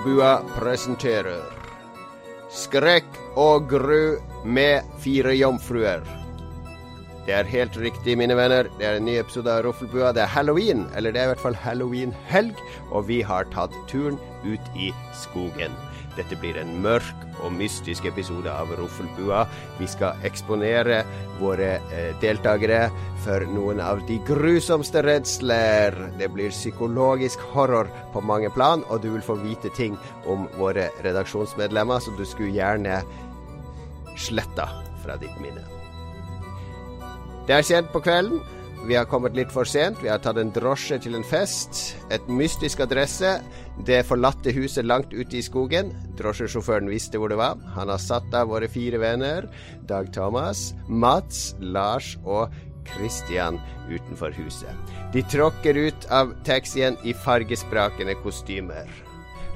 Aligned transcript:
Roffelbua 0.00 0.40
presenterer 0.56 1.42
Skrekk 2.48 3.04
og 3.36 3.66
gru 3.68 4.16
med 4.48 4.86
fire 4.96 5.34
jomfruer. 5.36 6.00
Det 7.26 7.34
er 7.36 7.44
helt 7.44 7.76
riktig, 7.76 8.14
mine 8.16 8.32
venner. 8.32 8.70
Det 8.78 8.86
er 8.88 8.96
en 8.96 9.04
ny 9.04 9.18
episode 9.20 9.52
av 9.52 9.60
Roffelbua. 9.66 10.14
Det 10.16 10.22
er 10.24 10.32
halloween, 10.32 10.86
eller 10.96 11.12
det 11.12 11.20
er 11.20 11.28
i 11.28 11.32
hvert 11.34 11.44
fall 11.44 11.58
halloween-helg, 11.66 12.56
og 12.88 13.10
vi 13.10 13.20
har 13.20 13.44
tatt 13.52 13.76
turen 13.92 14.16
ut 14.48 14.72
i 14.72 14.88
skogen. 15.20 15.76
Dette 16.16 16.38
blir 16.40 16.56
en 16.56 16.78
mørk 16.80 17.28
og 17.40 17.54
mystisk 17.56 18.06
episode 18.08 18.52
av 18.52 18.72
Roffelbua. 18.78 19.44
Vi 19.78 19.88
skal 19.90 20.20
eksponere 20.26 21.02
våre 21.40 21.72
eh, 21.90 22.12
deltakere 22.22 22.86
for 23.24 23.44
noen 23.50 23.82
av 23.84 24.02
de 24.08 24.18
grusomste 24.28 25.02
redsler. 25.06 25.96
Det 26.20 26.30
blir 26.34 26.54
psykologisk 26.54 27.42
horror 27.54 27.90
på 28.14 28.22
mange 28.24 28.52
plan, 28.54 28.84
og 28.88 29.02
du 29.04 29.10
vil 29.14 29.24
få 29.24 29.38
vite 29.40 29.72
ting 29.76 29.98
om 30.30 30.46
våre 30.58 30.90
redaksjonsmedlemmer 31.04 32.02
som 32.04 32.16
du 32.18 32.24
skulle 32.28 32.54
gjerne 32.56 33.02
sletta 34.20 34.68
fra 35.04 35.16
ditt 35.20 35.36
minne. 35.42 35.64
Det 37.48 37.56
er 37.56 37.66
sent 37.66 37.88
på 37.92 38.02
kvelden. 38.04 38.42
Vi 38.86 38.96
har 38.96 39.04
kommet 39.04 39.36
litt 39.36 39.52
for 39.52 39.68
sent. 39.68 39.98
Vi 40.02 40.08
har 40.08 40.22
tatt 40.24 40.38
en 40.40 40.52
drosje 40.56 40.96
til 41.04 41.14
en 41.18 41.24
fest. 41.26 41.98
Et 42.10 42.30
mystisk 42.32 42.80
adresse. 42.80 43.36
Det 43.86 44.00
forlatte 44.08 44.54
huset 44.56 44.88
langt 44.88 45.12
ute 45.12 45.36
i 45.36 45.44
skogen. 45.44 45.92
Drosjesjåføren 46.18 46.88
visste 46.90 47.20
hvor 47.20 47.32
det 47.32 47.38
var. 47.40 47.60
Han 47.76 47.92
har 47.92 48.00
satt 48.00 48.32
av 48.34 48.48
våre 48.50 48.70
fire 48.72 49.00
venner, 49.02 49.46
Dag 49.88 50.08
Thomas, 50.16 50.70
Mats, 50.88 51.54
Lars 51.60 52.14
og 52.24 52.56
Christian 52.88 53.60
utenfor 53.92 54.32
huset. 54.40 54.96
De 55.12 55.22
tråkker 55.28 55.76
ut 55.76 56.08
av 56.10 56.32
taxien 56.48 56.96
i 57.04 57.14
fargesprakende 57.14 58.16
kostymer. 58.24 58.88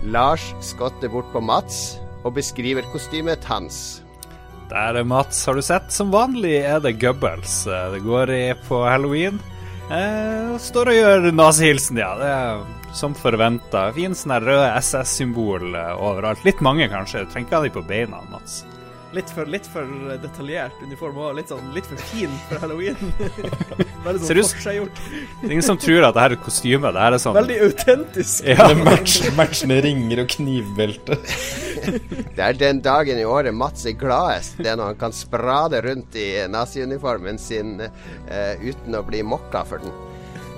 Lars 0.04 0.52
skotter 0.60 1.08
bort 1.08 1.32
på 1.32 1.40
Mats 1.40 1.96
og 2.24 2.36
beskriver 2.36 2.84
kostymet 2.92 3.44
hans. 3.48 4.03
Der 4.70 4.96
er 4.98 5.04
Mats, 5.04 5.44
har 5.46 5.54
du 5.54 5.62
sett? 5.62 5.92
Som 5.92 6.12
vanlig 6.14 6.56
er 6.64 6.80
det 6.80 6.96
Gubbels. 7.02 7.64
Det 7.68 8.00
går 8.04 8.30
i 8.34 8.44
på 8.68 8.80
halloween. 8.88 9.38
Eh, 9.92 10.54
står 10.58 10.90
og 10.90 10.96
gjør 10.98 11.28
nazihilsen, 11.36 12.00
ja. 12.00 12.14
Det 12.18 12.30
er 12.32 12.62
som 12.96 13.14
forventa. 13.18 13.88
Fin 13.96 14.16
sånn 14.16 14.38
rød 14.44 14.64
SS-symbol 14.80 15.74
overalt. 15.74 16.44
Litt 16.46 16.62
mange, 16.64 16.88
kanskje. 16.92 17.24
Du 17.24 17.32
trenger 17.34 17.48
ikke 17.50 17.60
ha 17.60 17.66
de 17.66 17.74
på 17.74 17.84
beina, 17.88 18.22
Mats. 18.32 18.62
Litt 19.14 19.30
for, 19.30 19.46
litt 19.46 19.66
for 19.70 19.86
detaljert 20.22 20.78
uniform 20.82 21.18
og 21.22 21.36
litt, 21.38 21.50
sånn, 21.52 21.68
litt 21.76 21.86
for 21.86 22.00
fin 22.10 22.32
for 22.48 22.58
halloween. 22.64 22.96
Bare 24.04 24.18
sånn 24.18 24.40
ut- 24.40 24.48
forseggjort. 24.56 24.98
Det 25.42 25.46
er 25.46 25.52
ingen 25.54 25.66
som 25.66 25.78
tror 25.78 26.08
at 26.08 26.16
det 26.16 26.24
her 26.24 26.34
er 26.34 26.40
kostyme. 26.42 26.90
Det 26.96 27.04
her 27.04 27.14
er 27.16 27.22
sånn 27.22 27.36
Veldig 27.38 27.58
autentisk. 27.68 28.48
ja. 28.50 28.66
Match, 28.80 29.20
matchende 29.38 29.78
ringer 29.84 30.24
og 30.24 30.32
knivbelte. 30.34 31.18
Det 32.34 32.42
er 32.48 32.58
den 32.58 32.80
dagen 32.82 33.20
i 33.20 33.26
året 33.28 33.54
Mats 33.54 33.86
er 33.86 33.94
gladest. 34.00 34.58
Det 34.58 34.72
er 34.72 34.80
når 34.80 34.92
han 34.94 34.98
kan 35.04 35.14
sprade 35.14 35.82
rundt 35.84 36.18
i 36.18 36.26
naziuniformen 36.50 37.38
sin 37.38 37.76
uh, 37.84 38.54
uten 38.64 38.98
å 38.98 39.04
bli 39.06 39.22
mokka 39.22 39.62
for 39.68 39.84
den. 39.84 39.94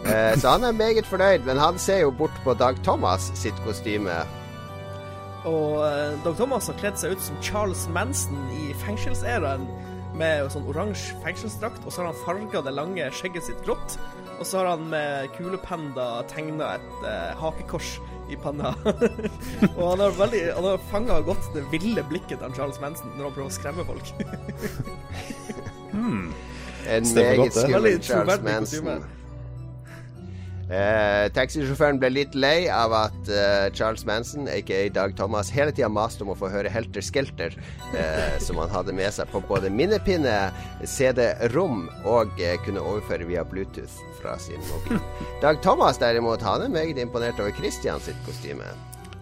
Uh, 0.07 0.33
så 0.39 0.55
han 0.55 0.65
er 0.69 0.77
meget 0.81 1.09
fornøyd, 1.11 1.45
men 1.49 1.59
han 1.61 1.77
ser 1.83 2.05
jo 2.07 2.13
bort 2.15 2.35
på 2.47 2.55
Dag 2.57 2.79
Thomas 2.87 3.29
sitt 3.37 3.59
kostyme. 3.67 4.23
Og 5.47 5.79
uh, 5.79 6.15
Dag 6.25 6.39
Thomas 6.39 6.67
har 6.71 6.79
kledd 6.81 6.99
seg 7.01 7.15
ut 7.15 7.23
som 7.23 7.39
Charles 7.45 7.87
Manson 7.95 8.49
i 8.57 8.73
fengselsæraen 8.83 9.67
med 10.17 10.47
sånn 10.53 10.65
oransje 10.71 11.17
fengselsdrakt, 11.25 11.83
og 11.85 11.93
så 11.93 12.03
har 12.03 12.09
han 12.09 12.23
farga 12.25 12.63
det 12.65 12.73
lange 12.73 13.09
skjegget 13.15 13.51
sitt 13.51 13.61
grått. 13.67 13.99
Og 14.37 14.45
så 14.49 14.61
har 14.61 14.71
han 14.75 14.89
med 14.93 15.31
kulependa 15.37 16.07
tegna 16.33 16.75
et 16.77 16.93
uh, 17.05 17.33
hakekors 17.41 17.97
i 18.33 18.37
panna. 18.41 18.75
og 19.77 19.83
han 19.93 20.03
har 20.03 20.17
veldig 20.19 20.43
Han 20.57 20.67
har 20.73 20.87
fanga 20.91 21.21
godt 21.25 21.53
det 21.55 21.63
ville 21.73 22.03
blikket 22.11 22.43
til 22.43 22.57
Charles 22.59 22.81
Manson 22.83 23.13
når 23.15 23.29
han 23.29 23.37
prøver 23.37 23.53
å 23.53 23.57
skremme 23.57 23.87
folk. 23.87 24.07
En 26.87 27.03
meget 27.15 27.55
skummel 27.55 28.03
Charles. 28.03 28.43
Manson. 28.43 29.05
Eh, 30.67 31.29
Taxisjåføren 31.31 32.01
ble 32.03 32.09
litt 32.11 32.33
lei 32.35 32.67
av 32.73 32.91
at 32.97 33.29
eh, 33.31 33.69
Charles 33.77 34.03
Manson, 34.09 34.49
aka 34.51 34.81
Dag 34.91 35.15
Thomas, 35.19 35.51
hele 35.55 35.71
tida 35.71 35.87
maste 35.93 36.27
om 36.27 36.33
å 36.35 36.39
få 36.39 36.51
høre 36.51 36.73
Helter 36.73 37.05
Skelter, 37.07 37.55
eh, 37.95 38.35
som 38.47 38.59
han 38.59 38.73
hadde 38.75 38.97
med 38.97 39.15
seg 39.15 39.31
på 39.31 39.45
både 39.47 39.71
minnepinne, 39.71 40.35
CD-rom 40.83 41.87
og 42.03 42.35
eh, 42.43 42.59
kunne 42.67 42.83
overføre 42.83 43.31
via 43.31 43.47
Bluetooth 43.47 44.03
fra 44.19 44.35
sin 44.43 44.59
mobil. 44.73 44.99
Dag 45.45 45.63
Thomas 45.63 46.03
derimot, 46.03 46.43
han 46.43 46.67
er 46.67 46.75
meget 46.75 46.99
imponert 46.99 47.39
over 47.39 47.55
Christian 47.55 48.03
sitt 48.03 48.19
kostyme. 48.27 48.67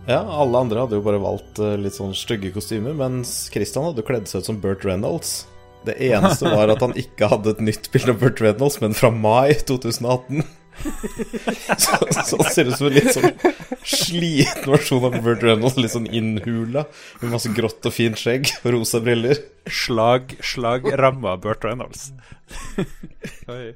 Ja, 0.08 0.22
alle 0.24 0.64
andre 0.64 0.82
hadde 0.84 0.96
jo 0.96 1.04
bare 1.04 1.20
valgt 1.20 1.60
eh, 1.60 1.76
litt 1.80 2.00
sånn 2.00 2.16
stygge 2.16 2.56
kostymer, 2.56 2.96
mens 2.96 3.50
Christian 3.52 3.90
hadde 3.90 4.04
kledd 4.04 4.32
seg 4.32 4.40
ut 4.40 4.52
som 4.54 4.64
Burt 4.64 4.88
Reynolds. 4.88 5.42
Det 5.84 6.00
eneste 6.08 6.48
var 6.56 6.72
at 6.72 6.80
han 6.80 6.96
ikke 6.96 7.28
hadde 7.28 7.52
et 7.52 7.64
nytt 7.68 7.92
bilde 7.92 8.16
av 8.16 8.24
Burt 8.24 8.40
Reynolds, 8.40 8.80
men 8.80 8.96
fra 8.96 9.12
mai 9.12 9.52
2018. 9.60 10.40
så, 11.78 11.98
så 12.24 12.38
han 12.40 12.50
ser 12.52 12.70
ut 12.70 12.76
som 12.78 12.88
en 12.88 12.96
litt 12.96 13.12
sånn 13.14 13.30
sliten 13.84 14.72
versjon 14.72 15.06
av 15.08 15.16
Burt 15.24 15.44
Reynolds, 15.44 15.78
litt 15.80 15.94
sånn 15.94 16.08
innhula, 16.10 16.86
med 17.22 17.34
masse 17.34 17.52
grått 17.56 17.86
og 17.86 17.94
fint 17.94 18.20
skjegg 18.20 18.50
og 18.62 18.74
rosa 18.76 19.00
briller. 19.04 19.40
slag, 19.68 20.36
slagramma 20.44 21.36
Burt 21.40 21.64
Reynolds. 21.64 22.10
Oi. 23.52 23.74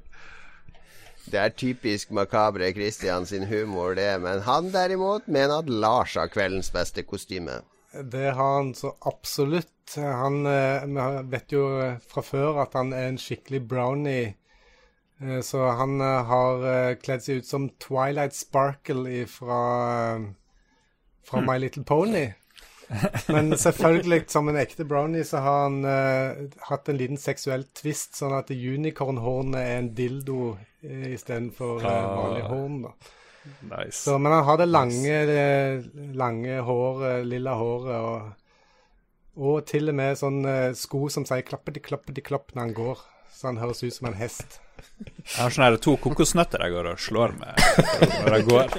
Det 1.28 1.41
er 1.41 1.53
typisk 1.53 2.12
makabre 2.16 2.70
Christian 2.72 3.26
sin 3.28 3.44
humor, 3.50 3.94
det, 3.98 4.15
men 4.25 4.41
han 4.47 4.70
derimot 4.72 5.26
mener 5.28 5.60
at 5.60 5.69
Lars 5.69 6.16
har 6.16 6.30
kveldens 6.32 6.72
beste 6.72 7.04
kostyme. 7.04 7.60
Det 7.92 8.30
har 8.36 8.54
han 8.54 8.75
så 8.75 8.94
absolutt. 9.09 9.94
Han 9.97 10.47
eh, 10.47 10.84
vi 10.84 11.30
vet 11.32 11.53
jo 11.53 11.65
fra 12.09 12.25
før 12.25 12.62
at 12.65 12.76
han 12.76 12.92
er 12.97 13.09
en 13.09 13.20
skikkelig 13.20 13.62
brownie. 13.69 14.34
Eh, 15.21 15.41
Så 15.41 15.62
han 15.79 16.01
eh, 16.01 16.25
har 16.25 16.67
eh, 16.73 16.97
kledd 17.03 17.25
seg 17.25 17.43
ut 17.43 17.49
som 17.49 17.71
Twilight 17.83 18.37
Sparkle 18.37 19.25
fra, 19.31 19.62
fra 21.27 21.43
My 21.47 21.59
Little 21.59 21.84
Pony. 21.84 22.29
Men 23.28 23.53
selvfølgelig, 23.53 24.23
som 24.33 24.49
en 24.49 24.57
ekte 24.57 24.87
brownie, 24.89 25.25
så 25.25 25.43
har 25.45 25.59
han 25.67 25.83
uh, 25.84 26.47
hatt 26.71 26.89
en 26.89 26.97
liten 26.97 27.19
seksuell 27.21 27.67
twist, 27.77 28.15
sånn 28.17 28.33
at 28.33 28.49
unicornhornet 28.49 29.61
er 29.61 29.75
en 29.83 29.91
dildo 29.93 30.55
uh, 30.55 31.09
istedenfor 31.11 31.84
uh, 31.84 31.91
vanlig 32.17 32.47
horn. 32.49 32.78
da. 32.87 32.95
Nice. 33.75 33.99
Så, 34.07 34.17
men 34.17 34.33
han 34.33 34.47
har 34.49 34.57
det 34.62 34.71
lange, 34.71 35.19
det 35.28 36.17
lange 36.17 36.57
håret, 36.65 37.28
lilla 37.28 37.59
håret, 37.61 38.09
og, 38.09 39.37
og 39.37 39.61
til 39.69 39.93
og 39.93 40.01
med 40.01 40.17
sånn 40.25 40.41
sko 40.73 41.05
som 41.12 41.28
sier 41.28 41.45
klappeti, 41.45 41.84
klappeti, 41.84 42.25
klapp 42.25 42.57
når 42.57 42.62
han 42.65 42.77
går. 42.81 43.05
Så 43.38 43.47
han 43.47 43.60
høres 43.62 43.84
ut 43.84 43.94
som 43.94 44.09
en 44.10 44.16
hest. 44.19 44.59
Jeg 44.99 45.38
har 45.38 45.53
sånne 45.54 45.78
to 45.82 45.94
kokosnøtter 46.03 46.65
jeg 46.65 46.75
går 46.75 46.88
og 46.91 47.03
slår 47.03 47.37
med 47.38 47.54
når 48.25 48.34
jeg 48.34 48.47
går. 48.49 48.75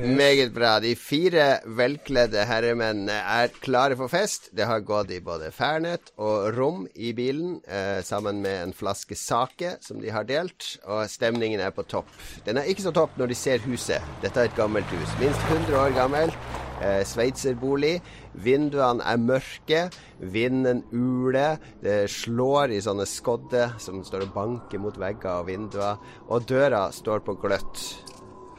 Meget 0.00 0.54
bra. 0.54 0.72
De 0.80 0.94
fire 0.96 1.44
velkledde 1.76 2.46
herremennene 2.48 3.14
er 3.14 3.52
klare 3.62 3.98
for 4.00 4.10
fest. 4.10 4.48
Det 4.56 4.64
har 4.66 4.80
gått 4.86 5.12
i 5.12 5.20
både 5.22 5.50
Fernet 5.54 6.10
og 6.16 6.56
rom 6.56 6.86
i 6.94 7.12
bilen, 7.14 7.60
eh, 7.68 8.00
sammen 8.02 8.40
med 8.42 8.62
en 8.62 8.72
flaske 8.74 9.14
sake 9.18 9.76
som 9.84 10.00
de 10.00 10.10
har 10.10 10.24
delt, 10.24 10.78
og 10.88 11.04
stemningen 11.10 11.60
er 11.60 11.74
på 11.76 11.84
topp. 11.84 12.08
Den 12.46 12.58
er 12.58 12.70
ikke 12.70 12.88
så 12.88 12.94
topp 12.96 13.18
når 13.20 13.30
de 13.30 13.38
ser 13.38 13.62
huset. 13.68 14.00
Dette 14.24 14.40
er 14.40 14.50
et 14.50 14.58
gammelt 14.58 14.88
hus. 14.96 15.14
Minst 15.20 15.46
100 15.52 15.78
år 15.78 15.94
gammelt. 15.94 16.50
Eh, 16.80 17.04
Sveitserbolig. 17.04 18.00
Vinduene 18.34 19.04
er 19.06 19.20
mørke. 19.20 19.80
Vinden 20.20 20.84
uler. 20.92 21.58
Det 21.82 22.04
slår 22.10 22.74
i 22.76 22.82
sånne 22.84 23.06
skodder 23.08 23.76
som 23.82 24.04
står 24.06 24.28
og 24.28 24.34
banker 24.36 24.82
mot 24.82 24.96
vegger 25.00 25.40
og 25.40 25.48
vinduer. 25.50 25.98
Og 26.28 26.46
døra 26.48 26.86
står 26.94 27.24
på 27.26 27.36
gløtt. 27.42 27.84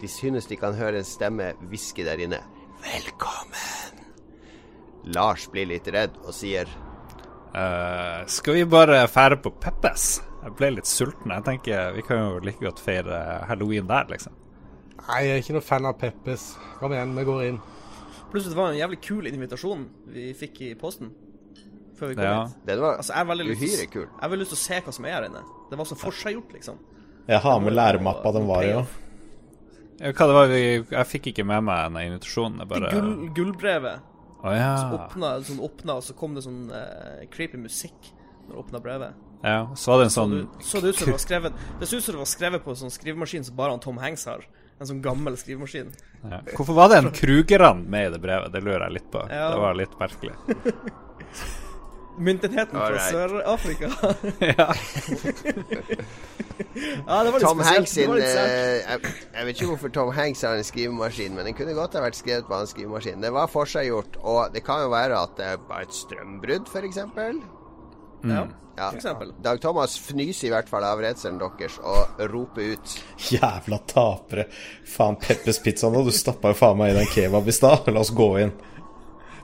De 0.01 0.09
synes 0.09 0.50
de 0.50 0.57
kan 0.57 0.75
høre 0.77 1.01
en 1.01 1.07
stemme 1.07 1.53
hviske 1.69 2.06
der 2.07 2.21
inne. 2.23 2.41
Velkommen! 2.81 4.01
Lars 5.13 5.47
blir 5.50 5.68
litt 5.69 5.88
redd 5.89 6.17
og 6.21 6.33
sier 6.33 6.69
uh, 7.56 8.21
skal 8.29 8.59
vi 8.59 8.65
bare 8.69 9.00
fære 9.09 9.39
på 9.41 9.50
Peppes? 9.62 10.19
Jeg 10.41 10.56
ble 10.57 10.71
litt 10.75 10.89
sulten. 10.89 11.33
Jeg 11.33 11.45
tenker 11.45 11.94
Vi 11.97 12.06
kan 12.06 12.21
jo 12.21 12.39
like 12.41 12.62
godt 12.62 12.81
feire 12.81 13.44
halloween 13.50 13.89
der, 13.89 14.09
liksom. 14.09 14.33
Nei, 15.01 15.21
jeg 15.25 15.33
er 15.33 15.44
ikke 15.44 15.57
noe 15.57 15.65
fan 15.65 15.89
av 15.89 15.97
Peppes. 16.01 16.47
Kom 16.79 16.94
igjen, 16.94 17.13
vi 17.17 17.25
går 17.27 17.45
inn. 17.50 17.62
Pluss 18.31 18.47
det 18.47 18.55
var 18.57 18.71
en 18.71 18.79
jævlig 18.79 19.01
kul 19.03 19.27
invitasjon 19.27 19.85
vi 20.07 20.31
fikk 20.37 20.61
i 20.69 20.73
posten 20.79 21.11
før 21.99 22.07
vi 22.09 22.15
kom 22.15 22.23
Ja. 22.23 22.45
hit. 22.47 22.65
Det 22.65 22.79
var 22.79 22.97
Altså, 22.97 23.13
jeg 23.13 23.27
lyst 23.27 23.61
uhyre 23.61 23.87
kul. 23.91 24.01
Jeg 24.07 24.21
har 24.21 24.29
veldig 24.29 24.45
lyst 24.45 24.53
til 24.55 24.59
å 24.59 24.65
se 24.65 24.81
hva 24.81 24.93
som 24.93 25.05
er 25.05 25.13
her 25.17 25.25
inne. 25.29 25.43
Det 25.69 25.77
var 25.77 25.85
så 25.85 25.95
forseggjort, 25.99 26.53
liksom. 26.53 26.77
Jeg 27.27 27.39
har 27.43 27.59
med 27.59 27.73
læremappa 27.73 28.31
den 28.33 28.47
var 28.47 28.63
i 28.63 28.71
òg. 28.73 28.85
Hva 30.01 30.25
det 30.27 30.33
var 30.33 30.47
Jeg 30.97 31.05
fikk 31.07 31.27
ikke 31.31 31.45
med 31.45 31.63
meg 31.67 31.91
den 31.93 32.07
invitasjonen. 32.11 32.57
Det 32.63 32.67
bare 32.71 32.89
gull, 32.91 33.29
gullbrevet 33.37 34.07
Oh, 34.43 34.49
ja. 34.57 34.73
åpna, 34.97 35.35
sånn 35.45 35.59
åpna, 35.61 35.99
og 35.99 36.01
så 36.01 36.15
kom 36.17 36.33
det 36.33 36.41
sånn 36.41 36.63
uh, 36.73 37.21
creepy 37.29 37.59
musikk 37.61 38.07
når 38.47 38.55
du 38.55 38.61
åpna 38.63 38.79
brevet. 38.81 39.13
ja. 39.45 39.67
Så 39.77 39.91
var 39.91 39.99
det 40.01 40.07
en 40.07 40.15
sånn 40.15 40.33
så 40.65 40.81
det 40.81 40.89
ut 40.89 40.95
som 40.97 41.05
det 41.05 41.13
var 41.13 41.21
skrevet 41.27 41.53
Det 41.79 41.85
så 41.87 41.97
ut 41.99 42.03
som 42.03 42.15
det 42.15 42.21
var 42.23 42.31
skrevet 42.31 42.63
på 42.65 42.73
en 42.73 42.79
sånn 42.79 42.89
skrivemaskin 42.95 43.45
som 43.45 43.55
bare 43.55 43.75
han 43.75 43.79
Tom 43.83 43.99
Hanks 44.01 44.25
har. 44.25 44.41
En 44.81 44.89
sånn 44.89 45.01
gammel 45.05 45.35
skrivemaskin. 45.37 45.91
Ja. 46.25 46.39
Hvorfor 46.55 46.73
var 46.73 46.89
det 46.89 46.95
en 47.03 47.11
Krugerrand 47.13 47.85
med 47.85 48.07
i 48.07 48.13
det 48.15 48.19
brevet? 48.23 48.49
Det 48.49 48.63
lurer 48.65 48.87
jeg 48.87 48.95
litt 48.95 49.11
på. 49.13 49.21
Ja. 49.29 49.51
Det 49.53 49.59
var 49.61 49.77
litt 49.77 49.93
merkelig. 49.99 50.33
Myntenheten 52.21 52.79
fra 52.79 52.87
right. 52.89 53.13
Sør-Afrika. 53.13 53.91
ja. 54.51 54.67
ja, 57.07 57.23
det 57.23 57.31
var 57.31 57.37
litt 57.37 57.45
Tom 57.45 57.61
spesielt. 57.61 57.69
Hanks 57.69 57.93
Det 57.93 57.93
sin 57.93 58.09
var 58.09 58.19
litt 58.19 58.33
eh, 58.41 58.81
jeg, 58.81 59.13
jeg 59.37 59.47
vet 59.47 59.55
ikke 59.55 59.69
hvorfor 59.75 59.93
Tom 59.99 60.11
Hanks 60.17 60.43
har 60.49 60.57
en 60.57 60.67
skrivemaskin, 60.67 61.37
men 61.37 61.49
den 61.51 61.57
kunne 61.61 61.77
godt 61.77 61.97
ha 61.97 62.03
vært 62.07 62.17
skrevet 62.17 62.49
på 62.49 62.57
hans 62.57 62.73
skrivemaskin. 62.73 63.21
Det 63.21 63.31
var 63.37 63.53
forseggjort, 63.53 64.17
og 64.25 64.49
det 64.57 64.65
kan 64.65 64.81
jo 64.87 64.91
være 64.97 65.23
at 65.29 65.37
det 65.37 65.55
var 65.69 65.85
et 65.85 65.93
strømbrudd, 66.01 66.65
f.eks. 66.73 67.03
Ja, 68.23 68.47
Ja. 68.77 68.89
for 68.89 68.97
eksempel. 68.97 69.31
Dag 69.44 69.59
Thomas 69.62 69.97
fnyser 70.00 70.47
i 70.47 70.51
hvert 70.53 70.69
fall 70.69 70.83
av 70.88 71.00
redselen 71.03 71.38
deres 71.41 71.75
og 71.83 72.19
roper 72.31 72.73
ut 72.75 72.94
Jævla 73.29 73.79
tapere. 73.88 74.45
Faen, 74.88 75.18
Peppers 75.21 75.59
Pizza 75.59 75.89
nå. 75.91 76.03
Du 76.07 76.12
stappa 76.15 76.53
jo 76.53 76.57
faen 76.57 76.77
meg 76.79 76.94
i 76.94 77.00
den 77.01 77.09
kebab 77.12 77.47
i 77.47 77.51
stad. 77.56 77.88
La 77.94 78.00
oss 78.00 78.13
gå 78.15 78.29
inn. 78.41 78.53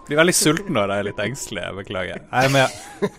Blir 0.07 0.17
veldig 0.21 0.33
sulten 0.37 0.73
når 0.77 0.93
jeg 0.93 0.99
er 1.03 1.07
litt 1.09 1.19
engstelig. 1.19 1.63
Jeg 1.67 1.75
beklager. 1.81 2.21
Jeg 2.31 2.45
er 2.45 2.53
med. 2.55 3.11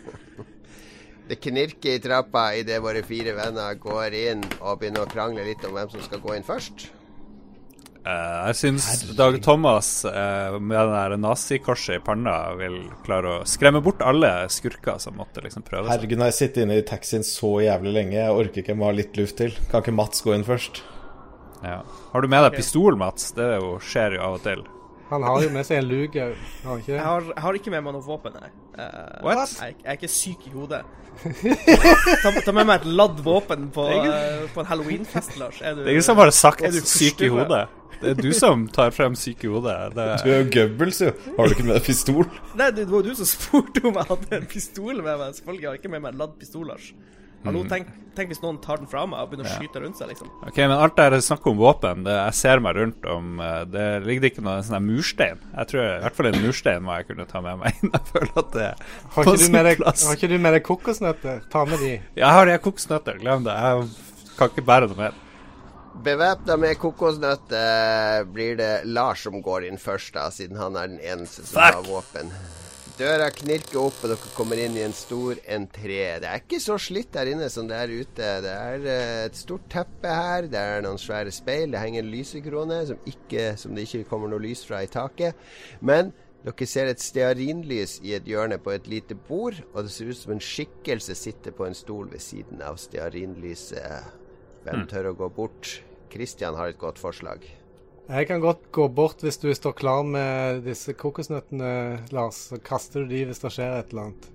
Det 1.28 1.36
knirker 1.44 1.98
i 1.98 2.00
trappa 2.00 2.46
idet 2.56 2.78
våre 2.80 3.02
fire 3.04 3.34
venner 3.36 3.74
går 3.76 4.14
inn 4.16 4.44
og 4.62 4.78
begynner 4.80 5.04
å 5.04 5.10
krangle 5.12 5.44
litt 5.44 5.64
om 5.68 5.74
hvem 5.76 5.90
som 5.92 6.00
skal 6.06 6.22
gå 6.24 6.38
inn 6.38 6.46
først. 6.46 6.86
Eh, 8.08 8.36
jeg 8.48 8.56
syns 8.56 8.86
Dag 9.18 9.36
Thomas 9.44 9.88
eh, 10.08 10.54
med 10.56 10.78
den 10.78 10.94
der 10.94 11.16
nazikorset 11.20 11.98
i 11.98 12.04
panna 12.04 12.36
vil 12.56 12.78
klare 13.04 13.40
å 13.40 13.48
skremme 13.48 13.82
bort 13.84 14.00
alle 14.06 14.30
skurker 14.52 15.00
som 15.02 15.18
måtte 15.18 15.42
liksom 15.44 15.66
prøve 15.66 15.84
seg. 15.84 15.92
Herregud, 15.92 16.22
når 16.22 16.30
jeg 16.30 16.38
sitter 16.38 16.64
inne 16.64 16.78
i 16.80 16.86
taxien 16.88 17.26
så 17.26 17.58
jævlig 17.66 17.92
lenge, 17.98 18.16
jeg 18.16 18.32
orker 18.32 18.62
ikke, 18.62 18.72
jeg 18.72 18.80
må 18.80 18.88
ha 18.88 18.94
litt 18.96 19.18
luft 19.20 19.36
til. 19.42 19.52
Kan 19.68 19.84
ikke 19.84 19.96
Mats 19.98 20.24
gå 20.24 20.32
inn 20.36 20.46
først? 20.46 20.80
Ja. 21.60 21.82
Har 22.14 22.24
du 22.24 22.30
med 22.32 22.46
deg 22.46 22.56
pistol, 22.56 22.96
Mats? 22.96 23.32
Det 23.36 23.44
er 23.44 23.60
jo, 23.60 23.76
skjer 23.82 24.16
jo 24.16 24.24
av 24.24 24.38
og 24.38 24.44
til. 24.46 24.64
Han 25.08 25.24
har 25.24 25.42
jo 25.42 25.50
med 25.52 25.64
seg 25.64 25.80
en 25.80 25.86
luge 25.88 26.20
har 26.20 26.80
ikke 26.82 26.92
Jeg 26.92 27.00
har, 27.00 27.28
har 27.40 27.56
ikke 27.56 27.72
med 27.72 27.84
meg 27.86 27.94
noe 27.96 28.04
våpen, 28.04 28.34
nei. 28.36 28.50
Uh, 28.76 29.20
What? 29.24 29.54
Jeg, 29.56 29.76
jeg 29.80 29.88
er 29.88 29.96
ikke 29.96 30.10
syk 30.12 30.48
i 30.48 30.52
hodet. 30.52 30.82
ta, 32.22 32.30
ta 32.30 32.52
med 32.54 32.68
meg 32.68 32.74
et 32.76 32.88
ladd 32.92 33.20
våpen 33.24 33.68
på, 33.74 33.84
uh, 33.88 34.44
på 34.52 34.62
en 34.62 34.68
halloweenfest, 34.68 35.36
Lars. 35.40 35.60
Er 35.60 35.76
du, 35.76 35.82
Det 35.82 35.90
er 35.90 35.96
ingen 35.96 36.08
som 36.08 36.20
har 36.20 36.32
sagt 36.36 36.64
Er 36.64 36.72
du 36.72 36.80
syk 36.84 37.24
i 37.24 37.32
hodet. 37.32 37.66
Det 38.00 38.10
er 38.14 38.22
du 38.22 38.30
som 38.36 38.66
tar 38.70 38.90
frem 38.94 39.14
syke 39.18 39.50
hodet. 39.50 39.76
Det, 39.96 40.08
Du 40.24 40.30
er 40.30 40.42
jo 40.44 40.50
Goebbels, 40.54 41.00
jo. 41.02 41.12
Har 41.36 41.48
du 41.50 41.54
ikke 41.56 41.66
med 41.66 41.74
deg 41.80 41.84
pistol? 41.88 42.24
Nei, 42.58 42.70
det 42.70 42.86
var 42.90 43.02
jo 43.02 43.10
du 43.10 43.14
som 43.18 43.26
spurte 43.26 43.82
om 43.88 43.94
jeg 43.98 44.06
hadde 44.12 44.36
en 44.42 44.46
pistol 44.50 44.94
med 45.02 45.14
meg. 45.18 45.34
Selvfølgelig 45.40 45.66
har 45.70 45.74
jeg 45.78 45.82
ikke 45.84 45.94
med 45.96 46.02
meg 46.06 46.12
en 46.14 46.20
ladd 46.26 46.36
pistol, 46.38 46.66
Lars. 46.70 46.92
Hallo, 47.44 47.60
Mm. 47.62 47.68
tenk, 47.70 47.90
tenk 48.18 48.32
hvis 48.32 48.40
noen 48.42 48.56
tar 48.60 48.80
den 48.80 48.88
fra 48.90 49.04
meg 49.06 49.20
og 49.22 49.28
begynner 49.30 49.46
å 49.46 49.58
skyte 49.60 49.78
rundt 49.78 49.94
seg, 49.96 50.08
liksom. 50.10 50.26
Ok, 50.42 50.56
men 50.58 50.72
alt 50.74 50.96
det 50.96 51.04
her 51.04 51.14
er 51.14 51.20
snakk 51.22 51.44
om 51.46 51.56
våpen. 51.60 52.00
Det, 52.02 52.16
jeg 52.16 52.34
ser 52.34 52.58
meg 52.64 52.74
rundt 52.80 53.06
om 53.06 53.38
eh, 53.40 53.60
Det 53.70 53.84
ligger 54.08 54.26
ikke 54.26 54.42
noen 54.42 54.64
sånn 54.66 54.82
murstein. 54.82 55.38
Jeg 55.54 55.70
tror 55.70 55.84
i 55.84 56.00
hvert 56.02 56.16
fall 56.18 56.26
en 56.32 56.40
murstein 56.42 56.82
må 56.82 56.96
jeg 56.98 57.06
kunne 57.12 57.28
ta 57.30 57.40
med 57.46 57.60
meg 57.62 57.74
inn. 57.82 57.92
Jeg 57.94 58.10
føler 58.10 58.34
at 58.42 58.50
det 58.56 58.64
er 58.66 58.82
Har 59.14 59.22
på 59.22 59.22
ikke, 59.22 59.36
du 59.38 59.44
sin 59.46 59.54
med 59.54 59.64
deg, 59.70 59.78
plass. 59.84 60.02
har 60.10 60.18
ikke 60.18 60.32
du 60.34 60.36
med 60.48 60.52
deg 60.58 60.66
kokosnøtter? 60.66 61.40
Ta 61.54 61.62
med 61.70 61.78
de. 61.86 61.92
Jeg 62.18 62.26
har 62.38 62.50
de 62.50 62.58
kokosnøtter. 62.66 63.22
glem 63.22 63.46
det. 63.46 63.54
Jeg 63.54 64.34
kan 64.42 64.50
ikke 64.50 64.66
bære 64.74 64.90
noe 64.90 64.98
mer. 65.04 65.22
Bevæpna 66.04 66.54
med 66.56 66.76
kokosnøtter 66.78 68.26
blir 68.30 68.54
det 68.58 68.70
Lars 68.86 69.24
som 69.26 69.40
går 69.42 69.66
inn 69.66 69.80
først, 69.82 70.12
da, 70.14 70.28
siden 70.30 70.58
han 70.60 70.76
er 70.78 70.92
den 70.92 71.00
eneste 71.02 71.42
som 71.42 71.58
Fuck. 71.58 71.74
har 71.74 71.88
våpen. 71.88 72.30
Døra 72.98 73.26
knirker 73.34 73.80
opp, 73.80 73.98
og 74.02 74.12
dere 74.12 74.30
kommer 74.34 74.58
inn 74.62 74.76
i 74.78 74.84
en 74.86 74.94
stor 74.94 75.38
entré. 75.50 75.98
Det 76.22 76.30
er 76.30 76.42
ikke 76.42 76.60
så 76.62 76.76
slitt 76.82 77.10
der 77.14 77.30
inne 77.30 77.48
som 77.50 77.66
det 77.70 77.76
er 77.78 77.92
ute. 77.94 78.30
Det 78.44 78.52
er 78.54 78.86
eh, 78.90 79.24
et 79.26 79.38
stort 79.38 79.66
teppe 79.70 80.14
her, 80.14 80.46
det 80.50 80.58
er 80.58 80.86
noen 80.86 80.98
svære 81.02 81.34
speil, 81.34 81.74
det 81.74 81.82
henger 81.82 82.04
en 82.04 82.12
lysekrone 82.14 82.78
som, 82.92 83.02
ikke, 83.06 83.50
som 83.58 83.74
det 83.74 83.88
ikke 83.88 84.08
kommer 84.10 84.30
noe 84.30 84.42
lys 84.42 84.64
fra 84.66 84.84
i 84.86 84.90
taket. 84.90 85.38
Men 85.82 86.14
dere 86.46 86.70
ser 86.70 86.92
et 86.92 87.02
stearinlys 87.02 87.98
i 88.06 88.14
et 88.18 88.26
hjørne 88.26 88.60
på 88.62 88.74
et 88.74 88.86
lite 88.90 89.18
bord, 89.28 89.58
og 89.74 89.82
det 89.82 89.94
ser 89.94 90.14
ut 90.14 90.22
som 90.22 90.36
en 90.36 90.42
skikkelse 90.42 91.18
sitter 91.18 91.54
på 91.58 91.66
en 91.66 91.78
stol 91.78 92.06
ved 92.14 92.22
siden 92.22 92.62
av 92.62 92.78
stearinlyset. 92.82 94.14
Hvem 94.62 94.88
tør 94.90 95.12
å 95.12 95.18
gå 95.18 95.30
bort? 95.34 95.78
Christian 96.12 96.56
har 96.58 96.72
et 96.72 96.78
godt 96.80 96.98
forslag. 96.98 97.44
Jeg 98.08 98.26
kan 98.30 98.40
godt 98.40 98.70
gå 98.72 98.86
bort 98.88 99.20
hvis 99.20 99.36
du 99.42 99.50
står 99.54 99.74
klar 99.76 100.02
med 100.06 100.62
disse 100.64 100.94
kokosnøttene, 100.96 101.70
Lars. 102.16 102.38
Så 102.48 102.58
kaster 102.64 103.04
du 103.04 103.12
de 103.12 103.24
hvis 103.28 103.42
det 103.42 103.52
skjer 103.52 103.78
et 103.82 103.92
eller 103.92 104.08
annet. 104.08 104.28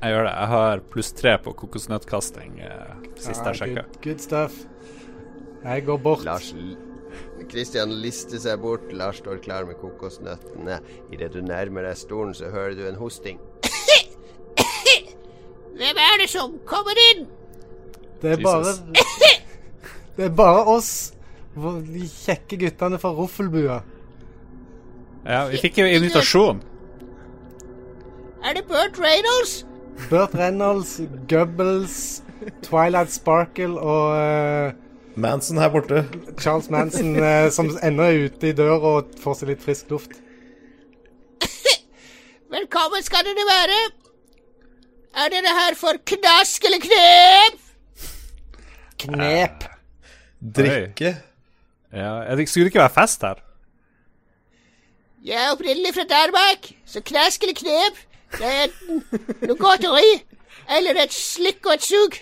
Jeg 0.00 0.14
gjør 0.14 0.24
det. 0.26 0.34
Jeg 0.34 0.48
har 0.54 0.82
pluss 0.94 1.12
tre 1.12 1.36
på 1.44 1.52
kokosnøttkasting 1.60 2.58
eh, 2.64 2.94
sist 3.20 3.42
Ja, 3.44 3.52
jeg 3.52 3.60
sjekka. 3.60 3.82
good, 3.84 4.00
good 4.06 4.24
stuff. 4.24 4.56
Jeg 5.62 5.84
går 5.86 5.98
bort. 6.02 6.24
Lars 6.24 6.54
Kristian 7.50 7.92
lister 8.02 8.38
seg 8.40 8.60
bort. 8.62 8.90
Lars 8.96 9.20
står 9.20 9.40
klar 9.44 9.66
med 9.68 9.78
kokosnøttene. 9.80 10.80
Idet 11.12 11.34
du 11.34 11.40
nærmer 11.44 11.86
deg 11.86 11.98
stolen, 12.00 12.34
så 12.34 12.50
hører 12.50 12.74
du 12.78 12.84
en 12.88 12.98
hosting. 13.00 13.38
Hvem 15.80 15.96
er 15.96 16.18
det 16.20 16.28
som 16.28 16.58
kommer 16.68 16.98
inn? 17.10 17.24
Det 18.20 18.34
er 18.34 18.42
bare 18.44 18.74
Det 20.16 20.26
er 20.26 20.34
bare 20.36 20.64
oss, 20.68 21.12
de 21.54 22.06
kjekke 22.06 22.56
guttene 22.60 22.98
fra 22.98 23.10
Roffelbua. 23.14 23.80
Ja, 25.26 25.44
vi 25.50 25.60
fikk 25.60 25.80
jo 25.82 25.86
invitasjon. 25.86 26.62
Er 28.44 28.56
det 28.56 28.64
Burt 28.68 28.96
Reynolds? 28.98 29.66
Burt 30.08 30.34
Reynolds, 30.34 31.00
Goebbels, 31.28 32.22
Twilight 32.62 33.12
Sparkle 33.12 33.76
og 33.76 34.14
uh, 34.16 34.72
Manson 35.20 35.58
her 35.60 35.68
borte. 35.68 36.06
Charles 36.40 36.70
Manson, 36.70 37.16
uh, 37.20 37.50
som 37.52 37.68
ennå 37.82 38.06
er 38.06 38.24
ute 38.24 38.48
i 38.48 38.56
døra 38.56 38.94
og 38.96 39.16
får 39.20 39.40
seg 39.42 39.52
litt 39.52 39.64
frisk 39.64 39.92
luft. 39.92 40.16
Velkommen 42.56 43.04
skal 43.04 43.26
dere 43.28 43.44
være. 43.50 43.80
Er 45.20 45.34
dere 45.34 45.56
her 45.58 45.76
for 45.76 46.00
knask 46.14 46.64
eller 46.64 46.80
knep? 46.86 47.60
Knep. 49.04 49.68
Drikke. 50.40 51.18
Ja, 51.92 52.10
jeg 52.22 52.48
skulle 52.48 52.64
det 52.64 52.70
ikke 52.70 52.84
være 52.84 52.94
fest 52.94 53.22
her? 53.22 53.40
Jeg 55.24 55.44
er 55.44 55.50
opprinnelig 55.52 55.94
fra 55.94 56.06
Danmark, 56.08 56.70
så 56.86 57.00
knask 57.04 57.42
eller 57.42 57.54
knep, 57.54 57.98
det 58.38 58.46
er 58.46 58.62
enten 58.64 59.02
noe 59.48 59.56
godteri 59.58 60.12
eller 60.76 61.02
et 61.02 61.12
slikk 61.12 61.66
og 61.66 61.74
et 61.74 61.84
sug. 61.84 62.16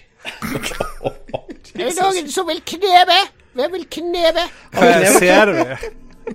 Er 1.79 1.85
det 1.85 1.95
noen 2.01 2.31
som 2.33 2.49
vil 2.49 2.63
knebe? 2.67 3.19
Hvem 3.59 3.73
vil 3.77 3.87
knebe? 3.91 4.45
Ser 5.19 5.53
vi, 5.53 5.63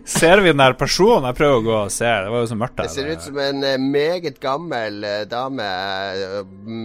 ser 0.05 0.41
vi 0.43 0.50
den 0.51 0.62
der 0.62 0.73
personen? 0.79 1.25
Jeg 1.29 1.38
prøver 1.38 1.59
å 1.59 1.63
gå 1.65 1.75
og 1.85 1.91
se. 1.93 2.07
Det 2.07 2.31
var 2.33 2.43
jo 2.43 2.50
så 2.51 2.57
mørkt 2.59 2.81
Det 2.81 2.89
ser 2.93 3.09
ut 3.12 3.21
som 3.25 3.38
en 3.43 3.63
eh, 3.67 3.77
meget 3.81 4.39
gammel 4.43 5.03
eh, 5.07 5.23
dame. 5.29 5.67
eh, 5.67 6.39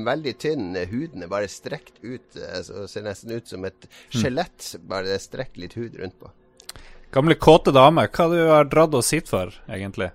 Veldig 0.09 0.35
tynn. 0.43 0.69
Huden 0.91 1.25
er 1.27 1.31
bare 1.33 1.49
strekt 1.53 1.99
ut. 2.03 2.38
Så 2.65 2.87
ser 2.91 3.07
nesten 3.07 3.33
ut 3.37 3.49
som 3.49 3.65
et 3.69 3.88
skjelett. 4.15 4.75
Bare 4.88 5.09
det 5.09 5.17
er 5.19 5.25
strekt 5.25 5.57
litt 5.61 5.75
hud 5.79 5.97
rundt 6.00 6.19
på. 6.21 6.31
Gamle, 7.15 7.38
kåte 7.41 7.73
dame. 7.73 8.05
Hva 8.12 8.29
du 8.33 8.38
har 8.50 8.69
dratt 8.69 8.95
oss 8.99 9.15
hit 9.17 9.31
for, 9.31 9.55
egentlig? 9.69 10.11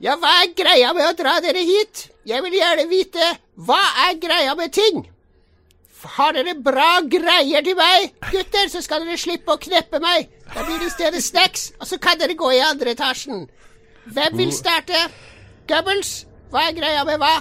Ja, 0.00 0.14
hva 0.16 0.30
er 0.44 0.52
greia 0.54 0.92
med 0.94 1.08
å 1.10 1.14
dra 1.18 1.36
dere 1.42 1.60
hit? 1.66 2.06
Jeg 2.28 2.42
vil 2.44 2.54
gjerne 2.60 2.84
vite 2.90 3.32
hva 3.66 3.80
er 4.06 4.18
greia 4.22 4.54
med 4.54 4.72
ting? 4.72 5.00
Har 5.98 6.32
dere 6.36 6.54
bra 6.62 7.00
greier 7.10 7.64
til 7.66 7.74
meg, 7.78 8.12
gutter, 8.30 8.68
så 8.70 8.82
skal 8.84 9.02
dere 9.02 9.18
slippe 9.18 9.54
å 9.54 9.58
kneppe 9.60 9.98
meg. 10.02 10.28
Da 10.54 10.62
blir 10.64 10.78
det 10.78 10.90
i 10.92 10.94
stedet 10.94 11.22
snacks, 11.24 11.72
og 11.80 11.88
så 11.90 11.98
kan 12.02 12.20
dere 12.20 12.36
gå 12.38 12.52
i 12.54 12.60
andre 12.62 12.94
etasjen. 12.94 13.48
Hvem 14.08 14.36
vil 14.38 14.52
starte? 14.54 15.00
Goebbels, 15.68 16.26
hva 16.52 16.68
er 16.68 16.76
greia 16.78 17.02
med 17.08 17.18
hva? 17.20 17.34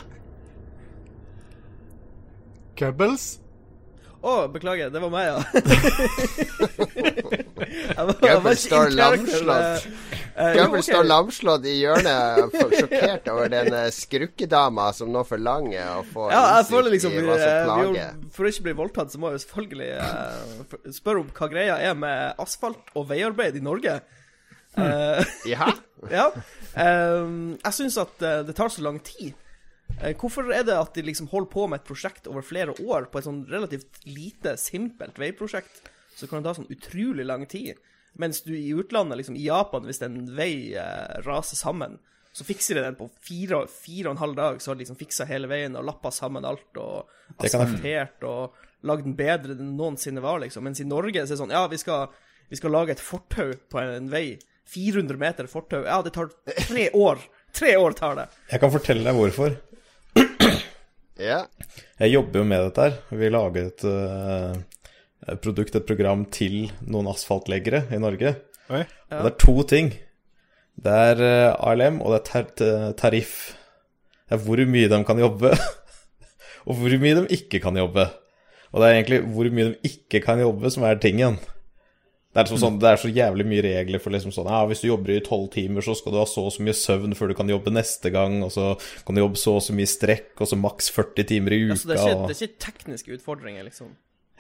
Goebbels. 2.78 3.38
Å, 4.28 4.48
beklager, 4.52 4.90
det 4.90 5.00
var 5.02 5.12
meg, 5.14 5.28
ja. 5.30 5.38
Gubbles 8.24 8.64
står 8.66 8.90
lamslått. 8.98 9.86
Eh, 10.38 10.58
eh, 10.62 10.76
står 10.86 11.08
lamslått 11.08 11.66
i 11.68 11.74
hjørnet, 11.80 12.54
sjokkert 12.54 13.30
over 13.34 13.50
den 13.52 13.74
eh, 13.74 13.88
skrukkedama 13.94 14.92
som 14.96 15.10
nå 15.14 15.24
forlanger 15.28 15.98
å 15.98 16.04
få 16.06 16.28
Ja, 16.34 16.44
jeg 16.58 16.68
føler 16.70 16.94
liksom 16.94 17.18
i 17.18 17.24
hva 17.26 17.40
som 17.40 17.50
eh, 17.50 17.64
plager. 17.66 18.20
For 18.36 18.46
å 18.46 18.52
ikke 18.52 18.68
bli 18.68 18.76
voldtatt, 18.82 19.14
så 19.14 19.22
må 19.22 19.32
jeg 19.32 19.40
jo 19.40 19.44
selvfølgelig 19.48 19.90
uh, 19.98 20.78
spørre 21.00 21.24
om 21.24 21.34
hva 21.40 21.50
greia 21.52 21.80
er 21.90 21.98
med 21.98 22.44
asfalt 22.44 22.94
og 22.94 23.10
veiarbeid 23.10 23.58
i 23.58 23.66
Norge. 23.66 23.98
Uh, 24.78 25.26
Ja, 25.56 25.72
ja. 26.20 26.30
Um, 26.78 27.58
jeg 27.58 27.78
syns 27.80 28.00
at 28.02 28.16
det 28.22 28.56
tar 28.58 28.74
så 28.74 28.86
lang 28.86 29.02
tid. 29.06 29.34
Hvorfor 30.20 30.52
er 30.54 30.66
det 30.68 30.76
at 30.78 30.94
de 30.94 31.02
liksom 31.08 31.30
holder 31.32 31.50
på 31.50 31.66
med 31.72 31.80
et 31.80 31.88
prosjekt 31.88 32.28
over 32.30 32.46
flere 32.46 32.76
år 32.84 33.08
på 33.10 33.18
et 33.18 33.26
sånn 33.26 33.46
relativt 33.50 34.04
lite, 34.06 34.54
simpelt 34.62 35.18
veiprosjekt, 35.18 35.88
så 36.14 36.28
kan 36.30 36.44
det 36.44 36.50
ta 36.52 36.60
sånn 36.60 36.74
utrolig 36.74 37.26
lang 37.26 37.48
tid? 37.50 37.80
Mens 38.18 38.42
du 38.46 38.54
i 38.58 38.74
utlandet, 38.74 39.20
liksom 39.22 39.38
i 39.38 39.46
Japan, 39.46 39.86
hvis 39.86 40.02
en 40.06 40.20
vei 40.38 40.74
eh, 40.78 41.18
raser 41.26 41.60
sammen, 41.60 41.98
så 42.38 42.46
fikser 42.46 42.78
de 42.78 42.86
den 42.86 42.98
på 42.98 43.08
fire, 43.26 43.64
fire 43.72 44.10
og 44.10 44.16
en 44.16 44.22
halv 44.22 44.36
dag. 44.38 44.62
Så 44.62 44.72
har 44.72 44.78
de 44.78 44.84
liksom 44.84 45.00
fiksa 45.00 45.26
hele 45.30 45.50
veien 45.50 45.78
og 45.78 45.86
lappa 45.88 46.12
sammen 46.14 46.46
alt 46.46 46.78
og 46.82 47.10
asfaltert 47.42 48.26
og 48.30 48.58
lagd 48.86 49.08
den 49.08 49.16
bedre 49.18 49.56
enn 49.56 49.64
den 49.64 49.72
noensinne 49.80 50.22
var, 50.22 50.42
liksom. 50.44 50.66
Mens 50.68 50.82
i 50.84 50.86
Norge 50.86 51.24
så 51.24 51.32
er 51.32 51.34
det 51.34 51.40
sånn 51.42 51.56
Ja, 51.56 51.64
vi 51.72 51.80
skal 51.82 52.12
Vi 52.48 52.60
skal 52.60 52.72
lage 52.72 52.94
et 52.94 53.02
fortau 53.04 53.56
på 53.72 53.82
en 53.82 54.12
vei. 54.14 54.38
400 54.68 55.18
meter 55.20 55.48
fortau. 55.50 55.82
Ja, 55.88 56.02
det 56.04 56.14
tar 56.16 56.30
tre 56.68 56.90
år. 57.08 57.24
Tre 57.56 57.74
år 57.80 57.96
tar 57.98 58.16
det. 58.20 58.28
Jeg 58.52 58.62
kan 58.62 58.72
fortelle 58.72 59.08
deg 59.08 59.18
hvorfor. 59.18 59.58
Ja. 61.18 61.42
Jeg 61.98 62.14
jobber 62.14 62.44
jo 62.44 62.48
med 62.48 62.64
dette 62.68 62.86
her. 62.86 62.98
Vi 63.18 63.30
lager 63.34 63.70
et 63.72 63.86
uh, 63.88 64.58
produkt, 65.44 65.76
et 65.76 65.88
program 65.88 66.26
til 66.32 66.70
noen 66.88 67.10
asfaltleggere 67.12 67.86
i 67.94 68.00
Norge. 68.02 68.36
Oi. 68.72 68.84
Ja. 68.84 69.20
Og 69.20 69.26
det 69.26 69.32
er 69.32 69.40
to 69.44 69.56
ting. 69.68 69.92
Det 70.78 70.94
er 71.12 71.24
eh, 71.26 71.68
ALM, 71.72 72.00
og 72.04 72.14
det 72.14 72.22
er 72.22 72.26
tar 72.30 72.94
tariff. 73.00 73.36
Det 74.28 74.38
er 74.38 74.44
hvor 74.44 74.62
mye 74.68 74.90
de 74.92 75.02
kan 75.08 75.20
jobbe, 75.20 75.54
og 76.68 76.80
hvor 76.80 76.98
mye 77.02 77.20
de 77.20 77.28
ikke 77.38 77.62
kan 77.64 77.78
jobbe. 77.80 78.08
Og 78.74 78.82
det 78.82 78.88
er 78.88 78.98
egentlig 78.98 79.22
hvor 79.34 79.52
mye 79.52 79.70
de 79.72 79.94
ikke 79.94 80.22
kan 80.26 80.42
jobbe, 80.44 80.72
som 80.74 80.84
er 80.88 81.00
tingen. 81.02 81.40
Det 82.36 82.44
er, 82.44 82.60
sånn, 82.62 82.76
det 82.78 82.90
er 82.92 83.00
så 83.02 83.10
jævlig 83.10 83.46
mye 83.50 83.62
regler 83.66 84.02
for 84.04 84.14
liksom 84.14 84.34
sånn 84.36 84.50
Ja, 84.52 84.60
hvis 84.70 84.84
du 84.84 84.92
jobber 84.92 85.10
i 85.16 85.22
tolv 85.26 85.48
timer, 85.56 85.82
så 85.82 85.96
skal 85.98 86.14
du 86.14 86.20
ha 86.20 86.26
så 86.30 86.44
og 86.46 86.52
så 86.54 86.62
mye 86.62 86.76
søvn 86.78 87.16
før 87.18 87.32
du 87.32 87.38
kan 87.40 87.50
jobbe 87.50 87.74
neste 87.74 88.12
gang, 88.14 88.44
og 88.46 88.52
så 88.54 88.76
kan 89.08 89.18
du 89.18 89.24
jobbe 89.24 89.42
så 89.42 89.56
og 89.58 89.64
så 89.66 89.74
mye 89.74 89.90
strekk, 89.90 90.36
og 90.38 90.52
så 90.52 90.60
maks 90.60 90.92
40 90.94 91.26
timer 91.32 91.56
i 91.56 91.64
uka. 91.64 91.78
Altså, 91.80 91.90
det, 91.90 91.98
er 91.98 92.12
ikke, 92.12 92.28
det 92.28 92.36
er 92.36 92.50
ikke 92.50 92.66
tekniske 92.68 93.18
utfordringer, 93.18 93.66
liksom. 93.66 93.96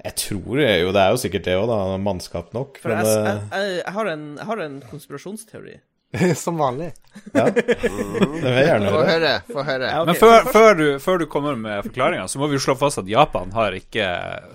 Jeg 0.06 0.13
tror 0.22 0.60
det 0.60 0.66
er 0.70 0.80
jo 0.84 0.94
Det 0.94 1.01
er 1.01 1.13
jo 1.13 1.20
sikkert 1.22 1.46
det 1.48 1.58
òg, 1.58 1.68
da. 1.72 1.77
Mannskap 2.01 2.54
nok. 2.56 2.82
For 2.82 2.94
Men 2.94 3.06
jeg, 3.06 3.13
eh, 3.18 3.27
jeg, 3.27 3.44
jeg, 3.51 3.77
jeg, 3.82 3.94
har 3.98 4.10
en, 4.13 4.25
jeg 4.38 4.50
har 4.51 4.66
en 4.68 4.82
konspirasjonsteori. 4.92 5.77
Som 6.36 6.58
vanlig. 6.58 6.92
ja. 7.34 7.46
det 7.51 7.80
vil 7.82 8.54
jeg 8.54 8.68
gjerne 8.70 8.92
høre. 8.92 8.94
Få 8.94 9.08
høre. 9.10 9.32
Få 9.50 9.63
høre. 9.68 9.89
Ja, 9.89 10.01
okay. 10.01 10.12
Men 10.12 10.20
før, 10.22 10.51
før, 10.54 10.77
du, 10.80 10.86
før 11.04 11.22
du 11.22 11.25
kommer 11.32 11.58
med 11.60 11.84
forklaringa, 11.89 12.27
så 12.32 12.39
må 12.39 12.48
vi 12.48 12.60
jo 12.60 12.63
slå 12.63 12.77
fast 12.80 13.01
at 13.01 13.10
Japan 13.12 13.51
har 13.56 13.75
ikke 13.75 14.08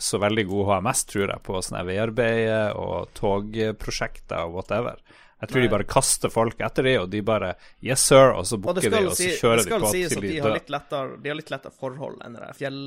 så 0.02 0.20
veldig 0.22 0.46
god 0.48 0.70
HMS, 0.70 1.04
tror 1.10 1.26
jeg, 1.26 1.42
på 1.44 1.60
sånne 1.64 1.84
veiarbeid 1.90 2.78
og 2.80 3.12
togprosjekter 3.18 4.46
og 4.46 4.56
whatever. 4.60 5.02
Jeg 5.42 5.50
tror 5.50 5.58
Nei. 5.58 5.66
de 5.66 5.72
bare 5.74 5.84
kaster 5.90 6.30
folk 6.30 6.60
etter 6.62 6.86
dem, 6.86 7.00
og 7.02 7.08
de 7.10 7.20
bare 7.26 7.48
Yes, 7.82 8.04
sir, 8.06 8.30
og 8.30 8.44
så 8.46 8.54
Og 8.60 8.62
booker 8.62 8.88
de, 8.94 9.00
og 9.10 9.16
så 9.18 9.26
kjører 9.40 9.64
de 9.66 9.70
på 9.74 9.90
til 9.90 10.20
de 10.22 10.28
de 10.28 10.36
har 10.38 10.48
dør. 10.52 10.54
litt 10.54 10.70
lettere, 10.70 11.16
de 11.22 11.28
har 11.32 11.36
litt 11.40 11.50
lettere 11.50 11.72
forhold 11.74 12.20
enn 12.22 12.36
det 12.38 12.52
fjell, 12.60 12.78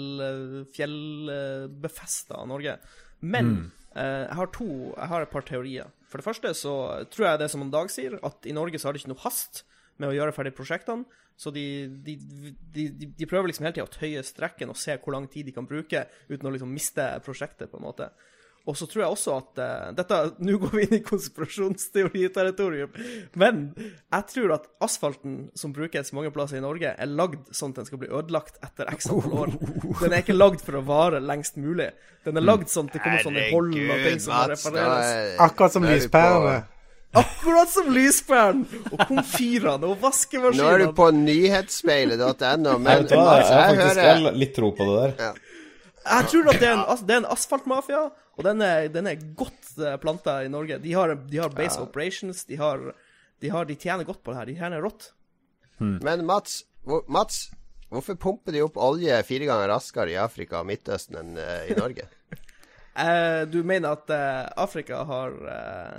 fjellbefesta 1.26 2.46
Norge. 2.48 2.78
Men 3.22 3.46
Mm. 3.46 3.72
eh, 3.96 4.28
jeg 4.28 4.36
har 4.36 4.48
to 4.48 4.66
Jeg 4.98 5.08
har 5.08 5.22
et 5.22 5.32
par 5.32 5.42
teorier. 5.42 5.88
For 6.08 6.18
det 6.18 6.26
første 6.26 6.50
så 6.56 7.06
tror 7.10 7.26
jeg 7.32 7.40
det 7.40 7.52
som 7.52 7.70
Dag 7.72 7.90
sier, 7.90 8.20
at 8.24 8.46
i 8.46 8.52
Norge 8.54 8.80
så 8.80 8.86
har 8.88 8.94
det 8.94 9.02
ikke 9.04 9.14
noe 9.14 9.24
hast 9.24 9.64
med 9.98 10.10
å 10.10 10.14
gjøre 10.14 10.34
ferdig 10.34 10.56
prosjektene. 10.56 11.06
Så 11.38 11.52
de, 11.52 11.88
de, 11.88 12.16
de, 12.16 12.88
de, 12.90 13.06
de 13.08 13.26
prøver 13.26 13.48
liksom 13.48 13.66
hele 13.66 13.74
tida 13.76 13.84
å 13.88 13.92
tøye 13.92 14.24
strekken 14.24 14.70
og 14.70 14.78
se 14.78 14.96
hvor 14.98 15.12
lang 15.12 15.28
tid 15.28 15.46
de 15.48 15.52
kan 15.52 15.66
bruke 15.68 16.06
uten 16.30 16.48
å 16.48 16.52
liksom 16.54 16.72
miste 16.72 17.20
prosjektet, 17.26 17.70
på 17.72 17.76
en 17.78 17.84
måte. 17.84 18.10
Og 18.66 18.74
så 18.78 18.88
tror 18.90 19.04
jeg 19.04 19.14
også 19.14 19.34
at 19.38 19.60
uh, 19.62 19.90
dette, 19.94 20.18
Nå 20.42 20.56
går 20.58 20.72
vi 20.74 20.86
inn 20.88 20.96
i 20.98 21.02
konspirasjonsteoriterritorium, 21.06 22.90
men 23.38 23.60
jeg 23.78 24.24
tror 24.32 24.56
at 24.58 24.66
asfalten 24.82 25.36
som 25.58 25.74
brukes 25.76 26.10
mange 26.18 26.32
plasser 26.34 26.58
i 26.58 26.64
Norge, 26.64 26.96
er 26.98 27.12
lagd 27.12 27.52
sånn 27.54 27.76
at 27.76 27.84
den 27.84 27.90
skal 27.92 28.02
bli 28.02 28.10
ødelagt 28.10 28.58
etter 28.66 28.90
x 28.96 29.10
antall 29.14 29.38
år. 29.46 29.54
Den 30.02 30.14
er 30.16 30.24
ikke 30.24 30.38
lagd 30.38 30.66
for 30.66 30.80
å 30.80 30.84
vare 30.88 31.22
lengst 31.22 31.60
mulig. 31.62 31.92
Den 32.26 32.42
er 32.42 32.46
lagd 32.48 32.72
sånn 32.74 32.90
at 32.90 32.98
det 32.98 33.04
kommer 33.06 33.22
sånne 33.28 33.50
hold 33.52 33.76
og 33.76 34.08
ting 34.08 34.24
som 34.24 34.34
må 34.34 34.40
Mats, 34.48 34.66
repareres. 34.66 35.12
er- 35.14 35.44
Akkurat 35.46 35.78
som 35.78 35.86
lyspærene. 35.86 36.56
Akkurat 37.16 37.70
som 37.72 37.86
lyspæren 37.96 38.66
og 38.92 39.00
komfyrene 39.08 39.88
og 39.88 40.02
vaskemaskinene. 40.02 40.66
Nå 40.66 40.72
er 40.74 40.82
du 40.84 40.90
på 40.98 41.06
nyhetsspeilet.no, 41.16 42.26
Jeg, 42.42 42.82
men 42.82 43.06
vet 43.06 43.14
jeg, 43.14 43.20
har 43.22 43.40
jeg 43.40 43.48
faktisk, 43.54 44.02
jeg 44.02 44.18
hører 44.20 44.40
litt 44.42 44.56
tro 44.58 44.72
på 44.76 44.88
det 44.90 44.96
der. 45.22 45.38
Jeg 46.06 46.28
tror 46.32 46.50
at 46.54 46.60
det 46.62 46.68
er 46.70 46.76
en, 46.78 46.86
as- 46.94 47.04
en 47.18 47.26
asfaltmafia, 47.34 48.04
og 48.38 48.44
den 48.46 48.62
er, 48.62 48.88
den 48.94 49.08
er 49.10 49.16
godt 49.40 49.72
uh, 49.80 49.96
planta 50.02 50.38
i 50.46 50.50
Norge. 50.54 50.78
De 50.84 50.94
har, 50.94 51.16
de 51.16 51.38
har 51.42 51.50
base 51.56 51.82
operations, 51.82 52.44
de 52.46 52.58
har, 52.62 52.82
de 53.42 53.50
har 53.52 53.66
De 53.66 53.76
tjener 53.76 54.06
godt 54.06 54.22
på 54.24 54.32
det 54.34 54.38
her. 54.40 54.46
De 54.52 54.58
tjener 54.60 54.84
rått. 54.86 55.10
Men 55.80 56.22
Mats, 56.28 56.62
hvor, 56.86 57.02
Mats, 57.12 57.50
hvorfor 57.92 58.16
pumper 58.22 58.54
de 58.56 58.62
opp 58.64 58.78
olje 58.78 59.18
fire 59.28 59.48
ganger 59.50 59.68
raskere 59.74 60.14
i 60.14 60.20
Afrika 60.22 60.62
og 60.62 60.70
Midtøsten 60.70 61.18
enn 61.24 61.34
uh, 61.42 61.64
i 61.70 61.78
Norge? 61.80 62.08
Eh, 62.96 63.42
du 63.52 63.58
mener 63.68 63.92
at 63.92 64.08
uh, 64.08 64.46
Afrika 64.64 65.02
har 65.04 65.34
uh, 65.36 65.98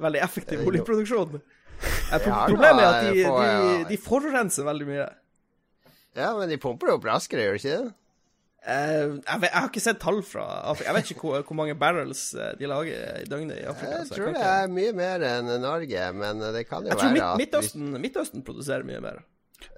veldig 0.00 0.22
effektiv 0.24 0.62
oljeproduksjon? 0.64 1.34
Eh, 1.36 2.14
pro 2.16 2.30
Ja, 2.32 2.38
problemet 2.48 2.80
er 2.80 2.88
at 2.88 3.08
de, 3.12 3.24
de, 3.26 3.74
de 3.90 3.98
forurenser 4.00 4.64
veldig 4.64 4.86
mye. 4.88 5.04
Ja, 6.16 6.30
men 6.38 6.48
de 6.48 6.56
pumper 6.62 6.88
det 6.88 6.94
opp 6.96 7.04
raskere, 7.10 7.44
gjør 7.44 7.58
de 7.58 7.60
ikke 7.60 7.74
det? 7.82 7.92
Eh, 8.60 9.16
jeg, 9.24 9.40
vet, 9.40 9.48
jeg 9.48 9.56
har 9.56 9.68
ikke 9.70 9.80
sett 9.82 10.00
tall 10.02 10.18
fra 10.26 10.44
Afrika. 10.68 10.90
Jeg 10.90 10.96
vet 10.98 11.10
ikke 11.14 11.26
hvor, 11.30 11.42
hvor 11.48 11.56
mange 11.62 11.74
barrels 11.80 12.26
eh, 12.36 12.50
de 12.60 12.68
lager 12.68 13.20
i 13.22 13.28
døgnet 13.30 13.62
i 13.62 13.66
Afrika. 13.70 14.02
Jeg 14.02 14.10
tror 14.12 14.26
kan 14.30 14.36
det 14.36 14.46
er 14.52 14.72
mye 14.76 14.94
mer 14.98 15.24
enn 15.30 15.52
Norge, 15.62 16.06
men 16.20 16.42
det 16.56 16.66
kan 16.68 16.84
jo 16.84 16.92
jeg 16.92 16.98
tror 17.00 17.08
være 17.08 17.14
Midt, 17.16 17.24
at 17.30 17.40
Midtøsten, 17.44 17.92
Midtøsten 18.04 18.44
produserer 18.44 18.84
mye 18.84 19.00
mer. 19.04 19.22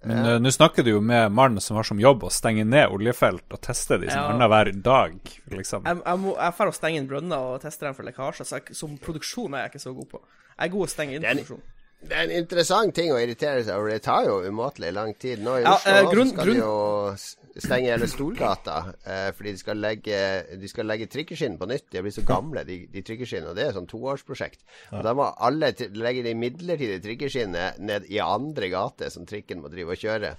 Men 0.07 0.27
eh, 0.27 0.37
nå 0.43 0.51
snakker 0.55 0.87
du 0.87 0.93
jo 0.93 1.01
med 1.03 1.31
mannen 1.35 1.63
som 1.63 1.79
har 1.79 1.87
som 1.87 1.99
jobb 2.03 2.27
å 2.27 2.31
stenge 2.35 2.63
ned 2.67 2.91
oljefelt 2.95 3.55
og 3.55 3.63
teste 3.67 3.99
de 4.03 4.11
som 4.11 4.19
Ja. 4.19 4.29
annenhver 4.35 4.73
dag, 4.83 5.17
liksom. 5.55 5.87
Jeg, 5.87 6.03
jeg, 6.03 6.21
må, 6.23 6.35
jeg 6.39 6.57
får 6.59 6.71
å 6.71 6.77
stenge 6.77 7.01
inn 7.03 7.09
brønner 7.11 7.49
og 7.55 7.61
teste 7.63 7.87
dem 7.87 7.95
for 7.99 8.07
lekkasje, 8.07 8.47
så 8.47 8.59
jeg, 8.61 8.77
som 8.79 8.99
produksjon 9.03 9.55
er 9.59 9.65
jeg 9.67 9.75
ikke 9.77 9.85
så 9.87 9.95
god 9.97 10.11
på. 10.17 10.23
Jeg 10.53 10.67
er 10.69 10.75
god 10.75 10.87
å 10.87 10.91
stenge 10.93 11.17
inn 11.19 11.27
produksjon. 11.27 11.63
Det 12.03 12.17
er 12.19 12.25
en 12.27 12.33
interessant 12.35 12.95
ting 12.97 13.13
å 13.15 13.19
irritere 13.23 13.63
seg 13.63 13.77
over. 13.79 13.93
Det 13.95 14.03
tar 14.03 14.25
jo 14.27 14.41
umåtelig 14.49 14.91
lang 14.93 15.13
tid. 15.23 15.39
Nå 15.45 15.59
i 15.61 15.63
Ja, 15.63 15.77
Oslo 15.77 15.93
eh, 15.93 16.09
grunn- 16.11 16.33
skal 16.33 16.47
grunn- 16.49 16.59
de 16.59 16.65
jo 16.65 17.61
stenge 17.63 17.91
hele 17.93 18.07
Storgata 18.09 18.77
eh, 19.05 19.29
fordi 19.37 19.53
de 19.53 19.59
skal 19.61 19.77
legge, 19.77 20.19
de 20.59 20.69
skal 20.71 20.87
legge 20.89 21.07
trikkeskinn 21.13 21.59
på 21.61 21.69
nytt. 21.71 21.85
De 21.93 21.99
har 22.01 22.03
blitt 22.07 22.17
så 22.17 22.25
gamle, 22.27 22.65
de, 22.67 22.79
de 22.91 23.03
trikkeskinnene. 23.07 23.53
Og 23.53 23.57
det 23.59 23.65
er 23.67 23.71
et 23.71 23.77
sånn 23.79 23.87
toårsprosjekt. 23.91 24.65
Og 24.91 25.03
Da 25.07 25.13
må 25.15 25.29
alle 25.37 25.71
legge 25.95 26.25
de 26.27 26.33
midlertidige 26.35 27.03
trikkeskinnene 27.05 27.69
ned 27.79 28.09
i 28.11 28.19
andre 28.25 28.71
gate 28.73 29.11
som 29.15 29.27
trikken 29.29 29.61
må 29.63 29.71
drive 29.73 29.95
og 29.95 30.01
kjøre. 30.03 30.33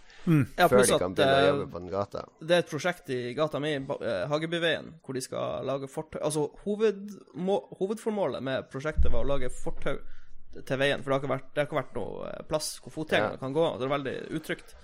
Ja, 0.57 0.67
før 0.67 0.83
de 0.89 0.99
kan 0.99 1.15
begynne 1.15 1.37
å 1.37 1.43
eh, 1.45 1.47
jobbe 1.53 1.69
på 1.77 1.83
den 1.85 1.93
gata. 1.93 2.25
det 2.41 2.57
er 2.57 2.65
et 2.65 2.73
prosjekt 2.73 3.13
i 3.15 3.21
gata 3.37 3.61
mi, 3.63 3.75
eh, 3.77 4.25
Hagebyveien, 4.33 4.91
hvor 5.05 5.15
de 5.15 5.21
skal 5.23 5.63
lage 5.69 5.87
fortau 5.87 6.19
Altså, 6.23 6.49
hovedformålet 7.79 8.43
med 8.43 8.67
prosjektet 8.73 9.11
var 9.13 9.23
å 9.23 9.31
lage 9.35 9.49
fortau 9.53 9.95
til 10.67 10.77
veien, 10.81 11.01
for 11.03 11.09
det 11.11 11.15
har 11.15 11.21
ikke 11.23 11.33
vært, 11.33 11.47
det 11.53 11.61
har 11.63 11.69
ikke 11.69 11.79
vært 11.81 11.95
noe 11.97 12.27
eh, 12.29 12.43
plass 12.49 12.67
hvor 12.83 12.93
fotgjengerne 12.95 13.37
Ja. 13.37 13.41
kan 13.41 13.55
gå. 13.55 13.65
Det 13.79 13.87
er 13.87 13.93
veldig 13.97 14.15
utrygt. 14.39 14.75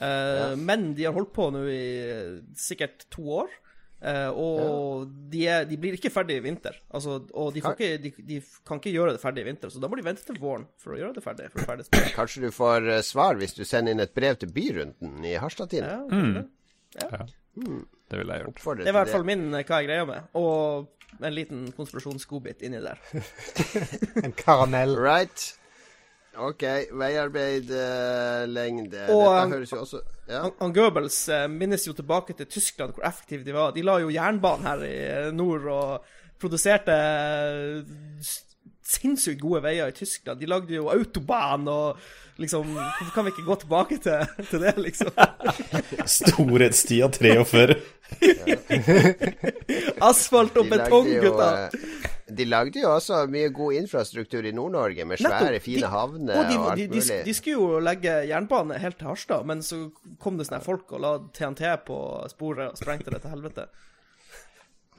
Eh, 0.00 0.54
Men 0.56 0.94
de 0.94 1.04
har 1.08 1.16
holdt 1.16 1.32
på 1.36 1.48
nå 1.54 1.64
i 1.68 1.82
eh, 2.10 2.38
sikkert 2.56 3.08
to 3.10 3.26
år. 3.42 3.58
Uh, 4.00 4.30
og 4.32 5.10
de, 5.28 5.42
er, 5.44 5.66
de 5.68 5.76
blir 5.76 5.92
ikke 5.92 6.08
ferdig 6.08 6.38
i 6.38 6.40
vinter. 6.40 6.78
Altså, 6.96 7.18
og 7.36 7.50
de, 7.52 7.60
får 7.60 7.74
ikke, 7.76 7.98
de, 8.00 8.12
de 8.30 8.38
kan 8.64 8.78
ikke 8.80 8.94
gjøre 8.94 9.12
det 9.12 9.20
ferdig 9.20 9.42
i 9.42 9.48
vinter, 9.50 9.68
så 9.68 9.76
da 9.82 9.90
må 9.92 9.98
de 9.98 10.04
vente 10.06 10.24
til 10.24 10.38
våren 10.40 10.64
for 10.80 10.94
å 10.94 10.96
gjøre 10.96 11.18
det 11.18 11.24
ferdig. 11.26 11.50
For 11.52 11.60
å 11.60 11.66
ferdig. 11.68 11.84
Kanskje 12.16 12.40
du 12.46 12.48
får 12.48 12.88
svar 13.04 13.36
hvis 13.36 13.52
du 13.58 13.60
sender 13.68 13.92
inn 13.92 14.00
et 14.00 14.14
brev 14.16 14.38
til 14.40 14.48
Byrunden 14.56 15.20
i 15.28 15.34
Harstadtiden. 15.36 15.84
Ja, 15.84 16.00
kanskje 16.08 16.32
det. 16.40 16.46
Det 18.10 18.18
ville 18.22 18.38
jeg 18.38 18.46
gjort. 18.46 18.54
Oppfordrer 18.54 18.84
Det 18.84 18.90
er 18.90 18.94
i 18.94 18.98
hvert 19.02 19.12
fall 19.12 19.26
min 19.28 19.44
hva 19.52 19.60
jeg 19.82 19.88
greier 19.90 20.08
med. 20.08 20.32
Og 20.40 20.88
en 21.18 21.34
liten 21.34 21.72
konspirasjonsgodbit 21.76 22.62
inni 22.66 22.80
der. 22.84 22.98
En 24.24 24.32
karamell. 24.36 24.96
Right. 24.98 25.56
OK. 26.38 26.62
Veiarbeidlengde. 26.94 29.00
Og, 29.10 29.24
Dette 29.26 29.44
um, 29.44 29.52
høres 29.56 29.72
jo 29.72 29.78
også 29.82 29.98
ja. 30.30 30.38
Han, 30.44 30.52
han 30.60 30.74
Goebbels 30.74 31.28
eh, 31.32 31.48
minnes 31.50 31.86
jo 31.88 31.92
tilbake 31.96 32.32
til 32.38 32.46
Tyskland, 32.46 32.92
hvor 32.94 33.04
effektive 33.08 33.44
de 33.44 33.52
var. 33.56 33.72
De 33.74 33.82
la 33.82 33.98
jo 34.02 34.10
jernbanen 34.14 34.66
her 34.68 34.78
i 34.86 34.94
eh, 35.08 35.32
nord 35.34 35.64
og 35.74 36.04
produserte 36.40 36.94
eh, 36.94 37.82
sinnssykt 38.90 39.40
gode 39.42 39.62
veier 39.64 39.90
i 39.92 39.94
Tyskland. 39.96 40.40
De 40.42 40.48
lagde 40.50 40.74
jo 40.74 40.88
autobahn 40.92 41.68
og 41.70 42.00
liksom 42.40 42.70
Hvorfor 42.72 43.10
kan 43.14 43.26
vi 43.26 43.32
ikke 43.34 43.44
gå 43.46 43.56
tilbake 43.62 43.98
til, 44.00 44.44
til 44.48 44.62
det, 44.64 44.72
liksom? 44.80 45.10
Storhetstida 46.18 47.10
43. 47.12 47.76
Asfalt 50.10 50.56
og 50.60 50.70
betong, 50.70 51.10
gutta. 51.22 51.48
eh, 51.68 51.70
De 52.30 52.44
lagde 52.46 52.80
jo 52.80 52.92
også 52.94 53.24
mye 53.30 53.50
god 53.54 53.74
infrastruktur 53.80 54.46
i 54.46 54.52
Nord-Norge, 54.54 55.04
med 55.04 55.18
svære, 55.20 55.50
Nettopp. 55.50 55.64
fine 55.66 55.82
De- 55.84 55.90
havner 55.92 56.38
og 56.38 56.48
de, 56.50 56.56
og 56.58 56.70
alt 56.72 56.78
de, 56.80 56.86
de, 56.86 57.00
mulig. 57.02 57.20
de 57.26 57.34
skulle 57.34 57.56
jo 57.58 57.80
legge 57.82 58.16
jernbane 58.30 58.78
helt 58.78 58.98
til 59.00 59.10
Harstad, 59.10 59.44
men 59.50 59.62
så 59.66 59.80
kom 60.22 60.38
det 60.38 60.46
sånne 60.48 60.62
folk 60.64 60.92
og 60.96 61.00
la 61.04 61.12
TNT 61.36 61.64
på 61.86 61.98
sporet 62.30 62.70
og 62.72 62.78
sprengte 62.80 63.10
det 63.10 63.20
til 63.24 63.34
helvete. 63.34 63.66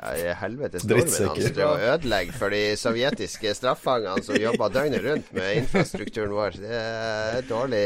Ja, 0.01 0.33
helvete 0.39 0.79
stormen 0.79 1.03
Drittsekker. 1.03 1.27
hans 1.43 1.51
drev 1.53 1.67
og 1.75 1.81
ødelegge 1.85 2.33
for 2.33 2.49
de 2.49 2.61
sovjetiske 2.79 3.51
straffangene 3.53 4.23
som 4.25 4.37
jobba 4.39 4.69
døgnet 4.73 5.03
rundt 5.03 5.27
med 5.35 5.57
infrastrukturen 5.59 6.31
vår. 6.33 6.55
Det 6.57 6.71
er 6.79 7.43
dårlig, 7.45 7.81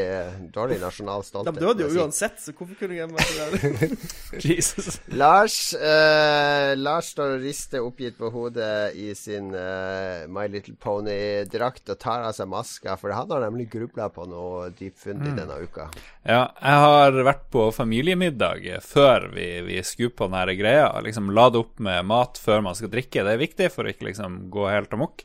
dårlig 0.53 0.77
nasjonal 0.79 1.25
De 1.25 1.27
stolthet. 1.27 1.57
døde 1.59 1.87
jo 1.89 2.03
uansett, 2.05 2.37
så 2.39 2.53
hvorfor 2.55 2.77
kunne 2.79 2.95
jeg 2.95 3.09
vært 3.11 3.33
der? 3.35 3.97
Jesus. 4.53 4.99
Lars 5.11 5.57
eh, 5.75 6.75
Lars 6.79 7.09
står 7.15 7.33
og 7.35 7.43
rister 7.43 7.83
oppgitt 7.83 8.15
på 8.21 8.29
hodet 8.31 8.95
i 8.95 9.09
sin 9.17 9.49
eh, 9.57 10.23
My 10.31 10.45
Little 10.53 10.77
Pony-drakt 10.79 11.89
og 11.91 11.99
tar 12.05 12.23
av 12.29 12.37
seg 12.37 12.47
maska, 12.53 12.95
for 13.01 13.11
han 13.17 13.33
har 13.33 13.43
nemlig 13.49 13.67
grubla 13.73 14.07
på 14.13 14.29
noe 14.29 14.69
dypfundig 14.77 15.33
denne 15.41 15.57
uka. 15.65 15.89
Ja, 16.23 16.45
jeg 16.61 16.79
har 16.85 17.19
vært 17.27 17.49
på 17.51 17.67
familiemiddag 17.75 18.63
før 18.85 19.27
vi, 19.35 19.49
vi 19.67 19.81
skulle 19.83 20.15
på 20.15 20.29
denne 20.31 20.55
greia. 20.55 20.87
Liksom 21.03 21.33
lade 21.35 21.59
opp 21.65 21.75
med 21.83 21.94
mat 22.03 22.39
før 22.41 22.63
man 22.65 22.75
skal 22.77 22.91
drikke. 22.91 23.23
Det 23.23 23.35
er 23.35 23.41
viktig 23.41 23.69
for 23.73 23.85
å 23.85 23.93
ikke 23.93 24.09
liksom 24.09 24.45
gå 24.53 24.67
helt 24.71 24.93
amok. 24.97 25.23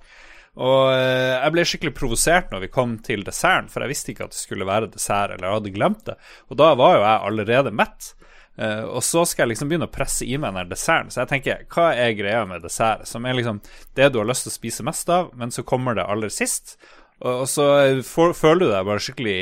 Og 0.61 0.93
eh, 0.93 1.37
jeg 1.37 1.55
ble 1.55 1.67
skikkelig 1.69 1.97
provosert 1.97 2.55
når 2.55 2.65
vi 2.67 2.73
kom 2.75 2.97
til 3.07 3.23
desserten, 3.27 3.71
for 3.71 3.85
jeg 3.85 3.93
visste 3.93 4.13
ikke 4.13 4.27
at 4.27 4.35
det 4.35 4.41
skulle 4.41 4.69
være 4.69 4.91
dessert, 4.93 5.35
eller 5.35 5.47
jeg 5.47 5.59
hadde 5.59 5.75
glemt 5.77 6.07
det. 6.09 6.17
Og 6.51 6.59
da 6.61 6.73
var 6.79 6.97
jo 6.97 7.05
jeg 7.05 7.27
allerede 7.31 7.75
mett. 7.75 8.13
Eh, 8.61 8.83
og 8.85 9.05
så 9.07 9.25
skal 9.29 9.47
jeg 9.47 9.55
liksom 9.55 9.71
begynne 9.71 9.89
å 9.89 9.95
presse 9.95 10.27
i 10.27 10.39
meg 10.41 10.57
den 10.59 10.73
desserten. 10.73 11.13
Så 11.15 11.23
jeg 11.23 11.33
tenker, 11.35 11.67
hva 11.73 11.91
er 11.95 12.17
greia 12.19 12.43
med 12.51 12.67
dessert? 12.67 13.07
Som 13.09 13.27
er 13.27 13.39
liksom 13.39 13.63
det 13.97 14.11
du 14.11 14.21
har 14.21 14.29
lyst 14.29 14.49
til 14.49 14.53
å 14.53 14.59
spise 14.59 14.87
mest 14.87 15.13
av, 15.13 15.31
men 15.39 15.55
så 15.55 15.65
kommer 15.67 15.97
det 15.97 16.09
aller 16.09 16.35
sist. 16.35 16.77
Og 17.21 17.45
så 17.53 17.65
for, 18.09 18.33
føler 18.33 18.65
du 18.65 18.71
deg 18.73 18.87
bare 18.89 19.03
skikkelig 19.05 19.41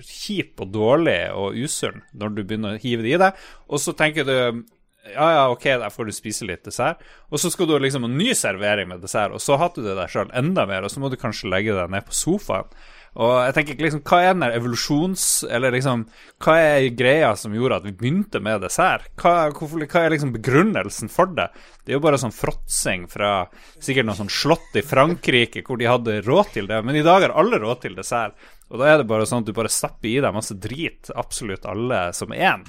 kjip 0.00 0.62
og 0.64 0.70
dårlig 0.72 1.18
og 1.36 1.58
usunn 1.60 2.00
når 2.16 2.32
du 2.32 2.40
begynner 2.40 2.78
å 2.78 2.80
hive 2.80 3.04
det 3.04 3.12
i 3.12 3.18
deg. 3.20 3.42
Og 3.68 3.82
så 3.84 3.92
tenker 3.96 4.24
du 4.24 4.64
ja, 5.10 5.28
ja, 5.34 5.44
ok, 5.50 5.64
der 5.82 5.90
får 5.90 6.08
du 6.08 6.14
spise 6.14 6.46
litt 6.46 6.64
dessert. 6.66 7.02
Og 7.32 7.40
så 7.42 7.50
skal 7.50 7.66
du 7.68 7.74
ha 7.74 7.82
liksom 7.82 8.06
en 8.06 8.18
ny 8.18 8.32
servering 8.38 8.90
med 8.92 9.02
dessert, 9.02 9.34
og 9.34 9.42
så 9.42 9.58
hater 9.58 9.82
du 9.82 9.90
det 9.90 9.98
deg 9.98 10.12
sjøl 10.12 10.30
enda 10.38 10.66
mer, 10.70 10.86
og 10.86 10.92
så 10.92 11.02
må 11.02 11.10
du 11.10 11.18
kanskje 11.20 11.50
legge 11.50 11.74
deg 11.76 11.90
ned 11.90 12.06
på 12.06 12.14
sofaen. 12.16 12.70
Og 13.12 13.32
jeg 13.44 13.52
tenker 13.58 13.82
liksom, 13.84 14.00
hva 14.08 14.18
er 14.22 14.30
den 14.32 14.44
der 14.46 14.54
evolusjons... 14.56 15.24
Eller 15.52 15.74
liksom, 15.74 16.06
hva 16.40 16.54
er 16.64 16.86
greia 16.96 17.34
som 17.36 17.52
gjorde 17.52 17.82
at 17.82 17.84
vi 17.84 17.92
begynte 17.92 18.40
med 18.40 18.62
dessert? 18.64 19.10
Hva, 19.20 19.50
hvorfor, 19.52 19.82
hva 19.84 20.04
er 20.06 20.14
liksom 20.14 20.32
begrunnelsen 20.32 21.12
for 21.12 21.28
det? 21.36 21.50
Det 21.84 21.92
er 21.92 21.98
jo 21.98 22.04
bare 22.06 22.20
sånn 22.22 22.32
fråtsing 22.32 23.04
fra 23.12 23.34
sikkert 23.76 24.08
noe 24.08 24.16
sånn 24.16 24.32
slott 24.32 24.80
i 24.80 24.84
Frankrike 24.86 25.60
hvor 25.66 25.80
de 25.82 25.90
hadde 25.90 26.22
råd 26.24 26.54
til 26.54 26.70
det, 26.70 26.80
men 26.86 26.96
i 26.96 27.04
dag 27.04 27.26
har 27.26 27.36
alle 27.36 27.60
råd 27.60 27.82
til 27.84 27.98
dessert. 27.98 28.38
Og 28.72 28.80
da 28.80 28.88
er 28.88 29.02
det 29.02 29.10
bare 29.12 29.28
sånn 29.28 29.44
at 29.44 29.50
du 29.50 29.52
bare 29.60 29.72
stapper 29.72 30.08
i 30.08 30.16
deg 30.24 30.32
masse 30.32 30.56
drit, 30.56 31.12
absolutt 31.12 31.68
alle 31.68 32.06
som 32.16 32.32
én. 32.32 32.64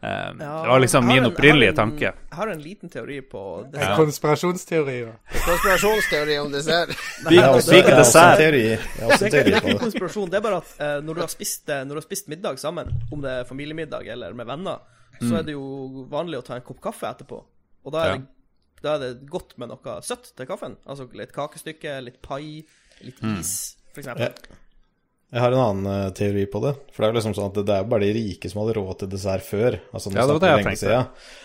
Eh, 0.00 0.34
det 0.38 0.46
var 0.46 0.80
liksom 0.80 1.06
min 1.06 1.26
opprinnelige 1.26 1.72
tanke. 1.72 2.12
Jeg 2.30 2.36
har 2.36 2.46
en 2.46 2.60
liten 2.62 2.88
teori 2.88 3.20
på 3.20 3.40
det. 3.72 3.80
Ja. 3.82 3.96
konspirasjonsteori. 3.96 4.98
Ja. 5.00 5.14
Konspirasjonsteori 5.46 6.36
om 6.38 6.52
dessert. 6.52 6.92
Også 7.26 7.74
en 7.74 8.36
teori, 8.36 8.62
Det 8.62 8.78
er, 9.02 9.26
ikke, 9.26 9.30
det 9.30 9.40
er 9.40 9.56
ikke 9.56 9.78
konspirasjon, 9.80 10.30
det 10.30 10.38
er 10.38 10.44
bare 10.44 10.60
at 10.62 10.70
uh, 10.78 11.04
når, 11.04 11.14
du 11.14 11.20
har 11.24 11.32
spist, 11.32 11.66
eh, 11.68 11.82
når 11.82 11.98
du 11.98 12.00
har 12.02 12.06
spist 12.06 12.30
middag 12.30 12.62
sammen, 12.62 12.92
om 13.12 13.24
det 13.24 13.32
er 13.40 13.48
familiemiddag 13.48 14.06
eller 14.14 14.38
med 14.38 14.46
venner, 14.46 14.78
så 15.18 15.40
er 15.40 15.48
det 15.48 15.56
jo 15.56 16.06
vanlig 16.12 16.38
å 16.38 16.46
ta 16.46 16.54
en 16.54 16.62
kopp 16.62 16.78
kaffe 16.84 17.10
etterpå. 17.10 17.42
Og 17.82 17.92
da 17.92 18.04
er, 18.04 18.12
Ja. 18.12 18.16
det, 18.22 18.82
da 18.84 18.94
er 18.94 18.98
det 19.02 19.26
godt 19.26 19.58
med 19.58 19.72
noe 19.72 19.98
søtt 20.06 20.30
til 20.36 20.46
kaffen. 20.46 20.78
Altså 20.86 21.08
litt 21.18 21.34
kakestykke, 21.34 21.98
litt 22.06 22.22
pai, 22.22 22.62
litt 23.02 23.18
is, 23.34 23.76
for 23.90 24.04
eksempel. 24.04 24.30
Jeg 25.28 25.42
har 25.44 25.52
en 25.52 25.60
annen 25.60 25.88
eh, 25.92 26.10
teori 26.16 26.46
på 26.48 26.60
det. 26.64 26.72
For 26.88 27.04
det 27.04 27.08
er 27.08 27.12
jo 27.12 27.18
liksom 27.18 27.34
sånn 27.36 27.50
at 27.50 27.58
det 27.68 27.74
er 27.74 27.88
bare 27.88 28.06
de 28.06 28.12
rike 28.16 28.48
som 28.48 28.62
hadde 28.62 28.78
råd 28.78 29.00
til 29.02 29.10
dessert 29.12 29.44
før. 29.44 29.76
Altså, 29.92 30.12
Ja, 30.14 30.24
det 30.24 30.36
var 30.38 30.44
det 30.44 30.52
jeg 30.52 30.66
tenkte. 30.68 31.00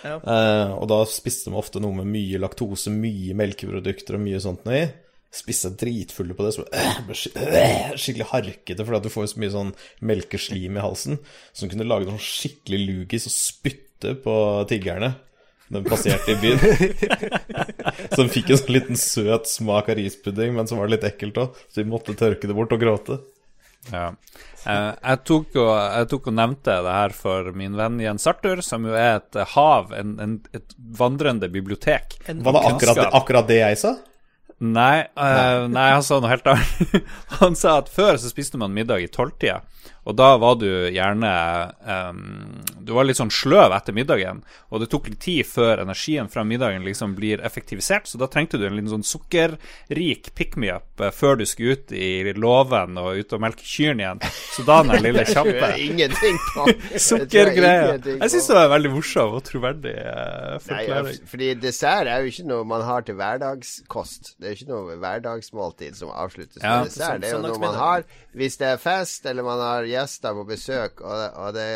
Ja. 0.07 0.19
Uh, 0.23 0.75
og 0.77 0.85
da 0.91 0.99
spiste 1.11 1.51
de 1.51 1.59
ofte 1.59 1.81
noe 1.83 1.97
med 1.97 2.07
mye 2.13 2.39
laktose, 2.39 2.93
mye 2.95 3.35
melkeprodukter 3.35 4.15
og 4.15 4.23
mye 4.23 4.39
sånt 4.43 4.63
nedi. 4.69 4.85
Spiste 5.33 5.73
dritfulle 5.75 6.37
på 6.37 6.45
det, 6.45 6.53
så 6.55 6.63
øh, 6.63 7.91
skikkelig 7.99 8.29
harkete 8.29 8.85
fordi 8.85 8.99
at 8.99 9.07
du 9.07 9.11
får 9.11 9.31
så 9.31 9.41
mye 9.41 9.51
sånn 9.51 9.75
melkeslim 10.05 10.77
i 10.77 10.83
halsen. 10.85 11.19
De 11.59 11.71
kunne 11.73 11.89
lage 11.89 12.07
sånn 12.07 12.21
skikkelig 12.21 12.81
lugis 12.85 13.27
og 13.27 13.35
spytte 13.35 14.13
på 14.23 14.35
tiggerne. 14.69 15.15
den 15.73 15.87
passerte 15.89 16.35
i 16.35 16.39
byen. 16.39 16.61
så 18.13 18.21
den 18.21 18.31
fikk 18.31 18.53
en 18.53 18.61
sånn 18.61 18.75
liten 18.77 18.99
søt 18.99 19.49
smak 19.49 19.89
av 19.89 19.97
rispudding, 19.97 20.53
men 20.55 20.69
som 20.69 20.79
var 20.79 20.93
litt 20.93 21.03
ekkelt 21.07 21.39
òg. 21.41 21.63
Så 21.67 21.81
vi 21.81 21.89
måtte 21.89 22.15
tørke 22.15 22.47
det 22.47 22.55
bort 22.55 22.77
og 22.77 22.85
gråte. 22.85 23.23
Ja. 23.91 24.13
Eh, 24.63 24.91
jeg, 24.95 25.19
tok 25.27 25.57
og, 25.59 25.73
jeg 25.75 26.07
tok 26.13 26.29
og 26.31 26.37
nevnte 26.37 26.77
det 26.85 26.95
her 26.95 27.15
for 27.17 27.51
min 27.57 27.75
venn 27.79 27.99
Jens 28.03 28.27
Arthur, 28.29 28.63
som 28.63 28.87
jo 28.87 28.95
er 28.95 29.19
et 29.19 29.39
hav, 29.55 29.91
en, 29.97 30.15
en, 30.23 30.39
et 30.55 30.75
vandrende 30.99 31.49
bibliotek. 31.51 32.17
En 32.31 32.43
Var 32.45 32.57
det 32.57 32.65
akkurat, 32.71 33.05
akkurat 33.19 33.49
det 33.49 33.59
jeg 33.59 33.81
sa? 33.83 33.95
Nei, 34.63 35.03
eh, 35.03 35.65
nei, 35.67 35.89
han 35.91 36.05
sa 36.05 36.21
noe 36.23 36.31
helt 36.31 36.47
annet. 36.47 37.09
han 37.41 37.57
sa 37.59 37.79
at 37.81 37.91
før 37.91 38.15
så 38.21 38.31
spiste 38.31 38.59
man 38.61 38.75
middag 38.75 39.03
i 39.03 39.11
tolvtida, 39.11 39.59
og 40.03 40.15
da 40.19 40.33
var 40.41 40.57
du 40.59 40.67
gjerne 40.91 41.29
um, 41.87 42.63
Du 42.83 42.91
var 42.95 43.05
litt 43.07 43.15
sånn 43.19 43.31
sløv 43.31 43.71
etter 43.71 43.95
middagen, 43.95 44.41
og 44.69 44.81
det 44.83 44.89
tok 44.91 45.07
litt 45.07 45.21
tid 45.23 45.45
før 45.47 45.83
energien 45.85 46.27
fra 46.31 46.43
middagen 46.43 46.83
liksom 46.83 47.13
blir 47.15 47.39
effektivisert, 47.45 48.09
så 48.11 48.19
da 48.19 48.27
trengte 48.27 48.59
du 48.59 48.65
en 48.67 48.75
liten 48.75 48.91
sånn 48.91 49.05
sukkerrik 49.07 50.33
pick 50.35 50.57
me 50.59 50.71
up 50.75 50.99
eh, 50.99 51.11
før 51.15 51.37
du 51.39 51.45
skulle 51.47 51.77
ut 51.77 51.93
i 51.95 52.33
låven 52.35 52.97
og 52.99 53.19
ut 53.21 53.33
og 53.37 53.43
melke 53.45 53.63
kyrne 53.63 54.03
igjen. 54.03 54.23
Så 54.53 54.65
da 54.67 54.81
den 54.83 54.99
lille 55.05 55.23
kjappe 55.29 55.71
ingenting 55.79 56.37
på. 56.51 56.67
Tror 57.07 57.55
jeg 57.63 58.31
syns 58.33 58.47
det 58.49 58.57
var 58.57 58.67
en 58.67 58.73
veldig 58.75 58.91
morsom 58.93 59.37
og 59.37 59.43
troverdig 59.47 59.93
Nei, 59.95 60.59
forklaring. 60.67 61.15
ja, 61.21 61.29
fordi 61.31 61.49
dessert 61.63 62.11
er 62.11 62.23
jo 62.25 62.33
ikke 62.33 62.47
noe 62.49 62.67
man 62.67 62.83
har 62.85 63.05
til 63.07 63.17
hverdagskost. 63.19 64.33
Det 64.37 64.49
er 64.49 64.53
jo 64.53 64.59
ikke 64.59 64.71
noe 64.73 64.97
hverdagsmåltid 65.01 65.97
som 65.97 66.11
avsluttes 66.11 66.59
Ja. 66.61 66.81
med 66.81 66.91
dessert. 66.91 67.21
Det 67.23 67.31
er 67.31 67.37
jo 67.37 67.43
noe 67.47 67.61
man 67.63 67.79
har 67.79 68.05
hvis 68.33 68.57
det 68.57 68.65
er 68.73 68.79
fest, 68.81 69.25
eller 69.29 69.45
man 69.45 69.59
har 69.61 69.85
gjester 69.93 70.35
på 70.37 70.43
besøk. 70.49 71.01
Og, 71.01 71.13
det- 71.21 71.33
og 71.39 71.53
det, 71.55 71.67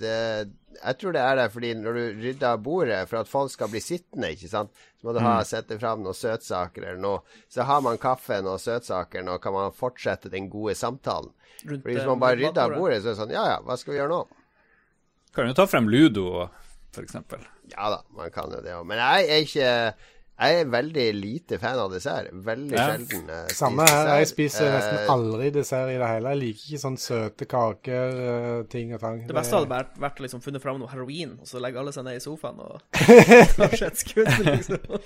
det 0.00 0.52
Jeg 0.84 0.98
tror 0.98 1.12
det 1.14 1.20
er 1.22 1.36
det 1.38 1.44
fordi 1.54 1.68
når 1.78 1.94
du 1.98 2.22
rydder 2.24 2.56
bordet 2.58 3.02
for 3.08 3.20
at 3.20 3.28
folk 3.30 3.50
skal 3.52 3.68
bli 3.70 3.80
sittende, 3.80 4.32
ikke 4.34 4.48
sant, 4.50 4.72
så 4.98 5.06
må 5.06 5.12
du 5.14 5.20
ha, 5.22 5.36
sette 5.46 5.76
fram 5.78 6.02
noen 6.02 6.16
søtsaker 6.18 6.82
eller 6.88 6.98
noe. 7.04 7.20
Så 7.48 7.62
har 7.68 7.80
man 7.84 7.98
kaffen 8.02 8.48
og 8.50 8.58
søtsaker, 8.60 9.22
nå 9.22 9.36
kan 9.40 9.54
man 9.54 9.70
fortsette 9.72 10.30
den 10.32 10.48
gode 10.50 10.74
samtalen. 10.74 11.30
rundt, 11.64 11.82
Fordi 11.84 11.94
hvis 11.94 12.02
eh, 12.02 12.08
man 12.10 12.18
bare 12.24 12.36
rydder 12.40 12.74
bordet, 12.74 13.02
så 13.02 13.12
er 13.12 13.14
det 13.14 13.20
sånn 13.22 13.30
Ja 13.36 13.44
ja, 13.52 13.60
hva 13.62 13.76
skal 13.78 13.94
vi 13.94 14.00
gjøre 14.00 14.10
nå? 14.16 14.22
Kan 15.34 15.46
jo 15.50 15.54
ta 15.54 15.66
frem 15.70 15.88
Ludo, 15.88 16.48
eksempel. 16.98 17.40
Ja 17.72 17.88
da, 17.90 18.02
man 18.14 18.30
kan 18.34 18.50
jo 18.52 18.60
det 18.62 18.74
òg. 18.74 18.84
Men 18.86 18.98
jeg 18.98 19.30
er 19.30 19.46
ikke 19.46 19.70
Jeg 20.34 20.60
er 20.64 20.64
veldig 20.66 21.04
lite 21.14 21.58
fan 21.62 21.78
av 21.78 21.92
dessert. 21.94 22.32
Veldig 22.44 22.74
Ja. 22.74 22.86
sjelden. 22.90 23.28
Uh, 23.30 23.46
Samme 23.54 23.84
her. 23.86 24.08
Jeg 24.18 24.26
spiser 24.32 24.66
nesten 24.72 24.96
Eh, 24.98 25.10
aldri 25.14 25.50
dessert 25.54 25.92
i 25.92 25.98
det 26.00 26.08
hele. 26.10 26.28
Jeg 26.34 26.40
liker 26.40 26.64
ikke 26.74 26.80
sånn 26.82 26.96
søte 26.98 27.46
kaker, 27.46 28.18
uh, 28.18 28.62
ting 28.66 28.92
og 28.94 29.00
tang. 29.00 29.20
Det 29.28 29.36
beste 29.36 29.54
hadde 29.54 29.70
vært, 29.70 29.94
vært 30.02 30.18
å 30.18 30.26
liksom 30.26 30.42
funnet 30.42 30.60
fram 30.64 30.80
noe 30.82 30.90
heroin, 30.90 31.38
og 31.40 31.46
så 31.46 31.60
legger 31.62 31.78
alle 31.84 31.92
seg 31.92 32.04
ned 32.04 32.16
i 32.18 32.24
sofaen 32.24 32.58
og 32.58 32.80
tar 32.92 33.76
seg 33.78 33.86
et 33.92 34.02
skudd, 34.02 34.34
liksom. 34.42 35.00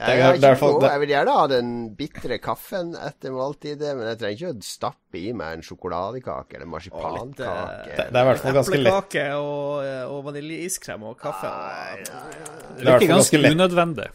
Jeg, 0.00 0.40
jeg 0.40 1.00
vil 1.04 1.12
gjerne 1.12 1.36
ha 1.36 1.46
den 1.52 1.94
bitre 1.98 2.38
kaffen 2.42 2.96
etter 2.96 3.30
måltidet, 3.36 3.92
men 3.98 4.08
jeg 4.14 4.18
trenger 4.22 4.38
ikke 4.38 4.54
å 4.56 4.62
stappe 4.64 5.01
i 5.20 5.32
meg 5.36 5.58
en 5.58 5.66
sjokoladekake 5.66 6.56
eller 6.58 6.70
marsipankake. 6.70 7.44
Det, 7.86 8.08
det 8.08 8.18
er 8.18 8.24
i 8.24 8.30
hvert 8.30 8.42
fall 8.42 8.58
ganske 8.58 8.80
lett. 8.80 8.88
Eplekake 8.88 9.28
og, 9.36 9.84
eh, 9.84 10.02
og 10.08 10.24
vaniljeiskrem 10.30 11.06
og 11.10 11.14
kaffe. 11.20 11.52
Ah, 11.52 11.94
ja, 11.98 12.02
nei. 12.08 12.34
Det 12.40 12.86
er 12.86 12.90
virker 12.90 13.14
ganske 13.14 13.38
ganske 13.38 13.54
unødvendig. 13.56 14.10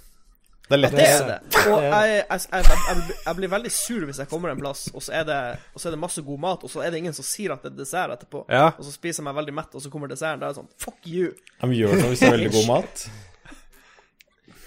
Det 0.68 0.76
er 0.76 0.82
lett. 0.82 0.96
det 0.98 1.04
er 1.08 1.28
det. 1.30 1.60
Og 1.72 1.84
jeg, 1.84 2.16
jeg, 2.28 2.42
jeg, 2.52 3.04
jeg, 3.26 3.36
blir 3.38 3.52
veldig 3.54 3.72
sur 3.72 4.04
hvis 4.10 4.18
jeg 4.20 4.28
kommer 4.28 4.52
en 4.52 4.60
plass, 4.60 4.88
og 4.92 5.04
så, 5.04 5.14
er 5.22 5.24
det, 5.30 5.38
og 5.72 5.80
så 5.80 5.88
er 5.88 5.96
det 5.96 6.00
masse 6.02 6.24
god 6.28 6.42
mat, 6.44 6.66
og 6.68 6.74
så 6.74 6.84
er 6.84 6.92
det 6.92 7.00
ingen 7.00 7.16
som 7.16 7.28
sier 7.28 7.54
at 7.56 7.64
det 7.64 7.72
er 7.72 7.78
dessert 7.78 8.18
etterpå. 8.18 8.44
Ja. 8.52 8.74
Og 8.74 8.84
så 8.84 8.92
spiser 8.92 9.22
jeg 9.22 9.30
meg 9.30 9.38
veldig 9.40 9.56
mett, 9.62 9.78
og 9.78 9.84
så 9.84 9.92
kommer 9.94 10.12
desserten. 10.12 10.44
Da 10.44 10.50
er 10.50 10.58
det 10.58 10.60
sånn 10.60 10.74
Fuck 10.84 11.08
you! 11.08 11.32
De 11.64 11.72
gjør 11.78 11.96
det 11.96 12.12
hvis 12.12 12.26
det 12.26 12.28
er 12.28 12.36
veldig 12.36 12.54
god 12.58 12.70
mat. 12.74 13.08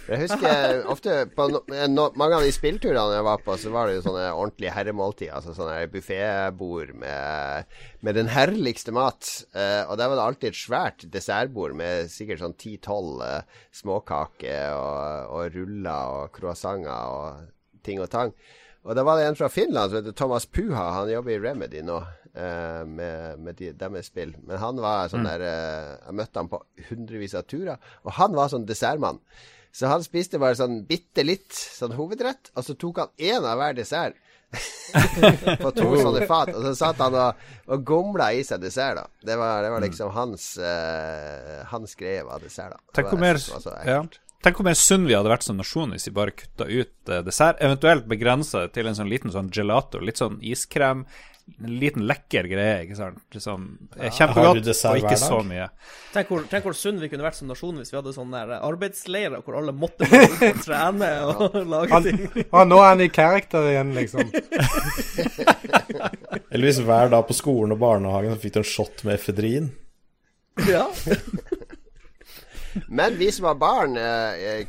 Jeg 0.09 0.23
husker 0.25 0.85
ofte 0.91 1.17
på 1.37 1.47
no, 1.53 1.61
no, 1.93 2.07
mange 2.19 2.39
av 2.39 2.45
de 2.47 2.53
spillturene 2.55 3.19
jeg 3.19 3.27
var 3.27 3.43
på, 3.45 3.57
så 3.61 3.73
var 3.75 3.89
det 3.89 3.99
jo 3.99 4.05
sånne 4.09 4.25
ordentlige 4.33 4.73
herremåltider. 4.75 5.35
Altså 5.37 5.55
sånne 5.57 5.77
buffébord 5.93 6.95
med, 7.03 7.77
med 8.07 8.19
den 8.19 8.31
herligste 8.33 8.95
mat. 8.97 9.29
Eh, 9.55 9.83
og 9.85 9.99
der 10.01 10.11
var 10.11 10.19
det 10.19 10.25
alltid 10.27 10.49
et 10.53 10.61
svært 10.63 11.05
dessertbord 11.15 11.77
med 11.79 12.11
sikkert 12.13 12.43
sånn 12.43 12.57
10-12 12.57 13.27
eh, 13.27 13.61
småkaker 13.83 14.79
og, 14.79 15.37
og 15.37 15.59
ruller 15.59 16.17
og 16.17 16.33
croissanter 16.39 17.15
og 17.19 17.85
ting 17.87 18.03
og 18.03 18.11
tang. 18.13 18.35
Og 18.89 18.97
da 18.97 19.05
var 19.05 19.21
det 19.21 19.29
en 19.29 19.37
fra 19.37 19.51
Finland 19.53 19.93
som 19.93 20.01
heter 20.01 20.17
Thomas 20.17 20.47
Puha. 20.49 20.87
Han 20.97 21.11
jobber 21.13 21.37
i 21.37 21.43
Remedy 21.43 21.83
nå. 21.85 22.01
eh, 22.35 22.83
med, 22.87 23.39
med 23.39 23.57
de, 23.59 23.73
deres 23.77 24.11
spill. 24.11 24.35
Men 24.47 24.61
han 24.63 24.81
var 24.81 25.11
sånn 25.13 25.27
der 25.27 25.45
eh, 25.45 25.95
Jeg 26.07 26.17
møtte 26.21 26.41
han 26.43 26.51
på 26.51 26.63
hundrevis 26.91 27.37
av 27.39 27.47
turer, 27.51 27.81
og 28.05 28.15
han 28.19 28.37
var 28.37 28.53
sånn 28.53 28.69
dessertmann. 28.69 29.21
Så 29.73 29.91
han 29.91 30.03
spiste 30.03 30.41
bare 30.43 30.59
sånn 30.59 30.81
bitte 30.89 31.25
litt 31.27 31.53
sånn 31.55 31.95
hovedrett, 31.99 32.51
og 32.57 32.67
så 32.67 32.75
tok 32.79 33.05
han 33.05 33.15
én 33.21 33.47
av 33.47 33.61
hver 33.61 33.79
dessert. 33.79 34.19
på 35.63 35.71
to 35.77 35.91
sånne 36.01 36.27
fat. 36.27 36.51
Og 36.57 36.65
så 36.65 36.73
satt 36.79 36.99
han 37.03 37.15
og, 37.15 37.45
og 37.71 37.85
gomla 37.87 38.33
i 38.35 38.43
seg 38.47 38.63
dessert, 38.65 38.99
da. 38.99 39.05
Det 39.31 39.37
var, 39.39 39.63
det 39.63 39.71
var 39.71 39.85
liksom 39.85 40.11
hans 40.17 40.49
uh, 40.59 41.61
Hans 41.71 41.95
greie 41.99 42.25
var 42.27 42.43
dessert, 42.43 42.75
da. 42.75 42.83
Tenk 42.99 43.13
hvor 43.13 43.23
mer, 43.23 43.39
som 43.39 43.59
var 43.59 43.65
så 43.69 43.77
ja. 43.87 44.03
Tenk 44.41 44.57
hvor 44.57 44.67
mer 44.71 44.79
sunn 44.79 45.05
vi 45.05 45.15
hadde 45.15 45.31
vært 45.31 45.45
som 45.45 45.59
nasjon 45.61 45.91
hvis 45.93 46.09
vi 46.09 46.15
bare 46.17 46.33
kutta 46.33 46.65
ut 46.65 47.11
eh, 47.13 47.21
dessert. 47.27 47.59
Eventuelt 47.61 48.07
begrensa 48.09 48.65
det 48.65 48.71
til 48.73 48.89
en 48.89 48.97
sånn 48.97 49.11
liten 49.13 49.33
sånn 49.35 49.51
gelato, 49.53 50.01
litt 50.01 50.17
sånn 50.17 50.39
iskrem. 50.41 51.05
En 51.59 51.73
liten 51.81 52.05
lekker 52.09 52.47
greie, 52.49 52.85
ikke 52.85 52.97
sant. 52.99 53.19
Liksom, 53.35 53.65
er 53.99 54.13
kjempegodt, 54.15 54.69
og 54.91 55.01
ikke 55.01 55.19
så 55.21 55.41
mye. 55.47 55.67
Tenk 56.15 56.31
hvor, 56.33 56.45
tenk 56.51 56.67
hvor 56.67 56.77
sunn 56.77 57.01
vi 57.03 57.11
kunne 57.11 57.27
vært 57.27 57.39
som 57.39 57.51
nasjon 57.51 57.77
hvis 57.81 57.93
vi 57.93 57.99
hadde 57.99 58.15
sånne 58.15 58.43
arbeidsleirer 58.59 59.45
hvor 59.45 59.59
alle 59.61 59.75
måtte 59.77 60.09
gå 60.11 60.23
ut 60.25 60.45
og 60.49 60.63
trene 60.65 61.11
og 61.29 61.59
lage 61.69 61.93
Han, 61.93 62.09
ting. 62.09 62.23
ah, 62.55 62.65
nå 62.69 62.81
er 62.81 62.89
han 62.89 63.05
i 63.05 63.11
character 63.13 63.69
igjen, 63.73 63.93
liksom. 63.99 64.33
Eller 66.51 66.65
hvis 66.67 66.83
hver 66.87 67.13
dag 67.13 67.27
på 67.29 67.37
skolen 67.37 67.77
og 67.77 67.83
barnehagen 67.83 68.35
så 68.35 68.43
fikk 68.43 68.57
du 68.57 68.63
en 68.63 68.71
shot 68.73 69.05
med 69.07 69.19
efedrin. 69.19 69.71
Ja. 70.69 70.87
Men 72.89 73.17
vi 73.19 73.31
som 73.33 73.45
har 73.49 73.55
barn, 73.59 73.97
eh, 73.97 74.67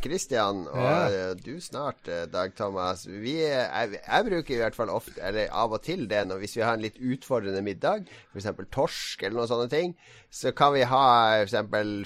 og 0.71 0.77
Ja. 0.81 1.07
eh, 1.09 1.33
du 1.35 1.59
snart, 1.61 2.07
eh, 2.07 2.25
Dag 2.25 2.55
Thomas 2.55 3.05
vi, 3.05 3.35
eh, 3.45 3.67
jeg, 3.67 3.99
jeg 4.07 4.25
bruker 4.25 4.53
i 4.55 4.61
hvert 4.61 4.75
fall 4.75 4.89
ofte, 4.89 5.19
eller 5.21 5.47
av 5.51 5.73
og 5.73 5.83
til 5.83 6.07
det, 6.07 6.23
når, 6.27 6.39
hvis 6.39 6.55
vi 6.57 6.61
har 6.65 6.73
en 6.73 6.81
litt 6.81 6.97
utfordrende 6.97 7.61
middag, 7.61 8.07
f.eks. 8.33 8.47
torsk 8.71 9.23
eller 9.23 9.37
noen 9.41 9.47
sånne 9.51 9.69
ting, 9.69 9.95
så 10.31 10.53
kan 10.55 10.73
vi 10.73 10.83
ha 10.87 11.41
f.eks. 11.43 11.53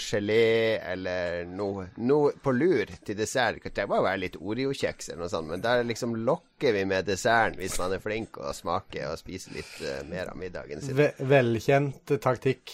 gelé 0.02 0.80
eller 0.82 1.46
noe, 1.46 1.88
noe 1.98 2.32
på 2.42 2.52
lur 2.56 2.86
til 3.06 3.16
dessert. 3.20 3.62
Det 3.76 3.88
må 3.88 4.02
være 4.02 4.24
litt 4.24 4.36
Oreo-kjeks 4.40 5.10
eller 5.10 5.26
noe 5.26 5.30
sånt, 5.30 5.48
men 5.52 5.62
der 5.62 5.84
liksom 5.86 6.16
lokker 6.26 6.74
vi 6.74 6.86
med 6.86 7.06
desserten 7.06 7.60
hvis 7.60 7.78
man 7.80 7.94
er 7.94 8.02
flink 8.04 8.38
og 8.42 8.54
smaker 8.58 9.12
og 9.12 9.20
spiser 9.22 9.54
litt 9.60 9.76
eh, 9.86 10.02
mer 10.10 10.32
av 10.32 10.38
middagen 10.42 10.82
sin. 10.82 10.98
Velkjent 11.20 12.12
eh, 12.12 12.18
taktikk. 12.24 12.74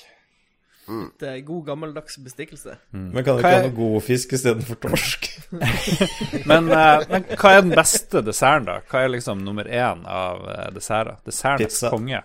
Det 1.21 1.27
er 1.29 1.39
god 1.45 1.65
gammeldags 1.65 2.17
bestikkelse. 2.23 2.75
Men 2.91 3.23
kan 3.23 3.37
du 3.37 3.41
Hva 3.41 3.51
ikke 3.51 3.51
er- 3.51 3.61
ha 3.61 3.67
noe 3.69 3.75
god 3.77 4.01
fisk 4.03 4.33
istedenfor 4.33 4.79
torsk? 4.87 5.29
Men, 6.49 6.67
eh, 6.71 7.05
men 7.11 7.23
hva 7.37 7.51
er 7.57 7.61
den 7.65 7.73
beste 7.75 8.21
desserten, 8.25 8.65
da? 8.67 8.79
Hva 8.89 9.03
er 9.05 9.11
liksom 9.13 9.41
nummer 9.45 9.67
én 9.67 10.05
av 10.07 10.41
uh, 10.47 10.69
desserter? 10.73 11.17
Dessertenes 11.27 11.75
Pizza. 11.77 11.89
konge. 11.93 12.21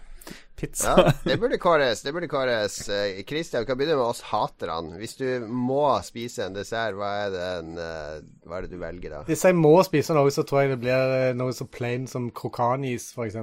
Pizza. 0.56 0.94
Ja, 0.96 1.12
det 1.26 1.36
burde 1.42 1.58
kåres. 1.60 2.00
Det 2.02 2.12
burde 2.16 2.28
kåres. 2.32 2.78
Eh, 2.88 3.18
Christian, 3.28 3.60
vi 3.62 3.66
kan 3.68 3.76
begynne 3.76 3.98
med 3.98 4.06
oss 4.06 4.22
haterne. 4.30 4.96
Hvis 4.96 5.18
du 5.18 5.26
må 5.46 5.82
spise 6.06 6.46
en 6.46 6.56
dessert, 6.56 6.96
hva 6.96 7.10
er 7.26 7.34
det, 7.34 7.44
en, 7.58 7.74
eh, 7.76 8.14
hva 8.48 8.56
er 8.56 8.64
det 8.64 8.72
du 8.72 8.78
velger 8.80 9.12
da? 9.18 9.20
Hvis 9.28 9.44
jeg 9.44 9.58
må 9.58 9.74
spise 9.84 10.16
noe, 10.16 10.32
så 10.32 10.46
tror 10.48 10.62
jeg 10.64 10.72
det 10.72 10.80
blir 10.86 11.12
eh, 11.18 11.34
noe 11.36 11.52
så 11.52 11.68
plain 11.68 12.06
som 12.08 12.30
krokanis, 12.32 13.10
f.eks. 13.12 13.36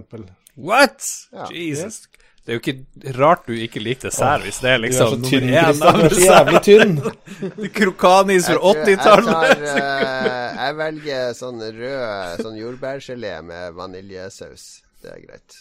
What?! 0.58 1.06
Ja. 1.32 1.46
Jesus. 1.54 2.08
Det 2.44 2.52
er 2.52 2.58
jo 2.58 2.60
ikke 2.60 3.14
rart 3.16 3.46
du 3.48 3.54
ikke 3.56 3.80
liker 3.80 4.10
dessert, 4.10 4.42
hvis 4.44 4.58
det 4.60 4.70
er 4.74 4.78
Du 4.78 4.84
er 4.84 4.88
liksom 4.90 5.12
så 5.14 5.30
tynn, 5.30 5.46
Kristian. 5.48 6.00
Du 6.00 6.06
er 6.06 6.16
så 6.18 6.26
jævlig 6.28 6.62
tynn. 6.66 6.98
Krokanis 7.78 8.46
fra 8.50 8.54
Jeg 8.54 8.62
tror- 8.62 8.76
Jeg, 8.76 8.98
80-tallet! 8.98 9.62
tar, 9.64 9.64
eh, 9.70 10.58
jeg 10.66 10.76
velger 10.82 11.30
sånn 11.40 11.62
rød 11.78 12.42
sånn 12.44 12.58
jordbærgelé 12.60 13.32
med 13.48 13.74
vaniljesaus. 13.80 14.66
Det 15.02 15.12
er 15.16 15.22
greit. 15.24 15.56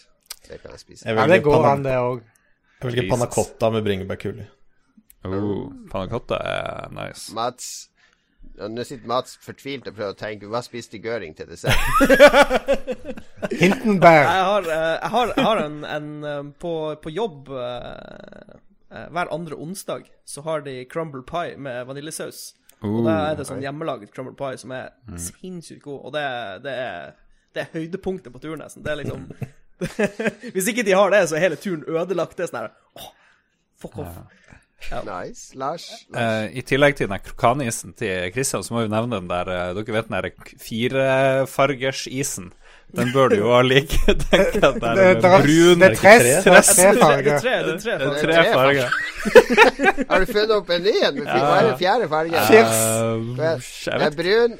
Det 0.48 0.58
kan 0.62 0.72
jeg 0.74 0.80
spise. 0.82 1.06
Jeg 1.06 1.14
Ja, 1.14 1.22
det 1.22 1.30
velger, 1.30 1.44
går 1.46 1.54
panna, 1.62 1.72
an, 1.72 1.82
det 1.86 1.94
òg. 2.02 2.20
jeg 2.82 2.90
velger 2.90 3.08
panna 3.14 3.26
cotta 3.38 3.70
med 3.70 3.84
bringebærkuler. 3.86 4.50
Oh, 5.24 5.70
Panna 5.92 6.08
cotta 6.10 6.34
er 6.42 6.88
nice. 6.90 7.30
Mats 7.32 7.88
Nå 8.52 8.84
sitter 8.84 9.08
Mats 9.08 9.38
fortvilt 9.40 9.86
og 9.88 9.94
prøver 9.96 10.12
å 10.12 10.18
tenke 10.18 10.48
Hva 10.50 10.60
spiste 10.64 10.98
Gøring 11.02 11.32
til 11.36 11.48
dessert? 11.48 11.78
Hintenberg. 13.62 14.26
Jeg 14.28 14.44
har, 14.48 14.68
eh, 14.68 14.88
jeg 14.98 15.12
har, 15.14 15.32
jeg 15.36 15.46
har 15.46 15.60
en, 15.62 15.78
en 15.88 16.10
eh, 16.28 16.42
på, 16.60 16.72
på 17.02 17.12
jobb 17.14 17.48
eh, 17.56 18.58
Hver 19.14 19.32
andre 19.32 19.56
onsdag 19.56 20.10
så 20.28 20.44
har 20.44 20.66
de 20.66 20.82
crumble 20.90 21.24
pie 21.28 21.56
med 21.56 21.86
vaniljesaus. 21.88 22.42
Og 22.84 23.04
da 23.06 23.14
er 23.30 23.38
det 23.38 23.46
sånn 23.48 23.62
hjemmelaget 23.62 24.12
crumble 24.12 24.34
pie 24.36 24.58
som 24.60 24.74
er 24.76 24.90
sinnssykt 25.16 25.84
god. 25.86 26.00
Og 26.08 26.14
det, 26.16 26.24
det, 26.66 26.74
er, 26.76 27.14
det 27.56 27.64
er 27.64 27.72
høydepunktet 27.78 28.34
på 28.34 28.42
turen, 28.42 28.60
nesten. 28.60 28.84
Det 28.84 28.92
er 28.92 29.00
liksom 29.00 29.28
Hvis 30.54 30.68
ikke 30.70 30.84
de 30.86 30.94
har 30.94 31.10
det, 31.14 31.22
så 31.30 31.38
er 31.38 31.46
hele 31.46 31.58
turen 31.60 31.86
ødelagt. 31.88 32.36
Det 32.36 32.44
er 32.44 32.52
sånn 32.52 32.60
her 32.60 32.74
åh, 33.00 33.08
Fuck 33.82 33.96
off. 34.02 34.20
Nice. 35.06 35.54
Lars? 35.58 35.86
Uh, 36.14 36.48
I 36.52 36.62
tillegg 36.66 36.96
til 36.98 37.08
den 37.08 37.22
krokanisen 37.24 37.94
til 37.98 38.32
Christian, 38.34 38.64
så 38.66 38.74
må 38.74 38.82
vi 38.84 38.92
nevne 38.92 39.20
den 39.20 39.30
der 39.30 39.48
uh, 39.48 39.76
Dere 39.78 39.94
vet 39.98 40.08
den 40.10 40.18
der 40.18 40.30
firefargersisen? 40.60 42.52
Den 42.96 43.08
bør 43.14 43.28
du 43.32 43.36
jo 43.36 43.52
ha 43.54 43.62
like. 43.64 43.96
tenker 44.06 44.42
jeg. 44.52 44.52
det 44.52 45.24
er 45.24 45.44
brun 45.46 45.80
det 45.80 45.86
er 45.86 45.94
tre, 45.96 46.12
er 46.12 46.58
er 46.58 46.98
farger. 47.00 47.38
det 47.40 47.72
er 47.72 47.78
tre 47.80 47.92
er 47.92 48.02
farger. 48.02 48.18
tre 48.20 48.32
tre 48.32 48.42
farger. 48.52 48.88
Har 50.10 50.20
du 50.20 50.26
funnet 50.32 50.52
opp 50.58 50.72
en 50.76 50.82
ny 50.84 50.92
en? 51.08 51.22
Hva 51.24 51.38
er 51.56 51.68
den 51.70 51.78
fjerde 51.80 52.08
fargen? 52.12 52.36
Eh, 52.36 52.44
Det 53.38 54.08
er 54.10 54.16
brun, 54.18 54.58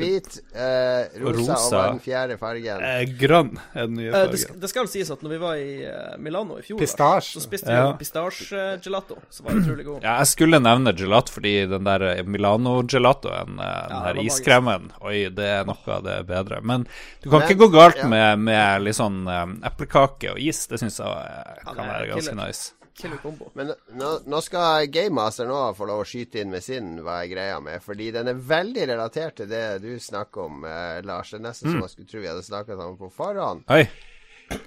hvit, 0.00 0.38
eh, 0.54 1.08
rosa, 1.20 1.52
Rosa. 1.52 1.76
og 1.78 1.92
den 1.92 2.00
fjerde 2.00 2.38
fargen? 2.38 2.82
eh, 2.82 3.04
Grønn 3.20 3.58
er 3.74 3.86
den 3.86 3.94
nye 3.96 4.08
Eh, 4.12 4.26
det, 4.30 4.38
skal, 4.38 4.48
fargen. 4.48 4.60
det 4.60 4.70
skal 4.70 4.88
sies 4.88 5.10
at 5.10 5.20
når 5.22 5.30
vi 5.34 5.38
var 5.38 5.54
i 5.56 5.84
eh, 5.84 6.16
Milano 6.18 6.58
i 6.58 6.62
fjor, 6.62 6.78
Pistasje. 6.78 7.34
så 7.36 7.40
spiste 7.44 7.66
vi 7.66 7.72
Ja. 7.76 7.92
pistasje-gelato, 8.00 9.18
som 9.30 9.46
var 9.46 9.52
utrolig 9.60 9.84
god. 9.84 10.02
Ja, 10.02 10.16
jeg 10.18 10.26
skulle 10.32 10.60
nevne 10.60 10.92
gelato 10.96 11.32
fordi 11.32 11.54
den 11.68 11.84
der 11.84 12.02
eh, 12.02 12.22
Milano-gelatoen, 12.24 13.58
eh, 13.60 13.88
den 13.88 13.96
ja, 13.96 14.02
her 14.06 14.14
iskremen, 14.24 14.90
oi, 15.00 15.28
det 15.28 15.44
er 15.60 15.64
noe 15.64 15.76
av 15.86 16.02
det 16.04 16.26
bedre. 16.26 16.60
Men 16.62 16.86
du 17.22 17.30
kan 17.30 17.40
Men- 17.40 17.48
ikke 17.48 17.58
gå 17.66 17.72
galt 17.72 17.96
ja. 17.96 18.06
med, 18.08 18.38
med 18.38 18.82
litt 18.82 18.96
sånn 18.96 19.24
eplekake 19.62 20.32
og 20.32 20.38
is. 20.38 20.66
Det 20.66 20.78
syns 20.80 20.98
jeg 20.98 21.66
kan 21.66 21.76
være 21.86 22.08
ganske 22.12 22.30
killer. 22.30 22.46
nice. 22.46 22.72
Killer 22.98 23.16
combo. 23.22 23.50
Men 23.54 23.72
nå, 23.96 24.10
nå 24.28 24.40
skal 24.44 24.86
Gamemaster 24.92 25.48
nå 25.48 25.60
få 25.78 25.86
lov 25.88 26.02
å 26.04 26.06
skyte 26.08 26.42
inn 26.42 26.50
med 26.52 26.62
sin 26.64 26.94
hva 27.02 27.22
er 27.22 27.30
greia 27.32 27.58
med, 27.64 27.80
fordi 27.82 28.10
den 28.14 28.28
er 28.28 28.34
veldig 28.52 28.86
relatert 28.92 29.36
til 29.40 29.48
det 29.50 29.64
du 29.82 29.90
snakker 30.00 30.44
om, 30.46 30.64
eh, 30.68 31.00
Lars. 31.08 31.30
Det 31.32 31.40
er 31.40 31.46
nesten 31.48 31.70
Mm. 31.70 31.74
som 31.78 31.82
jeg 31.86 31.90
skulle 31.96 32.10
tro 32.12 32.20
vi 32.20 32.28
hadde 32.28 32.42
snakket 32.44 32.76
sammen 32.78 32.98
på 33.00 33.12
forhånd. 33.12 33.64
Oi. 33.72 33.86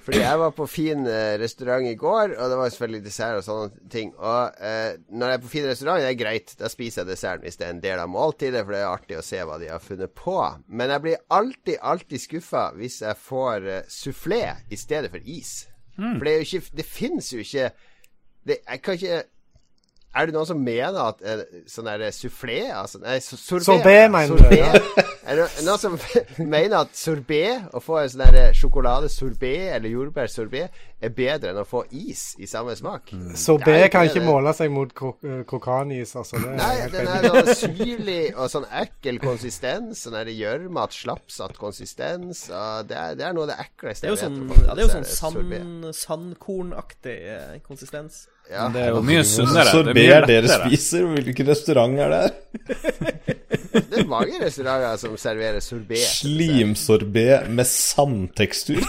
Fordi 0.02 0.18
jeg 0.18 0.40
var 0.42 0.52
på 0.58 0.66
fin 0.66 1.06
eh, 1.06 1.36
restaurant 1.38 1.86
i 1.86 1.94
går, 1.94 2.32
og 2.40 2.50
det 2.50 2.58
var 2.58 2.70
selvfølgelig 2.74 3.04
dessert 3.06 3.38
og 3.38 3.44
sånne 3.46 3.90
ting. 3.94 4.14
Og 4.18 4.56
eh, 4.58 4.96
når 5.14 5.30
jeg 5.30 5.38
er 5.38 5.44
på 5.44 5.52
fin 5.52 5.68
restaurant, 5.70 6.02
det 6.02 6.08
er 6.10 6.18
greit. 6.24 6.56
Da 6.58 6.70
spiser 6.74 7.04
jeg 7.04 7.12
desserten 7.12 7.46
hvis 7.46 7.60
det 7.62 7.68
er 7.68 7.76
en 7.76 7.84
del 7.84 8.00
av 8.02 8.10
måltidet, 8.10 8.64
for 8.66 8.74
det 8.74 8.80
er 8.82 8.90
artig 8.90 9.20
å 9.20 9.26
se 9.28 9.44
hva 9.46 9.60
de 9.62 9.70
har 9.70 9.84
funnet 9.84 10.16
på. 10.18 10.40
Men 10.68 10.90
jeg 10.90 11.02
blir 11.06 11.22
alltid, 11.30 11.78
alltid 11.82 12.24
skuffa 12.24 12.72
hvis 12.80 13.02
jeg 13.06 13.22
får 13.28 13.70
uh, 13.70 13.82
sufflé 13.86 14.42
i 14.74 14.76
stedet 14.82 15.12
for 15.14 15.22
is. 15.22 15.68
For 15.96 16.26
det 16.26 16.32
er 16.34 16.42
jo 16.42 16.48
ikke 16.60 16.76
Det 16.82 16.86
fins 16.90 17.30
jo 17.32 17.40
ikke 17.40 17.70
det, 18.46 18.60
Jeg 18.68 18.82
kan 18.86 18.94
ikke 19.00 19.24
er 20.16 20.30
det 20.30 20.36
noen 20.38 20.48
som 20.48 20.62
mener 20.64 20.96
at 21.10 21.20
eh, 21.28 21.42
sånn 21.68 21.90
der 21.90 22.06
sufflé 22.16 22.62
altså, 22.72 23.02
Nei, 23.04 23.18
sorbé. 23.20 23.42
sorbet. 23.42 23.66
Sorbet, 23.68 24.12
mener 24.14 24.40
du, 24.40 24.56
Ja. 24.56 24.72
Er 25.26 25.40
det 25.42 25.64
noen 25.66 25.80
som 25.82 25.96
mener 26.54 26.84
at 26.86 26.92
sorbet, 26.96 27.64
å 27.74 27.80
få 27.82 27.96
en 28.04 28.12
sånn 28.14 28.22
der 28.30 28.54
sjokoladesorbet 28.54 29.72
eller 29.74 29.90
jordbærsorbet, 29.90 30.76
er 31.02 31.14
bedre 31.18 31.50
enn 31.50 31.58
å 31.60 31.66
få 31.66 31.82
is 31.98 32.36
i 32.38 32.46
samme 32.48 32.76
smak? 32.78 33.10
Sorbet 33.10 33.42
Sorbé 33.42 33.74
er 33.82 33.90
kan 33.92 34.06
ikke 34.06 34.22
det. 34.22 34.28
måle 34.30 34.54
seg 34.56 34.70
mot 34.72 34.94
kro- 34.96 35.18
eh, 35.26 35.42
altså. 35.50 36.38
Det 36.44 36.54
Nei, 36.62 36.70
er 36.86 36.94
den 36.94 37.10
er 37.10 37.26
sånn 37.26 37.52
syrlig 37.64 38.22
og 38.38 38.52
sånn 38.54 38.70
ekkel 38.86 39.20
konsistens. 39.26 40.06
Sånn 40.06 40.30
gjørmete, 40.30 41.00
slapsatt 41.02 41.58
konsistens. 41.58 42.46
Og 42.54 42.88
det, 42.88 42.96
er, 43.02 43.18
det 43.20 43.26
er 43.26 43.34
noe 43.36 43.50
av 43.50 43.56
det 43.56 43.60
ekleste 43.66 44.08
er 44.08 44.14
jeg 44.14 44.22
sånn, 44.22 44.40
vet. 44.54 44.64
ja, 44.70 44.78
det 44.78 44.86
er 44.86 44.88
jo 44.88 44.94
sånn 44.94 45.10
sorbet. 45.12 45.60
sand, 45.66 45.92
sandkornaktig 46.06 47.18
eh, 47.34 47.60
konsistens. 47.66 48.28
Ja. 48.52 48.68
Det 48.70 48.82
er 48.84 48.92
jo 48.94 49.02
mye 49.06 49.24
sunnere. 49.26 49.84
Det 49.90 50.06
er 50.06 50.20
er 50.22 50.28
dere 50.30 50.58
spiser? 50.60 51.08
Hvilken 51.16 51.48
restaurant 51.50 52.00
er 52.00 52.14
det? 52.14 52.22
her? 52.22 52.32
Det 53.76 54.00
er 54.00 54.08
mange 54.08 54.38
restauranter 54.40 55.00
som 55.02 55.16
serverer 55.20 55.64
sorbet. 55.64 56.04
Slimsorbé 56.22 57.28
med 57.52 57.68
sandtekstur. 57.68 58.84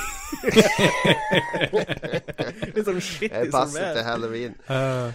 Litt 2.77 2.85
sånn 2.87 3.01
shitty 3.01 3.31
Det 3.33 3.49
passer 3.55 3.95
til 3.97 4.05
halloween. 4.07 4.59
halloween. 4.69 5.15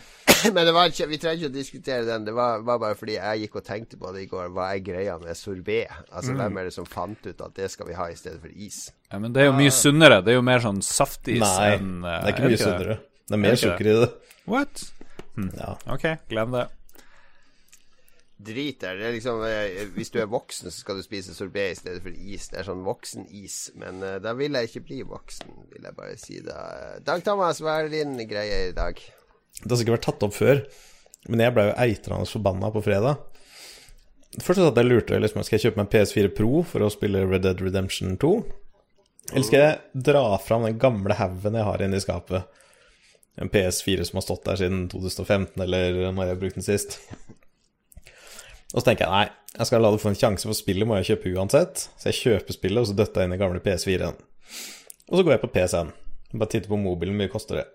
Men 0.54 0.66
det 0.66 0.74
var 0.74 0.90
ikke, 0.90 1.06
vi 1.12 1.20
trenger 1.22 1.38
ikke 1.38 1.52
å 1.52 1.54
diskutere 1.54 2.06
den. 2.08 2.26
Det 2.26 2.34
var, 2.34 2.64
var 2.66 2.80
bare 2.82 2.98
fordi 2.98 3.18
jeg 3.18 3.44
gikk 3.44 3.60
og 3.60 3.66
tenkte 3.68 4.00
på 4.02 4.14
det 4.16 4.24
i 4.26 4.30
går. 4.32 4.50
Hva 4.56 4.72
er 4.74 4.82
greia 4.86 5.18
med 5.22 5.38
sorbet? 5.38 5.92
Altså, 6.10 6.34
Hvem 6.38 6.58
er 6.58 6.70
det 6.70 6.74
som 6.76 6.88
fant 6.90 7.28
ut 7.28 7.46
at 7.46 7.56
det 7.58 7.70
skal 7.74 7.90
vi 7.92 7.98
ha 8.00 8.10
i 8.10 8.18
stedet 8.18 8.42
for 8.42 8.50
is? 8.56 8.88
Ja, 9.12 9.20
men 9.22 9.36
det 9.36 9.44
er 9.44 9.52
jo 9.52 9.56
mye 9.60 9.74
sunnere. 9.76 10.22
Det 10.26 10.34
er 10.34 10.40
jo 10.40 10.48
mer 10.48 10.64
sånn 10.64 10.82
saftis 10.86 11.42
Nei, 11.44 11.72
enn 11.76 12.02
det 12.02 12.12
eh, 12.16 12.26
er 12.26 12.34
ikke 12.34 12.50
mye 12.50 12.62
sunnere. 12.62 12.98
Det 12.98 13.11
er 13.38 13.40
Er 13.40 13.44
mer 13.48 13.58
det 13.58 13.64
sukker 13.64 13.90
i 13.90 13.98
det. 14.02 14.12
What? 14.50 14.86
Ja. 15.58 15.76
OK, 15.94 16.08
glem 16.30 16.56
det. 16.58 16.68
Drit 18.42 18.82
der. 18.82 18.98
Det 18.98 19.06
er 19.06 19.16
liksom 19.16 19.44
eh, 19.46 19.88
Hvis 19.94 20.10
du 20.14 20.18
er 20.22 20.30
voksen, 20.30 20.72
så 20.72 20.82
skal 20.82 20.98
du 20.98 21.06
spise 21.06 21.36
sorbet 21.38 21.76
i 21.76 21.78
stedet 21.78 22.02
for 22.04 22.16
is. 22.16 22.48
Det 22.50 22.62
er 22.62 22.68
sånn 22.68 22.86
voksenis. 22.86 23.58
Men 23.78 24.02
uh, 24.02 24.16
da 24.24 24.34
vil 24.38 24.58
jeg 24.58 24.72
ikke 24.72 24.86
bli 24.88 25.02
voksen, 25.08 25.52
vil 25.74 25.86
jeg 25.86 25.98
bare 25.98 26.16
si 26.20 26.40
da. 26.46 26.62
Dag 27.06 27.22
Thomas, 27.26 27.62
hva 27.62 27.82
er 27.82 27.92
din 27.94 28.16
greie 28.30 28.72
i 28.72 28.78
dag? 28.78 28.98
Det 29.62 29.68
har 29.70 29.78
sikkert 29.78 30.00
vært 30.00 30.08
tatt 30.10 30.26
opp 30.26 30.34
før, 30.34 30.64
men 31.30 31.44
jeg 31.44 31.54
ble 31.54 31.68
jo 31.68 31.78
eitrende 31.84 32.32
forbanna 32.32 32.72
på 32.74 32.82
fredag. 32.86 33.22
Først 34.40 34.62
så 34.62 34.70
satt 34.70 34.80
jeg 34.80 34.88
lurte 34.88 35.18
liksom, 35.20 35.44
Skal 35.44 35.58
jeg 35.58 35.66
kjøpe 35.68 35.82
meg 35.82 35.90
en 35.90 35.94
PS4 35.94 36.30
Pro 36.38 36.62
for 36.64 36.86
å 36.86 36.92
spille 36.94 37.26
Red 37.28 37.44
Dead 37.44 37.62
Redemption 37.62 38.16
2. 38.20 38.32
Eller 39.34 39.46
skal 39.46 39.64
jeg 39.66 40.04
dra 40.08 40.24
fram 40.42 40.66
den 40.66 40.80
gamle 40.82 41.16
haugen 41.20 41.58
jeg 41.60 41.68
har 41.68 41.84
inne 41.84 42.00
i 42.00 42.04
skapet? 42.04 42.48
En 43.40 43.50
PS4 43.52 44.04
som 44.08 44.20
har 44.20 44.26
stått 44.26 44.48
der 44.48 44.60
siden 44.60 44.88
2015, 44.92 45.62
eller 45.64 46.02
når 46.12 46.26
jeg 46.26 46.34
har 46.34 46.42
brukt 46.42 46.58
den 46.60 46.68
sist. 46.68 46.98
Og 48.72 48.82
så 48.82 48.86
tenker 48.88 49.08
jeg 49.08 49.14
nei, 49.14 49.26
jeg 49.58 49.68
skal 49.68 49.84
la 49.84 49.92
det 49.92 50.00
få 50.00 50.12
en 50.12 50.20
sjanse, 50.20 50.48
for 50.48 50.56
spillet 50.56 50.88
må 50.88 51.00
jeg 51.00 51.14
kjøpe 51.14 51.34
uansett. 51.36 51.86
Så 52.00 52.12
jeg 52.12 52.20
kjøper 52.22 52.56
spillet, 52.56 52.84
og 52.84 52.88
så 52.90 52.96
døtter 52.96 53.24
jeg 53.24 53.30
inn 53.30 53.36
i 53.36 53.42
gamle 53.42 53.64
PS4-en. 53.64 54.20
Og 55.12 55.18
så 55.18 55.26
går 55.26 55.36
jeg 55.36 55.44
på 55.44 55.52
PC-en. 55.56 55.92
Bare 56.32 56.52
titter 56.54 56.72
på 56.72 56.80
mobilen, 56.80 57.18
hvor 57.18 57.26
mye 57.26 57.34
koster 57.34 57.60
det? 57.60 57.66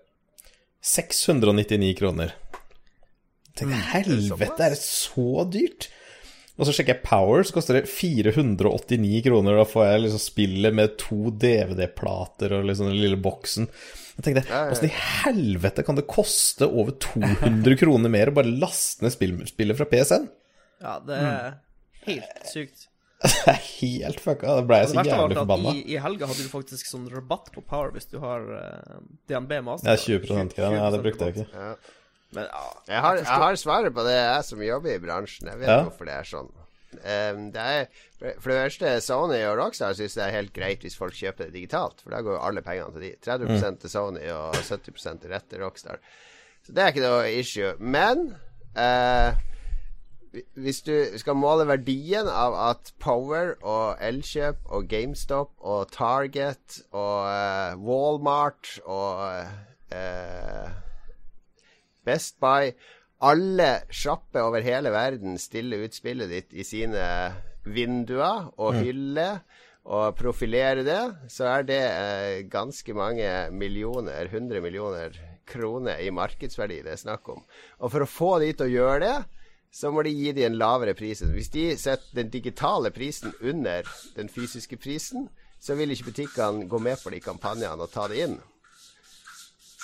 699 0.87 1.93
kroner. 1.99 2.33
Tenk, 3.57 3.73
helvete, 3.91 4.57
er 4.61 4.73
det 4.73 4.81
så 4.81 5.45
dyrt? 5.53 5.89
Og 6.57 6.65
så 6.65 6.73
sjekker 6.73 6.95
jeg 6.95 7.05
Power, 7.05 7.45
så 7.45 7.53
koster 7.53 7.77
det 7.77 7.89
489 7.91 9.21
kroner. 9.27 9.59
Da 9.59 9.67
får 9.69 9.85
jeg 9.85 10.03
liksom 10.05 10.23
spillet 10.23 10.77
med 10.77 10.97
to 11.01 11.29
DVD-plater 11.29 12.57
og 12.57 12.65
liksom 12.69 12.89
den 12.89 13.01
lille 13.03 13.19
boksen. 13.21 13.69
Jeg 14.17 14.25
tenkte, 14.25 14.43
det. 14.49 14.59
Åssen 14.73 14.87
i 14.89 14.93
helvete 14.97 15.83
kan 15.85 15.97
det 15.99 16.07
koste 16.09 16.65
over 16.67 16.95
200 17.03 17.77
kroner 17.81 18.09
mer 18.13 18.31
å 18.31 18.35
bare 18.39 18.49
laste 18.49 19.05
ned 19.05 19.13
spill, 19.13 19.35
spillet 19.49 19.77
fra 19.77 19.85
PSN? 19.91 20.25
Ja, 20.81 20.97
det 21.05 21.17
er 21.21 21.57
helt 22.09 22.47
sykt. 22.51 22.87
Det 23.23 23.49
er 23.49 23.61
helt 23.79 24.19
fucka. 24.21 24.51
Da 24.59 24.61
ble 24.61 24.77
jeg 24.83 24.89
så 24.91 25.01
jævlig 25.01 25.37
forbanna. 25.39 25.71
i, 25.73 25.79
i 25.95 25.95
helga 25.97 26.27
hadde 26.29 26.43
du 26.45 26.51
faktisk 26.51 26.85
sånn 26.85 27.07
rabatt 27.09 27.47
på 27.55 27.63
Power 27.65 27.89
hvis 27.95 28.05
du 28.11 28.19
har 28.21 28.43
uh, 28.45 28.99
DNB 29.25 29.55
Master. 29.65 29.89
Ja, 29.89 29.97
20, 29.97 30.27
20 30.53 30.75
Ja, 30.77 30.91
det 30.93 30.99
brukte 31.01 31.25
jeg 31.25 31.33
ikke. 31.33 31.47
Ja. 31.49 31.71
Men 32.37 32.45
ja, 32.45 32.61
Jeg 32.91 33.01
har, 33.07 33.17
jeg 33.23 33.41
har 33.41 33.57
svaret 33.57 33.95
på 33.95 34.05
det, 34.05 34.13
jeg 34.19 34.45
som 34.51 34.61
jobber 34.61 34.93
i 34.93 35.01
bransjen. 35.01 35.49
Jeg 35.49 35.61
vet 35.63 35.71
Ja. 35.71 35.79
hvorfor 35.87 36.05
det 36.09 36.13
er 36.19 36.29
sånn. 36.29 36.51
Ehm, 37.03 37.49
det 37.51 37.61
er, 37.61 37.85
for 38.19 38.51
det 38.51 38.59
første, 38.61 38.93
Sony 39.03 39.39
og 39.43 39.57
Rockstar 39.59 39.95
syns 39.97 40.15
det 40.15 40.23
er 40.23 40.35
helt 40.37 40.53
greit 40.55 40.85
hvis 40.85 40.97
folk 40.97 41.15
kjøper 41.17 41.47
det 41.47 41.57
digitalt. 41.57 42.01
For 42.03 42.15
da 42.15 42.21
går 42.23 42.37
jo 42.37 42.45
alle 42.49 42.63
pengene 42.65 42.93
til 42.95 43.03
de. 43.03 43.11
30 43.25 43.81
til 43.83 43.91
Sony 43.91 44.23
og 44.33 44.55
70 44.55 45.03
til 45.21 45.33
rett 45.33 45.49
til 45.49 45.63
Rockstar. 45.63 45.99
Så 46.63 46.75
det 46.75 46.83
er 46.83 46.93
ikke 46.93 47.05
noe 47.05 47.27
issue. 47.31 47.73
Men 47.79 48.33
uh, 48.79 49.35
hvis 50.55 50.81
du 50.87 50.95
skal 51.19 51.37
måle 51.39 51.67
verdien 51.67 52.27
av 52.31 52.55
at 52.69 52.91
Power 53.03 53.55
og 53.61 54.01
Elkjøp 54.03 54.65
og 54.65 54.89
GameStop 54.91 55.53
og 55.59 55.91
Target 55.91 56.81
og 56.91 57.23
uh, 57.27 57.87
Walmart 57.87 58.77
og 58.85 59.47
uh, 59.91 60.67
Best 62.07 62.39
Buy 62.39 62.71
Alle 63.25 63.69
sjapper 63.89 64.45
over 64.45 64.61
hele 64.61 64.91
verden 64.93 65.39
stiller 65.41 65.87
ut 65.87 65.95
spillet 65.95 66.29
ditt 66.29 66.51
i 66.53 66.65
sine 66.67 67.05
vinduer 67.65 68.51
og 68.61 68.77
hyller 68.77 69.39
og 69.87 70.17
profilerer 70.19 70.83
det, 70.85 71.01
så 71.31 71.47
er 71.49 71.65
det 71.65 71.79
eh, 71.79 72.43
ganske 72.51 72.93
mange 72.93 73.27
millioner, 73.55 74.27
100 74.27 74.61
millioner 74.61 75.15
kroner 75.47 76.01
i 76.03 76.11
markedsverdi 76.11 76.81
det 76.83 76.93
er 76.93 77.01
snakk 77.01 77.29
om. 77.31 77.41
Og 77.79 77.93
for 77.93 78.03
å 78.03 78.09
få 78.11 78.31
de 78.43 78.51
til 78.51 78.67
å 78.67 78.73
gjøre 78.73 78.99
det, 79.05 79.15
så 79.71 79.91
må 79.91 80.03
de 80.03 80.11
gi 80.11 80.33
de 80.35 80.45
en 80.47 80.57
lavere 80.59 80.95
pris. 80.97 81.23
Hvis 81.23 81.51
de 81.53 81.69
setter 81.79 82.19
den 82.19 82.29
digitale 82.33 82.91
prisen 82.95 83.33
under 83.39 83.87
den 84.17 84.29
fysiske 84.31 84.77
prisen, 84.81 85.29
så 85.59 85.75
vil 85.79 85.91
ikke 85.93 86.11
butikkene 86.11 86.67
gå 86.69 86.79
med 86.83 86.99
på 87.01 87.11
de 87.13 87.23
kampanjene 87.23 87.81
og 87.81 87.91
ta 87.93 88.05
det 88.11 88.21
inn. 88.27 88.37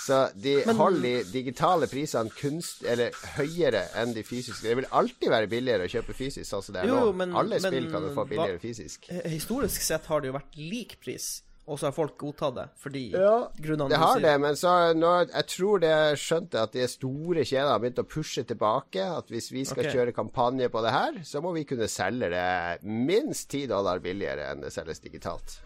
Så 0.04 0.18
de 0.36 0.58
holder 0.76 1.02
de 1.02 1.32
digitale 1.32 1.88
prisene 1.88 2.30
kunst, 2.36 2.84
eller 2.84 3.16
høyere 3.38 3.86
enn 4.02 4.12
de 4.14 4.24
fysiske. 4.28 4.66
Det 4.68 4.76
vil 4.82 4.90
alltid 4.92 5.30
være 5.32 5.48
billigere 5.52 5.88
å 5.88 5.92
kjøpe 5.94 6.14
fysisk, 6.18 6.44
sånn 6.50 6.64
som 6.66 6.76
det 6.76 6.84
er 6.84 6.88
Jo, 6.92 7.00
nå. 7.06 7.16
men- 7.16 7.36
Alle 7.40 7.60
men 7.64 7.72
spill 7.72 7.90
kan 7.92 8.02
du 8.04 8.10
få 8.12 8.26
hva- 8.26 8.30
billigere 8.30 8.60
fysisk. 8.60 9.08
eh, 9.10 9.30
historisk 9.30 9.82
sett 9.82 10.06
har 10.06 10.20
det 10.22 10.28
jo 10.28 10.34
vært 10.38 10.58
lik 10.58 11.00
pris, 11.00 11.42
og 11.66 11.80
så 11.80 11.86
har 11.88 11.92
folk 11.96 12.18
godtatt 12.18 12.56
det 12.56 12.66
fordi 12.84 13.12
Ja, 13.14 13.48
grunnene 13.62 13.88
Det 13.90 13.98
har 13.98 14.20
det, 14.20 14.42
men 14.42 14.56
så 14.56 14.94
nå, 14.94 15.14
jeg 15.32 15.48
tror 15.48 15.80
det 15.80 16.18
skjønte 16.20 16.62
at 16.62 16.72
de 16.74 16.86
store 16.88 17.46
kjedene 17.48 17.72
har 17.72 17.80
begynt 17.80 18.04
å 18.04 18.08
pushe 18.10 18.44
tilbake. 18.44 19.00
At 19.18 19.28
hvis 19.30 19.52
vi 19.52 19.64
skal 19.64 19.86
okay. 19.86 19.94
kjøre 19.94 20.14
kampanje 20.14 20.68
på 20.70 20.82
det 20.84 20.92
her, 20.92 21.14
så 21.24 21.42
må 21.42 21.54
vi 21.54 21.64
kunne 21.64 21.88
selge 21.88 22.30
det 22.30 22.84
minst 22.84 23.48
10 23.50 23.68
dollar 23.68 24.00
billigere 24.00 24.52
enn 24.52 24.60
det 24.60 24.74
selges 24.74 25.00
digitalt. 25.00 25.62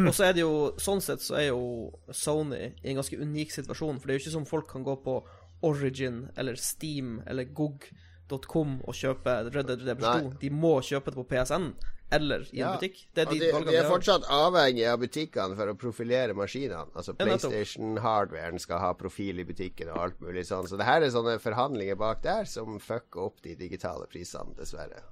Og 0.00 0.12
så 0.14 0.28
er 0.28 0.36
det 0.36 0.44
jo, 0.44 0.54
sånn 0.80 1.02
sett 1.04 1.24
så 1.24 1.38
er 1.40 1.50
jo 1.50 1.90
Sony 2.14 2.70
i 2.70 2.92
en 2.92 3.00
ganske 3.00 3.18
unik 3.18 3.54
situasjon, 3.56 4.00
for 4.00 4.08
det 4.08 4.14
er 4.14 4.20
jo 4.20 4.24
ikke 4.24 4.36
som 4.38 4.48
folk 4.48 4.70
kan 4.70 4.86
gå 4.86 4.96
på 5.04 5.20
Origin 5.66 6.24
eller 6.40 6.56
Steam 6.56 7.18
eller 7.28 7.44
GOG.com 7.44 8.78
og 8.86 8.96
kjøpe 8.96 9.36
Red 9.50 9.66
Dead 9.68 9.82
Redemption 9.84 10.30
2. 10.32 10.36
De 10.40 10.52
må 10.54 10.76
kjøpe 10.86 11.12
det 11.12 11.20
på 11.20 11.28
PSN 11.34 11.72
eller 12.10 12.42
i 12.50 12.58
en 12.58 12.64
Ja, 12.64 12.72
butikk. 12.74 13.04
Det 13.14 13.22
er 13.22 13.28
Og 13.28 13.32
de, 13.34 13.40
de, 13.40 13.60
de 13.68 13.76
er 13.78 13.86
fortsatt 13.86 14.26
avhengig 14.34 14.86
av 14.90 14.98
butikkene 15.02 15.54
for 15.58 15.70
å 15.70 15.76
profilere 15.78 16.34
maskinene. 16.34 16.88
Altså 16.98 17.14
PlayStation-hardwaren 17.18 18.58
skal 18.62 18.82
ha 18.82 18.90
profil 18.98 19.42
i 19.42 19.46
butikken 19.46 19.92
og 19.92 20.00
alt 20.04 20.20
mulig 20.24 20.44
sånn. 20.48 20.66
Så 20.66 20.80
det 20.80 20.88
her 20.88 21.06
er 21.06 21.14
sånne 21.14 21.36
forhandlinger 21.42 21.98
bak 22.00 22.24
der 22.26 22.48
som 22.50 22.80
fucker 22.82 23.28
opp 23.28 23.38
de 23.46 23.54
digitale 23.58 24.08
prisene, 24.10 24.56
dessverre. 24.58 25.04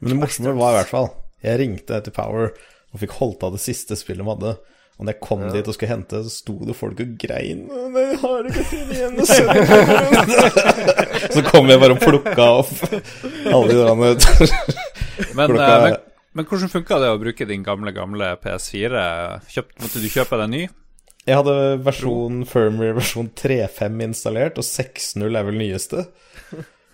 Men 0.00 0.14
det 0.14 0.20
morsomme 0.22 0.56
var 0.56 0.72
i 0.72 0.78
hvert 0.78 0.88
fall 0.88 1.10
Jeg 1.44 1.58
ringte 1.60 1.98
til 2.00 2.14
Power 2.16 2.54
og 2.90 3.02
fikk 3.02 3.16
holdt 3.20 3.46
av 3.46 3.54
det 3.54 3.62
siste 3.62 3.96
spillet 3.98 4.24
de 4.24 4.30
hadde. 4.30 4.52
Og 5.00 5.06
når 5.06 5.14
jeg 5.14 5.22
kom 5.24 5.42
dit 5.48 5.68
og 5.70 5.72
skulle 5.72 5.94
hente, 5.94 6.18
så 6.26 6.30
sto 6.32 6.54
det 6.68 6.74
folk 6.76 6.98
og 7.00 7.12
grein. 7.22 7.62
«Å, 7.72 7.86
nei, 7.94 8.02
har 8.20 8.48
ikke 8.50 8.64
tid 8.68 8.90
igjen 8.92 9.16
å 9.16 9.24
sende 9.30 9.62
Så 11.32 11.44
kom 11.46 11.70
jeg 11.72 11.80
bare 11.80 11.96
og 11.96 12.02
plukka 12.02 12.48
opp 12.60 12.74
alle 13.48 13.70
de 13.70 13.78
der 13.80 13.94
Men, 15.38 15.54
eh, 15.56 15.72
men, 15.86 15.96
men 16.36 16.48
hvordan 16.50 16.72
funka 16.72 16.98
det 17.00 17.08
å 17.14 17.20
bruke 17.22 17.48
din 17.48 17.64
gamle, 17.64 17.94
gamle 17.96 18.34
PS4? 18.44 19.06
Kjøpt, 19.54 19.74
måtte 19.80 20.04
du 20.04 20.08
kjøpe 20.12 20.42
deg 20.42 20.52
ny? 20.52 20.62
Jeg 21.28 21.36
hadde 21.36 21.56
versjon 21.84 22.44
firmware 22.48 22.96
versjon 22.96 23.32
3.5 23.36 24.04
installert, 24.04 24.60
og 24.60 24.66
6.0 24.68 25.26
er 25.30 25.48
vel 25.48 25.58
nyeste. 25.60 26.04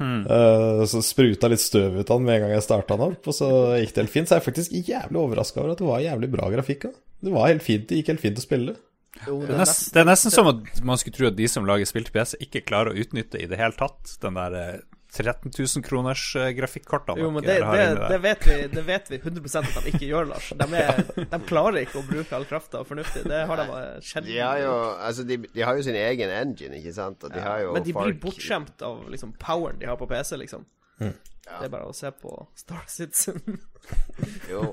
Eh, 0.00 0.82
så 0.90 1.00
spruta 1.04 1.48
litt 1.48 1.62
støv 1.62 2.00
ut 2.00 2.11
av 2.11 2.18
den 2.18 2.26
med 2.26 2.37
en 2.37 2.42
gang 2.46 2.54
jeg 2.56 2.66
starta 2.66 2.98
den 2.98 3.14
opp, 3.14 3.28
og 3.30 3.37
så 3.37 3.48
gikk 3.80 3.94
det 3.94 4.02
helt 4.04 4.12
fint. 4.12 4.28
Så 4.28 4.37
jeg 4.37 4.42
er 4.42 4.48
faktisk 4.48 4.74
jævlig 4.76 5.22
overraska 5.22 5.62
over 5.62 5.72
at 5.72 5.80
det 5.80 5.88
var 5.88 6.04
jævlig 6.04 6.30
bra 6.35 6.50
grafikk. 6.52 6.88
da. 6.88 6.92
Det 7.26 7.32
var 7.32 7.48
helt 7.48 7.64
fint, 7.64 7.87
det 7.88 8.02
gikk 8.02 8.12
helt 8.12 8.24
fint 8.26 8.42
å 8.42 8.44
spille. 8.44 8.76
Jo, 9.24 9.38
Det 9.40 9.54
er, 9.54 9.61
nesten, 9.62 9.94
det 9.94 10.00
er 10.02 10.09
nesten 10.11 10.35
som 10.35 10.50
at 10.50 10.82
man 10.85 11.00
skulle 11.00 11.16
tro 11.16 11.30
at 11.30 11.38
de 11.38 11.48
som 11.48 11.64
lager 11.64 11.88
spill 11.88 12.04
til 12.04 12.12
PC, 12.12 12.37
ikke 12.44 12.66
klarer 12.68 12.92
å 12.92 13.00
utnytte 13.00 13.40
i 13.40 13.48
det 13.48 13.56
hele 13.56 13.72
tatt 13.78 14.18
den 14.20 14.37
der 14.37 14.56
eh, 14.61 14.80
13 15.16 15.52
000 15.52 15.85
kroners 15.87 16.22
grafikkart 16.33 16.57
grafikkortene 16.59 17.20
Jo, 17.22 17.31
men 17.35 17.44
det, 17.44 17.59
det, 17.61 18.09
det, 18.09 18.18
vet 18.24 18.46
vi, 18.46 18.57
det 18.72 18.85
vet 18.87 19.11
vi 19.11 19.18
100% 19.18 19.70
at 19.70 19.85
de 19.87 19.92
ikke 19.94 20.09
gjør, 20.09 20.29
Lars. 20.33 20.50
De, 20.57 20.66
er, 20.81 21.02
de 21.33 21.40
klarer 21.48 21.81
ikke 21.83 22.00
å 22.00 22.05
bruke 22.07 22.37
all 22.37 22.46
krafta 22.48 22.83
fornuftig. 22.87 23.24
Det 23.29 23.42
har 23.50 23.62
de 23.62 23.66
eh, 23.81 23.92
sjelden 24.05 24.33
De 24.33 24.40
har 24.42 24.61
jo, 24.62 24.74
altså 25.09 25.26
de, 25.29 25.38
de 25.46 25.64
har 25.66 25.79
jo 25.79 25.87
sin 25.87 25.98
egen 26.00 26.33
engine, 26.33 26.81
ikke 26.81 26.94
sant? 26.96 27.24
Og 27.26 27.35
de 27.35 27.42
har 27.42 27.64
jo 27.64 27.72
Men 27.76 27.87
de 27.87 27.96
blir 27.96 28.20
bortskjemt 28.22 28.85
av 28.87 29.07
liksom 29.12 29.35
poweren 29.42 29.81
de 29.81 29.88
har 29.90 29.98
på 30.00 30.09
PC, 30.11 30.37
liksom. 30.42 30.66
Ja. 31.00 31.12
Det 31.46 31.68
er 31.68 31.72
bare 31.72 31.90
å 31.90 31.94
se 31.94 32.11
på 32.11 32.33
Star 32.59 32.87
Citizen. 32.90 33.61
Jo. 34.50 34.72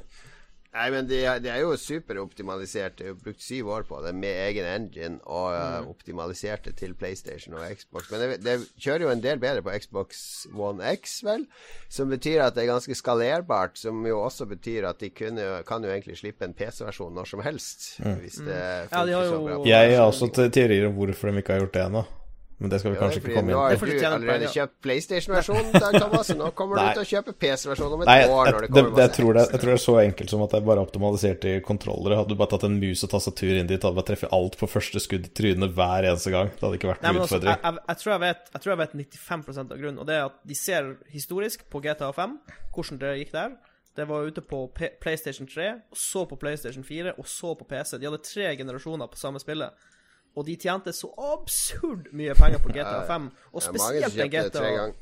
Nei, 0.74 0.88
men 0.90 1.06
det 1.06 1.20
er- 1.26 1.40
de 1.40 1.50
er 1.54 1.60
jo 1.62 1.76
superoptimalisert. 1.78 2.96
Det 2.98 3.06
har 3.06 3.12
jo 3.14 3.20
brukt 3.24 3.42
syv 3.42 3.68
år 3.70 3.84
på 3.86 4.00
det 4.02 4.14
med 4.18 4.34
egen 4.48 4.66
engine 4.66 5.20
og 5.30 5.54
uh, 5.54 5.90
optimalisert 5.90 6.66
til 6.80 6.96
PlayStation 6.98 7.54
og 7.54 7.68
Xbox. 7.78 8.10
Men 8.12 8.24
det, 8.24 8.40
det 8.44 8.56
kjører 8.82 9.06
jo 9.06 9.12
en 9.14 9.22
del 9.22 9.38
bedre 9.44 9.62
på 9.62 9.76
Xbox 9.84 10.24
One 10.58 10.82
X, 10.98 11.20
vel. 11.24 11.46
Som 11.94 12.10
betyr 12.10 12.42
at 12.48 12.56
det 12.58 12.64
er 12.64 12.72
ganske 12.72 12.98
skalerbart. 12.98 13.78
Som 13.78 14.02
jo 14.10 14.24
også 14.24 14.50
betyr 14.50 14.90
at 14.90 15.00
de 15.04 15.12
kunne, 15.14 15.46
kan 15.70 15.86
jo 15.86 15.94
egentlig 15.94 16.18
slippe 16.18 16.46
en 16.48 16.58
PC-versjon 16.58 17.14
når 17.14 17.30
som 17.36 17.46
helst. 17.46 18.00
Hvis 18.02 18.42
det 18.42 18.58
mm. 18.58 18.90
funker 18.90 19.06
de 19.06 19.14
jo... 19.14 19.24
så 19.30 19.40
bra. 19.46 19.62
Jeg 19.70 19.96
har 19.98 20.10
også 20.10 20.32
te- 20.34 20.50
teorier 20.50 20.90
om 20.90 20.98
hvorfor 20.98 21.30
de 21.30 21.38
ikke 21.44 21.54
har 21.54 21.66
gjort 21.68 21.78
det 21.78 21.86
ennå. 21.86 22.06
Men 22.62 22.70
det 22.70 22.80
skal 22.80 22.94
vi 22.94 22.98
Ja, 22.98 23.02
kanskje 23.02 23.20
ikke 23.20 23.34
komme 23.34 23.52
inn 23.52 23.58
har 23.58 23.74
Nå 23.74 23.80
har 23.80 23.90
du 23.90 24.06
allerede 24.08 24.50
kjøpt 24.54 24.76
PlayStation-versjonen, 24.86 25.72
Thomas, 25.98 26.30
nå 26.38 26.50
kommer 26.58 26.80
du 26.80 27.00
til 27.00 27.02
å 27.04 27.08
kjøpe 27.10 27.34
PC-versjonen 27.44 27.96
om 27.98 28.04
et 28.06 28.12
Nei, 28.12 28.18
år. 28.28 28.46
jeg, 28.46 28.54
når 28.54 28.66
det 28.66 28.70
det, 28.70 28.74
kommer 28.78 28.94
det, 28.94 29.04
jeg, 29.04 29.14
tror 29.18 29.32
det, 29.38 29.46
jeg 29.50 29.64
tror 29.64 29.72
det 29.72 29.76
er 29.76 29.84
så 29.84 29.96
enkelt 30.04 30.34
som 30.34 30.46
at 30.46 30.54
det 30.54 30.60
er 30.60 30.68
bare 30.70 30.86
optimaliserte 30.86 31.56
kontrollere. 31.66 32.20
Hadde 32.22 32.36
du 32.36 32.40
bare 32.40 32.54
tatt 32.54 32.68
en 32.70 32.78
mus 32.80 33.04
og 33.04 33.12
tastatur 33.16 33.52
inn 33.58 33.70
dit, 33.72 33.80
hadde 33.80 33.96
du 33.96 34.00
bare 34.00 34.10
treffet 34.12 34.38
alt 34.38 34.58
på 34.62 34.70
første 34.70 35.04
skudd 35.04 35.28
i 35.28 35.34
trynet 35.42 35.76
hver 35.76 36.10
eneste 36.12 36.34
gang. 36.36 36.54
Det 36.54 36.68
hadde 36.68 36.80
ikke 36.80 36.92
vært 36.94 37.04
noen 37.04 37.22
altså, 37.26 37.42
jeg, 37.42 37.44
utfordring. 37.44 37.68
jeg, 37.68 37.86
jeg, 37.90 38.02
tror 38.04 38.14
jeg, 38.14 38.24
vet, 38.28 38.50
jeg 38.54 38.66
tror 38.66 38.76
jeg 38.76 38.82
vet 38.84 38.98
95% 39.02 39.76
av 39.76 39.84
grunnen, 39.84 40.00
og 40.00 40.10
det 40.10 40.18
er 40.20 40.26
at 40.30 40.42
de 40.54 40.60
ser 40.62 40.92
historisk 41.14 41.68
på 41.74 41.84
GTA 41.84 42.12
5 42.16 42.40
hvordan 42.74 43.02
det 43.02 43.16
gikk 43.24 43.34
der. 43.36 43.58
Det 43.94 44.08
var 44.10 44.26
ute 44.26 44.42
på 44.42 44.68
P 44.74 44.90
PlayStation 45.02 45.48
3, 45.48 45.68
og 45.94 45.98
så 45.98 46.24
på 46.26 46.38
PlayStation 46.42 46.86
4, 46.86 47.14
og 47.18 47.28
så 47.30 47.54
på 47.58 47.68
PC. 47.70 48.00
De 48.02 48.08
hadde 48.10 48.24
tre 48.26 48.56
generasjoner 48.58 49.10
på 49.12 49.20
samme 49.20 49.42
spillet. 49.42 49.70
Og 50.34 50.46
de 50.48 50.56
tjente 50.58 50.94
så 50.96 51.12
absurd 51.34 52.10
mye 52.18 52.34
penger 52.38 52.62
på 52.64 52.74
GTA 52.74 53.04
5. 53.10 53.32
Og 53.54 53.66
spesielt 53.66 54.18
den 54.18 54.32
GTA 54.34 54.94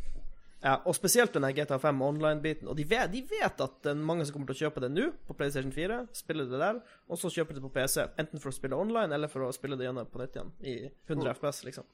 ja, 0.61 0.75
og 0.85 0.93
spesielt 0.93 1.33
den 1.33 1.47
GTA 1.57 1.79
5 1.81 2.01
online-biten. 2.05 2.67
Og 2.69 2.77
de 2.77 2.83
vet, 2.85 3.09
de 3.09 3.23
vet 3.25 3.63
at 3.65 3.77
det 3.81 3.95
er 3.95 4.03
mange 4.09 4.27
som 4.27 4.35
kommer 4.35 4.51
til 4.51 4.59
å 4.59 4.67
kjøpe 4.67 4.83
det 4.83 4.91
nå, 4.93 5.07
på 5.25 5.33
PlayStation 5.37 5.73
4, 5.73 5.97
spille 6.13 6.45
det 6.49 6.59
der, 6.61 6.77
og 7.09 7.17
så 7.17 7.31
kjøper 7.33 7.57
de 7.57 7.61
det 7.61 7.65
på 7.65 7.73
PC. 7.79 8.05
Enten 8.21 8.43
for 8.43 8.51
å 8.51 8.53
spille 8.53 8.77
online, 8.77 9.09
eller 9.17 9.31
for 9.31 9.47
å 9.47 9.49
spille 9.55 9.79
det 9.79 9.87
gjennom 9.87 10.11
på 10.11 10.21
nytt 10.21 10.37
igjen, 10.37 10.53
i 10.61 10.75
100 11.09 11.33
FPS, 11.39 11.63
liksom. 11.65 11.89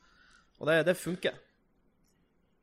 Og 0.60 0.68
det, 0.68 0.82
det 0.90 0.98
funker. 1.00 1.40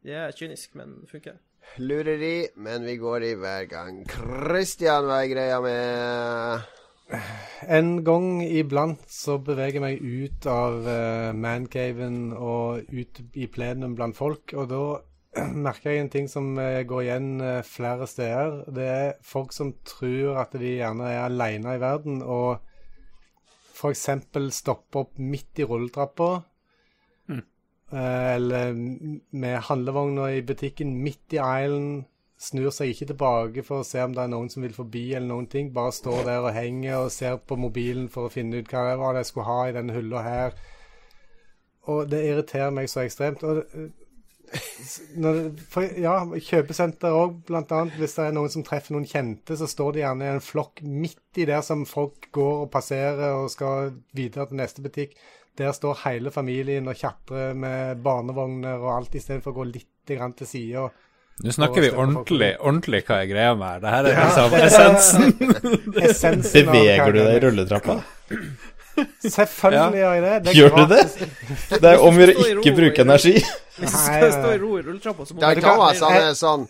Det 0.05 0.19
er 0.21 0.37
kynisk, 0.37 0.77
men 0.77 0.99
det 1.01 1.09
funker. 1.09 1.41
Lureri, 1.81 2.51
men 2.61 2.85
vi 2.85 2.99
går 3.01 3.25
i 3.25 3.35
hver 3.41 3.65
gang. 3.71 4.05
Christian, 4.13 5.09
hva 5.09 5.23
er 5.25 5.33
greia 5.33 5.61
med 5.65 6.84
En 7.79 7.97
gang 8.05 8.43
iblant 8.45 9.01
så 9.11 9.39
beveger 9.41 9.79
jeg 9.79 9.85
meg 9.85 10.03
ut 10.05 10.47
av 10.51 10.79
uh, 10.85 11.31
mancaven 11.37 12.35
og 12.37 12.93
ut 12.93 13.21
i 13.41 13.49
plenum 13.49 13.97
blant 13.97 14.17
folk, 14.19 14.53
og 14.59 14.69
da 14.73 14.85
merker 15.67 15.91
jeg 15.91 16.05
en 16.05 16.13
ting 16.13 16.29
som 16.31 16.53
eh, 16.63 16.85
går 16.87 17.07
igjen 17.07 17.31
eh, 17.43 17.61
flere 17.67 18.07
steder. 18.11 18.61
Det 18.75 18.87
er 18.87 19.17
folk 19.27 19.55
som 19.57 19.73
tror 19.87 20.39
at 20.45 20.55
de 20.61 20.77
gjerne 20.77 21.09
er 21.11 21.25
alene 21.25 21.75
i 21.75 21.83
verden, 21.83 22.21
og 22.23 22.61
f.eks. 23.75 24.09
stopper 24.55 25.07
opp 25.07 25.19
midt 25.19 25.59
i 25.59 25.67
rulletrappa. 25.67 26.31
Eh, 27.95 28.35
eller 28.35 28.73
med 28.75 29.61
handlevogna 29.69 30.31
i 30.35 30.43
butikken 30.47 30.95
midt 31.03 31.37
i 31.37 31.43
aislen, 31.43 32.05
snur 32.41 32.71
seg 32.75 32.91
ikke 32.93 33.09
tilbake 33.13 33.65
for 33.67 33.81
å 33.81 33.87
se 33.87 34.03
om 34.03 34.15
det 34.15 34.25
er 34.25 34.31
noen 34.33 34.51
som 34.53 34.65
vil 34.65 34.75
forbi 34.77 35.05
eller 35.15 35.31
noen 35.31 35.49
ting. 35.51 35.73
Bare 35.75 35.95
står 35.95 36.25
der 36.27 36.45
og 36.45 36.55
henger 36.57 37.05
og 37.05 37.13
ser 37.15 37.39
på 37.39 37.59
mobilen 37.61 38.09
for 38.13 38.29
å 38.29 38.33
finne 38.33 38.61
ut 38.61 38.71
hva 38.73 38.89
det 38.91 38.97
var 39.01 39.19
jeg 39.21 39.31
skulle 39.31 39.51
ha 39.51 39.61
i 39.69 39.77
denne 39.77 39.95
hylla 39.97 40.25
her. 40.25 40.57
Og 41.93 42.09
det 42.11 42.25
irriterer 42.27 42.73
meg 42.75 42.89
så 42.91 43.05
ekstremt. 43.05 43.45
Og 43.45 43.63
når 45.17 45.39
det, 45.39 45.65
for, 45.71 45.87
ja, 46.01 46.15
kjøpesenter 46.49 47.15
òg, 47.17 47.39
blant 47.49 47.73
annet. 47.75 47.97
Hvis 48.01 48.17
det 48.19 48.29
er 48.29 48.37
noen 48.37 48.53
som 48.53 48.65
treffer 48.67 48.95
noen 48.97 49.09
kjente, 49.09 49.57
så 49.59 49.69
står 49.71 49.95
de 49.95 50.05
gjerne 50.05 50.27
i 50.27 50.35
en 50.35 50.45
flokk 50.45 50.83
midt 50.85 51.41
i 51.41 51.47
der 51.49 51.65
som 51.67 51.87
folk 51.89 52.29
går 52.35 52.67
og 52.67 52.71
passerer 52.75 53.39
og 53.39 53.51
skal 53.53 53.95
videre 54.17 54.49
til 54.51 54.61
neste 54.61 54.85
butikk. 54.85 55.17
Der 55.59 55.75
står 55.75 56.03
hele 56.05 56.33
familien 56.35 56.91
og 56.91 56.99
tjatrer 56.99 57.55
med 57.59 58.03
barnevogner 58.03 58.83
og 58.83 58.93
alt, 58.97 59.19
istedenfor 59.19 59.55
å 59.55 59.61
gå 59.61 59.69
litt 59.71 59.91
til 60.05 60.47
sida. 60.47 60.89
Nå 61.43 61.51
snakker 61.51 61.83
vi 61.83 61.89
ordentlig, 61.91 62.53
ordentlig 62.63 63.01
hva 63.09 63.17
er 63.25 63.27
greia 63.27 63.55
med 63.59 63.67
her. 63.67 63.81
Det 63.83 63.91
her 63.91 64.07
er 64.07 64.21
liksom 64.21 64.55
essensen. 64.69 65.33
Essensen 66.05 66.69
Beveger 66.71 67.11
du 67.11 67.19
deg 67.19 67.35
i 67.35 67.43
rulletrappa? 67.43 67.97
Selvfølgelig 69.25 69.99
gjør 69.99 70.15
jeg 70.15 70.23
det. 70.23 70.35
det 70.45 70.55
Gjør 70.55 70.77
du 70.77 70.85
det? 70.95 71.03
Det 71.83 71.91
er 71.91 71.99
om 71.99 72.15
å 72.15 72.23
gjøre 72.23 72.35
ikke 72.39 72.75
bruke 72.79 73.03
energi. 73.03 73.35
Hvis 73.81 73.91
du 73.91 73.99
skal 73.99 74.31
stå 74.37 74.53
i 74.55 74.61
ro 74.63 74.77
i 74.79 74.85
rulletrappa, 74.87 75.27
så 75.27 75.35
må 75.35 75.43
du 75.43 75.63
Thomas 75.65 76.03
han 76.07 76.19
jeg- 76.21 76.29
er 76.31 76.37
sånn 76.39 76.67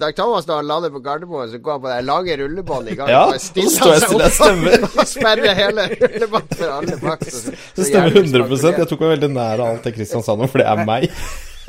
Dag 0.00 0.14
Thomas 0.14 0.44
når 0.46 0.60
han 0.60 0.66
lander 0.70 0.90
på 0.94 1.00
Gardermoen, 1.02 1.48
så 1.50 1.58
går 1.58 1.72
han 1.74 1.80
på 1.82 1.88
det 1.90 2.02
lange 2.06 2.34
rullebåndet 2.38 2.92
i 2.92 2.98
gang. 3.00 3.08
Ja, 3.10 3.22
og 3.26 3.40
stiller 3.42 3.72
så 3.74 3.80
står 3.80 3.90
jeg 3.90 4.02
seg 4.02 4.10
stille, 4.12 4.26
opp 4.28 4.36
stemmer. 4.36 4.84
og 4.86 5.08
sperrer 5.10 5.56
hele 5.58 5.86
rullebåndet 5.96 6.60
for 6.60 6.74
alle 6.76 6.98
bak. 7.02 7.24
Så, 7.26 7.54
stemmer 7.88 8.14
jævlig 8.14 8.22
100 8.38 8.76
Jeg 8.78 8.90
tok 8.92 9.02
meg 9.02 9.10
veldig 9.16 9.30
nær 9.34 9.62
av 9.64 9.72
alt 9.72 9.88
det 9.88 9.92
Kristian 9.96 10.22
sa 10.22 10.36
nå, 10.38 10.46
for 10.52 10.62
det 10.62 10.68
er 10.70 10.84
meg. 10.86 11.08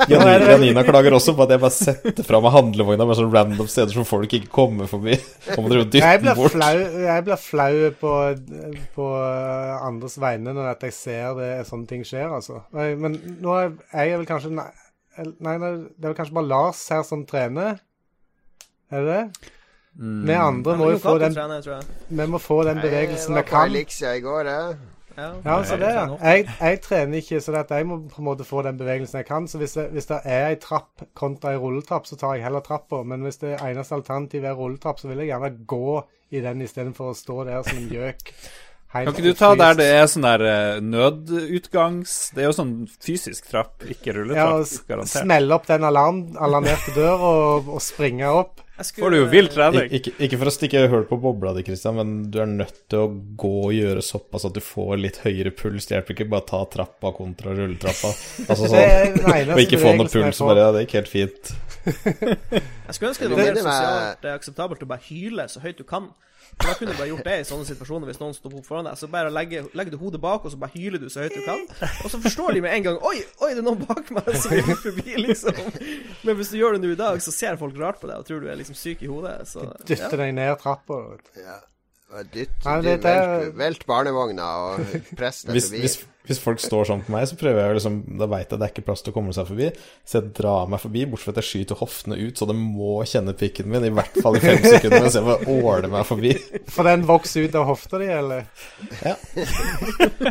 Janina, 0.10 0.52
Janina 0.52 0.84
klager 0.86 1.14
også 1.14 1.34
på 1.38 1.46
at 1.46 1.52
jeg 1.54 1.62
bare 1.62 1.76
setter 1.76 2.26
fra 2.26 2.40
meg 2.44 2.54
handlevogna 2.56 3.06
med 3.06 3.18
sånne 3.20 3.36
random 3.36 3.70
steder 3.70 3.94
som 3.94 4.08
folk 4.08 4.34
ikke 4.38 4.50
kommer 4.54 4.90
forbi. 4.90 5.18
Kommer 5.52 5.82
og 5.84 5.90
dytter 5.92 6.08
Jeg 6.08 6.22
den 6.22 6.28
blir 6.28 6.40
bort. 6.40 6.56
flau, 6.56 6.80
jeg 7.06 7.26
blir 7.28 7.42
flau 7.42 7.76
på, 8.02 8.14
på 8.96 9.10
uh, 9.12 9.86
andres 9.88 10.18
vegne 10.22 10.56
når 10.58 10.72
at 10.74 10.86
jeg 10.88 10.98
ser 10.98 11.38
det, 11.38 11.52
sånne 11.70 11.90
ting 11.92 12.06
skjer, 12.08 12.32
altså. 12.40 12.64
Men 12.74 13.20
nå 13.44 13.58
er 13.60 13.74
jeg 13.94 14.22
vel 14.22 14.30
kanskje 14.30 14.54
Nei, 14.56 14.70
nei, 15.44 15.58
det 15.60 16.06
er 16.08 16.14
vel 16.14 16.16
kanskje 16.18 16.38
bare 16.38 16.48
Lars 16.48 16.82
her 16.90 17.04
som 17.06 17.26
trener. 17.28 17.82
Er 18.92 19.04
det 19.04 19.18
det? 19.18 19.52
Vi 20.00 20.36
andre 20.40 20.78
må 20.80 20.88
jo 20.94 21.02
få 21.04 21.18
den, 21.20 21.36
trener, 21.36 21.84
vi 22.08 22.28
må 22.32 22.40
få 22.40 22.62
den 22.64 22.80
bevegelsen 22.80 23.36
vi 23.36 23.42
Jeg 23.42 23.44
var 23.44 23.50
på 23.50 23.58
kan. 23.58 23.74
Elixia 23.74 24.14
i 24.16 24.24
går, 24.24 24.48
jeg. 24.48 24.78
Ja, 25.22 25.30
Ja, 25.46 25.58
så 25.68 25.78
det, 25.82 25.92
ja. 25.96 26.06
Jeg, 26.26 26.48
jeg 26.60 26.82
trener 26.86 27.22
ikke, 27.22 27.42
så 27.46 27.54
at 27.60 27.72
jeg 27.76 27.88
må 27.90 28.00
på 28.10 28.22
en 28.24 28.28
måte 28.32 28.48
få 28.48 28.64
den 28.66 28.80
bevegelsen 28.82 29.22
jeg 29.22 29.28
kan. 29.30 29.48
Så 29.52 29.62
hvis 29.62 29.78
det, 29.78 29.88
hvis 29.94 30.10
det 30.10 30.20
er 30.26 30.48
ei 30.50 30.58
trapp 30.62 31.06
kontra 31.18 31.54
ei 31.54 31.62
rulletrapp, 31.62 32.10
så 32.10 32.18
tar 32.20 32.36
jeg 32.40 32.48
heller 32.48 32.66
trappa. 32.66 33.04
Men 33.08 33.22
hvis 33.28 33.40
det 33.44 33.56
eneste 33.60 33.96
alternativet 34.00 34.50
er 34.52 34.58
rulletrapp, 34.60 35.00
så 35.00 35.12
vil 35.12 35.24
jeg 35.24 35.32
gjerne 35.34 35.54
gå 35.70 36.02
i 36.32 36.42
den 36.44 36.62
istedenfor 36.66 37.12
å 37.14 37.18
stå 37.18 37.44
der 37.48 37.64
som 37.68 37.78
en 37.82 37.90
gjøk. 37.92 38.34
Kan 38.92 39.08
ikke 39.08 39.24
du 39.24 39.34
ta 39.40 39.54
der 39.56 39.78
det 39.80 39.86
er 39.88 40.08
sånn 40.12 40.26
der 40.26 40.42
eh, 40.44 40.80
nødutgangs... 40.84 42.16
Det 42.36 42.44
er 42.44 42.50
jo 42.50 42.56
sånn 42.58 42.74
fysisk 43.00 43.48
trapp, 43.52 43.86
ikke 43.88 44.12
Ja, 44.12 44.16
rulletrapp. 44.18 44.58
og 44.66 44.90
garantert. 44.90 45.24
smelle 45.24 45.56
opp 45.56 45.68
den 45.70 45.86
alarm, 45.88 46.20
alarmerte 46.36 46.92
døra 46.98 47.30
og, 47.56 47.70
og 47.78 47.80
springe 47.84 48.28
opp. 48.42 48.60
Jeg 48.82 48.88
skulle- 48.90 49.06
Får 49.06 49.14
du 49.14 49.18
jo 49.20 49.26
vill 49.30 49.50
trening. 49.54 49.90
ikke, 50.00 50.14
ikke 50.26 50.40
for 50.42 50.50
å 50.50 50.54
stikke 50.56 50.84
hull 50.90 51.04
på 51.10 51.20
bobla 51.22 51.54
di, 51.54 51.64
Christian, 51.68 51.96
men 52.00 52.16
du 52.34 52.40
er 52.42 52.50
nødt 52.50 52.80
til 52.90 53.04
å 53.04 53.08
gå 53.38 53.52
og 53.68 53.74
gjøre 53.78 54.02
såpass 54.02 54.48
at 54.50 54.56
du 54.58 54.62
får 54.66 54.98
litt 55.02 55.22
høyere 55.22 55.54
puls. 55.54 55.86
Det 55.86 56.00
hjelper 56.00 56.18
ikke 56.18 56.30
bare 56.32 56.42
å 56.42 56.50
ta 56.50 56.64
trappa 56.78 57.14
kontra 57.14 57.54
rulletrappa. 57.54 58.10
Altså 58.50 58.72
er 58.74 59.14
sånn, 59.14 59.54
og 59.54 59.62
ikke 59.62 59.82
få 59.84 59.94
noe 60.00 60.10
puls. 60.10 60.42
Bare, 60.42 60.66
ja, 60.66 60.72
det 60.74 60.88
gikk 60.88 60.98
helt 61.02 61.14
fint. 61.14 61.54
Jeg 62.92 62.98
skulle 62.98 63.14
ønske 63.14 63.30
det 63.30 63.32
var 63.32 63.40
mer 63.42 63.56
sosialt 63.58 64.22
Det 64.22 64.30
eh, 64.30 64.36
akseptabelt 64.38 64.84
å 64.86 64.90
bare 64.92 65.06
hyle 65.08 65.48
så 65.50 65.62
høyt 65.64 65.80
du 65.80 65.86
kan. 65.88 66.10
For 66.52 66.68
Da 66.68 66.74
kunne 66.76 66.96
bare 66.98 67.08
gjort 67.08 67.24
det 67.24 67.36
i 67.40 67.46
sånne 67.48 67.66
situasjoner 67.70 68.10
hvis 68.10 68.20
noen 68.20 68.34
sto 68.36 68.50
opp 68.52 68.66
foran 68.68 68.88
deg. 68.90 68.98
Så 69.00 69.08
bare 69.12 69.32
legger, 69.32 69.70
legger 69.78 69.94
du 69.96 70.00
hodet 70.02 70.20
bak, 70.22 70.44
og 70.44 70.52
så 70.52 70.60
bare 70.60 70.74
hyler 70.76 71.00
du 71.00 71.08
så 71.10 71.24
høyt 71.24 71.38
du 71.38 71.46
kan. 71.46 71.62
Og 72.04 72.12
så 72.12 72.20
forstår 72.22 72.58
de 72.58 72.64
med 72.66 72.76
en 72.76 72.84
gang 72.90 72.98
Oi, 73.08 73.22
oi, 73.40 73.52
det 73.56 73.62
er 73.62 73.66
noen 73.66 73.80
bak 73.86 74.12
meg 74.18 74.28
som 74.36 74.52
vil 74.58 74.76
forbi, 74.84 75.16
liksom. 75.24 75.62
Men 76.28 76.38
hvis 76.42 76.52
du 76.52 76.58
gjør 76.60 76.76
det 76.76 76.84
nå 76.84 76.92
i 76.92 77.00
dag, 77.00 77.22
så 77.24 77.32
ser 77.34 77.56
folk 77.62 77.78
rart 77.80 78.02
på 78.04 78.10
deg 78.12 78.20
og 78.20 78.28
tror 78.28 78.44
du 78.44 78.50
er 78.52 78.60
liksom 78.60 78.71
syk 78.78 79.04
i 79.04 79.12
hodet. 79.12 79.40
Så 79.50 79.66
ja. 79.90 80.10
Deg 80.16 80.34
ned 80.38 80.58
trappa. 80.62 81.02
Ja. 81.38 81.60
Dytt, 82.34 82.50
Nei, 82.66 82.82
det- 82.84 82.98
det- 83.00 83.04
velt, 83.08 83.54
velt 83.56 83.84
barnevogna 83.88 84.46
og 84.66 84.82
press 85.20 85.46
deg 85.48 85.54
Hvis, 85.56 85.70
forbi. 85.70 85.80
hvis, 85.80 85.94
hvis 86.28 86.40
folk 86.44 86.60
står 86.60 86.90
sånn 86.90 87.04
på 87.08 87.14
meg, 87.14 87.24
så 87.30 87.38
prøver 87.40 87.62
jeg 87.70 87.78
liksom 87.78 88.02
Da 88.20 88.28
veit 88.28 88.52
jeg 88.52 88.60
det 88.60 88.66
er 88.68 88.74
ikke 88.74 88.84
plass 88.90 89.02
til 89.06 89.14
å 89.14 89.16
komme 89.16 89.32
seg 89.38 89.48
forbi, 89.48 89.70
så 90.04 90.18
jeg 90.20 90.34
drar 90.36 90.68
meg 90.68 90.82
forbi, 90.84 91.06
bortsett 91.08 91.30
fra 91.30 91.32
at 91.38 91.40
jeg 91.40 91.48
skyter 91.48 91.80
hoftene 91.80 92.18
ut, 92.20 92.36
så 92.36 92.50
det 92.52 92.58
må 92.60 92.98
kjenne 93.08 93.32
pikken 93.40 93.72
min, 93.72 93.88
i 93.88 93.94
hvert 93.96 94.20
fall 94.26 94.36
i 94.36 94.44
fem 94.44 94.60
sekunder, 94.74 95.06
mens 95.08 95.16
jeg 95.16 95.24
bare 95.30 95.56
åler 95.56 95.88
meg 95.96 96.04
forbi. 96.12 96.34
For 96.68 96.84
den 96.92 97.08
vokser 97.08 97.48
ut 97.48 97.56
av 97.62 97.70
hofta 97.72 98.04
di, 98.04 98.12
eller? 98.12 98.44
Ja. 99.08 99.16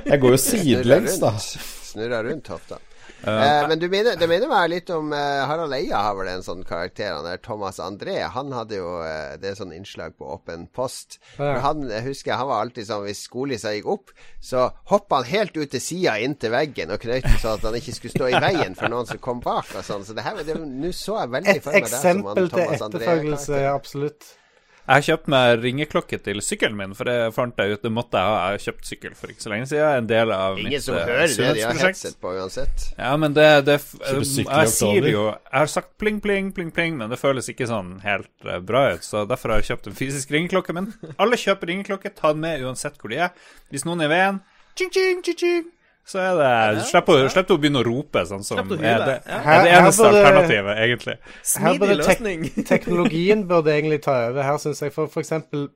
Jeg 0.04 0.20
går 0.20 0.36
jo 0.36 0.42
sidelengs, 0.44 1.16
da. 1.24 1.32
Snurrer 1.40 2.28
rundt 2.28 2.52
hofta. 2.52 2.76
Eh, 3.24 3.68
men 3.68 3.78
du 3.78 3.88
minner, 3.92 4.16
det 4.16 4.28
minner 4.30 4.48
meg 4.48 4.70
litt 4.72 4.90
om 4.94 5.10
uh, 5.12 5.42
Harald 5.48 5.74
Eia 5.76 5.98
har 6.06 6.14
vel 6.16 6.30
en 6.32 6.44
sånn 6.46 6.62
karakter. 6.64 7.12
Han 7.18 7.26
der 7.28 7.40
Thomas 7.44 7.80
André. 7.82 8.16
Han 8.32 8.52
hadde 8.56 8.78
jo 8.78 8.94
uh, 9.02 9.36
Det 9.40 9.50
er 9.50 9.58
sånn 9.58 9.74
innslag 9.76 10.16
på 10.16 10.28
Åpen 10.34 10.66
post. 10.72 11.18
Ja. 11.36 11.58
Han 11.66 11.84
jeg 11.90 12.06
husker 12.08 12.38
han 12.40 12.48
var 12.48 12.64
alltid 12.64 12.88
sånn 12.88 13.04
hvis 13.04 13.24
skolissa 13.28 13.74
gikk 13.76 13.90
opp, 13.92 14.14
så 14.40 14.70
hoppa 14.92 15.20
han 15.20 15.30
helt 15.30 15.56
ut 15.60 15.70
til 15.74 15.82
sida 15.84 16.16
inntil 16.22 16.54
veggen 16.54 16.94
og 16.94 17.02
knøyt 17.02 17.28
sånn 17.42 17.58
at 17.58 17.68
han 17.68 17.76
ikke 17.80 17.96
skulle 17.98 18.16
stå 18.16 18.30
i 18.32 18.42
veien 18.46 18.76
for 18.78 18.92
noen 18.92 19.08
som 19.10 19.20
kom 19.22 19.42
bak 19.44 19.68
og 19.76 19.84
sånn. 19.84 20.06
Så 20.08 20.16
det 20.16 20.24
her 20.24 20.40
det- 20.44 20.58
Nå 20.60 20.90
så 20.96 21.20
jeg 21.20 21.30
veldig 21.36 21.56
Et 21.56 21.62
for 21.64 21.72
meg 21.72 21.82
det 21.84 21.90
som 21.90 22.00
han 22.00 22.16
eksempel 22.20 22.48
til 22.48 22.58
Thomas 22.58 22.80
André. 22.86 23.02
etterfølgelse, 23.04 23.64
absolutt. 23.74 24.36
Jeg 24.90 25.04
har 25.04 25.04
kjøpt 25.06 25.28
meg 25.30 25.60
ringeklokke 25.62 26.18
til 26.18 26.40
sykkelen 26.42 26.74
min, 26.74 26.94
for 26.98 27.06
det 27.06 27.28
fant 27.36 27.60
jeg 27.62 27.76
ut 27.76 27.84
det 27.84 27.92
måtte 27.94 28.18
jeg 28.18 28.26
ha. 28.26 28.38
Jeg 28.40 28.56
har 28.56 28.62
kjøpt 28.64 28.88
sykkel 28.88 29.12
for 29.14 29.30
ikke 29.30 29.44
så 29.44 29.52
lenge 29.52 29.68
siden. 29.70 30.00
En 30.00 30.08
del 30.10 30.32
av 30.34 30.58
Ingen 30.58 30.72
mitt 30.74 30.82
som 30.82 30.96
eh, 30.98 31.04
hører 31.06 31.20
det 31.28 31.36
de 31.36 31.44
har 31.46 31.52
sunnhetsprosjekt. 31.52 31.86
headset 32.00 32.18
på 32.24 32.32
uansett. 32.34 32.86
Ja, 32.96 33.12
men 33.22 33.36
det, 33.36 33.46
det 33.68 33.76
Kjøper 33.84 34.50
Jeg 34.50 34.72
sier 34.74 35.06
det 35.06 35.12
jo 35.14 35.28
Jeg 35.28 35.54
har 35.60 35.70
sagt 35.70 35.92
pling, 36.02 36.18
pling, 36.24 36.50
pling, 36.56 36.72
pling, 36.74 36.98
men 36.98 37.14
det 37.14 37.20
føles 37.22 37.46
ikke 37.54 37.70
sånn 37.70 38.00
helt 38.02 38.50
eh, 38.50 38.58
bra 38.66 38.88
ut. 38.96 39.06
Så 39.06 39.22
derfor 39.30 39.54
har 39.54 39.62
jeg 39.62 39.70
kjøpt 39.70 39.86
en 39.92 39.98
fysisk 40.02 40.34
ringeklokke. 40.34 40.74
Men 40.74 40.90
alle 41.22 41.38
kjøper 41.38 41.70
ringeklokke. 41.70 42.10
Ta 42.18 42.34
den 42.34 42.42
med 42.42 42.66
uansett 42.66 42.98
hvor 42.98 43.14
de 43.14 43.22
er. 43.28 43.52
Hvis 43.70 43.86
noen 43.86 44.02
er 44.02 44.10
i 44.10 44.14
veien, 44.16 44.42
ching, 44.74 44.90
ching, 44.90 45.22
ching, 45.22 45.38
ching, 45.38 45.70
så 46.06 46.18
er 46.18 46.38
det 46.40 46.86
Slipper 46.88 47.20
å, 47.20 47.28
slipp 47.30 47.52
å 47.54 47.58
begynne 47.60 47.82
å 47.82 47.86
rope, 47.86 48.24
sånn 48.26 48.42
som 48.46 48.58
er 48.58 48.66
det, 48.66 48.80
ja. 48.82 48.96
er 48.96 49.04
det 49.06 49.16
Her- 49.30 49.44
her 49.46 49.68
eneste 49.76 50.02
burde- 50.02 50.24
alternativet, 50.24 50.80
egentlig. 50.86 51.16
Her 51.20 51.46
Smidig 51.52 51.80
burde 51.84 52.08
tek 52.08 52.66
teknologien 52.72 53.46
burde 53.46 53.76
egentlig 53.76 54.00
ta 54.02 54.16
over 54.30 54.42
her, 54.48 54.58
syns 54.58 54.82
jeg. 54.82 54.94
For, 54.96 55.12
for 55.12 55.22
eksempel 55.22 55.68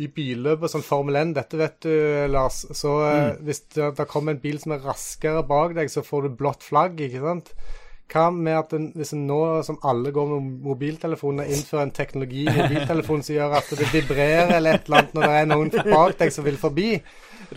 i 0.00 0.08
billøp 0.08 0.64
og 0.64 0.72
sånn 0.72 0.84
Formel 0.86 1.18
1, 1.20 1.34
dette 1.36 1.60
vet 1.60 1.76
du, 1.84 1.92
Lars. 2.32 2.62
Så 2.72 2.94
mm. 3.02 3.44
hvis 3.44 3.62
det, 3.74 3.92
det 3.98 4.08
kommer 4.08 4.32
en 4.32 4.40
bil 4.40 4.58
som 4.62 4.72
er 4.72 4.84
raskere 4.86 5.44
bak 5.46 5.76
deg, 5.76 5.92
så 5.92 6.04
får 6.06 6.28
du 6.28 6.36
blått 6.40 6.64
flagg, 6.64 7.00
ikke 7.04 7.20
sant? 7.20 7.52
Hva 8.12 8.26
med 8.34 8.56
at 8.58 8.72
den, 8.74 8.90
hvis 8.96 9.14
en 9.16 9.26
nå 9.28 9.40
som 9.64 9.78
alle 9.88 10.12
går 10.12 10.26
med 10.28 10.56
mobiltelefoner, 10.66 11.48
innfører 11.52 11.86
en 11.86 11.94
teknologi 11.96 12.42
i 12.44 12.56
mobiltelefonen 12.56 13.24
som 13.24 13.36
gjør 13.36 13.54
at 13.60 13.70
det 13.78 13.88
vibrerer 13.92 14.56
eller 14.58 14.76
et 14.76 14.88
eller 14.88 14.98
annet 14.98 15.14
når 15.16 15.28
det 15.28 15.36
er 15.38 15.48
noen 15.52 15.72
bak 15.86 16.18
deg 16.20 16.34
som 16.34 16.44
vil 16.48 16.58
forbi? 16.60 16.90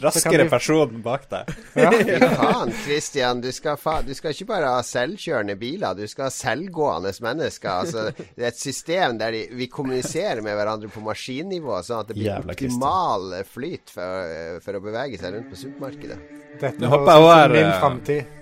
Raskere 0.02 0.44
vi- 0.46 0.50
person 0.52 1.02
bak 1.06 1.28
deg. 1.32 1.52
Ja. 1.86 1.90
Fy 1.92 2.20
faen, 2.36 2.72
Christian. 2.86 3.42
Du 3.44 3.50
skal, 3.56 3.76
fa 3.82 3.98
du 4.06 4.14
skal 4.16 4.32
ikke 4.36 4.48
bare 4.54 4.70
ha 4.78 4.84
selvkjørende 4.86 5.56
biler, 5.60 5.96
du 5.98 6.06
skal 6.08 6.28
ha 6.30 6.32
selvgående 6.34 7.12
mennesker. 7.26 7.70
Altså, 7.84 8.06
det 8.16 8.44
er 8.46 8.48
et 8.54 8.60
system 8.62 9.18
der 9.22 9.36
de, 9.36 9.44
vi 9.60 9.68
kommuniserer 9.72 10.42
med 10.46 10.56
hverandre 10.58 10.90
på 10.94 11.04
maskinnivå, 11.06 11.82
sånn 11.86 12.04
at 12.06 12.12
det 12.14 12.18
blir 12.20 12.30
Jævla 12.32 12.56
Christian. 12.56 12.80
optimal 12.80 13.44
flyt 13.52 13.94
for, 13.96 14.34
for 14.66 14.80
å 14.80 14.84
bevege 14.88 15.20
seg 15.22 15.36
rundt 15.36 15.52
på 15.52 15.60
supermarkedet. 15.66 16.18
Dette 16.62 16.80
Nå 16.80 16.88
høres 16.88 17.04
håper 17.04 17.12
jeg 17.12 17.22
ut 17.22 17.30
hun 17.30 17.38
er, 17.44 17.56
min 17.58 17.70
eh, 17.70 17.80
framtid. 17.84 18.34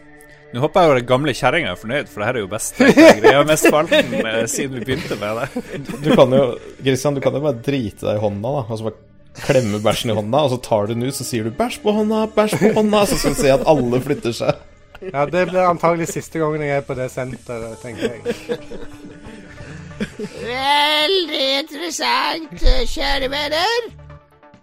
Nå 0.54 0.62
håper 0.62 0.84
jeg 0.84 0.90
jo 0.92 0.98
den 1.00 1.08
gamle 1.10 1.34
kjerringa 1.34 1.70
er 1.74 1.78
fornøyd, 1.82 2.10
for 2.12 2.22
det 2.22 2.28
her 2.30 2.38
er 2.38 2.44
jo 2.44 2.50
best 2.52 2.78
greia 3.24 3.40
med 3.50 3.58
spalten 3.58 4.12
eh, 4.20 4.44
siden 4.54 4.76
vi 4.78 4.84
begynte 4.86 5.18
med 5.18 5.40
det. 5.42 5.80
Du 6.06 6.12
kan 6.14 6.36
jo 6.38 6.44
Christian, 6.84 7.18
du 7.18 7.24
kan 7.26 7.34
jo 7.34 7.42
bare 7.48 7.58
drite 7.66 8.06
deg 8.06 8.20
i 8.20 8.22
hånda, 8.22 8.52
da. 8.60 8.62
Og 8.70 8.78
så 8.78 8.86
bare 8.92 9.02
klemme 9.42 9.80
bæsjen 9.82 10.12
i 10.12 10.18
hånda, 10.18 10.44
og 10.46 10.50
så 10.54 10.60
tar 10.62 10.86
du 10.86 10.94
den 10.94 11.08
ut, 11.08 11.16
så 11.16 11.26
sier 11.26 11.44
du 11.44 11.52
'bæsj 11.52 11.82
på 11.82 11.92
hånda, 11.92 12.26
bæsj 12.36 12.58
på 12.60 12.74
hånda', 12.78 13.06
så 13.06 13.18
skal 13.18 13.34
du 13.34 13.42
se 13.42 13.52
at 13.52 13.68
alle 13.68 14.02
flytter 14.02 14.32
seg. 14.32 14.62
Ja, 15.14 15.26
det 15.26 15.48
blir 15.50 15.68
antagelig 15.68 16.08
siste 16.08 16.40
gangen 16.40 16.62
jeg 16.62 16.78
er 16.78 16.86
på 16.88 16.94
det 16.96 17.10
senteret, 17.12 17.78
tenker 17.82 18.14
jeg. 18.14 18.60
Veldig 20.44 21.60
interessant, 21.60 22.64
kjære 22.94 23.30
venner. 23.32 23.90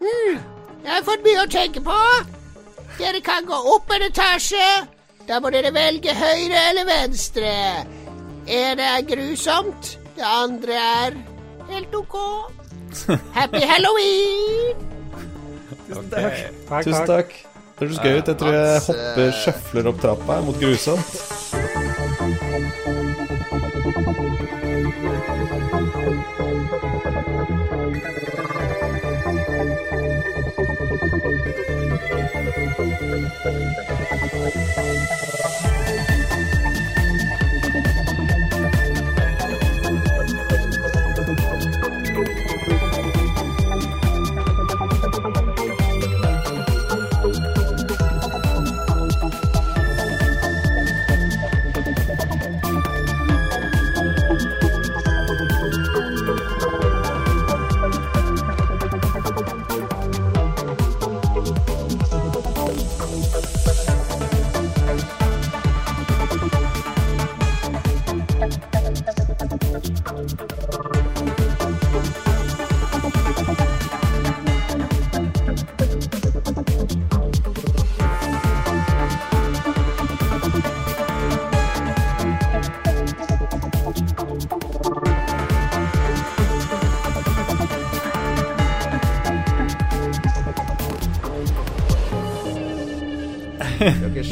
Hmm, 0.01 0.39
jeg 0.85 0.93
har 0.93 1.05
fått 1.05 1.27
mye 1.27 1.45
å 1.45 1.51
tenke 1.51 1.83
på. 1.85 1.99
Dere 2.99 3.21
kan 3.25 3.45
gå 3.49 3.59
opp 3.75 3.93
en 3.93 4.07
etasje. 4.09 4.71
Da 5.29 5.41
må 5.41 5.53
dere 5.53 5.75
velge 5.75 6.14
høyre 6.16 6.62
eller 6.71 6.89
venstre. 6.89 7.53
ene 8.49 8.83
er 8.83 9.05
grusomt, 9.07 9.99
det 10.16 10.25
andre 10.27 10.75
er 10.75 11.18
helt 11.68 11.95
OK. 11.95 12.16
Happy 13.38 13.61
halloween! 13.61 14.76
Tusen 15.88 16.11
Takk, 16.11 16.84
Tusen 16.84 17.07
takk. 17.07 17.07
takk. 17.07 17.30
Det 17.80 17.88
høres 17.88 18.01
gøy 18.05 18.18
ut. 18.18 18.28
Jeg 18.28 18.36
tror 18.43 18.53
jeg 18.53 18.80
hopper, 18.86 19.22
eh, 19.24 19.38
sjøfler 19.45 19.86
opp 19.91 20.01
trappa 20.03 20.41
mot 20.45 20.59
grusomt. 20.61 21.14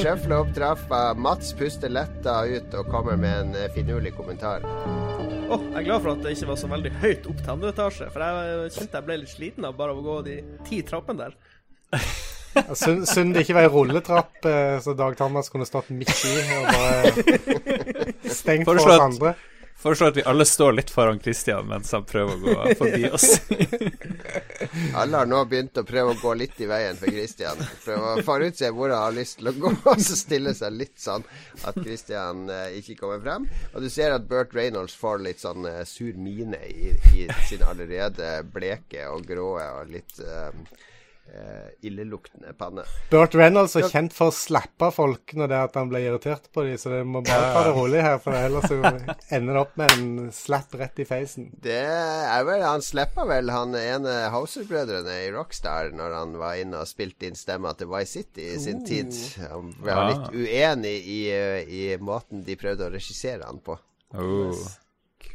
Sjøfler 0.08 0.38
opp 0.40 0.52
trappa. 0.56 0.98
Mats 1.20 1.50
puster 1.52 1.90
letta 1.92 2.38
ut 2.48 2.72
og 2.78 2.86
kommer 2.88 3.18
med 3.20 3.34
en 3.42 3.50
eh, 3.60 3.66
finurlig 3.74 4.14
kommentar. 4.16 4.62
Åh, 4.64 5.66
jeg 5.66 5.74
er 5.82 5.84
glad 5.84 6.00
for 6.00 6.14
at 6.14 6.22
det 6.24 6.32
ikke 6.32 6.48
var 6.48 6.56
så 6.56 6.70
veldig 6.70 6.92
høyt 7.02 7.26
opp 7.28 7.42
til 7.42 7.52
andre 7.52 7.72
etasje, 7.74 8.08
for 8.14 8.24
jeg 8.24 8.70
kjente 8.78 8.96
jeg 8.96 9.04
ble 9.04 9.18
litt 9.20 9.32
sliten 9.34 9.66
av 9.68 9.76
bare 9.76 9.92
å 9.92 10.00
gå 10.06 10.14
de 10.24 10.38
ti 10.64 10.78
trappene 10.88 11.26
der. 11.26 11.36
Synd, 12.72 13.04
synd 13.04 13.36
det 13.36 13.42
ikke 13.44 13.58
var 13.58 13.68
ei 13.68 13.72
rulletrapp, 13.74 14.48
eh, 14.48 14.78
så 14.80 14.96
Dag 14.96 15.18
Thomas 15.20 15.52
kunne 15.52 15.68
stått 15.68 15.92
midt 15.92 16.24
i 16.24 16.32
og 16.56 16.70
bare 16.72 17.12
stengt 18.40 18.64
for 18.64 18.80
oss 18.80 18.88
andre. 18.96 19.34
Foreslår 19.78 20.08
at 20.08 20.16
vi 20.16 20.22
alle 20.26 20.44
står 20.44 20.72
litt 20.74 20.90
foran 20.90 21.20
Christian 21.22 21.68
mens 21.70 21.92
han 21.94 22.06
prøver 22.06 22.34
å 22.34 22.38
gå 22.42 22.74
forbi 22.80 23.10
oss. 23.14 23.28
Alle 24.98 25.20
har 25.20 25.28
nå 25.30 25.38
begynt 25.48 25.78
å 25.78 25.84
prøve 25.86 26.12
å 26.12 26.18
gå 26.18 26.32
litt 26.40 26.58
i 26.60 26.66
veien 26.68 26.96
for 26.98 27.12
Christian. 27.14 27.60
Prøve 27.84 28.10
å 28.10 28.24
forutse 28.26 28.72
hvor 28.74 28.90
han 28.90 29.04
har 29.04 29.14
lyst 29.14 29.38
til 29.38 29.50
å 29.50 29.54
gå, 29.54 29.70
og 29.92 30.02
så 30.02 30.16
stille 30.18 30.52
seg 30.58 30.74
litt 30.74 30.98
sånn 31.00 31.22
at 31.62 31.78
Christian 31.78 32.48
eh, 32.52 32.80
ikke 32.80 32.98
kommer 32.98 33.22
frem. 33.22 33.46
Og 33.72 33.86
du 33.86 33.88
ser 33.92 34.16
at 34.16 34.26
Burt 34.28 34.54
Reynolds 34.56 34.98
får 34.98 35.22
litt 35.24 35.42
sånn 35.44 35.66
eh, 35.70 35.84
sur 35.88 36.18
mine 36.18 36.58
i, 36.66 36.92
i 37.14 37.28
sin 37.48 37.62
allerede 37.66 38.40
bleke 38.50 39.06
og 39.12 39.26
grå 39.30 39.52
og 39.62 39.94
litt 39.94 40.18
eh, 40.26 40.50
eh, 41.32 41.68
illeluktende 41.88 42.52
panne. 42.58 42.82
Burt 43.10 43.34
Reynolds 43.38 43.76
er 43.76 43.86
kjent 43.90 44.14
for 44.16 44.30
å 44.32 44.34
slappe 44.34 44.88
folk 44.94 45.34
når 45.38 45.48
det 45.52 45.56
er 45.58 45.68
at 45.68 45.76
han 45.78 45.90
blir 45.90 46.06
irritert 46.08 46.48
på 46.54 46.64
dem, 46.66 46.78
så 46.80 46.90
det 46.92 47.02
må 47.06 47.22
bare 47.26 47.52
ta 47.54 47.62
det 47.68 47.74
rolig 47.76 48.02
her, 48.04 48.18
for 48.24 48.36
ellers 48.38 48.70
ender 49.30 49.52
det 49.58 49.62
opp 49.62 49.76
med 49.80 49.94
en 49.98 50.32
slapp 50.34 50.74
rett 50.80 50.98
i 51.02 51.06
facen. 51.08 51.50
Det 51.64 51.78
er 51.84 52.44
vel 52.48 52.62
Han 52.66 52.82
slipper 52.84 53.28
vel 53.28 53.50
han 53.54 53.74
ene 53.78 54.16
Hauser-brødrene 54.34 55.18
i 55.26 55.30
Rockstar 55.34 55.92
når 55.96 56.16
han 56.18 56.36
var 56.40 56.58
inne 56.60 56.82
og 56.82 56.88
spilte 56.90 57.28
inn 57.28 57.38
stemma 57.38 57.74
til 57.78 57.88
Vice 57.92 58.18
City 58.18 58.48
i 58.54 58.58
sin 58.62 58.84
tid. 58.88 59.12
Han 59.50 59.72
var 59.84 59.96
Ah. 59.98 60.08
litt 60.10 60.28
uenig 60.48 60.96
i, 61.06 61.20
eh, 61.32 61.62
i 61.68 61.96
måten 62.00 62.44
de 62.44 62.56
prøvde 62.56 62.86
å 62.88 62.92
regissere 62.92 63.44
han 63.46 63.58
på. 63.60 63.78
Oh, 64.14 64.54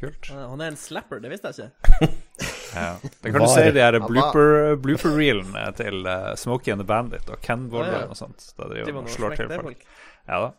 kult. 0.00 0.26
Han 0.30 0.48
han 0.50 0.60
er 0.60 0.72
en 0.72 0.76
slapper, 0.80 1.20
det 1.22 1.30
visste 1.30 1.52
jeg 1.54 1.70
ikke. 1.70 2.08
Ja. 2.74 2.96
Det 3.02 3.30
kan 3.32 3.32
du 3.40 3.46
Var. 3.46 3.54
se 3.54 3.64
i 3.68 3.70
de 3.76 3.80
her 3.84 3.98
var- 3.98 4.08
blooper, 4.08 4.76
blooper-reelene 4.82 5.64
til 5.78 6.06
uh, 6.06 6.34
Smokey 6.36 6.72
and 6.72 6.80
the 6.82 6.86
Bandit 6.86 7.28
og 7.30 7.40
Ken 7.42 7.66
Ja, 7.66 7.70
Bolland 7.76 8.00
ja. 8.02 8.08
og 8.10 8.16
sånt. 8.18 8.48
Da 8.58 8.68
de, 8.72 8.84
noe 8.92 9.08
slår 9.08 9.36
til 9.38 9.48
det, 9.48 9.60
folk. 9.62 9.78
folk. 9.84 9.86
Ja 10.28 10.40
da. 10.46 10.50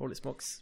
Holy 0.00 0.14
smokes. 0.14 0.54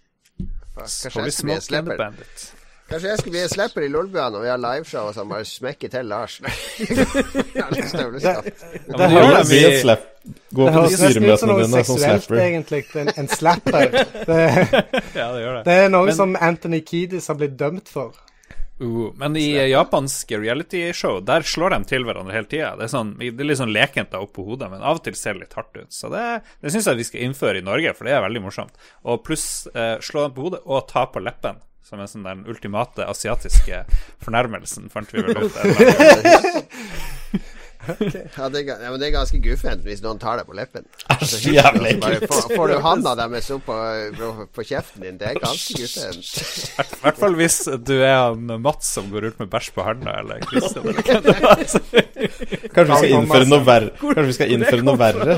Holy 1.14 1.30
Smokey 1.30 1.76
and 1.78 1.86
the. 1.92 1.96
Bandit. 1.98 2.52
Kanskje 2.92 3.08
jeg 3.08 3.18
skulle 3.22 3.32
bli 3.32 3.40
en 3.42 3.48
slipper 3.48 3.84
i 3.86 3.88
Lolbua 3.88 4.26
når 4.34 4.42
vi 4.42 4.48
har 4.50 4.58
liveshow 4.60 5.06
og 5.08 5.14
sånn, 5.16 5.28
bare 5.30 5.44
smekke 5.48 5.88
til 5.88 6.04
Lars. 6.10 6.34
Bli 6.42 6.48
Det. 6.92 7.06
Ja, 7.56 7.68
det 7.72 9.06
høres, 9.12 9.52
nesten 9.52 9.94
ut 10.52 10.66
som 10.66 10.90
styremøtene 10.98 11.48
noe 11.52 11.62
dine 11.62 11.84
som 11.86 11.96
seksuelt, 11.96 12.26
slapper. 12.26 12.42
egentlig. 12.42 12.82
En, 13.00 13.08
en 13.22 13.28
slapper. 13.38 13.96
Det, 14.28 14.40
Ja, 15.20 15.28
det 15.32 15.40
gjør 15.44 15.56
det. 15.56 15.62
det 15.70 15.76
er 15.84 15.88
noe 15.94 16.06
Men- 16.10 16.18
som 16.18 16.36
Anthony 16.40 16.82
Kiedis 16.86 17.26
har 17.32 17.38
blitt 17.40 17.56
dømt 17.60 17.88
for. 17.88 18.12
Uh, 18.80 19.12
men 19.20 19.36
i 19.36 19.48
japanske 19.70 20.38
reality-show, 20.40 21.20
der 21.26 21.44
slår 21.46 21.76
de 21.76 21.80
til 21.90 22.06
hverandre 22.08 22.34
hele 22.34 22.48
tida. 22.50 22.72
Det, 22.80 22.88
sånn, 22.92 23.14
det 23.20 23.32
er 23.32 23.50
litt 23.50 23.60
sånn 23.60 23.74
lekent 23.74 24.16
oppå 24.18 24.46
hodet, 24.46 24.70
men 24.72 24.82
av 24.82 25.00
og 25.00 25.04
til 25.06 25.16
ser 25.18 25.36
det 25.36 25.44
litt 25.46 25.58
hardt 25.58 25.76
ut. 25.76 25.90
Så 25.92 26.10
det, 26.12 26.24
det 26.64 26.72
syns 26.74 26.88
jeg 26.90 27.00
vi 27.00 27.08
skal 27.10 27.26
innføre 27.28 27.62
i 27.62 27.66
Norge, 27.66 27.94
for 27.98 28.08
det 28.08 28.16
er 28.16 28.24
veldig 28.24 28.44
morsomt. 28.46 28.74
Og 29.06 29.22
pluss 29.26 29.46
eh, 29.74 29.96
slå 30.02 30.26
dem 30.26 30.36
på 30.36 30.48
hodet 30.48 30.62
og 30.64 30.86
ta 30.90 31.06
på 31.12 31.22
leppen, 31.22 31.60
som 31.86 32.00
er 32.00 32.10
sånn 32.10 32.26
den 32.26 32.46
ultimate 32.50 33.06
asiatiske 33.06 33.84
fornærmelsen, 34.24 34.88
fant 34.92 35.12
vi 35.12 35.26
vel 35.26 35.46
ut. 35.46 35.54
Ja, 37.82 38.46
det, 38.48 38.60
er, 38.62 38.66
ja, 38.68 38.90
men 38.92 39.00
det 39.00 39.06
er 39.08 39.14
ganske 39.16 39.38
guffent 39.42 39.82
hvis 39.86 40.02
noen 40.04 40.18
tar 40.22 40.36
deg 40.38 40.46
på 40.46 40.54
leppen. 40.54 40.84
Æsj, 41.16 41.48
jævlig 41.56 41.94
Bare 42.02 42.18
ekkelt. 42.20 42.30
får, 42.30 42.42
får 42.54 42.66
du 42.72 42.76
handa 42.84 43.14
deres 43.18 43.48
opp 43.56 43.64
på, 43.66 43.76
på, 44.18 44.28
på 44.54 44.60
kjeften 44.68 45.00
din. 45.06 45.16
Det 45.20 45.26
er 45.32 45.40
ganske 45.42 45.70
guffent. 45.80 46.30
I 46.82 46.84
hvert 47.02 47.18
fall 47.24 47.34
hvis 47.40 47.58
du 47.82 47.94
er 47.98 48.16
han 48.28 48.42
Mats 48.62 48.86
som 48.94 49.04
går 49.12 49.22
ut 49.30 49.36
med 49.42 49.48
bæsj 49.52 49.68
på 49.74 49.80
handa, 49.86 50.10
eller 50.22 50.36
Christian. 50.46 50.84
Eller 50.92 51.02
hvem 51.08 51.22
det 51.26 51.36
var. 51.42 51.56
Kanskje 52.76 52.92
vi 52.92 53.00
skal 53.02 53.16
innføre 53.18 53.46
noe 53.50 53.62
verre? 53.66 53.90
Kanskje 54.02 54.28
vi 54.30 54.38
skal 54.38 54.48
innføre 54.56 54.84
noe 54.86 54.98
verre? 55.00 55.32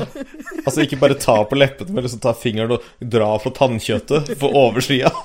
Altså 0.65 0.79
ikke 0.85 1.01
bare 1.01 1.17
ta 1.21 1.37
på 1.49 1.55
leppene, 1.57 1.91
men 1.95 2.01
liksom 2.05 2.21
ta 2.23 2.31
fingeren 2.37 2.77
og 2.77 2.81
dra 3.17 3.29
på 3.41 3.49
tannkjøttet 3.57 4.23
på 4.41 4.47
oversida. 4.61 5.11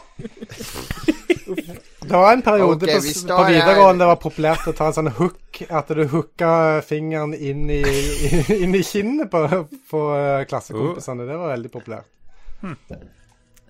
Det 2.10 2.16
var 2.16 2.32
en 2.32 2.42
periode 2.42 2.74
okay, 2.74 2.98
på, 2.98 3.36
på 3.36 3.42
videregående 3.46 4.02
det 4.02 4.06
var 4.10 4.16
populært 4.18 4.64
å 4.66 4.72
ta 4.74 4.88
en 4.90 4.96
sånn 4.96 5.10
hook, 5.14 5.60
at 5.70 5.92
du 5.94 6.02
hooka 6.10 6.52
fingeren 6.82 7.36
inn 7.38 7.68
i, 7.70 7.84
inn 8.64 8.74
i 8.74 8.82
kinnet 8.82 9.30
på, 9.30 9.44
på 9.92 10.00
eh, 10.16 10.42
klassekompisene. 10.50 11.28
Det 11.28 11.36
var 11.38 11.52
veldig 11.54 11.70
populært. 11.70 12.10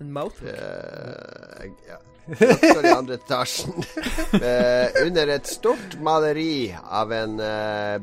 En 0.01 0.09
mouth. 0.15 0.41
uh, 0.41 1.69
ja. 1.85 2.01
Står 2.31 2.85
i 2.85 2.95
andre 2.95 3.19
etasjen. 3.19 3.77
Eh, 4.31 5.01
under 5.03 5.27
et 5.33 5.49
stort 5.49 5.97
maleri 6.01 6.71
av 6.71 7.11
en 7.13 7.33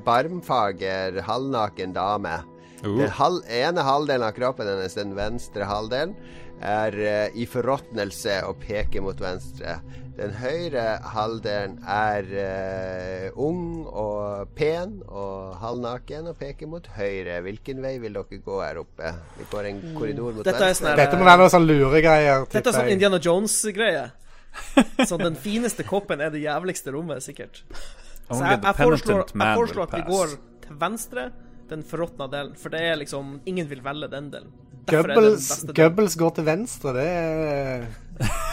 barmfager, 0.05 1.17
halvnaken 1.25 1.95
dame. 1.97 2.35
Den 2.83 3.09
hal 3.17 3.41
ene 3.51 3.83
halvdelen 3.83 4.27
av 4.29 4.37
kroppen 4.37 4.69
hennes, 4.69 4.95
den 4.95 5.17
venstre 5.17 5.67
halvdelen, 5.67 6.13
er 6.61 6.99
i 7.33 7.47
forråtnelse 7.49 8.43
og 8.47 8.61
peker 8.63 9.03
mot 9.03 9.19
venstre. 9.23 9.79
Den 10.19 10.33
høyre 10.35 10.85
halvdelen 11.15 11.77
er 11.87 12.31
eh, 12.43 13.27
ung 13.39 13.85
og 13.87 14.51
pen 14.59 14.97
og 15.07 15.53
halvnaken 15.63 16.33
og 16.33 16.41
peker 16.41 16.67
mot 16.67 16.89
høyre. 16.97 17.37
Hvilken 17.45 17.79
vei 17.85 17.93
vil 18.03 18.17
dere 18.19 18.41
gå 18.43 18.57
her 18.65 18.81
oppe? 18.83 19.13
Vi 19.37 19.47
går 19.53 19.69
en 19.71 19.79
korridor 19.95 20.35
mot 20.35 20.49
Dette 20.49 20.59
er 20.59 20.73
venstre. 20.73 20.91
sånn 20.91 20.99
Dette 20.99 21.21
må 21.21 21.29
være 21.29 21.45
noe 21.45 21.53
sånn 21.55 21.69
luregreier. 21.69 22.49
Dette 22.51 22.73
er 22.73 22.79
sånn. 22.81 22.91
Indiana 22.97 23.23
Jones-greie. 23.23 24.09
Så 25.09 25.21
den 25.23 25.39
fineste 25.39 25.87
koppen 25.87 26.25
er 26.25 26.35
det 26.35 26.43
jævligste 26.43 26.97
rommet, 26.97 27.23
sikkert. 27.23 27.63
Så 27.69 28.43
jeg, 28.43 28.59
jeg 28.59 28.75
foreslår, 28.83 29.25
jeg 29.31 29.61
foreslår 29.63 29.87
at 29.87 29.97
vi 30.01 30.05
går 30.11 30.35
til 30.67 30.83
venstre, 30.83 31.29
den 31.71 31.87
forråtna 31.87 32.27
delen. 32.35 32.59
For 32.59 32.75
det 32.75 32.83
er 32.91 32.99
liksom 33.05 33.37
Ingen 33.47 33.71
vil 33.71 33.87
velge 33.87 34.11
den 34.19 34.33
delen. 34.35 34.51
Goebbels, 34.89 35.49
delen. 35.63 35.79
Goebbels 35.79 36.19
går 36.19 36.39
til 36.41 36.51
venstre, 36.51 36.99
det 36.99 37.09
er 37.15 37.91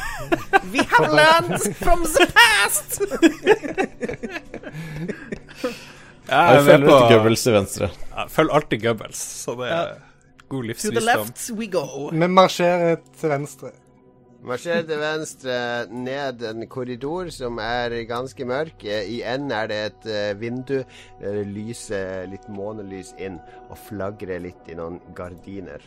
We 0.73 0.79
have 0.93 1.11
learned 1.13 1.61
from 1.79 2.03
the 2.03 2.25
past! 2.35 2.99
Ja, 6.25 6.41
Jeg 6.41 6.57
er 6.57 6.63
følger 6.65 6.89
etter 6.89 7.09
Goebbels 7.13 7.43
til 7.45 7.53
venstre. 7.53 7.89
ja, 8.15 8.23
Følg 8.33 8.49
alltid 8.57 8.81
Goebbels, 8.81 9.19
så 9.45 9.53
det 9.59 9.67
er 9.71 9.91
god 10.49 10.49
To 10.49 10.61
the 10.61 10.67
livsvisdom. 10.67 11.09
left 11.09 11.49
we 11.59 11.67
go. 11.71 11.83
Vi 12.11 12.27
marsjerer 12.27 12.95
til 13.19 13.29
venstre. 13.29 13.71
Marsjer 14.45 14.81
til 14.85 14.99
venstre 15.01 15.59
ned 15.89 16.41
en 16.49 16.65
korridor 16.69 17.29
som 17.33 17.57
er 17.61 17.95
ganske 18.09 18.45
mørk. 18.45 18.83
I 18.85 19.21
enden 19.25 19.51
er 19.57 19.67
det 19.69 19.79
et 19.85 20.09
eh, 20.13 20.33
vindu. 20.41 20.75
Det 21.21 21.45
lyser 21.49 22.27
litt 22.29 22.45
månelys 22.53 23.13
inn 23.17 23.39
og 23.69 23.77
flagrer 23.87 24.41
litt 24.43 24.69
i 24.69 24.77
noen 24.77 24.99
gardiner. 25.17 25.81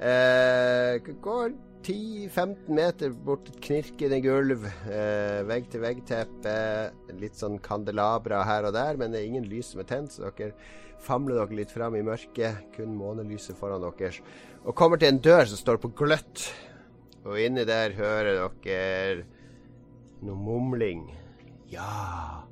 Eh, 0.00 0.98
går 1.22 1.50
10-15 1.80 2.68
meter 2.76 3.14
bort 3.24 3.48
et 3.48 3.58
knirkende 3.64 4.20
gulv. 4.24 4.66
Eh, 4.84 5.40
Vegg-til-vegg-teppe. 5.48 6.54
Litt 7.20 7.38
sånn 7.40 7.58
kandelabra 7.64 8.42
her 8.48 8.68
og 8.68 8.76
der, 8.76 9.00
men 9.00 9.12
det 9.14 9.22
er 9.22 9.30
ingen 9.30 9.48
lys 9.48 9.72
som 9.72 9.82
er 9.82 9.88
tent, 9.88 10.12
så 10.12 10.28
dere 10.28 10.52
famler 11.00 11.40
dere 11.40 11.56
litt 11.62 11.72
fram 11.72 11.96
i 11.96 12.04
mørket. 12.04 12.66
Kun 12.76 12.92
månelyset 12.98 13.56
foran 13.58 13.84
deres. 13.86 14.20
Og 14.64 14.76
kommer 14.76 15.00
til 15.00 15.14
en 15.14 15.22
dør 15.24 15.48
som 15.48 15.60
står 15.60 15.80
på 15.80 15.92
gløtt. 15.96 16.50
Og 17.24 17.40
inni 17.40 17.64
der 17.68 17.96
hører 17.96 18.44
dere 18.64 19.24
noe 20.24 20.36
mumling. 20.36 21.06
Ja, 21.70 22.44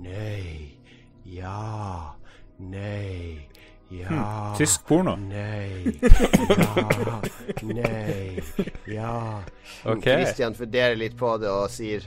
nei, 0.00 0.78
ja, 1.26 2.14
nei, 2.62 3.49
ja. 3.90 4.54
Tysk 4.58 4.84
porno. 4.86 5.16
Nei, 5.18 5.98
ja, 6.60 7.20
nei, 7.62 8.42
ja. 8.86 9.42
Okay. 9.84 10.20
Christian 10.24 10.54
funderer 10.54 10.96
litt 11.00 11.16
på 11.18 11.34
det 11.42 11.48
og 11.50 11.70
sier 11.72 12.04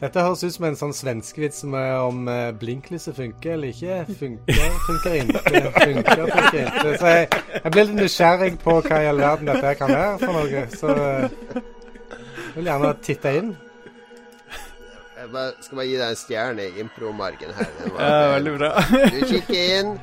Dette 0.00 0.20
høres 0.20 0.42
ut 0.44 0.52
som 0.52 0.66
en 0.68 0.74
sånn 0.76 0.92
svenskevits 0.92 1.62
som 1.62 1.72
om 1.72 2.26
eh, 2.28 2.50
blinklyset 2.60 3.16
funker 3.16 3.54
eller 3.54 3.70
ikke. 3.72 4.02
Funker, 4.18 4.58
funker 4.84 5.14
ikke. 5.22 5.38
Funker, 5.46 6.20
funker 6.20 6.58
ikke. 6.58 6.90
Så 7.00 7.12
jeg, 7.14 7.30
jeg 7.62 7.72
blir 7.72 7.86
litt 7.88 7.96
nysgjerrig 8.02 8.50
på 8.60 8.74
hva 8.84 8.98
i 9.00 9.06
all 9.08 9.22
verden 9.24 9.48
dette 9.48 9.70
kan 9.80 9.94
være 9.94 10.18
for 10.20 10.36
noe. 10.36 10.66
Så 10.76 10.92
eh, 10.92 11.30
jeg 11.56 12.58
vil 12.58 12.68
gjerne 12.68 12.90
titte 13.08 13.32
inn. 13.40 13.54
Jeg 15.16 15.32
bare, 15.32 15.56
skal 15.64 15.80
bare 15.80 15.88
gi 15.88 15.96
deg 15.96 16.12
en 16.12 16.20
stjerne 16.20 16.68
i 16.68 16.84
impromargen 16.84 17.56
her. 17.56 17.72
Var- 17.86 18.04
Ja, 18.04 18.20
veldig 18.36 18.54
bra. 18.60 18.70
Du 19.16 19.18
kikker 19.32 19.72
inn, 19.80 19.94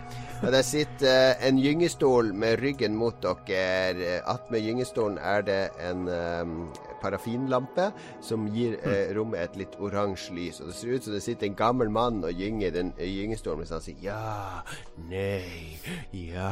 og 0.44 0.52
der 0.52 0.64
sitter 0.68 1.08
eh, 1.32 1.48
en 1.48 1.60
gyngestol 1.64 2.34
med 2.36 2.60
ryggen 2.60 2.98
mot 3.00 3.16
dere. 3.24 4.20
Attmed 4.28 4.64
gyngestolen 4.66 5.18
er 5.18 5.46
det 5.48 5.62
en 5.80 6.08
um, 6.08 6.58
parafinlampe 7.04 7.90
som 8.24 8.48
gir 8.52 8.76
uh, 8.84 9.14
rommet 9.16 9.44
et 9.44 9.56
litt 9.64 9.78
oransje 9.80 10.36
lys. 10.36 10.60
Og 10.62 10.70
det 10.70 10.76
ser 10.78 10.98
ut 10.98 11.08
som 11.08 11.16
det 11.16 11.24
sitter 11.24 11.48
en 11.50 11.58
gammel 11.60 11.92
mann 11.94 12.22
og 12.24 12.36
gynger 12.36 12.68
i 12.68 12.74
den 12.76 12.92
eh, 12.98 13.08
gyngestolen 13.12 13.64
mens 13.64 13.72
han 13.76 13.84
sier 13.84 14.04
ja, 14.04 14.64
nei, 15.08 15.80
ja, 16.12 16.52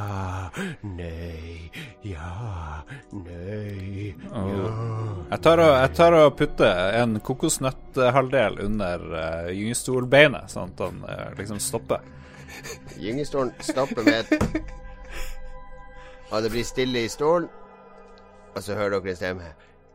nei, 0.86 1.72
ja, 2.08 2.32
nei, 3.12 4.14
ja. 4.24 4.72
Jeg 5.32 5.44
tar 5.44 5.64
og, 5.66 5.74
jeg 5.82 5.94
tar 6.00 6.18
og 6.22 6.32
putter 6.39 6.98
en 7.02 7.20
kokosnøtthalvdel 7.28 8.64
under 8.70 9.06
uh, 9.12 9.52
gyngestolbeinet, 9.52 10.52
sånn 10.52 10.72
at 10.76 10.88
han 10.88 11.06
uh, 11.08 11.30
liksom 11.39 11.60
stopper. 11.64 12.21
Gyngestolen 12.99 13.54
stopper 13.60 14.04
med 14.04 14.26
et 14.32 14.62
Og 16.32 16.43
det 16.43 16.52
blir 16.52 16.64
stille 16.64 17.04
i 17.06 17.12
stolen. 17.12 17.49
Og 18.56 18.64
så 18.64 18.76
hører 18.76 18.99
dere 18.99 19.12
en 19.12 19.20
stemme. 19.20 19.52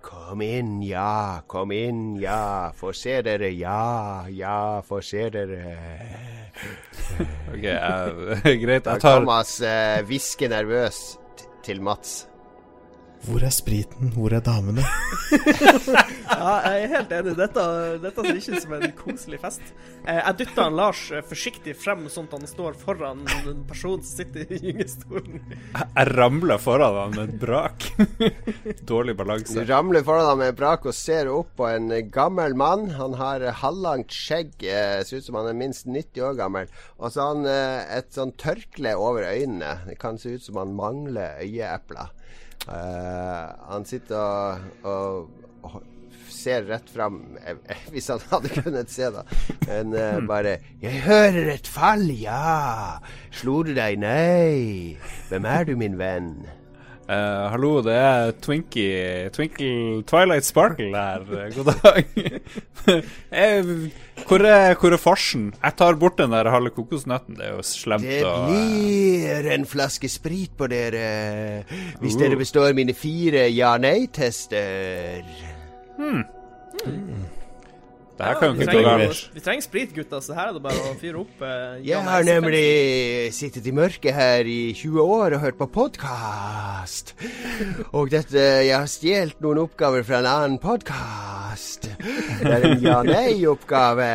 Kom 0.06 0.42
inn, 0.44 0.82
ja. 0.84 1.40
Kom 1.48 1.72
inn, 1.72 2.16
ja. 2.20 2.70
Få 2.76 2.92
se 2.92 3.18
dere, 3.26 3.50
ja. 3.56 4.26
Ja, 4.30 4.80
få 4.86 5.00
se 5.00 5.28
dere. 5.32 5.76
Ok, 7.50 7.64
uh, 7.64 8.46
greit. 8.62 8.86
Jeg 8.86 9.00
tar 9.00 9.00
Thomas 9.02 9.58
hvisker 10.06 10.46
uh, 10.50 10.56
nervøs 10.58 11.18
til 11.64 11.82
Mats. 11.82 12.26
Hvor 13.26 13.42
er 13.42 13.50
spriten? 13.50 14.12
Hvor 14.14 14.32
er 14.36 14.42
damene? 14.44 14.84
Ja, 16.36 16.56
jeg 16.66 16.82
er 16.84 16.90
helt 16.90 17.12
enig. 17.14 17.32
Dette, 17.38 17.62
dette 18.02 18.22
ser 18.26 18.36
ikke 18.38 18.56
ut 18.58 18.62
som 18.64 18.72
en 18.76 18.92
koselig 18.98 19.38
fest. 19.40 19.62
Eh, 20.04 20.18
Jeg 20.18 20.36
dytter 20.40 20.72
Lars 20.74 21.00
eh, 21.14 21.22
forsiktig 21.26 21.72
frem, 21.78 22.02
sånn 22.12 22.26
at 22.28 22.34
han 22.36 22.48
står 22.50 22.74
foran 22.78 23.22
en 23.46 23.62
person 23.66 24.02
som 24.04 24.18
sitter 24.20 24.50
i 24.52 24.58
gyngestolen. 24.60 25.38
Jeg 25.78 26.10
ramler 26.12 26.60
foran 26.62 26.98
ham 26.98 27.14
med 27.16 27.30
et 27.32 27.38
brak. 27.40 27.86
Dårlig 28.90 29.14
balanse. 29.18 29.54
Du 29.56 29.70
ramler 29.70 30.04
foran 30.06 30.28
ham 30.28 30.42
med 30.42 30.52
et 30.52 30.58
brak 30.60 30.84
og 30.90 30.98
ser 30.98 31.30
opp 31.32 31.54
på 31.58 31.70
en 31.70 31.88
gammel 32.14 32.58
mann. 32.58 32.88
Han 32.98 33.16
har 33.22 33.46
halvlangt 33.62 34.12
skjegg, 34.14 34.52
eh, 34.66 35.00
ser 35.08 35.22
ut 35.22 35.30
som 35.30 35.40
han 35.40 35.50
er 35.54 35.58
minst 35.62 35.88
90 35.88 36.26
år 36.26 36.36
gammel. 36.42 36.70
Og 37.00 37.14
så 37.14 37.22
har 37.22 37.32
han 37.38 37.48
et 38.02 38.12
sånn 38.14 38.34
tørkle 38.38 38.92
over 38.98 39.26
øynene. 39.30 39.78
Det 39.88 39.98
kan 40.02 40.20
se 40.20 40.36
ut 40.36 40.46
som 40.50 40.60
han 40.62 40.76
mangler 40.78 41.40
øyeepler. 41.46 42.12
Eh, 42.66 43.44
han 43.70 43.84
sitter 43.86 44.62
og, 44.82 45.30
og, 45.62 45.76
ser 46.30 46.66
rett 46.68 46.90
fram, 46.90 47.20
eh, 47.46 47.58
hvis 47.94 48.10
han 48.12 48.22
hadde 48.30 48.50
kunnet 48.58 48.92
se, 48.92 49.10
da. 49.14 49.22
Men 49.66 49.94
uh, 49.94 50.20
bare 50.26 50.58
'Jeg 50.82 51.02
hører 51.06 51.54
et 51.54 51.66
fall, 51.70 52.10
ja'. 52.10 52.98
Slo 53.30 53.62
du 53.62 53.74
deg? 53.74 53.98
Nei. 54.02 54.98
Hvem 55.30 55.44
er 55.44 55.64
du, 55.64 55.76
min 55.76 55.98
venn? 55.98 56.46
Eh, 57.06 57.44
hallo, 57.52 57.76
det 57.86 57.92
er 57.94 58.32
Twinkie 58.42 59.28
Twinkle 59.30 60.00
Twilight 60.10 60.42
Sparkle 60.42 60.90
her. 60.90 61.22
Eh, 61.38 61.52
God 61.54 61.68
dag. 61.70 62.08
jeg, 63.30 63.90
hvor, 64.26 64.42
er, 64.42 64.74
hvor 64.74 64.90
er 64.96 64.98
farsen? 64.98 65.52
Jeg 65.62 65.76
tar 65.78 65.94
bort 66.00 66.18
den 66.18 66.34
der 66.34 66.50
halve 66.50 66.72
kokosnøtten. 66.74 67.38
Det 67.38 67.46
er 67.46 67.54
jo 67.54 67.62
slemt 67.62 68.02
Det 68.02 68.24
blir 68.48 69.50
en 69.54 69.68
flaske 69.70 70.10
sprit 70.10 70.50
på 70.58 70.66
dere 70.72 71.62
hvis 72.02 72.16
Uh. 72.16 72.24
dere 72.24 72.40
består 72.42 72.74
mine 72.74 72.94
fire 72.94 73.46
ja-nei-tester. 73.54 75.22
Det 78.16 78.24
her 78.24 78.38
kan 78.40 78.48
jo 78.48 78.56
vi, 78.56 78.64
ikke 78.64 78.72
gå 78.80 78.82
galt. 78.86 79.18
vi 79.36 79.40
trenger 79.44 79.64
sprit, 79.66 79.90
gutter, 79.92 80.20
så 80.24 80.32
her 80.32 80.48
er 80.48 80.54
det 80.56 80.62
bare 80.64 80.84
å 80.88 80.94
fyre 80.96 81.18
opp. 81.20 81.42
eh, 81.44 81.82
Jeg 81.84 82.00
har 82.06 82.22
nemlig 82.24 83.32
sittet 83.36 83.66
i 83.68 83.74
mørket 83.76 84.14
her 84.16 84.48
i 84.48 84.72
20 84.72 85.02
år 85.04 85.36
og 85.36 85.42
hørt 85.42 85.58
på 85.58 85.66
podkast. 85.74 87.12
Og 87.92 88.08
dette 88.14 88.40
Jeg 88.64 88.72
har 88.72 88.88
stjålet 88.88 89.40
noen 89.44 89.60
oppgaver 89.66 90.02
fra 90.08 90.22
en 90.22 90.30
annen 90.32 90.58
podkast. 90.62 91.90
Det 92.40 92.54
er 92.56 92.64
en 92.70 92.80
ja-nei-oppgave. 92.80 94.08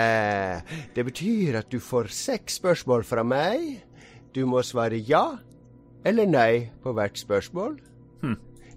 Det 0.97 1.05
betyr 1.05 1.59
at 1.61 1.69
du 1.69 1.77
får 1.79 2.09
seks 2.09 2.57
spørsmål 2.57 3.05
fra 3.05 3.21
meg. 3.23 3.83
Du 4.33 4.45
må 4.49 4.63
svare 4.65 4.97
ja 4.97 5.37
eller 6.03 6.25
nei 6.25 6.71
på 6.81 6.93
hvert 6.97 7.21
spørsmål. 7.21 7.77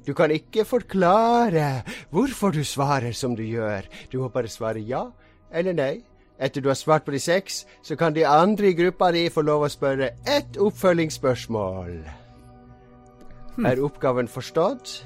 Du 0.05 0.13
kan 0.15 0.31
ikke 0.31 0.67
forklare 0.69 1.83
hvorfor 2.13 2.53
du 2.53 2.65
svarer 2.65 3.13
som 3.17 3.37
du 3.37 3.43
gjør. 3.43 3.87
Du 4.13 4.21
må 4.21 4.29
bare 4.29 4.53
svare 4.53 4.83
ja 4.85 5.07
eller 5.55 5.77
nei. 5.77 5.95
Etter 6.39 6.61
du 6.61 6.69
har 6.69 6.77
svart 6.79 7.05
på 7.07 7.15
de 7.15 7.21
seks, 7.23 7.63
så 7.83 7.97
kan 7.97 8.15
de 8.15 8.25
andre 8.27 8.73
i 8.73 8.75
gruppa 8.75 9.13
di 9.15 9.29
få 9.31 9.45
lov 9.47 9.65
å 9.65 9.71
spørre 9.71 10.11
ett 10.27 10.59
oppfølgingsspørsmål. 10.59 11.93
Er 13.63 13.83
oppgaven 13.87 14.27
forstått? 14.29 14.97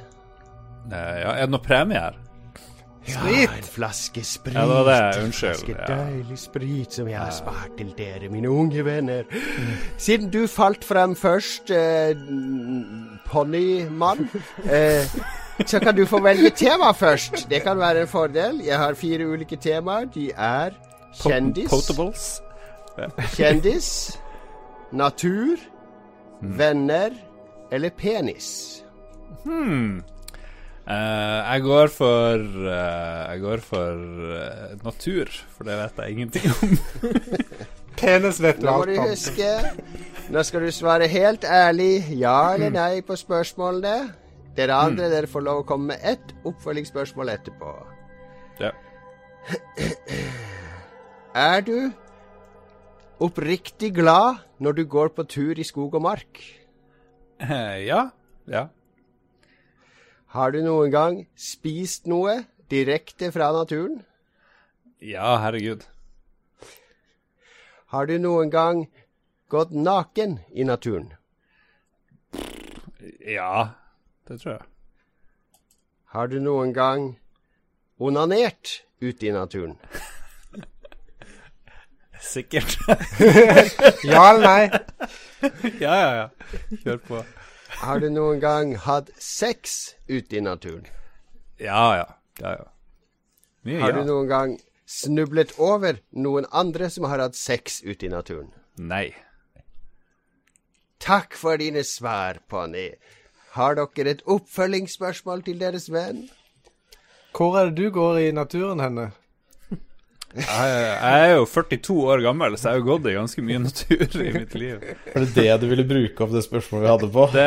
Eh, 0.89 1.17
ja, 1.21 1.35
er 1.37 1.45
det 1.45 1.53
noe 1.53 1.65
premie 1.65 2.01
her? 2.01 2.17
Ja, 3.09 3.55
en 3.57 3.63
flaske 3.63 4.25
sprit. 4.25 4.55
Ja, 4.55 4.61
det 4.61 4.75
var 4.75 4.85
det. 4.89 5.23
Unnskyld. 5.25 5.51
En 5.51 5.57
flaske 5.57 5.77
ja. 5.79 5.97
deilig 5.97 6.39
sprit 6.39 6.93
som 6.99 7.09
jeg 7.09 7.19
har 7.19 7.31
spart 7.35 7.77
til 7.79 7.93
dere, 7.99 8.29
mine 8.33 8.51
unge 8.51 8.85
venner. 8.85 9.25
Siden 9.99 10.31
du 10.31 10.47
falt 10.47 10.85
frem 10.85 11.17
først, 11.17 11.71
eh, 11.71 12.17
ponnimann, 13.29 14.29
eh, 14.65 15.07
så 15.67 15.81
kan 15.81 15.97
du 15.97 16.05
få 16.07 16.21
velge 16.23 16.51
tema 16.51 16.93
først. 16.93 17.47
Det 17.51 17.63
kan 17.63 17.79
være 17.79 18.01
en 18.01 18.09
fordel. 18.09 18.61
Jeg 18.67 18.79
har 18.79 18.95
fire 18.95 19.27
ulike 19.27 19.57
temaer. 19.57 20.05
De 20.15 20.31
er 20.37 20.71
kjendis, 21.23 21.71
Potables? 21.71 22.43
kjendis, 23.37 24.19
natur, 24.93 25.57
venner 26.43 27.11
eller 27.73 27.91
penis. 27.91 28.83
Eh, 30.89 31.41
jeg 31.53 31.63
går 31.67 31.91
for 31.93 32.45
uh, 32.65 33.29
Jeg 33.29 33.41
går 33.43 33.61
for 33.61 33.93
uh, 33.93 34.85
natur, 34.85 35.29
for 35.53 35.69
det 35.69 35.75
vet 35.77 35.99
jeg 36.01 36.15
ingenting 36.15 36.47
om. 36.49 36.71
Penis 37.99 38.39
vet 38.41 38.63
du 38.63 38.65
Nå 38.65 38.77
må 38.79 38.87
du 38.89 38.95
huske. 39.03 39.51
Nå 40.33 40.45
skal 40.49 40.65
du 40.65 40.71
svare 40.73 41.09
helt 41.13 41.45
ærlig 41.45 42.07
ja 42.17 42.55
eller 42.55 42.73
nei 42.73 43.03
på 43.05 43.19
spørsmålene. 43.21 44.15
Dere 44.57 44.79
andre 44.81 45.11
dere 45.13 45.29
får 45.29 45.45
lov 45.45 45.61
å 45.61 45.67
komme 45.69 45.93
med 45.93 46.07
ett 46.09 46.33
oppfølgingsspørsmål 46.49 47.35
etterpå. 47.37 47.75
Ja. 48.63 48.73
Er 51.39 51.61
du 51.69 51.91
oppriktig 53.21 53.93
glad 53.99 54.41
når 54.63 54.81
du 54.81 54.83
går 54.89 55.13
på 55.13 55.29
tur 55.29 55.59
i 55.61 55.69
skog 55.69 56.01
og 56.01 56.07
mark? 56.09 56.41
Ja. 57.45 58.09
Ja. 58.49 58.67
Har 60.35 60.53
du 60.53 60.61
noen 60.61 60.91
gang 60.93 61.15
spist 61.41 62.07
noe 62.11 62.43
direkte 62.69 63.31
fra 63.33 63.49
naturen? 63.57 64.03
Ja, 65.01 65.39
herregud. 65.41 65.87
Har 67.95 68.09
du 68.11 68.19
noen 68.21 68.51
gang 68.53 68.83
gått 69.49 69.73
naken 69.73 70.39
i 70.53 70.67
naturen? 70.69 71.15
Ja, 73.25 73.71
det 74.29 74.41
tror 74.43 74.59
jeg. 74.59 74.67
Har 76.13 76.29
du 76.29 76.37
noen 76.45 76.75
gang 76.77 77.09
onanert 77.97 78.83
ute 79.01 79.31
i 79.31 79.33
naturen? 79.33 79.79
Sikkert. 82.21 82.77
Ja 84.05 84.23
eller 84.35 84.45
nei? 84.45 84.65
ja, 85.81 85.95
ja, 85.97 86.11
ja. 86.21 86.29
Kjør 86.83 86.99
på. 87.09 87.25
Har 87.79 88.01
du 88.03 88.09
noen 88.11 88.41
gang 88.43 88.73
hatt 88.83 89.11
sex 89.23 89.95
ute 90.09 90.37
i 90.37 90.41
naturen? 90.43 90.87
Ja, 91.63 91.97
ja. 91.97 92.09
ja, 92.41 92.55
ja. 92.59 92.67
Mye 93.67 93.81
Har 93.83 93.93
du 93.95 94.01
ja. 94.01 94.09
noen 94.09 94.31
gang 94.31 94.57
snublet 94.89 95.55
over 95.63 96.01
noen 96.11 96.49
andre 96.51 96.89
som 96.91 97.07
har 97.07 97.23
hatt 97.23 97.39
sex 97.39 97.79
ute 97.85 98.09
i 98.09 98.11
naturen? 98.11 98.51
Nei. 98.79 99.13
Takk 100.99 101.39
for 101.39 101.61
dine 101.61 101.85
svar, 101.87 102.41
Ponni. 102.51 102.91
Har 103.55 103.79
dere 103.79 104.17
et 104.17 104.27
oppfølgingsspørsmål 104.27 105.47
til 105.47 105.63
deres 105.63 105.87
venn? 105.93 106.27
Hvor 107.37 107.61
er 107.61 107.71
det 107.71 107.79
du 107.79 107.95
går 107.95 108.19
i 108.27 108.35
naturen 108.35 108.83
henne? 108.83 109.13
Jeg, 110.37 110.45
jeg 110.45 111.21
er 111.25 111.31
jo 111.39 111.45
42 111.49 111.95
år 112.13 112.21
gammel, 112.23 112.53
så 112.61 112.69
jeg 112.69 112.75
har 112.75 112.81
jo 112.83 112.87
gått 112.91 113.07
i 113.09 113.15
ganske 113.17 113.43
mye 113.43 113.61
natur 113.65 114.03
i 114.23 114.33
mitt 114.35 114.53
liv. 114.61 114.77
Var 115.15 115.25
det 115.25 115.31
det 115.39 115.55
du 115.63 115.65
ville 115.71 115.87
bruke 115.89 116.21
opp 116.27 116.35
det 116.37 116.43
spørsmålet 116.45 116.85
vi 116.85 116.91
hadde 116.93 117.09
på? 117.15 117.25
Det, 117.33 117.47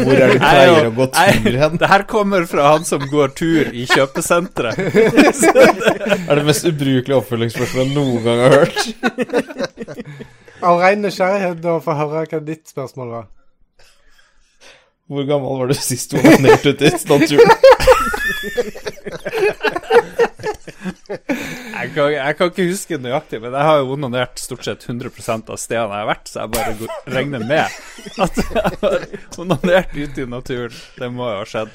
Hvor 0.00 0.14
er 0.14 0.16
det 0.16 0.16
du 0.16 0.32
Jeg 0.32 0.32
er 0.32 0.40
pleier 0.40 0.70
jo- 0.72 0.88
å 0.88 0.94
gå 0.96 1.06
tur 1.12 1.58
hen? 1.60 1.76
det 1.82 1.90
her 1.92 2.02
kommer 2.14 2.46
fra 2.48 2.62
han 2.72 2.88
som 2.88 3.04
går 3.12 3.28
tur 3.36 3.68
i 3.68 3.84
kjøpesenteret. 3.92 4.80
Er 6.26 6.34
det 6.40 6.44
mest 6.48 6.64
ubrukelige 6.66 7.20
oppfølgingsspørsmålet 7.20 7.84
jeg 7.84 7.94
noen 7.94 8.20
gang 8.24 8.38
har 8.42 8.52
hørt. 8.56 8.78
Av 10.66 10.80
ren 10.80 11.04
nysgjerrighet 11.04 11.68
å 11.68 11.76
få 11.84 11.92
høre 12.00 12.24
hva 12.32 12.40
ditt 12.48 12.64
spørsmål 12.72 13.08
var. 13.12 13.26
Hvor 15.06 15.22
gammel 15.28 15.60
var 15.60 15.68
du 15.70 15.76
sist 15.78 16.10
du 16.10 16.18
onanerte 16.18 16.72
ute 16.74 16.88
i 16.88 16.90
naturen? 17.12 17.50
Jeg 20.46 21.90
kan, 21.94 22.10
jeg 22.12 22.36
kan 22.38 22.50
ikke 22.50 22.68
huske 22.70 22.98
nøyaktig, 23.00 23.40
men 23.42 23.54
jeg 23.54 23.68
har 23.68 23.80
jo 23.82 23.92
onanert 23.96 24.40
stort 24.40 24.64
sett 24.66 24.86
100% 24.88 25.50
av 25.52 25.60
stedene 25.60 25.98
jeg 25.98 26.04
har 26.06 26.10
vært, 26.10 26.30
så 26.30 26.44
jeg 26.44 26.54
bare 26.56 26.90
regner 27.16 27.44
med 27.46 27.66
at 28.24 28.40
jeg 28.42 28.76
har 28.82 29.06
onanert 29.42 29.92
ute 29.96 30.24
i 30.24 30.30
naturen. 30.30 30.78
Det 30.96 31.10
må 31.12 31.28
jo 31.30 31.42
ha 31.42 31.48
skjedd. 31.48 31.74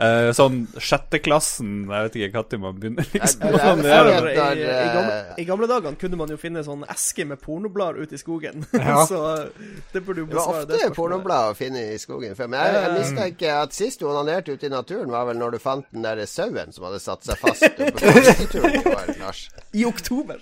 Eh, 0.00 0.30
sånn 0.32 0.62
sjetteklassen 0.80 1.72
Jeg 1.90 2.06
vet 2.06 2.14
ikke 2.16 2.42
når 2.54 2.60
man 2.62 2.76
begynner, 2.80 3.04
liksom. 3.12 3.42
Jeg- 3.44 3.60
Sånn, 3.60 3.82
jeg- 3.84 4.06
det 4.06 4.36
er 4.40 4.56
i, 4.56 4.62
i, 4.64 4.92
gamle, 4.94 5.16
eh, 5.16 5.34
I 5.42 5.44
gamle 5.44 5.66
dager 5.68 5.96
kunne 6.00 6.16
man 6.16 6.28
jo 6.32 6.36
finne 6.40 6.62
sånn 6.64 6.84
eske 6.88 7.26
med 7.28 7.40
pornoblader 7.42 8.00
ute 8.00 8.14
i 8.16 8.20
skogen. 8.22 8.64
Ja. 8.80 9.04
så 9.06 9.50
det 9.92 10.00
burde 10.06 10.22
jo 10.24 10.26
besvare 10.30 10.64
Det 10.64 10.78
var 10.78 10.86
ofte 10.86 10.94
pornoblader 10.94 10.94
pornoblad 10.96 11.50
å 11.52 11.56
finne 11.58 11.82
i 11.92 11.98
skogen 12.00 12.32
før. 12.38 12.48
Men 12.48 12.64
jeg, 12.64 12.78
jeg 12.80 12.94
mistenker 12.96 13.58
at 13.62 13.76
sist 13.76 14.00
du 14.00 14.06
onanerte 14.08 14.54
ute 14.56 14.66
i 14.66 14.72
naturen, 14.72 15.10
var 15.12 15.26
vel 15.28 15.36
når 15.36 15.52
du 15.52 15.58
fant 15.62 15.84
den 15.92 16.02
der 16.06 16.24
sauen 16.26 16.72
som 16.72 16.84
hadde 16.88 17.00
satt 17.04 17.24
seg 17.28 17.36
fast 17.42 17.66
på 17.76 18.00
hytteturen 18.00 18.80
i 19.74 19.84
oktober. 19.84 20.40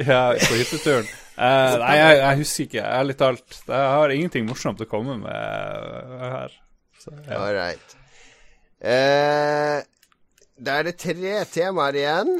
Ja, 0.00 0.30
på 0.32 0.56
hytteturen. 0.56 1.04
Uh, 1.36 1.74
nei, 1.82 1.96
jeg, 1.98 2.16
jeg 2.22 2.38
husker 2.40 2.64
ikke. 2.70 2.84
Ærlig 2.88 3.16
talt. 3.20 3.58
Jeg 3.68 3.90
har 3.98 4.14
ingenting 4.14 4.46
morsomt 4.48 4.80
å 4.80 4.88
komme 4.88 5.18
med 5.20 5.34
eh, 5.34 6.24
her. 6.38 6.56
Så, 7.02 7.12
ja. 7.28 7.36
All 7.42 7.52
right. 7.52 7.96
Eh, 8.84 9.80
da 10.60 10.76
er 10.78 10.84
det 10.90 10.98
tre 11.00 11.38
temaer 11.48 11.96
igjen. 11.96 12.34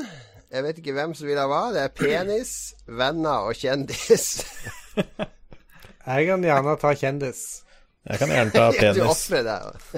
Jeg 0.52 0.64
vet 0.66 0.78
ikke 0.78 0.92
hvem 0.94 1.14
som 1.16 1.28
vil 1.28 1.40
ha 1.40 1.46
hva. 1.48 1.62
Det 1.72 1.80
er 1.86 1.94
penis, 1.96 2.52
venner 2.84 3.48
og 3.48 3.56
kjendis. 3.56 4.26
Jeg 6.04 6.26
kan 6.28 6.44
gjerne 6.44 6.76
ta 6.76 6.92
kjendis. 7.00 7.40
Jeg 8.04 8.20
kan 8.20 8.28
gjerne 8.28 8.52
ta 8.52 8.66
penis. 8.76 9.00
Du 9.00 9.08
ofrer 9.08 9.46
deg. 9.46 9.88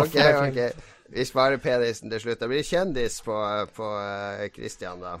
Ok, 0.00 0.16
ok. 0.16 0.60
Vi 1.14 1.26
sparer 1.28 1.60
penisen 1.60 2.08
til 2.10 2.22
slutt. 2.22 2.40
Det 2.40 2.48
blir 2.48 2.64
kjendis 2.64 3.20
på, 3.22 3.36
på 3.76 3.90
eh, 4.00 4.48
Christian, 4.56 5.04
da. 5.04 5.18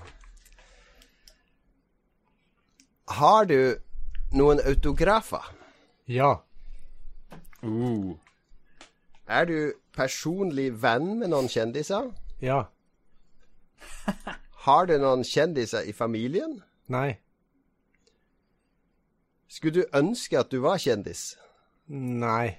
Har 3.20 3.44
du 3.52 3.76
noen 4.32 4.64
autografer? 4.64 5.44
Ja. 6.08 6.38
Uh. 7.60 8.16
Er 9.28 9.44
du 9.44 9.58
personlig 9.94 10.70
venn 10.82 11.18
med 11.20 11.30
noen 11.32 11.48
kjendiser? 11.50 12.10
Ja. 12.42 12.64
Har 14.66 14.88
du 14.88 14.96
noen 14.98 15.24
kjendiser 15.26 15.86
i 15.86 15.92
familien? 15.92 16.62
Nei. 16.92 17.16
Skulle 19.48 19.84
du 19.84 19.96
ønske 19.96 20.40
at 20.40 20.50
du 20.50 20.60
var 20.64 20.80
kjendis? 20.82 21.34
Nei. 21.86 22.56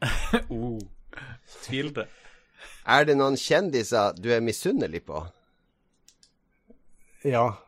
oh. 0.48 0.78
Tvilte. 1.64 2.06
det. 2.06 2.08
Er 2.88 3.04
det 3.04 3.16
noen 3.18 3.36
kjendiser 3.36 4.14
du 4.16 4.30
er 4.32 4.40
misunnelig 4.44 5.02
på? 5.08 5.20
Ja. 7.26 7.58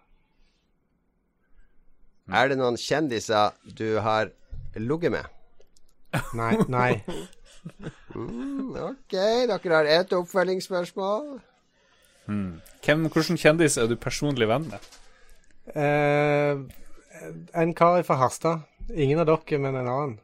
Er 2.31 2.49
det 2.49 2.61
noen 2.61 2.79
kjendiser 2.79 3.57
du 3.65 3.99
har 4.01 4.31
ligget 4.77 5.13
med? 5.13 5.27
Nei. 6.39 6.55
Nei. 6.71 6.93
Mm, 8.15 8.75
ok, 8.75 9.15
dere 9.51 9.75
har 9.75 9.89
ett 9.99 10.13
oppfølgingsspørsmål. 10.17 11.39
Hvem, 12.27 13.07
hvilken 13.11 13.39
kjendis 13.39 13.77
er 13.79 13.89
du 13.91 13.97
personlig 13.99 14.49
venn 14.51 14.67
med? 14.71 14.91
Eh, 15.75 16.59
en 17.63 17.75
kar 17.75 18.03
fra 18.07 18.19
Harstad. 18.21 18.67
Ingen 18.95 19.23
av 19.23 19.27
dere, 19.31 19.59
men 19.63 19.79
en 19.79 19.89
annen. 19.91 20.19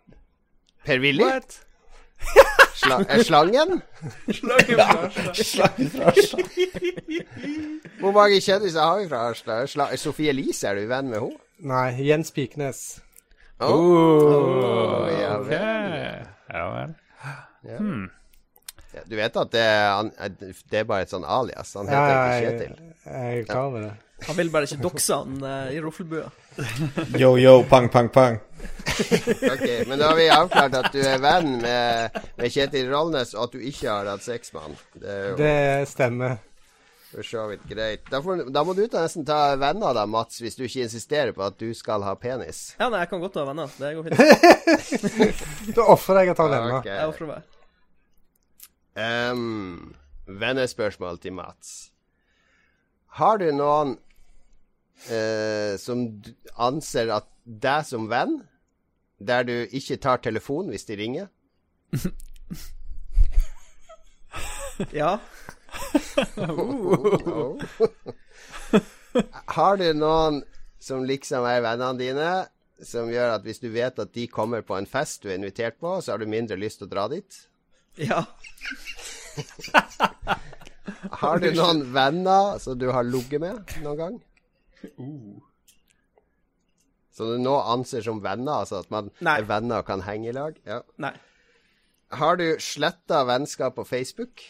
Per-Willy? 0.86 1.26
Sla 2.80 3.00
er 3.08 3.22
slangen? 3.24 3.80
fra 4.26 4.86
Harstad. 4.92 5.80
Hvor 8.00 8.12
mange 8.12 8.40
kjendiser 8.40 8.82
har 8.82 9.00
vi 9.00 9.08
fra 9.10 9.24
Harstad? 9.28 9.66
Sla 9.72 9.90
Sofie 9.96 10.30
Elise, 10.34 10.68
er 10.68 10.80
du 10.80 10.86
venn 10.90 11.10
med 11.10 11.20
henne? 11.22 11.42
Nei. 11.66 11.90
Jens 12.04 12.30
Piknes. 12.36 13.00
Oh. 13.58 13.72
Oh, 13.72 15.06
ja 15.08 15.38
ok. 15.40 15.48
vel. 15.48 16.26
Ja 16.52 16.64
vel. 16.74 16.94
Ja, 17.66 19.02
Du 19.10 19.16
vet 19.18 19.36
at 19.36 19.50
det 19.52 19.64
han- 19.66 20.12
det 20.70 20.78
er 20.80 20.84
bare 20.88 21.02
et 21.04 21.10
sånn 21.12 21.24
alias? 21.24 21.74
Han 21.76 21.86
heter 21.86 22.08
Ja, 22.08 22.26
ikke 22.26 22.50
Kjetil. 22.50 22.76
jeg 23.04 23.38
er 23.40 23.44
klar 23.44 23.66
over 23.68 23.80
det. 23.80 23.92
Han 24.26 24.36
vil 24.38 24.48
bare 24.48 24.64
ikke 24.64 24.80
dokse 24.80 25.12
han 25.18 25.42
uh, 25.44 25.68
i 25.74 25.80
Roffelbua. 25.84 26.30
Yo, 27.20 27.34
yo, 27.36 27.62
pang, 27.68 27.90
pang, 27.92 28.08
pang. 28.08 28.38
Ok, 29.52 29.66
Men 29.88 29.98
da 30.00 30.08
har 30.08 30.16
vi 30.16 30.28
avklart 30.32 30.74
at 30.78 30.88
du 30.94 31.02
er 31.04 31.18
venn 31.20 31.58
med, 31.60 32.16
med 32.38 32.48
Kjetil 32.54 32.88
Rollnes, 32.88 33.34
og 33.36 33.42
at 33.50 33.52
du 33.52 33.58
ikke 33.60 33.90
har 33.92 34.08
hatt 34.08 34.24
sex 34.24 34.54
med 34.54 34.62
han. 34.62 34.76
Det 34.94 35.10
er 35.12 35.26
jo 35.28 35.36
Det 35.36 35.88
stemmer. 35.92 36.38
for 37.12 37.22
så 37.28 37.44
vidt 37.50 37.68
greit. 37.68 38.08
Da, 38.10 38.22
får, 38.24 38.46
da 38.52 38.62
må 38.64 38.72
du 38.74 38.86
ta 38.88 39.04
nesten 39.04 39.26
ta 39.28 39.54
venner 39.60 39.92
da, 39.94 40.06
Mats, 40.08 40.40
hvis 40.40 40.56
du 40.56 40.64
ikke 40.64 40.86
insisterer 40.88 41.32
på 41.36 41.44
at 41.44 41.58
du 41.60 41.68
skal 41.76 42.00
ha 42.08 42.14
penis. 42.16 42.70
Ja, 42.80 42.88
nei, 42.88 43.00
jeg 43.04 43.10
kan 43.12 43.20
godt 43.20 43.36
ha 43.36 43.44
venner. 43.50 43.68
Det 43.76 43.92
går 43.98 44.08
fint. 44.08 45.44
da 45.76 45.86
ofrer 45.92 46.24
jeg 46.24 46.32
å 46.32 46.38
ta 46.40 46.48
venner. 46.48 46.78
Okay. 46.80 46.96
Jeg 46.96 47.12
ofrer 47.12 47.26
meg. 47.34 47.52
Ehm, 48.96 49.94
vennespørsmål 50.26 51.18
til 51.20 51.36
Mats. 51.36 51.92
Har 53.20 53.38
du 53.40 53.50
noen 53.52 53.96
uh, 55.08 55.76
som 55.80 56.06
anser 56.56 57.12
at 57.12 57.28
deg 57.44 57.84
som 57.88 58.08
venn, 58.08 58.38
der 59.20 59.44
du 59.48 59.54
ikke 59.76 60.00
tar 60.00 60.20
telefonen 60.24 60.72
hvis 60.72 60.88
de 60.88 61.00
ringer? 61.00 61.28
Ja. 64.92 65.18
Oh. 66.36 67.56
Har 69.56 69.78
du 69.80 69.86
noen 69.96 70.42
som 70.82 71.06
liksom 71.08 71.46
er 71.48 71.62
vennene 71.64 71.96
dine, 71.96 72.30
som 72.84 73.08
gjør 73.08 73.38
at 73.38 73.46
hvis 73.46 73.62
du 73.62 73.70
vet 73.72 73.96
at 74.02 74.12
de 74.12 74.26
kommer 74.28 74.60
på 74.66 74.76
en 74.76 74.88
fest 74.88 75.24
du 75.24 75.30
er 75.30 75.38
invitert 75.38 75.78
på, 75.80 75.94
så 76.04 76.12
har 76.12 76.20
du 76.20 76.28
mindre 76.28 76.58
lyst 76.60 76.82
til 76.82 76.90
å 76.90 76.92
dra 76.92 77.06
dit? 77.08 77.38
Ja. 77.96 78.24
Har 81.20 81.38
du 81.40 81.50
noen 81.54 81.82
venner 81.94 82.58
som 82.62 82.78
du 82.78 82.88
har 82.92 83.04
ligget 83.06 83.40
med 83.42 83.76
noen 83.84 83.98
gang? 84.00 84.18
Som 87.16 87.32
du 87.32 87.38
nå 87.40 87.54
anser 87.72 88.04
som 88.04 88.20
venner, 88.24 88.62
altså 88.62 88.82
at 88.82 88.90
man 88.92 89.10
Nei. 89.24 89.38
er 89.40 89.48
venner 89.48 89.80
og 89.80 89.88
kan 89.88 90.04
henge 90.06 90.30
i 90.30 90.36
lag? 90.36 90.58
Ja. 90.68 90.82
Nei. 91.02 91.14
Har 92.16 92.38
du 92.38 92.46
sletta 92.62 93.24
vennskap 93.26 93.74
på 93.78 93.84
Facebook? 93.88 94.44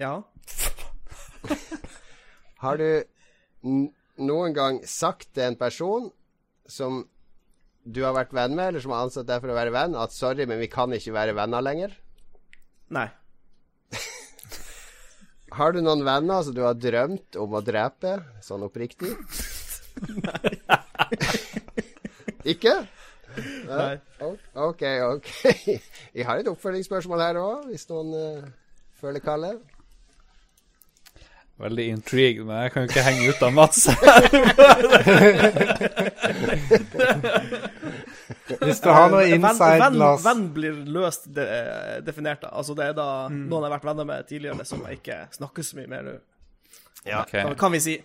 Ja. 0.00 0.22
Har 2.62 2.80
du 2.80 3.04
n 3.66 3.88
noen 4.16 4.54
gang 4.56 4.78
sagt 4.88 5.34
til 5.36 5.44
en 5.50 5.58
person 5.60 6.08
som 6.66 7.02
du 7.86 8.02
har 8.02 8.16
vært 8.16 8.34
venn 8.34 8.56
med, 8.56 8.72
eller 8.72 8.82
som 8.82 8.94
har 8.94 9.06
ansatt 9.06 9.28
deg 9.28 9.42
for 9.42 9.52
å 9.52 9.56
være 9.56 9.74
venn, 9.74 9.94
at 9.94 10.12
'sorry, 10.14 10.46
men 10.48 10.58
vi 10.58 10.68
kan 10.70 10.92
ikke 10.92 11.14
være 11.14 11.36
venner 11.38 11.62
lenger'? 11.62 11.94
Nei. 12.96 13.08
Har 15.58 15.72
du 15.72 15.80
noen 15.80 16.04
venner 16.06 16.42
som 16.42 16.54
du 16.54 16.62
har 16.66 16.74
drømt 16.74 17.38
om 17.40 17.54
å 17.54 17.62
drepe, 17.64 18.18
sånn 18.42 18.66
oppriktig? 18.66 19.14
Nei. 20.20 20.52
Ikke? 22.52 22.74
Nei. 23.66 23.94
OK, 24.54 24.82
OK. 25.10 25.30
Jeg 26.14 26.26
har 26.26 26.38
et 26.38 26.50
oppfølgingsspørsmål 26.50 27.20
her 27.24 27.40
òg, 27.40 27.64
hvis 27.72 27.88
noen 27.90 28.12
uh, 28.14 28.44
føler 29.00 29.20
kallet. 29.24 29.58
Veldig 31.58 31.86
intrigued, 31.88 32.44
men 32.44 32.62
jeg 32.62 32.72
kan 32.72 32.82
jo 32.84 32.88
ikke 32.90 33.02
henge 33.06 33.28
ut 33.32 33.42
av 33.42 33.52
Mats. 33.56 33.88
Hvis 38.46 38.80
du 38.84 38.88
har 38.94 39.10
noe 39.10 39.24
Venn- 39.26 39.40
inside, 39.42 39.78
venn, 39.82 39.96
Lars 39.98 40.24
venn 40.24 40.42
blir 40.54 40.76
løst 40.94 41.24
de, 41.34 41.46
definert, 42.06 42.40
da. 42.44 42.52
Altså, 42.54 42.76
det 42.78 42.84
er 42.92 42.96
da 42.98 43.06
noen 43.32 43.64
jeg 43.64 43.70
har 43.70 43.74
vært 43.78 43.88
venner 43.90 44.06
med 44.12 44.28
tidligere, 44.28 44.66
som 44.68 44.84
jeg 44.86 45.00
ikke 45.00 45.16
snakker 45.34 45.66
så 45.66 45.78
mye 45.80 45.90
med 45.90 46.04
nå. 46.10 46.14
Ok. 47.06 47.32
Kan, 47.32 47.54
kan 47.58 47.72
vi 47.74 47.80
si. 47.82 47.96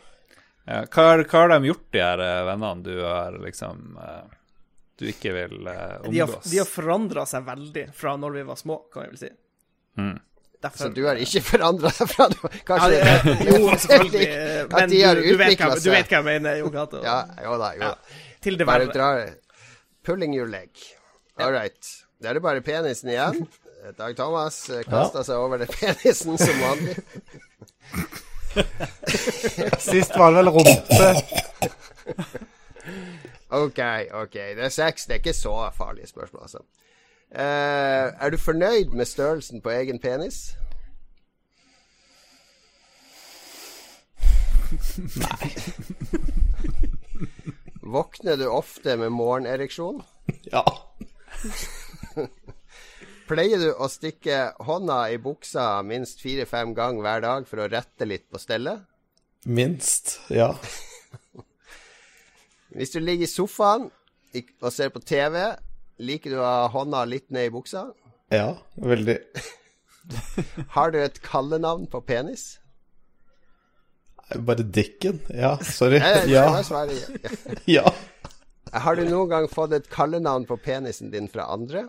Ja, 0.65 0.83
hva, 0.85 1.03
har, 1.11 1.23
hva 1.25 1.39
har 1.45 1.53
de 1.55 1.69
gjort, 1.71 1.85
de 1.93 2.01
her 2.05 2.21
eh, 2.25 2.41
vennene 2.51 2.83
du 2.85 2.91
har 3.01 3.37
liksom 3.41 3.95
eh, 3.97 4.25
Du 5.01 5.07
ikke 5.09 5.31
vil 5.33 5.55
eh, 5.67 5.95
De 6.05 6.19
har, 6.21 6.27
omgås? 6.29 6.49
de 6.51 6.59
har 6.61 6.67
forandra 6.69 7.23
seg 7.25 7.47
veldig 7.47 7.87
fra 7.97 8.13
når 8.21 8.35
vi 8.37 8.43
var 8.51 8.59
små, 8.61 8.75
kan 8.93 9.07
jeg 9.07 9.15
vel 9.15 9.21
si. 9.23 9.31
Mm. 9.97 10.19
Derfor 10.61 10.77
Så 10.77 10.89
du 10.93 10.99
har 11.07 11.17
ikke 11.17 11.41
forandra 11.41 11.89
deg 11.97 12.11
fra 12.11 12.27
du 12.29 12.35
ja, 12.43 12.51
Kanskje 12.67 12.89
det, 12.93 12.99
eh, 13.01 13.41
Jo, 13.49 13.61
selvfølgelig. 13.87 14.27
eh, 14.29 14.59
Men 14.75 14.93
du, 14.93 14.97
du, 15.25 15.31
vet 15.41 15.57
hva, 15.65 15.71
du 15.81 15.89
vet 15.89 16.11
hva 16.13 16.19
jeg 16.21 16.27
mener, 16.29 16.59
Jon 16.61 16.75
Cato. 16.77 17.01
Ja, 17.09 17.15
jo 17.47 17.55
da. 17.57 17.71
Jo. 17.79 17.89
Ja. 17.89 18.27
Til 18.45 18.57
det 18.61 18.65
Bare 18.69 18.85
verre. 18.85 18.93
drar 18.93 19.23
Pulling 20.03 20.33
your 20.33 20.47
leg. 20.47 20.69
All 21.37 21.51
right. 21.51 22.05
Da 22.21 22.29
er 22.29 22.33
det 22.33 22.41
bare 22.41 22.61
penisen 22.61 23.09
igjen. 23.09 23.47
Dag 23.97 24.15
Thomas 24.17 24.69
kasta 24.89 25.21
ja. 25.21 25.23
seg 25.23 25.35
over 25.35 25.57
det 25.57 25.69
penisen 25.79 26.37
som 26.37 26.61
vanlig. 26.61 26.95
Sist 29.81 30.17
var 30.17 30.31
det 30.31 30.37
vel 30.41 30.49
rumpe. 30.53 31.09
OK, 33.49 33.79
OK. 34.13 34.33
Det 34.33 34.65
er 34.65 34.69
sex. 34.69 35.05
Det 35.05 35.13
er 35.17 35.23
ikke 35.23 35.33
så 35.33 35.55
farlige 35.77 36.07
spørsmål, 36.07 36.41
altså. 36.41 36.57
Uh, 37.31 38.25
er 38.25 38.29
du 38.29 38.37
fornøyd 38.37 38.85
med 38.85 39.05
størrelsen 39.05 39.61
på 39.61 39.69
egen 39.69 39.99
penis? 39.99 40.51
Nei. 45.15 45.51
Våkner 47.91 48.37
du 48.37 48.47
ofte 48.47 48.97
med 48.97 49.11
morgenereksjon? 49.11 50.03
Ja. 50.51 50.63
Pleier 53.27 53.59
du 53.59 53.71
å 53.75 53.87
stikke 53.91 54.53
hånda 54.63 54.99
i 55.11 55.17
buksa 55.19 55.81
minst 55.83 56.23
fire-fem 56.23 56.71
ganger 56.75 57.03
hver 57.03 57.23
dag 57.25 57.49
for 57.49 57.63
å 57.63 57.67
rette 57.71 58.07
litt 58.07 58.29
på 58.31 58.39
stellet? 58.39 58.85
Minst. 59.43 60.21
Ja. 60.31 60.53
Hvis 62.77 62.95
du 62.95 63.01
ligger 63.03 63.27
i 63.27 63.31
sofaen 63.31 63.89
og 64.39 64.71
ser 64.71 64.93
på 64.95 65.03
TV, 65.03 65.41
liker 65.99 66.31
du 66.31 66.39
å 66.39 66.47
ha 66.47 66.71
hånda 66.71 67.03
litt 67.11 67.27
ned 67.27 67.49
i 67.49 67.53
buksa? 67.57 67.89
Ja, 68.31 68.53
veldig. 68.79 69.19
Har 70.77 70.95
du 70.95 71.01
et 71.01 71.19
kallenavn 71.27 71.91
på 71.91 71.99
penis? 72.07 72.60
Bare 74.39 74.63
Dicken. 74.63 75.19
Ja, 75.29 75.57
sorry. 75.57 75.99
Ja. 75.99 76.25
ja. 76.25 76.63
ja. 77.65 77.93
Har 78.71 78.95
du 78.95 79.03
noen 79.09 79.29
gang 79.29 79.49
fått 79.51 79.73
et 79.75 79.89
kallenavn 79.91 80.45
på 80.47 80.57
penisen 80.57 81.11
din 81.11 81.27
fra 81.31 81.49
andre? 81.51 81.87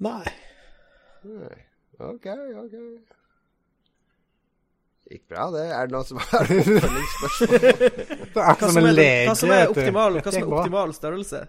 Nei. 0.00 0.26
Nei. 1.24 1.56
Ok, 2.00 2.26
ok. 2.64 2.76
Gikk 5.10 5.24
bra, 5.28 5.48
det. 5.50 5.64
Er 5.74 5.88
det 5.88 5.94
noen 5.96 6.06
som 6.06 6.20
har 6.22 6.46
spørsmål? 7.16 7.64
Hva 8.34 8.54
som 8.60 8.76
som 8.76 8.90
er, 8.92 9.24
hva 9.26 9.34
som 9.36 9.54
er 9.54 9.72
optimal, 9.72 10.20
hva 10.20 10.32
som 10.32 10.42
er 10.44 10.52
optimal 10.60 10.94
størrelse? 10.96 11.40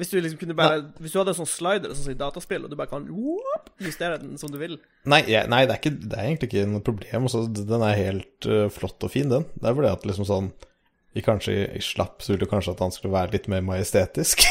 Hvis 0.00 0.12
du 0.12 0.16
liksom 0.16 0.40
kunne 0.40 0.56
bare 0.56 0.80
Hvis 0.98 1.12
du 1.12 1.18
hadde 1.20 1.34
en 1.34 1.40
sånn 1.42 1.50
slider 1.50 1.92
sånn 1.92 2.06
som 2.06 2.14
i 2.14 2.18
dataspill, 2.18 2.64
og 2.64 2.72
du 2.72 2.78
bare 2.78 2.90
kan 2.90 3.04
whoop, 3.10 3.68
justere 3.84 4.20
den 4.22 4.38
som 4.40 4.52
du 4.52 4.56
vil 4.60 4.78
Nei, 5.10 5.22
jeg, 5.28 5.44
nei 5.52 5.66
det, 5.66 5.76
er 5.76 5.82
ikke, 5.82 5.92
det 6.00 6.16
er 6.16 6.26
egentlig 6.26 6.50
ikke 6.50 6.66
noe 6.70 6.84
problem. 6.84 7.28
Også, 7.28 7.44
den 7.52 7.84
er 7.84 7.98
helt 7.98 8.48
uh, 8.48 8.66
flott 8.72 9.06
og 9.06 9.12
fin, 9.12 9.30
den. 9.32 9.46
Det 9.54 9.68
er 9.68 9.76
fordi 9.76 9.88
det 9.88 9.96
at 9.98 10.08
liksom 10.10 10.28
sånn 10.28 10.50
i 11.10 11.22
kanskje 11.26 11.80
slapp 11.82 12.22
Zulu 12.22 12.44
kanskje 12.46 12.70
at 12.76 12.82
han 12.84 12.92
skulle 12.94 13.16
være 13.16 13.34
litt 13.34 13.48
mer 13.50 13.64
majestetisk. 13.66 14.44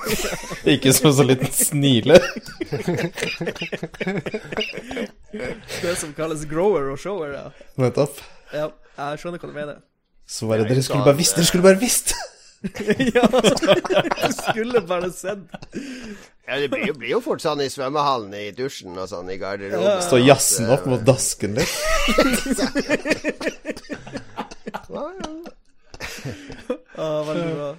ikke 0.74 0.92
som 0.92 1.08
en 1.08 1.16
sånn 1.16 1.30
liten 1.30 1.52
snile. 1.56 2.18
Det 5.36 5.94
som 5.96 6.12
kalles 6.16 6.44
grower 6.48 6.92
og 6.92 7.00
shower, 7.00 7.32
ja. 7.32 7.46
Nettopp. 7.80 8.20
ja 8.52 8.68
jeg 8.96 9.20
skjønner 9.22 9.40
hva 9.40 9.48
du 9.48 9.56
mener. 9.56 9.80
Så 10.26 10.48
bare 10.50 10.64
Det 10.64 10.72
er 10.72 10.74
Dere 10.74 10.84
skulle 10.84 11.06
bare 11.06 11.18
visst! 11.18 11.36
Dere 11.38 11.48
skulle 11.48 11.64
bare 11.64 11.80
visst! 11.80 12.12
ja, 13.14 13.26
du 13.30 14.32
skulle 14.32 14.80
bare 14.88 15.10
sett. 15.12 15.38
Ja, 16.46 16.56
det 16.62 16.68
blir 16.72 16.86
jo, 16.88 16.94
blir 16.98 17.10
jo 17.16 17.20
fort 17.24 17.42
sånn 17.42 17.60
i 17.64 17.68
svømmehallen, 17.70 18.32
i 18.38 18.50
dusjen 18.56 18.96
og 18.98 19.08
sånn, 19.10 19.28
i 19.34 19.36
garderoben. 19.40 20.00
Stå 20.06 20.18
jazzen 20.22 20.70
opp 20.74 20.86
mot 20.90 21.02
dasken 21.06 21.58
litt. 21.58 21.74
Ja, 24.86 25.02
ja. 25.18 25.30
Ah, 26.96 27.22
veldig 27.26 27.54
bra. 27.56 27.70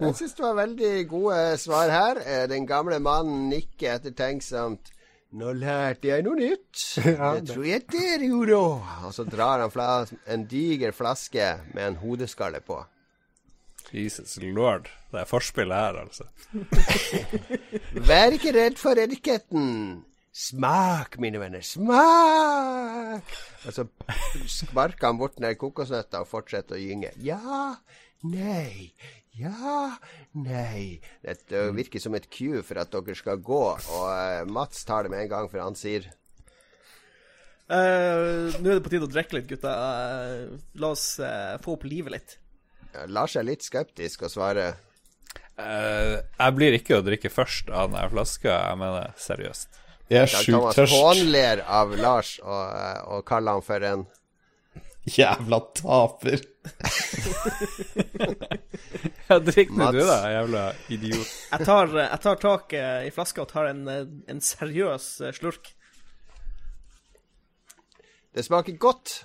Jeg 0.00 0.14
syns 0.16 0.34
det 0.38 0.44
var 0.44 0.54
veldig 0.56 0.92
gode 1.10 1.40
svar 1.60 1.90
her. 1.92 2.20
Eh, 2.24 2.44
Den 2.48 2.66
gamle 2.68 2.98
mannen 3.02 3.48
nikker 3.50 3.98
ettertenksomt. 3.98 4.92
Nå 5.30 5.52
lærte 5.54 6.08
jeg 6.10 6.24
noe 6.26 6.38
nytt. 6.38 6.80
Ja, 7.06 7.34
Det 7.38 7.52
tror 7.52 7.66
jeg 7.68 7.84
dere 7.92 8.26
gjorde 8.32 8.56
òg. 8.58 8.88
Og 9.06 9.14
så 9.14 9.26
drar 9.28 9.62
han 9.62 9.70
flas 9.70 10.10
en 10.26 10.46
diger 10.50 10.94
flaske 10.96 11.52
med 11.74 11.86
en 11.86 12.00
hodeskalle 12.02 12.60
på. 12.66 12.80
Jesus 13.94 14.36
lord. 14.42 14.90
Det 15.10 15.22
er 15.22 15.26
forspill 15.30 15.72
her, 15.74 15.96
altså. 16.04 16.26
Vær 18.10 18.36
ikke 18.36 18.52
redd 18.54 18.78
for 18.78 18.98
etiketten. 19.02 19.66
Smak, 20.30 21.16
mine 21.18 21.40
venner, 21.42 21.62
smak! 21.66 23.32
Og 23.66 23.74
så 23.74 23.84
sparker 24.46 25.08
han 25.08 25.18
bort 25.18 25.40
den 25.42 25.56
kokosnøtta 25.58 26.22
og 26.22 26.30
fortsetter 26.30 26.78
å 26.78 26.82
gynge. 26.82 27.10
Ja, 27.26 27.74
nei, 28.22 28.92
ja, 29.38 29.90
nei. 30.34 31.00
Det 31.22 31.66
virker 31.76 32.02
som 32.02 32.16
et 32.18 32.26
cue 32.32 32.64
for 32.66 32.80
at 32.82 32.90
dere 32.94 33.18
skal 33.18 33.42
gå, 33.44 33.62
og 33.78 34.06
eh, 34.10 34.42
Mats 34.50 34.82
tar 34.88 35.06
det 35.06 35.14
med 35.14 35.26
en 35.26 35.32
gang, 35.36 35.52
for 35.52 35.62
han 35.64 35.78
sier 35.78 36.10
Uh, 37.70 38.50
nå 38.58 38.66
er 38.66 38.80
det 38.80 38.82
på 38.82 38.90
tide 38.90 39.06
å 39.06 39.10
drikke 39.12 39.36
litt, 39.36 39.44
gutta. 39.46 39.70
Uh, 39.70 40.56
la 40.82 40.88
oss 40.90 41.04
uh, 41.22 41.54
få 41.62 41.76
opp 41.76 41.84
livet 41.86 42.10
litt. 42.16 42.32
ja, 42.96 43.04
Lars 43.06 43.36
er 43.38 43.46
litt 43.46 43.62
skeptisk 43.62 44.24
og 44.26 44.32
svarer 44.32 44.72
Eh, 45.60 46.16
jeg 46.20 46.56
blir 46.56 46.76
ikke 46.76 47.00
å 47.00 47.04
drikke 47.04 47.32
først 47.32 47.70
av 47.74 47.92
den 47.92 48.12
flaska, 48.12 48.54
jeg 48.70 48.80
mener 48.80 49.12
seriøst. 49.20 49.80
Jeg 50.10 50.24
er 50.24 50.32
sjukt 50.32 50.74
tørst. 50.74 50.94
Thomas 50.94 51.20
hånler 51.20 51.62
av 51.70 51.92
Lars 51.98 52.32
og, 52.42 53.12
og 53.14 53.26
kaller 53.28 53.58
han 53.58 53.66
for 53.66 53.86
en 53.86 54.06
Jævla 55.10 55.60
taper. 55.78 56.42
Ja, 59.30 59.36
drikk 59.38 59.70
nå 59.78 59.92
du, 59.94 60.00
da, 60.02 60.16
jævla 60.32 60.62
idiot. 60.90 61.28
Jeg 61.52 61.66
tar, 61.68 61.92
jeg 61.94 62.18
tar 62.24 62.38
tak 62.42 62.72
eh, 62.74 63.04
i 63.06 63.12
flaska 63.14 63.44
og 63.44 63.52
tar 63.52 63.68
en, 63.70 63.84
eh, 63.86 64.08
en 64.30 64.40
seriøs 64.42 65.04
eh, 65.22 65.30
slurk. 65.36 65.70
Det 68.34 68.42
smaker 68.42 68.74
godt, 68.82 69.20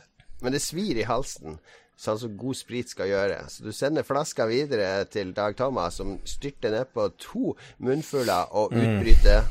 men 0.45 0.53
det 0.53 0.61
svir 0.61 0.99
i 1.01 1.07
halsen, 1.09 1.57
sånn 1.97 2.19
som 2.21 2.35
god 2.37 2.59
sprit 2.59 2.93
skal 2.93 3.09
gjøre. 3.09 3.39
Så 3.49 3.65
du 3.65 3.71
sender 3.73 4.05
flaska 4.05 4.45
videre 4.49 5.07
til 5.09 5.33
Dag 5.33 5.57
Thomas, 5.57 5.97
som 5.97 6.19
styrter 6.27 6.75
nedpå 6.75 7.07
to 7.21 7.55
munnfuller 7.81 8.53
og 8.53 8.77
utbryter 8.77 9.49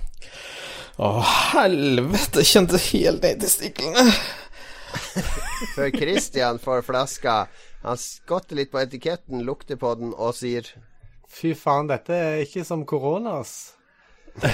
Å, 1.03 1.11
helvete, 1.51 2.45
jeg 2.45 2.53
kjente 2.53 2.78
helt 2.93 3.26
ned 3.26 3.43
i 3.43 3.51
stiklene. 3.51 4.07
Før 5.74 5.90
Christian 5.95 6.59
får 6.62 6.82
flaska. 6.86 7.47
Han 7.84 7.99
skotter 8.01 8.57
litt 8.61 8.72
på 8.72 8.80
etiketten, 8.82 9.45
lukter 9.47 9.76
på 9.80 9.95
den 10.01 10.14
og 10.14 10.34
sier 10.38 10.64
Fy 11.34 11.55
faen, 11.59 11.88
dette 11.90 12.14
er 12.14 12.42
ikke 12.45 12.62
som 12.66 12.84
korona, 12.86 13.40
ass. 13.42 13.74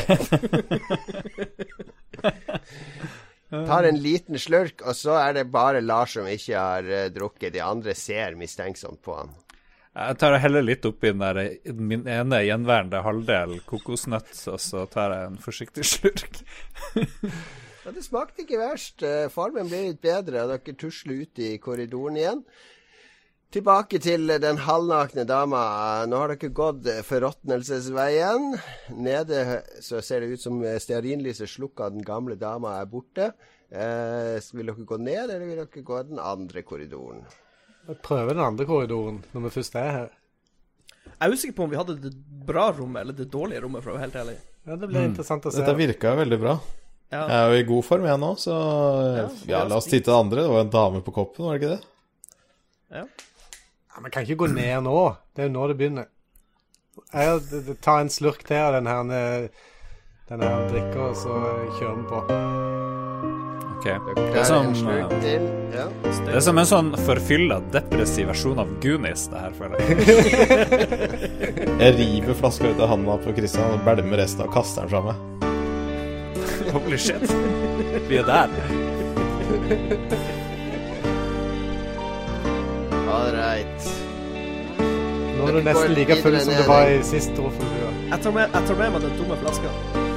Tar 3.50 3.84
en 3.84 3.98
liten 4.00 4.38
slurk, 4.38 4.80
og 4.86 4.96
så 4.96 5.16
er 5.18 5.34
det 5.36 5.50
bare 5.52 5.80
Lars 5.82 6.14
som 6.16 6.26
ikke 6.30 6.56
har 6.56 6.86
uh, 6.86 7.10
drukket. 7.12 7.52
De 7.52 7.60
andre 7.64 7.94
ser 7.98 8.36
mistenksomt 8.38 9.02
på 9.04 9.16
han. 9.18 9.34
Jeg 9.90 10.20
tar 10.22 10.36
heller 10.38 10.62
litt 10.62 10.86
oppi 10.86 11.10
den 11.10 11.18
der 11.18 11.40
min 11.74 12.06
ene 12.08 12.44
gjenværende 12.46 13.00
halvdel 13.02 13.56
kokosnøtt, 13.66 14.30
og 14.52 14.60
så 14.62 14.86
tar 14.88 15.16
jeg 15.16 15.32
en 15.32 15.40
forsiktig 15.42 15.84
slurk. 15.90 16.44
Ja, 17.84 17.94
det 17.96 18.04
smakte 18.04 18.44
ikke 18.44 18.60
verst. 18.60 19.00
Farmen 19.00 19.32
Formen 19.32 19.70
ble 19.70 19.86
litt 19.88 20.02
bedre, 20.04 20.44
og 20.44 20.52
dere 20.52 20.76
tusler 20.76 21.22
ut 21.24 21.40
i 21.40 21.54
korridoren 21.62 22.18
igjen. 22.20 22.42
Tilbake 23.50 23.98
til 23.98 24.30
den 24.38 24.60
halvnakne 24.62 25.24
dama. 25.26 25.62
Nå 26.06 26.18
har 26.22 26.34
dere 26.34 26.52
gått 26.54 26.86
forråtnelsesveien. 27.08 28.52
Nede 28.94 29.40
så 29.82 29.98
ser 30.04 30.22
det 30.22 30.36
ut 30.36 30.44
som 30.44 30.60
stearinlyset 30.62 31.50
slukka, 31.50 31.88
den 31.90 32.04
gamle 32.06 32.36
dama 32.38 32.76
er 32.78 32.86
borte. 32.92 33.32
Eh, 33.70 34.36
vil 34.54 34.70
dere 34.70 34.86
gå 34.86 34.98
ned, 35.00 35.24
eller 35.24 35.46
vil 35.46 35.62
dere 35.64 35.84
gå 35.86 36.02
den 36.12 36.20
andre 36.22 36.62
korridoren? 36.66 37.24
Jeg 37.88 37.98
prøver 38.04 38.36
den 38.36 38.44
andre 38.44 38.66
korridoren 38.68 39.22
når 39.32 39.48
vi 39.48 39.52
først 39.56 39.78
er 39.80 39.90
her. 39.96 40.10
Jeg 41.10 41.26
er 41.26 41.34
usikker 41.34 41.56
på 41.56 41.66
om 41.66 41.72
vi 41.72 41.78
hadde 41.80 41.96
det 42.04 42.12
bra 42.46 42.68
rommet 42.76 43.02
eller 43.02 43.16
det 43.16 43.30
dårlige 43.32 43.64
rommet, 43.64 43.82
for 43.82 43.92
å 43.92 43.96
være 43.96 44.06
helt 44.08 44.20
ærlig. 44.20 44.36
Ja, 44.66 44.76
Det 44.76 44.88
blir 44.90 45.08
interessant 45.08 45.46
å 45.48 45.50
se. 45.50 45.62
Dette 45.62 45.78
virka 45.78 46.14
veldig 46.18 46.38
bra. 46.38 46.54
Ja. 47.10 47.24
Jeg 47.26 47.36
er 47.36 47.48
jo 47.50 47.58
i 47.58 47.66
god 47.66 47.82
form, 47.82 48.04
jeg 48.06 48.22
nå, 48.22 48.28
så 48.38 48.56
ja, 49.50 49.64
la 49.66 49.78
oss 49.80 49.88
titte 49.90 50.12
det 50.12 50.14
andre. 50.14 50.44
Det 50.46 50.52
var 50.52 50.62
en 50.62 50.70
dame 50.70 51.00
på 51.02 51.14
koppen, 51.14 51.48
var 51.48 51.58
det 51.58 51.62
ikke 51.62 51.72
det? 51.74 51.80
Ja. 52.94 53.02
Ja, 53.90 54.00
Man 54.00 54.10
kan 54.14 54.22
ikke 54.22 54.44
gå 54.44 54.46
ned 54.52 54.84
nå. 54.86 55.00
Det 55.34 55.42
er 55.42 55.50
jo 55.50 55.54
nå 55.56 55.66
det 55.70 55.76
begynner. 55.80 56.06
Jeg 57.10 57.76
tar 57.82 58.04
en 58.04 58.12
slurk 58.12 58.44
til 58.46 58.60
av 58.60 58.76
den 58.76 58.86
her, 58.86 59.10
eh, 59.16 59.48
den 60.30 60.44
her 60.46 60.68
drikka, 60.70 61.08
og 61.08 61.16
så 61.18 61.34
kjører 61.80 61.96
vi 61.98 62.04
på. 62.10 62.20
Ok. 63.80 63.86
Det 64.14 64.36
er 64.36 64.44
som, 64.44 64.66
en 64.68 64.76
slurk 64.76 65.14
eh. 65.24 65.46
Ja. 65.72 65.86
det 66.26 66.34
er 66.36 66.44
som 66.44 66.58
en 66.60 66.68
sånn 66.68 66.92
forfylla, 67.08 67.58
depressiv 67.72 68.28
versjon 68.30 68.60
av 68.60 68.70
Goonies, 68.84 69.26
det 69.32 69.40
her, 69.40 69.56
føler 69.56 69.82
jeg. 69.82 69.90
Jeg 71.80 71.96
river 71.96 72.36
flaska 72.36 72.70
ut 72.70 72.82
av 72.84 72.92
handa 72.92 73.16
på 73.24 73.34
Kristian 73.34 73.78
og 73.78 73.84
bælmer 73.88 74.20
resten 74.20 74.44
og 74.44 74.52
kaster 74.54 74.84
den 74.84 74.92
fra 74.92 75.02
meg. 75.10 75.29
Holy 76.74 76.98
shit. 76.98 77.34
Vi 78.08 78.16
er 78.16 78.24
der. 78.24 78.48
All 83.10 83.32
right. 83.32 83.90
Nå 85.38 85.46
er 85.46 85.52
du 85.52 85.60
nesten 85.64 85.94
like 85.94 86.22
full 86.22 86.40
som 86.40 86.54
du 86.54 86.62
var 86.68 86.86
i 86.86 87.02
sist. 87.02 87.30
Jeg, 88.10 88.20
tar 88.22 88.30
med, 88.30 88.46
jeg 88.54 88.62
tar 88.66 88.76
med 88.76 88.90
meg 88.90 89.02
den 89.08 89.18
tomme 89.18 89.36
flaska. 89.42 90.09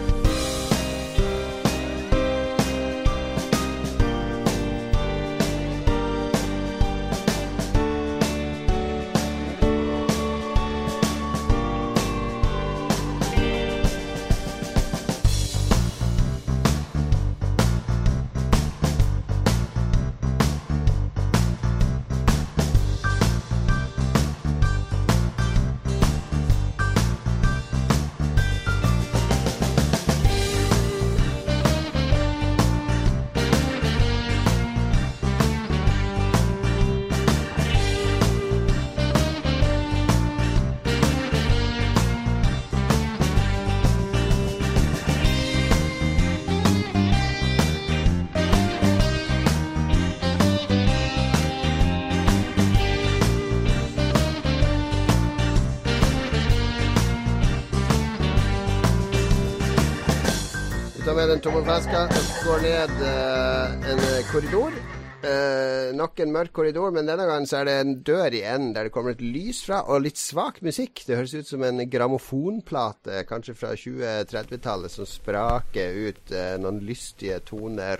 Den 61.43 61.51
tomme 61.51 61.65
flaska 61.65 62.05
går 62.45 62.61
ned 62.63 62.91
uh, 63.03 63.89
en 63.91 64.01
korridor. 64.31 64.75
Uh, 65.23 65.91
nok 65.95 66.21
en 66.23 66.31
mørk 66.31 66.53
korridor, 66.55 66.93
men 66.95 67.09
denne 67.09 67.25
gangen 67.27 67.47
så 67.49 67.57
er 67.59 67.67
det 67.67 67.73
en 67.81 67.91
dør 68.07 68.37
i 68.37 68.43
enden 68.47 68.71
der 68.75 68.87
det 68.87 68.93
kommer 68.95 69.11
et 69.11 69.23
lys 69.23 69.59
fra, 69.67 69.81
og 69.91 70.05
litt 70.05 70.19
svak 70.19 70.61
musikk. 70.63 71.03
Det 71.03 71.17
høres 71.19 71.35
ut 71.35 71.51
som 71.51 71.65
en 71.67 71.83
grammofonplate, 71.91 73.25
kanskje 73.27 73.57
fra 73.59 73.73
20-30-tallet, 73.75 74.95
som 74.95 75.09
spraker 75.09 75.99
ut 76.07 76.31
uh, 76.31 76.55
noen 76.63 76.79
lystige 76.87 77.41
toner. 77.43 77.99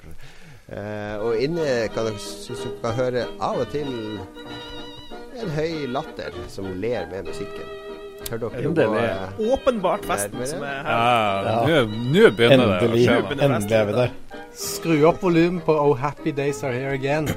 Uh, 0.71 1.19
og 1.27 1.43
inne 1.43 1.89
kan 1.91 2.07
dere 2.07 2.97
høre 3.01 3.27
av 3.43 3.65
og 3.65 3.71
til 3.75 3.91
en 5.43 5.55
høy 5.59 5.89
latter 5.91 6.45
som 6.47 6.71
ler 6.79 7.11
med 7.11 7.27
musikken. 7.27 7.82
Hør 8.33 8.41
dere 8.49 8.63
Endelig. 8.65 8.87
gå 8.89 9.47
eh, 9.47 9.53
Åpenbart 9.53 10.05
festen 10.09 10.45
som 10.49 10.63
er 10.65 10.83
her. 10.83 10.91
Ja, 10.91 11.63
nå- 11.67 12.11
nå 12.13 12.29
begynner 12.37 12.65
det 12.65 12.67
å 12.67 12.89
Endelig, 12.89 13.05
skje. 13.05 13.17
Er 13.17 13.47
endelig 13.49 13.79
er 13.79 13.85
vi 13.85 13.97
der. 14.01 14.15
Skru 14.53 14.95
opp 15.09 15.21
volumet 15.21 15.65
på 15.65 15.73
Oh 15.77 15.93
Happy 15.97 16.31
Days 16.31 16.63
Are 16.63 16.73
Here 16.73 16.93
Again. 16.97 17.29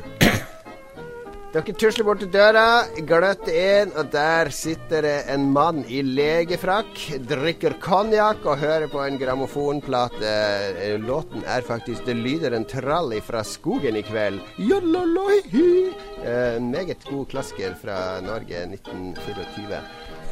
Dere 1.57 1.73
tusler 1.73 2.05
bort 2.05 2.19
til 2.21 2.29
døra, 2.29 2.85
gløtter 3.09 3.55
inn, 3.57 3.93
og 3.97 4.11
der 4.13 4.51
sitter 4.53 5.01
det 5.07 5.15
en 5.33 5.47
mann 5.55 5.79
i 5.89 6.03
legefrakk, 6.05 6.99
drikker 7.31 7.79
konjakk 7.81 8.45
og 8.45 8.59
hører 8.61 8.91
på 8.93 9.01
en 9.01 9.17
grammofonplate. 9.17 10.35
Eh, 10.83 10.99
Låten 11.01 11.45
er 11.49 11.63
faktisk 11.65 12.05
'Det 12.05 12.17
lyder 12.17 12.53
en 12.53 12.65
trall 12.67 13.15
fra 13.23 13.41
skogen 13.43 13.97
i 13.97 14.03
kveld'. 14.03 14.41
Jololohi. 14.59 15.95
Eh, 16.27 16.59
meget 16.61 17.05
god 17.09 17.27
klasker 17.29 17.73
fra 17.81 18.21
Norge 18.21 18.67
1924. 18.67 19.81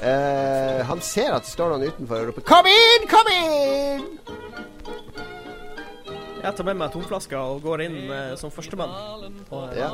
Eh, 0.04 0.84
han 0.84 1.00
ser 1.00 1.32
at 1.32 1.46
det 1.46 1.52
står 1.54 1.70
noen 1.72 1.88
utenfor 1.88 2.20
og 2.20 2.26
roper 2.28 2.44
'Kom 2.44 2.66
inn, 2.68 3.06
kom 3.08 3.30
inn!' 3.32 4.08
Jeg 6.44 6.56
tar 6.56 6.64
med 6.64 6.76
meg 6.76 6.90
tomflaska 6.92 7.38
og 7.40 7.62
går 7.64 7.80
inn 7.86 8.10
uh, 8.10 8.34
som 8.36 8.50
førstemann. 8.52 8.90
Og, 9.50 9.70
eh, 9.72 9.78
Ja. 9.78 9.88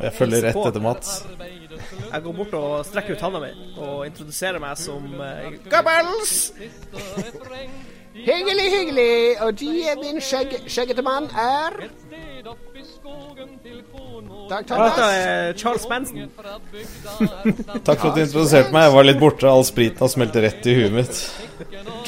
Jeg 0.00 0.12
følger 0.12 0.44
rett 0.46 0.66
etter 0.66 0.80
Mats. 0.80 1.26
Jeg 2.12 2.22
går 2.22 2.32
bort 2.32 2.54
og 2.54 2.84
strekker 2.86 3.16
ut 3.16 3.20
handa 3.20 3.40
mi 3.40 3.50
og 3.76 4.06
introduserer 4.06 4.62
meg 4.62 4.78
som 4.78 5.02
uh, 5.18 5.50
Goebbels! 5.66 6.52
Hyggelig, 8.14 8.70
hyggelig. 8.70 9.42
Og 9.42 9.58
de 9.58 9.82
er 9.90 9.98
min 9.98 10.20
skjegg, 10.22 10.60
skjeggete 10.70 11.02
mann 11.02 11.26
er 11.34 11.90
Dette 14.50 14.74
er 14.74 15.52
Charles 15.54 15.86
Manson. 15.88 16.30
Takk 17.86 18.00
for 18.00 18.08
at 18.10 18.16
du 18.16 18.22
introduserte 18.24 18.72
meg. 18.74 18.88
Jeg 18.88 18.94
var 18.96 19.06
litt 19.06 19.20
borte. 19.20 19.46
All 19.46 19.62
spriten 19.66 20.02
har 20.02 20.10
smelt 20.10 20.38
rett 20.42 20.66
i 20.66 20.74
huet 20.74 20.96
mitt. 20.96 21.20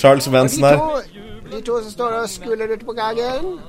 Charles 0.00 0.26
Manson 0.32 0.66
her. 0.66 0.80
de 1.52 1.60
to 1.62 1.78
som 1.84 1.92
står 1.92 2.16
og 2.22 2.28
skuler 2.32 2.74
ute 2.74 2.84
på 2.88 2.96
gangen. 2.98 3.60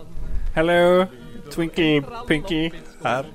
Hello, 0.55 1.05
Twinkle 1.51 2.01
Pinky 2.27 2.71
her. 3.03 3.29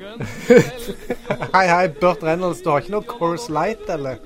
Hei, 1.55 1.67
hei, 1.67 1.89
Burt 2.01 2.23
Reynolds, 2.23 2.63
du 2.65 2.71
har 2.71 2.83
ikke 2.83 2.95
noe 2.97 3.07
Course 3.07 3.53
Light, 3.53 3.85
eller? 3.93 4.17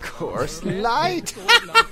Course 0.00 0.62
Light. 0.64 1.34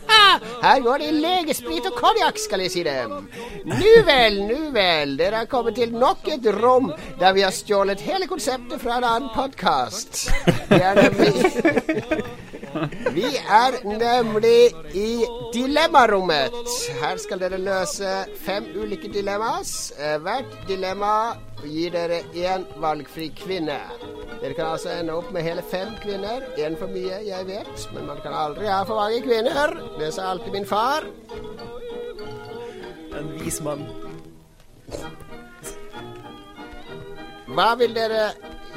Her 0.63 0.83
går 0.85 1.05
det 1.05 1.13
legesprit 1.23 1.87
og 1.91 1.99
konjakk, 1.99 2.41
skal 2.43 2.65
jeg 2.65 2.75
si 2.75 2.85
dem. 2.87 3.29
Nu 3.69 3.95
vel, 4.09 4.43
nu 4.49 4.59
vel. 4.75 5.17
Dere 5.21 5.45
har 5.45 5.51
kommet 5.51 5.79
til 5.79 5.95
nok 5.95 6.29
et 6.35 6.51
rom 6.59 6.93
der 7.21 7.37
vi 7.37 7.47
har 7.47 7.55
stjålet 7.55 8.03
hele 8.05 8.29
konseptet 8.31 8.83
fra 8.83 8.99
en 8.99 9.09
annen 9.09 9.33
podkast. 9.35 10.29
Det 10.69 10.83
er 10.83 11.03
nemlig 11.03 12.37
Vi 13.15 13.25
er 13.37 13.77
nemlig 13.85 14.71
i 14.95 15.25
dilemmarommet. 15.55 16.55
Her 17.01 17.17
skal 17.21 17.41
dere 17.43 17.59
løse 17.61 18.13
fem 18.45 18.69
ulike 18.77 19.11
dilemmas. 19.13 19.93
Eh, 19.99 20.17
Hvert 20.23 20.57
dilemma 20.69 21.13
gir 21.65 21.91
dere 21.95 22.21
én 22.35 22.67
valgfri 22.83 23.29
kvinne. 23.39 23.79
Dere 24.43 24.55
kan 24.55 24.73
altså 24.73 24.93
ende 24.95 25.17
opp 25.19 25.33
med 25.35 25.43
hele 25.47 25.63
fem 25.71 25.95
kvinner. 26.03 26.45
Én 26.59 26.77
for 26.79 26.91
mye, 26.93 27.23
jeg 27.27 27.47
vet, 27.49 27.89
men 27.95 28.07
man 28.07 28.21
kan 28.23 28.35
aldri 28.35 28.69
ha 28.71 28.83
for 28.87 29.01
mange 29.01 29.23
kvinner. 29.27 29.75
Det 29.99 30.13
sa 30.15 30.31
alltid 30.33 30.53
min 30.55 30.67
far. 30.67 31.07
En 33.19 33.33
vis 33.41 33.61
mann. 33.67 33.83
Hva 37.49 37.73
vil 37.81 37.95
dere 37.97 38.29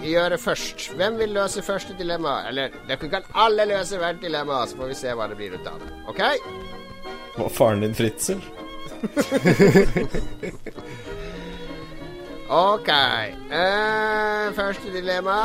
gjøre 0.04 0.38
først? 0.42 0.90
Hvem 0.98 1.18
vil 1.20 1.30
løse 1.36 1.62
første 1.66 1.96
dilemma? 2.00 2.42
Eller 2.50 2.74
dere 2.88 3.10
kan 3.12 3.24
alle 3.34 3.66
løse 3.70 3.98
hvert 4.02 4.22
dilemma, 4.22 4.66
så 4.68 4.78
får 4.80 4.88
vi 4.92 4.98
se 5.02 5.14
hva 5.18 5.28
det 5.32 5.38
blir 5.40 5.56
ut 5.56 5.68
av 5.68 5.80
det. 5.82 5.92
OK? 6.12 6.22
Var 7.38 7.50
faren 7.50 7.82
din 7.86 7.96
Fritzel? 7.96 8.42
OK. 12.52 12.90
Uh, 13.52 14.54
første 14.58 14.92
dilemma. 14.94 15.40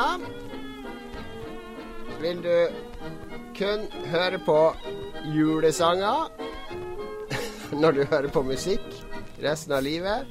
Vil 2.21 2.43
du 2.43 2.67
kun 3.59 3.87
høre 4.11 4.39
på 4.47 4.75
julesanger 5.35 6.33
når 7.81 7.91
du 7.91 8.05
hører 8.11 8.29
på 8.33 8.43
musikk 8.43 8.89
resten 9.43 9.73
av 9.77 9.83
livet? 9.87 10.27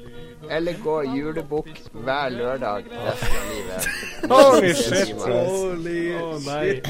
Eller 0.51 0.77
gå 0.83 0.99
julebukk 1.15 1.71
hver 1.93 2.29
lørdag 2.35 2.83
resten 2.91 3.39
av 3.39 3.49
livet? 3.53 4.04
Holy 4.29 4.73
shit. 4.73 5.15
Holy 5.21 6.15
shit. 6.43 6.87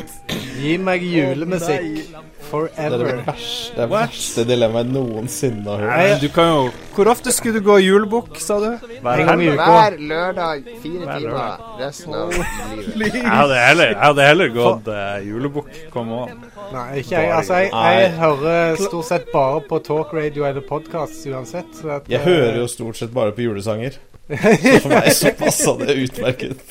Gi 0.55 0.77
meg 0.81 1.03
julemusikk 1.03 2.15
Forever 2.45 2.73
Det 2.75 2.86
er 2.86 3.17
det 3.17 3.25
verste, 3.25 3.75
det 3.75 3.86
verste 3.91 4.43
dilemmaet 4.47 4.89
noensinne 4.93 5.65
har 5.65 5.81
hørt. 5.83 6.21
Du 6.21 6.29
kan 6.33 6.49
jo 6.51 6.61
Hvor 6.95 7.09
ofte 7.11 7.33
skulle 7.36 7.59
du 7.59 7.65
gå 7.65 7.77
julebukk, 7.81 8.38
sa 8.39 8.59
du? 8.61 8.69
Hver 9.01 9.23
En 9.23 9.29
gang 9.31 9.43
i 9.43 9.49
uka. 9.51 9.65
Hver 9.65 9.97
lørdag 10.11 10.69
fire 10.83 11.09
Hver 11.09 11.19
timer 11.19 11.65
resten 11.81 12.15
av 12.15 12.33
livet. 12.36 13.19
Jeg 13.19 13.33
hadde 13.33 13.59
heller, 13.65 13.91
jeg 13.91 14.01
hadde 14.03 14.27
heller 14.29 14.53
gått 14.55 14.89
uh, 14.93 15.17
julebukk. 15.25 15.71
Kom 15.93 16.11
on. 16.15 16.33
Nei, 16.73 16.88
ikke 17.01 17.15
jeg. 17.17 17.31
Altså, 17.36 17.61
jeg, 17.65 17.71
jeg 17.73 18.11
hører 18.19 18.81
stort 18.81 19.09
sett 19.09 19.31
bare 19.33 19.61
på 19.69 19.79
talkradio 19.86 20.47
eller 20.47 20.65
podkast 20.69 21.25
uansett. 21.27 21.71
Så 21.81 21.95
at, 21.99 22.11
Jeg 22.11 22.21
eh, 22.21 22.29
hører 22.29 22.61
jo 22.63 22.67
stort 22.71 23.01
sett 23.01 23.13
bare 23.15 23.36
på 23.36 23.49
julesanger. 23.49 23.99
Så 24.26 24.80
for 24.82 24.89
meg 24.95 25.11
så 25.13 25.32
passa 25.38 25.73
det 25.84 25.95
utmerket. 26.01 26.61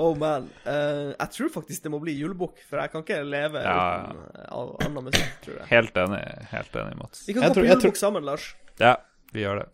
Oh 0.00 0.14
man. 0.16 0.46
Uh, 0.64 1.12
jeg 1.18 1.28
tror 1.34 1.50
faktisk 1.52 1.82
det 1.84 1.90
må 1.92 1.98
bli 2.00 2.14
julebukk, 2.16 2.60
for 2.68 2.80
jeg 2.80 2.92
kan 2.92 3.02
ikke 3.04 3.18
leve 3.28 3.60
Ja. 3.64 3.78
uten 4.06 4.20
eh, 4.32 4.84
annen 4.86 5.04
musikk, 5.10 5.32
tror 5.44 5.58
jeg. 5.58 5.66
Helt 5.72 5.98
enig, 6.04 6.20
helt 6.52 6.78
enig, 6.80 6.94
Mats. 7.00 7.24
Vi 7.28 7.34
kan 7.36 7.42
Jeg 7.44 7.50
gå 7.50 7.54
tror- 7.58 7.64
på 7.64 7.68
julebukk 7.68 7.82
tror- 7.98 8.00
sammen, 8.00 8.24
Lars. 8.24 8.46
Ja, 8.80 8.94
vi 9.32 9.42
gjør 9.44 9.60
det. 9.62 9.66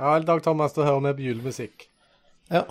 Ja, 0.00 0.18
Dag 0.30 0.42
Thomas, 0.42 0.72
da 0.74 0.82
hører 0.88 1.04
vi 1.10 1.12
på 1.20 1.26
julemusikk. 1.28 1.86
Ja, 2.50 2.64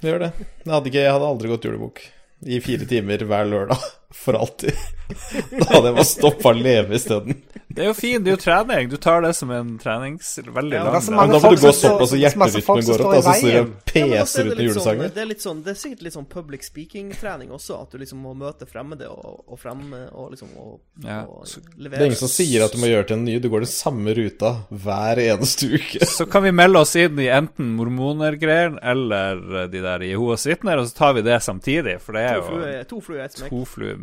vi 0.00 0.08
gjør 0.08 0.18
det. 0.24 0.32
Jeg 0.64 0.72
hadde, 0.72 0.88
ikke, 0.92 1.02
jeg 1.04 1.12
hadde 1.12 1.28
aldri 1.34 1.48
gått 1.52 1.64
julebukk 1.68 2.00
i 2.46 2.60
fire 2.64 2.86
timer 2.88 3.18
hver 3.28 3.44
lørdag 3.50 3.84
for 4.14 4.38
alltid. 4.40 4.74
Da 5.04 5.66
hadde 5.68 5.90
jeg 5.90 5.94
bare 5.98 6.04
stoppa 6.08 6.48
å 6.48 6.56
leve 6.56 6.96
isteden. 6.96 7.42
Det 7.74 7.82
er 7.82 7.88
jo 7.90 7.94
fint, 7.96 8.22
det 8.24 8.30
er 8.30 8.36
jo 8.38 8.40
trening. 8.40 8.88
Du 8.88 8.94
tar 9.02 9.20
det 9.24 9.32
som 9.36 9.50
en 9.52 9.74
trenings... 9.82 10.30
Veldig 10.40 10.78
Ja, 10.78 10.84
lang 10.86 10.94
det 10.96 11.12
men 11.12 11.32
da 11.34 11.40
må 11.42 11.50
du 11.52 11.58
gå 11.60 11.72
såpass 11.74 12.08
så 12.08 12.14
så 12.14 12.20
hjerterytmen 12.20 12.86
går 12.86 13.02
opp. 13.04 13.12
Da 13.12 13.20
så 13.20 13.32
også 13.34 13.50
er 13.50 13.66
peser 13.90 14.48
det 14.48 14.54
ut 14.54 14.56
med 14.56 14.56
sånn- 14.56 14.62
julesanger. 14.64 15.10
Det 15.14 15.24
er, 15.24 15.34
sånn, 15.44 15.60
det 15.66 15.74
er 15.74 15.78
sikkert 15.80 16.04
litt 16.06 16.16
sånn 16.16 16.28
public 16.30 16.64
speaking-trening 16.64 17.52
også, 17.52 17.80
at 17.84 17.92
du 17.92 18.00
liksom 18.00 18.22
må 18.24 18.32
møte 18.38 18.68
fremmede 18.70 19.10
og, 19.12 19.42
og 19.44 19.60
fremme 19.60 20.04
og 20.12 20.30
liksom 20.32 20.54
og, 20.62 20.78
Ja, 21.04 21.18
og 21.28 21.44
levere. 21.76 21.98
Det 21.98 22.00
er 22.00 22.12
ingen 22.12 22.22
som 22.22 22.32
sier 22.32 22.64
at 22.64 22.72
du 22.72 22.80
må 22.80 22.88
gjøre 22.88 23.08
til 23.10 23.18
en 23.18 23.26
ny. 23.28 23.36
Du 23.44 23.50
går 23.52 23.66
den 23.66 23.72
samme 23.74 24.16
ruta 24.16 24.54
hver 24.70 25.20
eneste 25.24 25.68
uke. 25.74 26.08
Så 26.14 26.28
kan 26.30 26.46
vi 26.46 26.54
melde 26.54 26.80
oss 26.84 26.94
inn 27.00 27.20
i 27.20 27.28
enten 27.34 27.74
mormonergreier 27.76 28.78
eller 28.94 29.68
de 29.72 29.84
der 29.84 30.06
Jehovas 30.08 30.46
vitner, 30.48 30.80
og 30.80 30.88
så 30.88 30.96
tar 31.02 31.18
vi 31.18 31.26
det 31.28 31.40
samtidig, 31.44 31.98
for 32.00 32.16
det 32.16 32.24
er 32.30 32.40
jo 32.40 32.88
to 32.94 33.02
fluer 33.04 33.20
i 33.20 33.26
ett 33.26 33.38
smekk. 33.42 33.52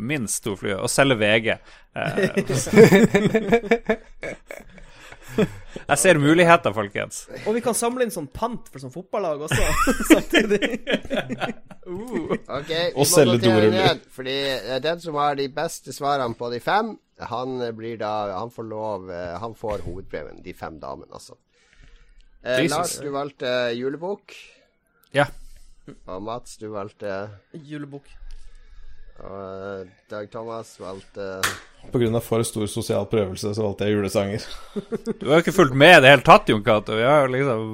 Minst 0.02 0.42
to 0.44 0.56
fluer, 0.58 0.80
og 0.82 0.90
selge 0.92 1.16
VG. 1.20 1.48
Eh, 1.96 2.18
jeg 5.88 5.98
ser 5.98 6.18
muligheter, 6.20 6.74
folkens. 6.76 7.22
Og 7.46 7.54
vi 7.56 7.62
kan 7.64 7.76
samle 7.76 8.04
inn 8.06 8.12
sånn 8.12 8.28
pant 8.34 8.68
for 8.72 8.82
sånn 8.82 8.92
fotballag 8.92 9.44
også, 9.46 9.62
samtidig. 10.12 10.72
uh. 11.88 12.34
Ok, 12.58 12.68
vi 12.68 12.80
Og 12.92 13.04
må 13.04 13.08
selge 13.08 13.38
doruller. 13.44 13.72
ned, 13.78 14.02
Fordi 14.12 14.36
den 14.84 15.00
som 15.04 15.16
har 15.20 15.38
de 15.40 15.48
beste 15.52 15.94
svarene 15.96 16.36
på 16.38 16.50
de 16.52 16.60
fem, 16.62 16.94
han 17.22 17.60
blir 17.76 17.96
da 18.00 18.10
Han 18.40 18.50
får 18.50 18.64
lov 18.66 19.10
eh, 19.14 19.36
Han 19.38 19.52
får 19.54 19.84
hovedpremien. 19.84 20.40
De 20.42 20.52
fem 20.58 20.80
damene, 20.82 21.06
altså. 21.14 21.36
Eh, 22.42 22.64
Lars, 22.66 22.96
du 22.98 23.12
valgte 23.14 23.46
julebok. 23.78 24.34
Ja. 25.14 25.28
Og 26.10 26.22
Mats, 26.22 26.56
du 26.58 26.68
valgte 26.72 27.12
Julebukk. 27.54 28.06
Og 29.20 29.82
eh, 29.82 29.90
Dag 30.10 30.30
Thomas 30.32 30.72
valgte 30.80 31.26
På 31.92 32.00
grunn 32.00 32.16
av 32.16 32.24
for 32.24 32.42
stor 32.46 32.66
sosial 32.70 33.06
prøvelse 33.10 33.52
så 33.54 33.66
valgte 33.66 33.88
jeg 33.88 33.98
julesanger. 33.98 34.46
Du 35.20 35.28
har 35.28 35.38
jo 35.38 35.44
ikke 35.44 35.56
fulgt 35.56 35.76
med 35.78 35.98
i 35.98 36.00
det 36.04 36.14
hele 36.14 36.26
tatt, 36.26 36.48
Jon 36.48 36.64
Cato. 36.64 36.96
Vi 36.96 37.06
har 37.06 37.28
liksom 37.30 37.64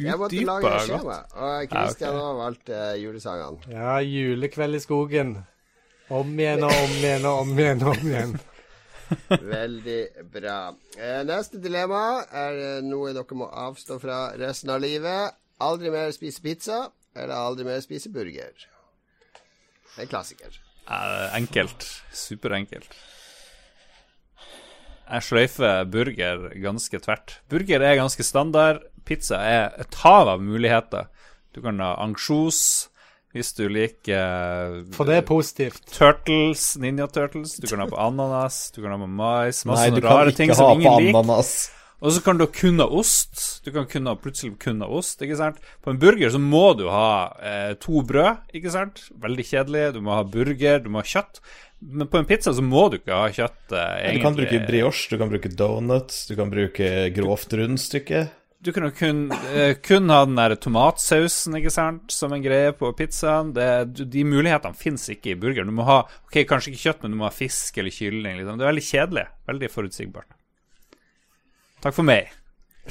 Jeg 0.00 0.18
måtte 0.18 0.36
utdypa 0.36 0.52
lage 0.52 0.66
et 0.66 0.72
godt. 0.72 0.86
skjema. 0.88 1.18
Og 1.36 1.72
Christian 1.74 2.14
har 2.14 2.28
okay. 2.28 2.38
valgt 2.44 2.72
uh, 2.72 2.92
julesangene. 3.02 3.74
Ja, 3.74 3.98
julekveld 4.00 4.78
i 4.78 4.82
skogen. 4.82 5.34
Om 6.10 6.38
igjen 6.40 6.64
og 6.66 6.72
om 6.74 6.94
igjen 6.96 7.26
og 7.28 7.42
om 7.44 7.52
igjen 7.58 7.84
og 7.84 7.92
om 7.92 8.08
igjen. 8.08 8.32
Veldig 9.56 10.00
bra. 10.32 10.56
Eh, 10.98 11.20
neste 11.26 11.60
dilemma 11.62 12.04
er 12.30 12.58
eh, 12.62 12.80
noe 12.86 13.12
dere 13.14 13.38
må 13.38 13.50
avstå 13.50 13.98
fra 14.02 14.22
resten 14.40 14.72
av 14.74 14.82
livet. 14.82 15.36
Aldri 15.60 15.92
mer 15.92 16.10
spise 16.16 16.42
pizza, 16.42 16.80
eller 17.14 17.36
aldri 17.36 17.66
mer 17.68 17.82
spise 17.84 18.10
burger. 18.14 18.66
Er 19.96 20.06
en 20.06 20.10
klassiker. 20.10 20.60
Eh, 20.90 21.36
enkelt. 21.38 21.86
Superenkelt. 22.12 22.90
Jeg 25.10 25.26
sløyfer 25.26 25.88
burger 25.90 26.48
ganske 26.62 27.00
tvert. 27.02 27.38
Burger 27.50 27.82
er 27.82 27.98
ganske 27.98 28.22
standard. 28.26 28.84
Pizza 29.06 29.40
er 29.42 29.72
et 29.82 29.94
hav 30.04 30.28
av 30.36 30.42
muligheter. 30.42 31.08
Du 31.54 31.62
kan 31.64 31.80
ha 31.82 31.96
ansjos 32.02 32.88
hvis 33.34 33.52
du 33.54 33.64
liker 33.70 34.14
eh, 34.18 34.76
For 34.94 35.06
det 35.06 35.20
er 35.20 35.26
positivt. 35.26 35.82
Turtles, 35.94 36.72
Ninja 36.82 37.06
Turtles. 37.10 37.56
Du 37.62 37.66
kan 37.70 37.82
ha 37.82 37.86
på 37.90 37.98
ananas, 37.98 38.70
du 38.74 38.82
kan 38.82 38.94
ha 38.94 38.98
på 38.98 39.06
mais. 39.10 39.64
Masse 39.66 39.86
Nei, 39.86 39.90
du 39.94 40.00
sånne 40.00 40.06
kan 40.06 40.16
rare 40.18 40.32
ikke 40.32 40.40
ting 40.42 40.50
ha 40.54 40.58
som 40.58 40.70
på 40.72 40.78
ingen 40.80 41.04
liker. 41.06 41.18
ananas. 41.20 41.52
Og 42.00 42.14
så 42.16 42.22
kan 42.24 42.38
du 42.40 42.46
kun 42.48 42.80
ha 42.80 42.86
ost. 42.86 43.60
Du 43.64 43.70
kan 43.74 43.84
kun 43.90 44.06
ha, 44.08 44.14
plutselig 44.16 44.54
kun 44.62 44.80
ha 44.80 44.88
ost. 44.88 45.20
ikke 45.20 45.36
sant? 45.36 45.58
På 45.84 45.92
en 45.92 45.98
burger 46.00 46.30
så 46.32 46.40
må 46.40 46.70
du 46.78 46.86
ha 46.88 47.28
eh, 47.44 47.74
to 47.82 48.00
brød, 48.08 48.46
ikke 48.56 48.72
sant? 48.72 49.02
Veldig 49.20 49.44
kjedelig. 49.44 49.82
Du 49.94 50.00
må 50.06 50.14
ha 50.16 50.22
burger, 50.24 50.80
du 50.80 50.88
må 50.94 51.02
ha 51.02 51.04
kjøtt. 51.04 51.42
Men 51.80 52.08
på 52.12 52.18
en 52.20 52.26
pizza 52.28 52.52
så 52.56 52.64
må 52.64 52.86
du 52.92 52.98
ikke 52.98 53.12
ha 53.16 53.28
kjøtt. 53.32 53.72
Eh, 53.76 54.14
Du 54.16 54.24
kan 54.24 54.36
bruke 54.36 54.62
brioche, 54.68 55.08
du 55.12 55.20
kan 55.20 55.28
bruke 55.32 55.52
donuts, 55.52 56.26
du 56.28 56.36
kan 56.40 56.50
bruke 56.52 56.90
grovt 57.16 57.52
rundstykke. 57.60 58.26
Du 58.60 58.72
kan 58.76 58.84
jo 58.84 58.90
kun, 58.92 59.20
eh, 59.56 59.74
kun 59.80 60.08
ha 60.12 60.24
den 60.26 60.36
der 60.36 60.52
tomatsausen 60.60 61.54
ikke 61.56 61.70
sant, 61.72 62.10
som 62.12 62.32
en 62.36 62.42
greie 62.44 62.72
på 62.76 62.90
pizzaen. 62.96 63.54
Det, 63.56 63.68
de 64.12 64.24
mulighetene 64.24 64.76
fins 64.76 65.06
ikke 65.12 65.32
i 65.32 65.38
burgeren. 65.40 65.68
Du 65.72 65.76
må 65.76 65.84
ha 65.88 66.02
ok, 66.28 66.42
kanskje 66.48 66.72
ikke 66.74 66.84
kjøtt, 66.88 67.02
men 67.04 67.12
du 67.12 67.20
må 67.20 67.28
ha 67.28 67.32
fisk 67.32 67.78
eller 67.80 67.92
kylling. 67.92 68.36
Liksom. 68.40 68.56
Det 68.60 68.66
er 68.66 68.72
veldig 68.72 68.88
kjedelig. 68.88 69.26
Veldig 69.48 69.70
forutsigbart. 69.72 70.28
Takk 71.80 71.94
for 71.96 72.02
meg. 72.06 72.28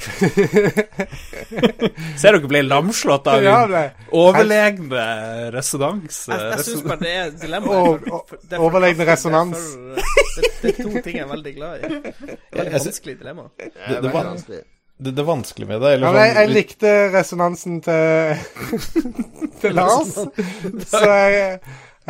Ser 2.20 2.32
dere 2.36 2.48
ble 2.48 2.60
lamslått 2.64 3.26
av 3.30 3.42
Ja, 3.44 3.56
overlegne 4.16 5.02
resonans? 5.54 6.22
Jeg, 6.30 6.40
jeg 6.54 6.64
syns 6.68 6.84
bare 6.86 7.00
det 7.02 7.12
er 7.14 7.22
et 7.30 7.38
dilemma. 7.42 7.80
Det 8.46 8.56
er 8.58 8.64
overlegne 8.64 9.06
resonans. 9.08 9.60
Det 9.76 10.04
er, 10.04 10.04
det, 10.36 10.50
det 10.62 10.70
er 10.70 10.76
to 10.82 10.92
ting 11.04 11.16
jeg 11.20 11.24
er 11.26 11.30
veldig 11.34 11.54
glad 11.56 11.72
i. 11.76 11.90
Veldig 11.90 12.66
jeg 12.66 12.80
sy- 12.84 12.90
vanskelig 12.90 13.16
dilemma. 13.22 13.44
Det 13.58 13.70
Det- 13.74 13.96
er 13.96 14.00
det 14.06 14.12
var- 14.14 14.30
vanskelig. 14.32 14.62
Det, 15.00 15.14
det 15.16 15.24
vanskelige 15.24 15.68
med 15.68 15.80
det 15.80 15.90
eller 15.94 16.06
Ja, 16.06 16.10
sånn, 16.12 16.20
jeg, 16.20 16.34
jeg 16.36 16.48
likte 16.54 16.90
resonansen 17.14 17.80
til, 17.80 18.36
til 19.62 19.72
Lars. 19.78 20.10
Så 20.92 21.00
jeg, 21.08 21.60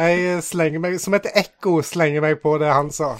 jeg 0.00 0.42
slenger 0.42 0.80
meg 0.82 0.96
Som 0.98 1.14
et 1.14 1.26
ekko 1.38 1.76
slenger 1.86 2.20
meg 2.24 2.40
på 2.42 2.56
det 2.58 2.66
han 2.72 2.90
sa. 2.90 3.12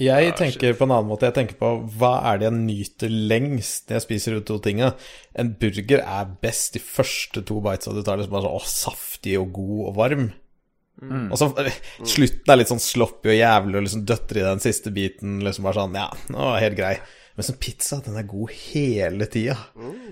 Jeg 0.00 0.32
tenker 0.34 0.74
på 0.74 0.88
en 0.88 0.94
annen 0.96 1.10
måte. 1.10 1.28
Jeg 1.28 1.36
tenker 1.36 1.58
på 1.60 1.68
hva 1.98 2.16
er 2.30 2.40
det 2.40 2.48
jeg 2.48 2.56
nyter 2.56 3.12
lengst 3.30 3.86
når 3.86 4.00
jeg 4.00 4.04
spiser 4.08 4.34
de 4.34 4.40
to 4.48 4.56
tinga. 4.62 4.94
En 5.38 5.52
burger 5.60 6.02
er 6.02 6.32
best 6.42 6.74
de 6.74 6.82
første 6.82 7.44
to 7.46 7.60
bitesa 7.62 7.94
du 7.94 8.02
tar. 8.02 8.18
Liksom 8.18 8.34
bare 8.34 8.48
sånn, 8.48 8.58
å, 8.58 8.72
saftig 8.74 9.36
og 9.38 9.52
god 9.54 9.84
og 9.84 9.94
varm. 10.00 10.32
Og 11.02 11.38
så 11.38 11.48
eh, 11.62 11.78
Slutten 12.06 12.50
er 12.50 12.60
litt 12.60 12.70
sånn 12.70 12.82
sloppy 12.82 13.32
og 13.32 13.38
jævlig, 13.38 13.76
og 13.78 13.86
liksom 13.86 14.04
døtter 14.08 14.40
i 14.40 14.46
den 14.46 14.62
siste 14.62 14.92
biten. 14.94 15.38
Liksom 15.46 15.66
bare 15.66 15.82
sånn, 15.82 15.98
ja, 15.98 16.08
nå 16.32 16.50
var 16.50 16.62
helt 16.62 16.78
grei. 16.78 16.96
Men 17.34 17.46
som 17.48 17.56
pizza, 17.58 17.96
den 18.04 18.14
er 18.14 18.26
god 18.30 18.50
hele 18.54 19.26
tida. 19.26 19.56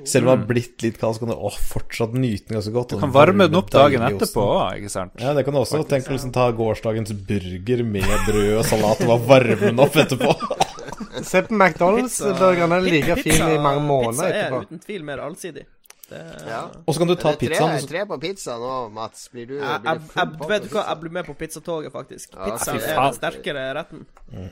Selv 0.04 0.26
om 0.26 0.32
den 0.32 0.40
har 0.40 0.46
blitt 0.48 0.82
litt 0.82 0.96
kald, 0.98 1.14
så 1.14 1.22
kan 1.22 1.30
du 1.30 1.36
å, 1.36 1.52
fortsatt 1.54 2.16
nyte 2.18 2.50
den 2.50 2.58
ganske 2.58 2.72
godt. 2.74 2.94
Du 2.96 3.02
kan 3.04 3.12
varme 3.14 3.46
den 3.46 3.58
opp 3.60 3.70
dagen 3.70 4.02
etterpå 4.08 4.46
òg, 4.56 4.80
ikke 4.80 4.90
sant? 4.90 5.14
Ja, 5.22 5.34
det 5.36 5.44
kan 5.46 5.54
du 5.54 5.60
også. 5.60 5.84
Tenk 5.86 6.10
å 6.10 6.16
liksom 6.16 6.32
ta 6.34 6.48
gårsdagens 6.58 7.14
burger 7.28 7.84
med 7.86 8.10
brød 8.26 8.56
og 8.56 8.66
salat 8.66 9.04
og 9.06 9.12
bare 9.12 9.28
varme 9.30 9.60
den 9.68 9.84
opp 9.86 10.00
etterpå. 10.02 10.34
Se 11.28 11.44
på 11.46 11.54
McDonald's-burgerne. 11.54 12.80
er 12.80 12.88
like 12.88 13.16
fin 13.20 13.46
i 13.52 13.60
mange 13.60 13.84
måneder 13.86 14.32
Pizza 14.32 14.42
er 14.48 14.66
uten 14.66 14.82
tvil 14.82 15.06
mer 15.06 15.22
allsidig. 15.22 15.64
Det, 16.08 16.22
Ja. 16.48 16.64
Og 16.84 16.94
så 16.94 17.00
kan 17.00 17.08
du 17.08 17.14
ta 17.14 17.30
er 17.30 17.38
tre, 17.38 17.48
pizzaen. 17.48 17.86
tre 17.88 18.02
på 18.06 18.18
pizza 18.20 18.58
nå, 18.58 18.72
Mats. 18.92 19.28
Blir 19.32 19.46
du, 19.46 19.54
jeg, 19.60 19.80
blir 19.84 19.92
jeg, 19.92 20.02
jeg, 20.16 20.50
vet 20.50 20.66
du 20.66 20.74
hva, 20.74 20.84
jeg 20.88 21.00
blir 21.04 21.14
med 21.20 21.30
på 21.30 21.38
pizzatoget, 21.38 21.92
faktisk. 21.94 22.34
Pizza 22.34 22.74
ja, 22.74 22.82
er 22.82 23.00
den 23.06 23.16
sterkere 23.16 23.64
retten. 23.78 24.04
Mm. 24.32 24.50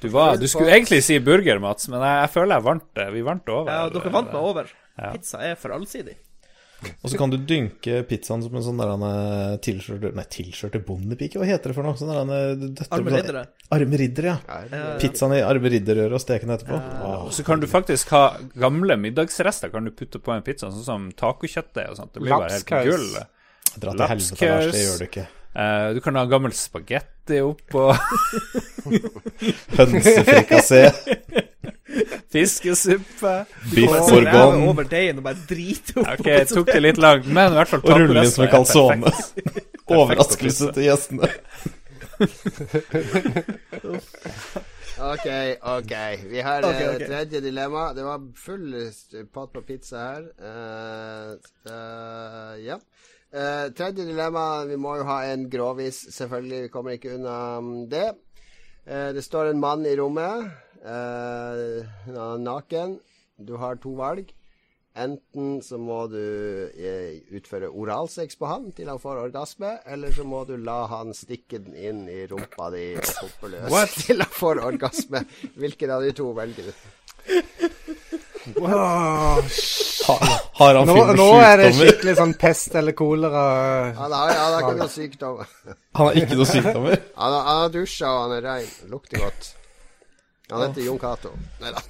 Du, 0.00 0.08
var, 0.12 0.36
du 0.36 0.46
skulle 0.50 0.74
egentlig 0.74 1.02
si 1.06 1.18
burger, 1.24 1.60
Mats, 1.62 1.88
men 1.88 2.02
jeg, 2.04 2.24
jeg 2.24 2.32
føler 2.34 2.58
jeg 2.58 2.66
vant 2.66 2.88
det. 2.98 3.06
Vi 3.14 3.22
vant 3.24 3.46
det 3.46 3.54
over. 3.54 3.70
Ja, 3.72 3.92
dere 3.94 4.12
vant 4.12 4.34
meg 4.34 4.50
over. 4.50 4.74
Ja. 5.00 5.14
Pizza 5.14 5.40
er 5.46 5.56
for 5.60 5.72
allsidig. 5.76 6.18
Og 7.04 7.10
så 7.12 7.18
kan 7.20 7.28
du 7.28 7.36
dynke 7.36 7.98
pizzaen 8.08 8.40
som 8.40 8.54
en 8.56 8.64
sånn 8.64 8.78
der 8.80 8.92
er 8.94 9.58
tilskjørte 9.64 10.12
Nei, 10.16 10.24
tilskjørte 10.32 10.80
bondepike, 10.84 11.36
hva 11.40 11.48
heter 11.48 11.72
det 11.72 11.76
for 11.76 11.84
noe? 11.84 11.98
Sånn 12.00 12.08
der 12.08 12.20
han 12.22 12.32
er 12.32 12.86
Arme 12.96 13.12
riddere. 13.12 13.42
Arme 13.76 14.00
riddere, 14.00 14.32
ja. 14.32 14.60
Ja. 14.72 14.86
Pizzaen 15.02 15.34
i 15.36 15.42
arme 15.44 15.72
ridderøre 15.74 16.16
og 16.16 16.22
steke 16.24 16.48
den 16.48 16.54
etterpå. 16.56 16.78
Ja. 16.80 17.10
Og 17.26 17.34
så 17.36 17.44
kan 17.46 17.60
du 17.60 17.68
faktisk 17.70 18.14
ha 18.16 18.22
gamle 18.56 18.96
middagsrester 19.00 19.72
kan 19.74 19.88
du 19.88 19.92
putte 19.96 20.22
på 20.24 20.32
en 20.32 20.46
pizza, 20.46 20.70
sånn 20.72 20.86
som 20.86 21.10
tacokjøttet 21.20 21.84
og 21.92 22.00
sånt. 22.00 22.14
Det 22.16 22.24
blir 22.24 22.32
bare 22.32 22.48
helt 22.56 22.64
Lapskaus. 22.64 22.88
gull. 22.88 23.76
Dra 23.84 23.94
til 24.00 24.10
helvete, 24.14 24.50
Lars. 24.50 24.72
Det 24.72 24.84
gjør 24.86 25.04
du 25.04 25.06
ikke. 25.10 25.26
Eh, 25.50 25.86
du 25.96 26.00
kan 26.04 26.16
ha 26.16 26.24
gammel 26.30 26.56
spagetti 27.30 27.40
og 27.40 27.96
Hønsefrikassé, 29.78 30.82
fiskesuppe. 32.32 33.34
biff 33.74 33.90
bourgogne 34.10 34.68
over 34.68 34.86
deigen 34.88 35.18
og 35.18 35.24
bare 35.24 35.42
drite 35.48 35.98
opp. 35.98 36.06
Ok, 36.18 36.26
jeg 36.26 36.48
tok 36.50 36.70
det 36.72 36.82
litt 36.82 37.02
langt, 37.02 37.26
men 37.26 37.52
i 37.52 37.58
hvert 37.58 37.70
fall 37.70 37.84
og 37.84 38.00
rulle 38.04 38.24
inn 38.24 38.32
som 38.32 38.46
en 38.46 38.52
calzone. 38.52 39.12
Overraskelse 39.90 40.70
til 40.74 40.86
gjestene. 40.86 41.30
OK, 45.00 45.26
OK. 45.72 45.94
Vi 46.30 46.42
har 46.44 46.66
okay, 46.68 46.88
okay. 46.92 47.06
tredje 47.08 47.40
dilemma. 47.42 47.88
Det 47.96 48.04
var 48.06 48.22
full 48.38 48.76
st- 48.92 49.24
pott 49.34 49.50
på 49.54 49.64
pizza 49.66 50.04
her. 50.12 50.28
Uh, 50.38 51.32
uh, 51.66 52.54
ja. 52.62 52.76
Eh, 53.30 53.70
tredje 53.78 54.04
dilemma. 54.08 54.64
Vi 54.66 54.76
må 54.76 54.96
jo 54.98 55.06
ha 55.06 55.20
en 55.30 55.46
grovis, 55.50 56.02
selvfølgelig. 56.16 56.64
Vi 56.66 56.72
kommer 56.74 56.96
ikke 56.96 57.14
unna 57.14 57.36
mm, 57.62 57.86
det. 57.90 58.08
Uh, 58.90 59.12
det 59.14 59.22
står 59.22 59.52
en 59.52 59.60
mann 59.62 59.86
i 59.86 59.94
rommet. 59.98 60.50
Uh, 60.82 61.86
naken. 62.42 62.98
Du 63.38 63.54
har 63.60 63.78
to 63.78 63.94
valg. 64.00 64.32
Enten 64.98 65.60
så 65.62 65.78
må 65.78 66.00
du 66.10 66.18
utføre 67.30 67.68
oralsex 67.70 68.34
på 68.36 68.48
han 68.50 68.72
til 68.74 68.90
han 68.90 68.98
får 68.98 69.20
orgasme, 69.22 69.76
eller 69.86 70.10
så 70.12 70.26
må 70.26 70.42
du 70.48 70.56
la 70.58 70.80
han 70.90 71.14
stikke 71.14 71.60
den 71.62 71.78
inn 71.78 72.00
i 72.10 72.24
rumpa 72.26 72.72
di 72.74 72.88
hoppeløs 72.98 73.94
til 74.02 74.18
han 74.18 74.34
får 74.34 74.64
orgasme. 74.66 75.22
Hvilken 75.54 75.94
av 75.94 76.02
de 76.02 76.10
to 76.18 76.32
velger 76.34 76.72
du? 76.72 76.74
Wow. 78.56 79.44
Har 80.60 80.80
han 80.80 80.90
nå, 80.90 80.96
nå 81.18 81.28
er 81.44 81.62
det 81.62 81.70
skikkelig 81.76 82.16
sånn 82.18 82.34
pest 82.40 82.74
eller 82.80 82.96
kolera. 82.96 83.44
Han 84.00 84.12
har, 84.12 84.34
han 84.34 84.52
har 84.56 84.60
ikke 84.64 84.80
noe 84.80 84.92
sykdom. 84.92 85.40
Han 85.98 86.10
har 86.10 86.20
ikke 86.20 86.36
noen 86.38 86.50
sykdommer? 86.50 87.00
Han 87.16 87.32
har, 87.36 87.48
han 87.48 87.64
har 87.64 87.72
dusja, 87.74 88.10
og 88.10 88.20
han 88.26 88.36
er 88.38 88.46
rein. 88.46 88.70
Lukter 88.90 89.22
godt. 89.24 89.54
Han 90.50 90.68
heter 90.68 90.82
Jon 90.82 90.98
Cato. 90.98 91.30
Nei 91.60 91.70
da. 91.70 91.80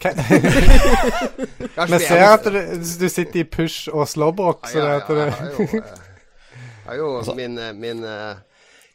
Vi 1.87 1.99
ser 2.09 2.27
at 2.27 2.45
du, 2.45 2.61
du 3.01 3.09
sitter 3.09 3.41
i 3.41 3.45
push 3.49 3.89
og 3.93 4.09
slåbrok, 4.09 4.69
så 4.69 4.79
ja, 4.79 4.99
at 4.99 5.09
ja, 5.09 5.15
det 5.15 5.25
jeg 5.25 5.35
har 5.39 5.51
jo, 5.55 5.65
eh, 5.65 5.85
jeg 6.85 6.91
har 6.91 7.01
jo 7.01 7.35
min, 7.39 7.59
eh, 7.59 7.73
min 7.77 8.05
eh, 8.05 8.35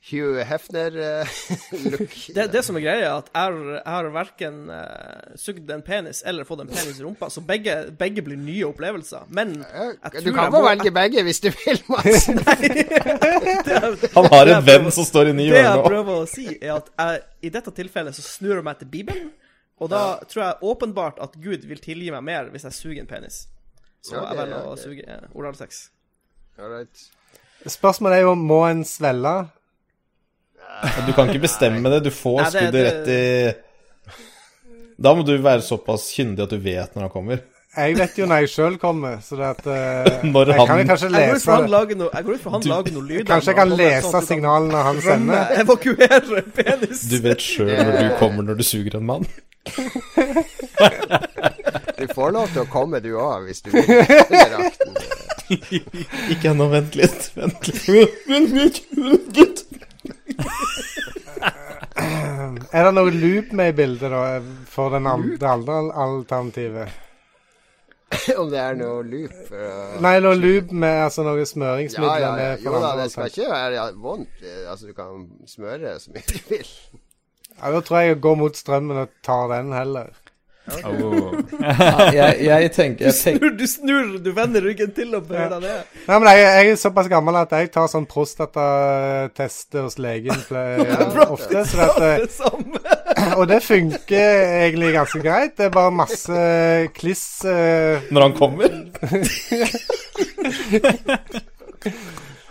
Hugh 0.05 0.37
Hefner-look. 0.45 2.11
Det, 2.35 2.43
det 2.53 2.61
som 2.65 2.75
er 2.77 2.83
greia, 2.83 3.05
er 3.07 3.13
at 3.17 3.29
jeg 3.33 3.41
har- 3.41 3.71
jeg 3.79 3.93
har 3.95 4.09
verken 4.13 4.57
uh, 4.69 5.31
sugd 5.41 5.71
en 5.73 5.81
penis 5.81 6.19
eller 6.29 6.45
fått 6.45 6.61
en 6.61 6.67
penis 6.69 6.99
i 6.99 7.03
rumpa, 7.03 7.29
så 7.33 7.41
begge, 7.41 7.73
begge 7.97 8.21
blir 8.21 8.37
nye 8.37 8.67
opplevelser. 8.67 9.25
Men 9.33 9.55
jeg 9.65 10.21
du 10.27 10.29
kan 10.35 10.53
få 10.53 10.61
velge 10.67 10.91
begge 10.93 11.23
hvis 11.25 11.41
du 11.41 11.49
vil, 11.55 11.81
Mats. 11.89 12.27
Han 14.15 14.29
har 14.31 14.51
en 14.53 14.65
venn 14.67 14.91
som 14.93 15.05
står 15.07 15.31
inne 15.31 15.41
i 15.47 15.49
Det 15.53 15.63
jeg 15.65 15.81
prøver 15.87 16.13
å 16.21 16.27
si, 16.29 16.45
er 16.59 16.75
at 16.77 16.91
jeg, 16.93 17.25
i 17.49 17.53
dette 17.57 17.73
tilfellet 17.81 18.13
så 18.17 18.21
snur 18.25 18.59
jeg 18.59 18.67
meg 18.67 18.79
til 18.83 18.91
Bibelen, 18.93 19.31
og 19.81 19.89
da 19.91 20.03
tror 20.29 20.43
jeg 20.45 20.69
åpenbart 20.69 21.17
at 21.23 21.33
Gud 21.41 21.65
vil 21.67 21.81
tilgi 21.83 22.13
meg 22.13 22.23
mer 22.29 22.47
hvis 22.53 22.63
jeg 22.69 22.77
suger 22.77 23.01
en 23.03 23.09
penis. 23.09 23.41
Så 24.05 24.15
Ja, 24.15 24.27
jeg 24.29 24.37
velger 24.43 24.55
ja, 24.55 24.63
å 24.69 24.75
det- 24.77 24.83
suge 24.85 25.03
eh, 25.17 25.25
oralsex. 25.33 25.81
Alright. 26.61 27.07
Spørsmålet 27.65 28.21
er 28.21 28.27
jo 28.29 28.35
må 28.37 28.61
en 28.69 28.85
svelge. 28.85 29.35
Du 31.07 31.11
kan 31.15 31.25
ikke 31.31 31.45
bestemme 31.47 31.89
det. 31.93 31.99
Du 32.05 32.11
får 32.13 32.37
Nei, 32.41 32.45
det- 32.45 32.51
skuddet 32.61 32.73
det- 32.73 32.85
rett 32.91 33.07
i 33.07 33.19
Da 35.01 35.09
må 35.15 35.21
du 35.27 35.33
være 35.43 35.61
såpass 35.61 36.11
kyndig 36.15 36.43
at 36.43 36.49
du 36.49 36.57
vet 36.57 36.95
når 36.95 37.01
han 37.07 37.11
kommer. 37.11 37.39
Jeg 37.75 37.97
vet 37.97 38.17
jo 38.17 38.25
når 38.25 38.35
jeg 38.45 38.49
sjøl 38.53 38.77
kommer, 38.79 39.17
så 39.19 39.35
det 39.35 39.45
at 39.49 39.65
uh, 39.67 39.73
Når 40.31 40.45
Jeg 40.53 40.67
kan 40.67 40.87
kanskje 40.87 41.09
lese 41.11 41.33
Jeg 41.33 41.41
går 41.43 41.51
han 41.51 41.67
noe, 41.99 42.09
jeg 42.13 42.23
går 42.23 42.33
ut 42.37 42.41
fra 42.45 42.51
han 42.53 42.61
lager 42.71 42.91
noe 42.95 43.05
lyd. 43.09 43.25
Kanskje 43.27 43.49
jeg 43.51 43.57
kan 43.59 43.69
lese 43.75 44.07
sånn 44.11 44.23
du 44.23 44.27
signalene 44.29 44.79
han 44.87 44.97
sender. 45.03 45.41
Evakuere 45.59 46.41
penis. 46.55 46.99
Du 47.11 47.17
vet 47.25 47.39
sjøl 47.43 47.73
når 47.75 47.91
du 47.99 48.07
kommer 48.21 48.41
når 48.47 48.55
du 48.61 48.63
suger 48.63 48.95
en 49.01 49.07
mann. 49.11 49.25
Du 51.95 52.03
får 52.13 52.31
lov 52.35 52.49
til 52.51 52.59
å 52.61 52.65
komme, 52.69 52.99
du 53.01 53.13
òg, 53.17 53.45
hvis 53.47 53.61
du 53.65 53.69
vil. 53.71 53.87
Ikke 56.33 56.49
ennå, 56.51 56.67
vent 56.73 56.95
litt. 56.99 57.29
Vent 57.37 57.67
litt. 57.71 57.85
Vent 58.27 58.51
litt. 59.39 59.59
Er 62.75 62.83
det 62.83 62.91
noe 62.95 63.11
loop 63.13 63.53
med 63.55 63.71
i 63.71 63.75
bildet, 63.77 64.11
da, 64.11 64.21
for 64.69 64.93
den 64.93 65.07
al 65.07 65.23
det 65.39 65.47
andre 65.47 65.77
alternativet? 66.03 67.01
Om 68.41 68.51
det 68.51 68.59
er 68.61 68.75
noe 68.79 69.01
loop 69.05 69.49
uh, 69.51 69.95
Nei, 70.03 70.13
noe 70.23 70.35
loop 70.37 70.73
med 70.75 70.99
altså 71.07 71.25
noe 71.25 71.39
ja, 71.41 71.47
smøringsmidler 71.49 72.21
ja, 72.21 72.27
ja. 72.27 72.35
med 72.37 72.65
Jo 72.65 72.75
da, 72.83 72.91
det 72.99 73.07
skal 73.13 73.31
ikke 73.31 73.49
være 73.49 73.87
vondt. 74.01 74.35
Eh, 74.43 74.61
Altså, 74.69 74.91
du 74.91 74.93
kan 74.97 75.25
smøre 75.49 75.95
så 75.99 76.13
mye 76.13 76.27
du 76.29 76.37
vil. 76.51 76.69
Ja, 77.55 77.71
da 77.71 77.81
tror 77.81 78.01
jeg 78.01 78.13
jeg 78.13 78.21
går 78.25 78.37
mot 78.39 78.57
strømmen 78.59 79.01
og 79.05 79.11
tar 79.23 79.47
den 79.53 79.73
heller. 79.73 80.11
Oh. 80.65 81.35
jeg, 81.61 82.37
jeg 82.41 82.69
tenker, 82.73 83.05
jeg 83.05 83.13
tenker 83.13 83.37
Snur, 83.37 83.51
du 83.53 83.67
snur, 83.69 84.07
du 84.17 84.31
vender 84.33 84.63
ryggen 84.65 84.89
til 84.97 85.13
og 85.13 85.27
bøyer 85.29 85.51
deg 85.53 85.61
ned. 85.61 85.91
Nei, 86.07 86.15
men 86.17 86.29
jeg, 86.31 86.41
jeg 86.41 86.71
er 86.71 86.79
såpass 86.81 87.09
gammel 87.11 87.37
at 87.37 87.53
jeg 87.53 87.69
tar 87.75 87.85
sånn 87.91 88.07
prostatatest 88.09 89.77
hos 89.77 89.99
legen 90.01 90.33
ofte. 91.35 91.65
Så 91.69 91.85
at, 91.85 92.01
eh, 92.01 92.17
Det 92.23 92.31
samme. 92.33 92.81
og 93.39 93.45
det 93.51 93.61
funker 93.63 94.41
egentlig 94.65 94.93
ganske 94.95 95.21
greit. 95.21 95.53
Det 95.57 95.65
er 95.67 95.75
bare 95.75 95.93
masse 95.93 96.39
kliss 96.97 97.45
uh, 97.45 98.01
Når 98.09 98.21
han 98.25 98.33
kommer 98.37 98.69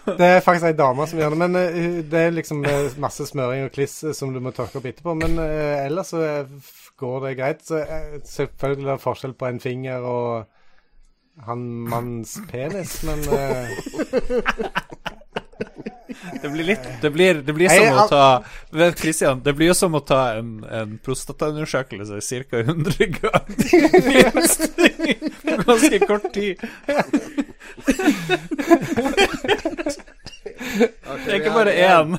Det 0.05 0.27
er 0.27 0.43
faktisk 0.45 0.67
ei 0.69 0.77
dame 0.77 1.07
som 1.09 1.19
gjør 1.19 1.35
det. 1.35 1.41
Men 1.43 1.59
uh, 1.59 1.99
det 2.13 2.21
er 2.21 2.39
liksom 2.39 2.63
masse 3.03 3.27
smøring 3.27 3.67
og 3.67 3.75
kliss 3.75 4.05
som 4.15 4.31
du 4.35 4.41
må 4.45 4.55
tørke 4.55 4.79
opp 4.79 4.87
etterpå. 4.87 5.19
Men 5.19 5.39
uh, 5.41 5.85
ellers 5.85 6.15
så 6.15 6.23
er 6.23 6.47
går 7.01 7.21
det 7.27 7.37
greit. 7.39 7.61
Så 7.67 7.77
eh, 7.83 8.21
selvfølgelig 8.25 8.89
er 8.89 8.93
det 8.93 9.05
forskjell 9.05 9.35
på 9.39 9.47
en 9.51 9.61
finger 9.61 9.99
og 10.07 10.45
han 11.45 11.59
manns 11.91 12.39
penis, 12.51 13.03
men 13.03 13.19
eh, 13.35 13.69
Det 16.43 16.49
blir 16.51 16.65
litt 16.65 16.81
Det 17.03 17.11
blir, 17.11 17.35
det 17.43 17.53
blir 17.57 17.69
som 17.71 17.99
å 17.99 18.07
ta 18.11 18.43
Vent, 18.75 18.99
Christian, 19.01 19.41
det 19.45 19.53
blir 19.59 19.67
jo 19.73 19.77
som 19.77 19.95
å 19.99 20.01
ta 20.07 20.21
en, 20.39 20.65
en 20.65 20.99
prostataundersøkelse 21.05 22.21
ca. 22.51 22.57
100 22.63 23.07
ganger 23.19 24.01
minst 24.09 24.63
på 25.45 25.53
ganske 25.67 25.99
kort 26.07 26.27
tid. 26.35 26.57
Det 30.75 31.29
er 31.29 31.35
ikke 31.41 31.55
bare 31.55 31.75
én. 31.75 32.17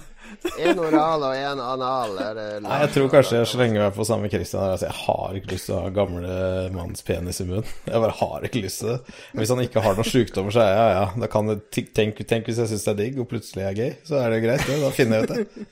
Én 0.59 0.79
oral 0.79 1.23
og 1.25 1.35
én 1.35 1.61
anal. 1.61 2.15
Er 2.21 2.37
det 2.37 2.47
Nei, 2.65 2.79
jeg 2.83 2.91
tror 2.95 3.09
kanskje 3.13 3.39
jeg 3.39 3.49
slenger 3.51 3.85
er 3.85 3.93
på 3.95 4.05
samme 4.07 4.29
Christian 4.31 4.63
altså, 4.63 4.87
Jeg 4.89 4.97
har 5.01 5.39
ikke 5.39 5.51
lyst 5.53 5.69
til 5.69 5.75
å 5.77 5.81
ha 5.83 5.93
gamle 5.95 6.35
manns 6.75 7.05
penis 7.05 7.41
i 7.41 7.47
munnen. 7.49 7.67
Jeg 7.91 8.03
bare 8.03 8.17
har 8.19 8.47
ikke 8.47 8.63
lyst 8.65 8.83
til 8.83 8.93
det. 8.93 9.15
Hvis 9.39 9.53
han 9.53 9.63
ikke 9.65 9.83
har 9.85 9.97
noen 9.97 10.09
sykdommer, 10.09 10.55
så 10.55 10.63
er 10.63 10.71
jeg 10.71 10.79
ja, 10.79 10.87
ja. 10.95 11.05
Da 11.23 11.29
kan 11.31 11.51
det, 11.51 11.57
tenk, 11.73 12.21
tenk 12.27 12.49
hvis 12.49 12.59
jeg 12.61 12.71
syns 12.71 12.85
det 12.87 12.93
er 12.93 12.99
digg, 13.01 13.19
og 13.21 13.29
plutselig 13.31 13.63
er 13.63 13.71
jeg 13.71 13.77
gay, 13.79 13.91
så 14.07 14.19
er 14.21 14.33
det 14.33 14.41
greit, 14.45 14.65
det. 14.67 14.79
Da 14.81 14.91
finner 14.95 15.21
jeg 15.21 15.27
ut 15.27 15.33
det. 15.35 15.67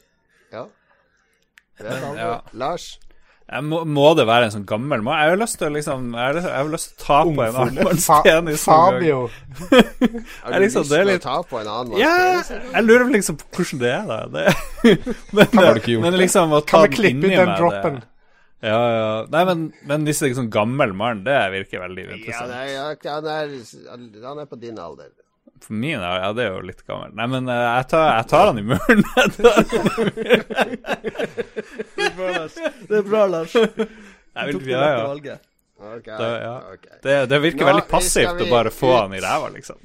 Ja. 0.54 0.64
Det 1.80 1.90
er 1.90 2.04
sant. 2.04 2.22
Ja. 2.22 2.36
Lars? 2.64 2.88
Må, 3.64 3.82
må 3.84 4.06
det 4.16 4.24
være 4.24 4.48
en 4.48 4.54
sånn 4.54 4.64
gammel 4.66 5.02
må, 5.04 5.12
Jeg 5.20 5.34
har 5.34 5.40
lyst 5.42 5.58
til 5.60 5.68
å 5.68 5.74
liksom 5.76 6.14
Jeg 6.16 6.44
har, 6.46 6.70
lyst 6.72 6.94
til 6.94 6.96
å 6.96 7.04
ta 7.04 7.18
på 7.28 7.44
en 7.44 7.76
manns 7.76 8.06
Fa. 8.08 8.22
Fabio 8.64 9.18
Har 10.46 10.56
du 10.56 10.64
liksom- 10.64 10.86
lyst 10.86 10.94
det 10.94 11.02
er 11.02 11.10
til 11.12 11.20
å 11.20 11.24
ta 11.26 11.36
på 11.50 11.60
en 11.60 11.68
annen 11.74 12.00
Ja, 12.00 12.14
jeg 12.40 12.86
lurer 12.88 13.12
liksom 13.12 13.38
på 13.42 13.50
hvordan 13.60 13.84
det 13.84 13.92
er, 13.92 14.08
da. 14.08 14.22
Det, 14.32 14.46
men, 15.36 15.52
kan, 15.52 15.60
du 15.60 15.82
ikke 15.84 15.94
gjort 15.98 16.08
men 16.08 16.18
liksom 16.24 16.56
å 16.56 16.62
ta 16.64 16.72
Kan 16.72 16.86
vi 16.86 16.88
den 16.88 16.98
klippe 17.02 17.28
inni 17.28 17.34
ut 17.36 17.42
den 17.44 17.52
meg, 17.52 17.60
droppen? 17.60 18.00
Det, 18.00 18.10
ja, 18.64 18.80
ja. 18.96 19.08
Nei, 19.36 19.44
men, 19.52 19.64
men 19.92 20.08
hvis 20.08 20.24
det 20.24 20.30
er 20.30 20.38
sånn 20.40 20.54
gammel 20.54 20.96
mann, 20.96 21.26
det 21.28 21.36
virker 21.52 21.84
veldig 21.84 22.06
Ja, 22.08 22.16
interessant. 22.16 22.54
nei, 22.54 22.68
ja, 22.72 22.86
han, 23.12 23.28
er, 23.28 24.22
han 24.24 24.40
er 24.40 24.48
på 24.48 24.60
din 24.62 24.80
alder. 24.80 25.12
For 25.64 25.74
min, 25.80 26.02
er 26.04 26.20
ja, 26.20 26.34
det 26.36 26.44
er 26.44 26.52
jo 26.58 26.64
litt 26.68 26.84
gammelt. 26.84 27.16
Nei, 27.16 27.28
men 27.32 27.48
eh, 27.48 27.64
jeg, 27.64 27.88
tar, 27.94 28.10
jeg 28.18 28.28
tar 28.34 28.50
han 28.50 28.60
i 28.60 28.66
muren. 28.68 29.04
det 31.96 32.10
er 32.10 32.14
bra, 32.18 32.28
Lars. 32.36 32.60
Det 32.90 33.00
er 33.00 33.08
bra, 33.08 33.24
Lars. 33.32 33.56
Jeg 33.56 34.50
vil, 34.50 34.60
det 34.60 34.74
ja, 34.74 34.84
ja. 34.84 35.06
Okay, 35.14 35.38
Ok, 35.84 36.06
Da, 36.06 36.42
ja. 36.42 36.74
Okay. 36.74 36.98
Det, 37.02 37.26
det 37.26 37.40
virker 37.40 37.60
Nå 37.60 37.66
veldig 37.72 37.88
passivt 37.90 38.38
vi 38.40 38.46
å 38.48 38.52
bare 38.52 38.72
få 38.72 38.92
ut. 38.92 39.00
han 39.02 39.16
i 39.18 39.20
ræva, 39.24 39.50
liksom. 39.52 39.80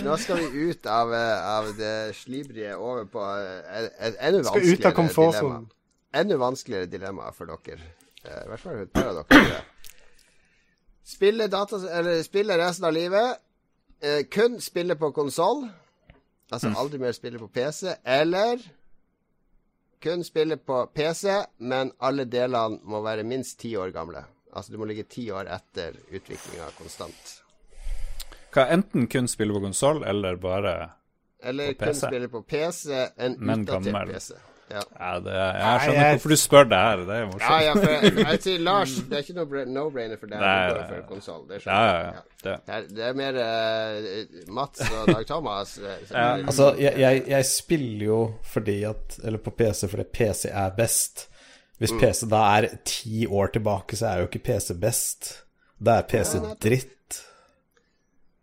Nå 0.04 0.16
skal 0.20 0.40
vi 0.40 0.68
ut 0.70 0.86
av, 0.86 1.12
eh, 1.14 1.48
av 1.56 1.72
det 1.76 2.16
slibrige 2.16 2.76
over 2.76 3.04
på 3.10 3.24
eh, 3.36 3.88
et, 4.06 4.16
enda 4.20 4.42
vanskeligere 4.48 4.94
dilemma. 5.34 5.60
Enda 6.22 6.40
vanskeligere 6.40 6.88
dilemma 6.92 7.32
for 7.36 7.52
dere. 7.52 7.84
I 8.20 8.48
hvert 8.48 8.60
fall 8.62 8.80
et 8.84 8.92
par 8.92 9.12
av 9.12 9.20
dere. 9.20 9.60
Spille, 11.10 11.46
data, 11.50 11.76
eller 11.98 12.22
spille 12.22 12.58
resten 12.58 12.86
av 12.86 12.92
livet. 12.94 13.40
Eh, 14.00 14.22
kun 14.30 14.60
spille 14.62 14.94
på 14.96 15.10
konsoll. 15.12 15.64
Altså 16.50 16.70
aldri 16.78 16.98
mer 17.02 17.12
spille 17.12 17.38
på 17.38 17.48
PC. 17.48 17.94
Eller 18.04 18.62
kun 20.02 20.24
spille 20.24 20.56
på 20.56 20.86
PC, 20.94 21.34
men 21.58 21.92
alle 21.98 22.24
delene 22.30 22.78
må 22.82 23.02
være 23.04 23.26
minst 23.26 23.58
ti 23.60 23.74
år 23.76 23.90
gamle. 23.94 24.22
Altså 24.52 24.72
du 24.72 24.78
må 24.80 24.88
ligge 24.90 25.04
ti 25.10 25.26
år 25.30 25.50
etter 25.52 25.98
utviklinga 26.10 26.70
konstant. 26.78 27.34
Hva, 28.50 28.64
enten 28.74 29.06
kun 29.10 29.28
spille 29.30 29.54
på 29.54 29.62
konsoll, 29.62 30.02
eller 30.04 30.38
bare 30.42 30.90
Eller 31.42 31.74
På 31.74 31.84
kun 31.90 31.94
spille 31.94 32.28
på 32.28 32.42
PC, 32.42 32.90
en 33.16 33.36
utdatert. 33.38 34.14
PC. 34.14 34.34
Ja. 34.70 34.82
Ja, 35.00 35.10
det, 35.24 35.32
jeg 35.34 35.80
skjønner 35.82 36.00
ikke 36.00 36.10
hvorfor 36.14 36.32
du 36.32 36.38
spør 36.38 36.68
det 36.70 36.80
her. 36.80 37.00
Det 37.08 37.14
er 37.16 37.24
morsomt. 37.26 37.46
ja, 37.50 37.56
ja, 37.66 37.72
for 37.74 37.94
jeg, 37.94 38.12
jeg 38.20 38.42
sier 38.44 38.60
Lars, 38.66 38.92
det 39.10 39.16
er 39.18 39.24
ikke 39.24 39.36
noe 39.40 39.64
no-brainer 39.74 40.20
for 40.20 40.30
deg 40.30 40.44
Nei, 40.44 40.52
å 40.60 40.76
gå 40.76 40.84
for 40.92 41.08
konsoll. 41.08 41.40
Det 41.48 41.58
Ja, 41.64 41.80
ja, 41.88 42.04
ja. 42.04 42.22
Det. 42.44 42.54
Det 42.68 42.76
er, 43.02 43.08
er 43.10 43.18
mer 43.18 43.40
uh, 43.42 44.38
Mats 44.60 44.84
og 44.86 45.10
Dag 45.10 45.26
Thomas. 45.28 45.74
eh, 45.82 45.98
Ja, 46.12 46.28
Altså, 46.38 46.70
jeg, 46.80 46.94
jeg, 47.02 47.24
jeg 47.28 47.48
spiller 47.50 48.06
jo 48.06 48.20
fordi 48.52 48.78
at 48.88 49.18
Eller 49.24 49.42
på 49.44 49.52
PC 49.58 49.90
fordi 49.90 50.06
PC 50.16 50.46
er 50.52 50.70
best. 50.78 51.26
Hvis 51.80 51.92
PC 51.96 52.26
da 52.30 52.44
er 52.58 52.68
ti 52.84 53.26
år 53.26 53.52
tilbake, 53.54 53.96
så 53.96 54.06
er 54.12 54.22
jo 54.22 54.30
ikke 54.30 54.42
PC 54.52 54.74
best. 54.80 55.30
Da 55.80 55.98
er 56.00 56.08
PC 56.08 56.38
dritt. 56.62 56.96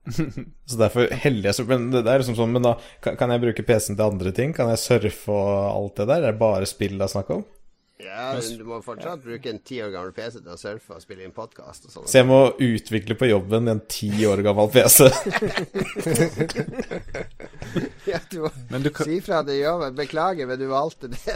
Så 0.70 0.80
derfor 0.80 1.12
heller 1.24 1.50
jeg 1.50 1.58
så 1.58 1.66
Men 1.68 1.90
det 1.92 2.06
er 2.06 2.22
liksom 2.22 2.38
sånn 2.38 2.54
Men 2.56 2.64
da 2.64 2.74
kan 3.04 3.34
jeg 3.34 3.44
bruke 3.44 3.66
PC-en 3.68 3.98
til 3.98 4.08
andre 4.08 4.32
ting? 4.36 4.54
Kan 4.56 4.72
jeg 4.72 4.84
surfe 4.84 5.34
og 5.34 5.52
alt 5.68 6.00
det 6.00 6.10
der? 6.10 6.24
Er 6.24 6.36
det 6.36 6.42
bare 6.42 6.70
spill 6.70 6.98
det 6.98 7.08
er 7.08 7.16
snakk 7.18 7.30
om? 7.36 7.46
ja, 7.98 8.28
du 8.58 8.62
må 8.68 8.78
fortsatt 8.86 9.24
bruke 9.24 9.50
en 9.50 9.58
ti 9.66 9.80
år 9.82 9.90
gammel 9.90 10.12
PC 10.14 10.44
til 10.44 10.52
å 10.54 10.58
surfe 10.60 10.94
og 10.94 11.02
spille 11.02 11.24
inn 11.26 11.34
podkast 11.34 11.88
og 11.88 11.94
sånn. 11.96 12.06
Så 12.06 12.20
jeg 12.20 12.28
må 12.30 12.54
utvikle 12.54 13.16
på 13.18 13.30
jobben 13.30 13.72
en 13.72 13.82
ti 13.90 14.12
år 14.30 14.44
gammel 14.46 14.70
PC. 14.74 15.08
Ja, 18.08 18.20
du 18.32 18.46
må 18.46 18.80
du 18.80 18.90
kan, 18.94 19.10
si 19.10 19.18
fra 19.24 19.42
til 19.44 19.60
jobben. 19.60 19.96
Beklager, 19.98 20.48
men 20.48 20.60
du 20.60 20.68
valgte 20.72 21.10
det. 21.12 21.36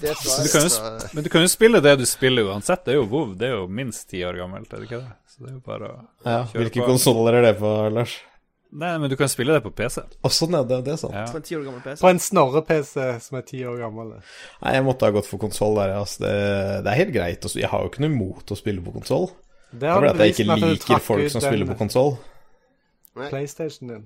det 0.00 0.14
så 0.16 0.42
du 0.42 0.48
kan 0.52 0.64
jo, 0.64 0.70
svaret. 0.72 1.10
men 1.12 1.26
du 1.26 1.30
kan 1.32 1.44
jo 1.44 1.50
spille 1.52 1.82
det 1.84 1.96
du 2.00 2.06
spiller 2.08 2.48
uansett. 2.48 2.86
Det 2.86 2.94
er 2.94 3.00
jo 3.00 3.08
WoW. 3.10 3.34
Det 3.36 3.50
er 3.50 3.58
jo 3.58 3.66
minst 3.68 4.08
ti 4.12 4.22
år 4.24 4.38
gammelt, 4.40 4.72
er 4.72 4.80
det 4.80 4.88
ikke 4.88 5.02
det? 5.02 5.12
Så 5.36 5.44
det 5.44 5.50
er 5.52 5.58
jo 5.58 5.60
bare 5.66 5.90
å 5.92 5.98
Ja, 6.24 6.38
kjøre 6.48 6.62
Hvilke 6.64 6.80
på. 6.80 6.86
konsoller 6.88 7.36
er 7.38 7.42
det 7.50 7.54
på, 7.60 7.72
Lars? 7.92 8.16
Nei, 8.76 8.90
men 8.98 9.08
du 9.08 9.14
kan 9.16 9.28
spille 9.30 9.54
det 9.54 9.62
på 9.62 9.70
PC. 9.78 10.02
Å, 10.26 10.30
sånn 10.32 10.56
er 10.58 10.64
det. 10.68 10.80
Det 10.84 10.92
er 10.96 10.98
sant. 11.00 11.14
Ja. 11.14 11.24
På 11.30 11.38
en 11.38 11.44
ti 11.46 11.54
år 11.56 11.62
gammel 11.68 11.80
PC. 11.84 12.00
På 12.02 12.08
en 12.10 12.18
Snorre-PC 12.20 13.04
som 13.24 13.38
er 13.38 13.44
ti 13.46 13.60
år 13.64 13.78
gammel. 13.84 14.10
Nei, 14.64 14.72
jeg 14.74 14.84
måtte 14.84 15.06
ha 15.06 15.14
gått 15.14 15.28
for 15.30 15.40
konsoll 15.40 15.78
der. 15.78 15.94
Altså. 15.96 16.24
Det, 16.24 16.32
det 16.84 16.90
er 16.92 16.98
helt 16.98 17.14
greit. 17.14 17.46
Jeg 17.56 17.70
har 17.72 17.84
jo 17.84 17.92
ikke 17.92 18.02
noe 18.04 18.12
imot 18.12 18.52
å 18.52 18.58
spille 18.58 18.82
på 18.84 18.92
konsoll. 18.96 19.28
Det 19.70 19.80
Det 19.80 19.88
er 19.88 19.94
har 19.94 20.02
fordi 20.02 20.10
at 20.12 20.24
jeg 20.24 20.34
ikke 20.34 20.58
liker 20.64 21.04
folk 21.06 21.30
som 21.32 21.44
spiller 21.44 21.70
på 21.70 21.78
konsoll. 21.84 22.16
PlayStation 23.16 23.92
din. 23.94 24.04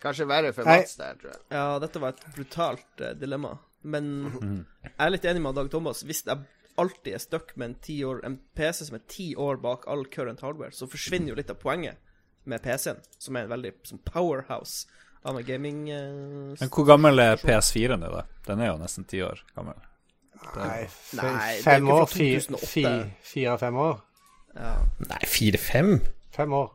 Kanskje 0.00 0.26
verre 0.30 0.54
for 0.56 0.64
Mats 0.64 0.96
der, 0.96 1.18
tror 1.20 1.34
jeg. 1.34 1.40
Ja, 1.52 1.66
dette 1.82 2.00
var 2.00 2.14
et 2.16 2.22
brutalt 2.34 3.04
uh, 3.04 3.12
dilemma. 3.20 3.52
Men 3.84 4.06
jeg 4.86 4.94
er 4.96 5.12
litt 5.12 5.26
enig 5.28 5.42
med 5.44 5.54
Dag 5.60 5.68
Thomas. 5.72 6.00
Hvis 6.08 6.24
jeg 6.26 6.40
alltid 6.80 7.14
er 7.16 7.22
stuck 7.22 7.52
med 7.60 7.70
en, 7.74 7.76
år, 8.08 8.22
en 8.26 8.38
PC 8.56 8.86
som 8.88 8.96
er 8.98 9.04
ti 9.10 9.28
år 9.36 9.60
bak 9.62 9.84
all 9.90 10.06
current 10.12 10.40
hardware, 10.44 10.72
så 10.74 10.88
forsvinner 10.90 11.32
jo 11.34 11.38
litt 11.38 11.52
av 11.52 11.60
poenget 11.62 12.00
med 12.48 12.62
PC-en, 12.64 12.98
som 13.20 13.36
er 13.36 13.44
en 13.46 13.52
veldig 13.52 13.72
som 13.86 14.00
powerhouse 14.06 14.86
av 15.28 15.36
en 15.36 15.44
gaming 15.44 15.82
Uh, 15.92 16.54
Men 16.60 16.70
hvor 16.72 16.86
gammel 16.88 17.20
er 17.20 17.36
PS4-en 17.42 18.00
din, 18.00 18.14
da? 18.14 18.22
Den 18.46 18.62
er 18.64 18.70
jo 18.72 18.78
nesten 18.80 19.04
ti 19.08 19.20
år 19.22 19.42
gammel. 19.54 19.76
Nei, 20.56 20.86
fem 21.60 21.88
år. 21.92 22.06
2008. 22.08 22.66
fi- 22.66 22.86
Fire-fem 23.34 23.76
år. 23.76 23.98
ja. 24.56 24.70
Nei, 25.04 25.20
fire-fem? 25.28 25.98
Fem 26.32 26.52
år. 26.56 26.70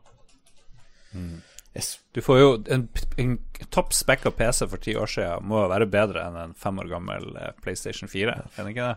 Yes. 1.76 1.98
Du 2.14 2.22
får 2.24 2.38
jo 2.40 2.52
en, 2.72 2.86
en 3.20 3.34
topp 3.74 3.92
spekka 3.92 4.30
PC 4.32 4.68
for 4.70 4.80
ti 4.80 4.94
år 4.96 5.10
siden 5.12 5.44
må 5.50 5.66
være 5.68 5.88
bedre 5.92 6.22
enn 6.28 6.38
en 6.40 6.54
fem 6.56 6.78
år 6.80 6.88
gammel 6.94 7.26
eh, 7.36 7.50
PlayStation 7.64 8.08
4, 8.08 8.32
er 8.56 8.64
det 8.64 8.72
ikke 8.72 8.86
det? 8.86 8.96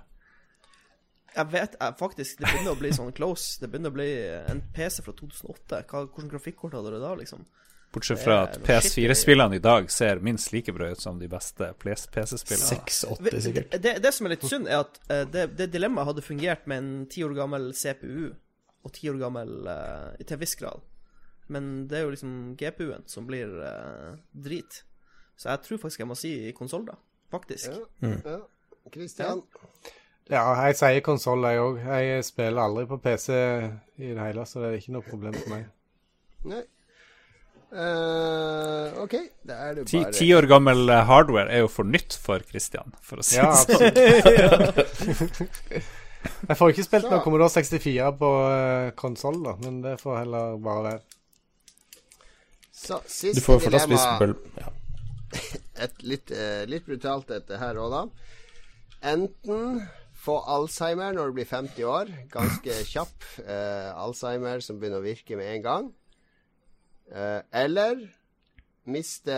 Jeg 1.35 1.51
vet 1.51 1.75
jeg, 1.79 1.95
faktisk 1.99 2.39
Det 2.41 2.49
begynner 2.49 2.73
å 2.73 2.79
bli 2.79 2.91
sånn 2.95 3.11
close. 3.15 3.59
Det 3.61 3.69
begynner 3.69 3.93
å 3.93 3.97
bli 3.97 4.09
en 4.51 4.61
PC 4.75 5.03
fra 5.05 5.13
2008. 5.13 5.83
Hva, 5.89 6.03
hvordan 6.07 6.31
grafikkort 6.31 6.77
hadde 6.77 6.93
du 6.95 6.99
da, 7.01 7.13
liksom? 7.19 7.45
Bortsett 7.93 8.21
fra 8.21 8.43
at 8.45 8.59
noe 8.59 8.81
shit 8.81 8.99
i- 8.99 9.07
PS4-spillene 9.07 9.57
i 9.57 9.61
dag 9.65 9.87
ser 9.89 10.19
minst 10.21 10.51
like 10.53 10.73
bra 10.73 10.91
ut 10.91 11.01
som 11.01 11.17
de 11.17 11.27
beste 11.27 11.71
PC-spillene. 11.81 12.83
6-8 12.85 13.39
sikkert. 13.41 13.77
Det, 13.81 13.95
det 14.03 14.11
som 14.13 14.27
er 14.27 14.35
litt 14.35 14.45
synd, 14.45 14.69
er 14.69 14.83
at 14.83 14.99
eh, 15.09 15.23
det, 15.25 15.47
det 15.57 15.71
dilemmaet 15.73 16.11
hadde 16.11 16.25
fungert 16.25 16.67
med 16.69 16.83
en 16.83 16.91
ti 17.09 17.23
år 17.25 17.33
gammel 17.37 17.71
CPU 17.73 18.29
og 18.85 18.93
ti 18.95 19.09
år 19.11 19.17
gammel 19.19 19.65
uh, 19.67 20.13
til 20.21 20.37
en 20.37 20.43
viss 20.43 20.55
grad. 20.59 20.85
Men 21.49 21.87
det 21.89 21.97
er 21.97 22.05
jo 22.05 22.13
liksom 22.13 22.35
GPU-en 22.59 23.07
som 23.09 23.25
blir 23.27 23.49
uh, 23.57 24.13
drit. 24.31 24.83
Så 25.35 25.49
jeg 25.49 25.65
tror 25.65 25.81
faktisk 25.81 26.03
jeg 26.03 26.11
må 26.11 26.15
si 26.19 26.33
konsoll, 26.55 26.85
da. 26.87 26.95
faktisk. 27.33 27.73
Ja. 28.05 28.37
Christian? 28.93 29.41
Ja, 29.41 29.95
jeg 30.29 30.75
sier 30.77 31.03
konsoll, 31.05 31.45
jeg 31.49 31.61
òg. 31.61 31.79
Jeg 31.83 32.25
spiller 32.27 32.61
aldri 32.65 32.85
på 32.89 32.99
PC 33.01 33.29
i 33.33 34.11
det 34.13 34.19
hele, 34.21 34.45
så 34.45 34.61
det 34.61 34.69
er 34.69 34.81
ikke 34.81 34.97
noe 34.97 35.07
problem 35.07 35.37
for 35.39 35.55
meg. 35.55 35.63
Nei. 36.49 36.65
Uh, 37.69 39.03
OK, 39.03 39.13
da 39.45 39.59
er 39.67 39.75
det 39.77 39.83
bare 39.91 40.09
ti 40.15 40.31
år 40.33 40.47
gammel 40.49 40.89
eh, 40.89 41.03
hardware 41.05 41.53
er 41.53 41.61
jo 41.61 41.67
for 41.69 41.85
nytt 41.85 42.15
for 42.17 42.41
Christian, 42.49 42.95
for 43.05 43.21
å 43.21 43.25
si 43.27 43.37
Ja, 43.37 43.51
det 43.69 43.77
sånn. 43.77 45.51
jeg 46.49 46.57
får 46.57 46.73
ikke 46.73 46.85
spilt 46.87 47.05
noe 47.11 47.21
Commodore 47.21 47.51
64 47.53 48.09
på 48.17 48.31
uh, 48.41 48.89
konsoll, 48.97 49.37
da, 49.45 49.53
men 49.61 49.83
det 49.85 49.99
får 50.01 50.17
heller 50.23 50.57
bare 50.65 50.85
være. 50.87 51.03
Så, 52.73 52.97
Du 53.03 53.13
siste 53.13 53.45
får 53.45 53.59
jo 53.59 53.65
fortsatt 53.67 53.87
spise 53.89 54.17
bøll... 54.21 54.35
Ja. 54.63 54.73
et 55.85 55.99
litt, 56.01 56.31
eh, 56.33 56.63
litt 56.65 56.87
brutalt 56.89 57.29
dette 57.29 57.59
her 57.61 57.77
òg, 57.77 57.91
da. 57.93 57.99
Enten 59.11 59.83
få 60.19 60.37
Alzheimer 60.51 61.15
når 61.15 61.29
du 61.29 61.37
blir 61.39 61.47
50 61.49 61.85
år, 61.87 62.11
ganske 62.33 62.77
kjapp 62.89 63.27
eh, 63.45 63.89
Alzheimer 63.95 64.63
som 64.63 64.79
begynner 64.79 65.01
å 65.01 65.05
virke 65.07 65.37
med 65.39 65.53
en 65.55 65.65
gang. 65.65 65.89
Eh, 67.09 67.39
eller 67.63 68.03
miste 68.89 69.37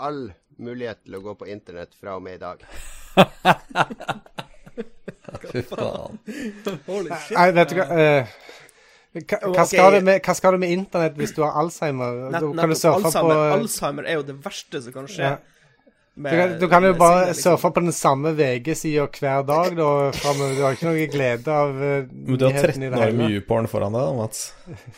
all 0.00 0.30
mulighet 0.60 1.02
til 1.04 1.18
å 1.18 1.22
gå 1.24 1.34
på 1.40 1.48
internett 1.50 1.96
fra 1.98 2.16
og 2.18 2.24
med 2.24 2.38
i 2.38 2.42
dag. 2.42 2.64
Fy 5.50 5.62
faen. 5.66 6.18
Holy 6.86 7.10
shit. 7.10 7.36
Nei, 7.36 7.50
vet 7.56 7.72
du 7.72 7.78
hva 7.80 7.86
eh, 7.96 8.32
hva, 9.10 9.38
hva, 9.42 9.64
skal 9.66 9.96
du 9.96 10.04
med, 10.06 10.20
hva 10.22 10.34
skal 10.38 10.54
det 10.54 10.60
med 10.62 10.72
internett 10.76 11.16
hvis 11.18 11.32
du 11.34 11.40
har 11.42 11.56
Alzheimer? 11.58 12.28
Nett, 12.30 12.36
Da 12.36 12.40
kan 12.46 12.52
du 12.52 12.60
nettopp. 12.60 12.78
surfe 12.78 13.08
Alzheimer, 13.10 13.40
på 13.40 13.56
Alzheimer 13.56 14.06
er 14.06 14.20
jo 14.20 14.26
det 14.28 14.36
verste 14.44 14.82
som 14.84 14.94
kan 14.94 15.08
skje. 15.10 15.32
Ja. 15.32 15.59
Med- 16.20 16.32
du 16.32 16.36
kan, 16.40 16.52
du 16.60 16.66
kan 16.74 16.84
jo 16.86 16.92
bare 17.00 17.26
liksom. 17.30 17.56
surfe 17.56 17.70
på 17.76 17.82
den 17.84 17.92
samme 17.96 18.32
VG-sida 18.38 19.06
hver 19.18 19.42
dag, 19.48 19.74
da. 19.78 19.88
framover. 20.16 20.54
Du 20.58 20.62
har 20.66 20.76
ikke 20.76 20.88
noe 20.90 21.06
glede 21.12 21.56
av 21.64 21.74
uh, 21.80 22.06
Men 22.12 22.38
du 22.40 22.46
har 22.46 22.58
13 22.60 22.86
år 22.92 23.12
med 23.18 23.34
YouPorn 23.36 23.68
foran 23.72 23.96
deg, 23.96 24.06
da, 24.06 24.12
Mats. 24.20 24.44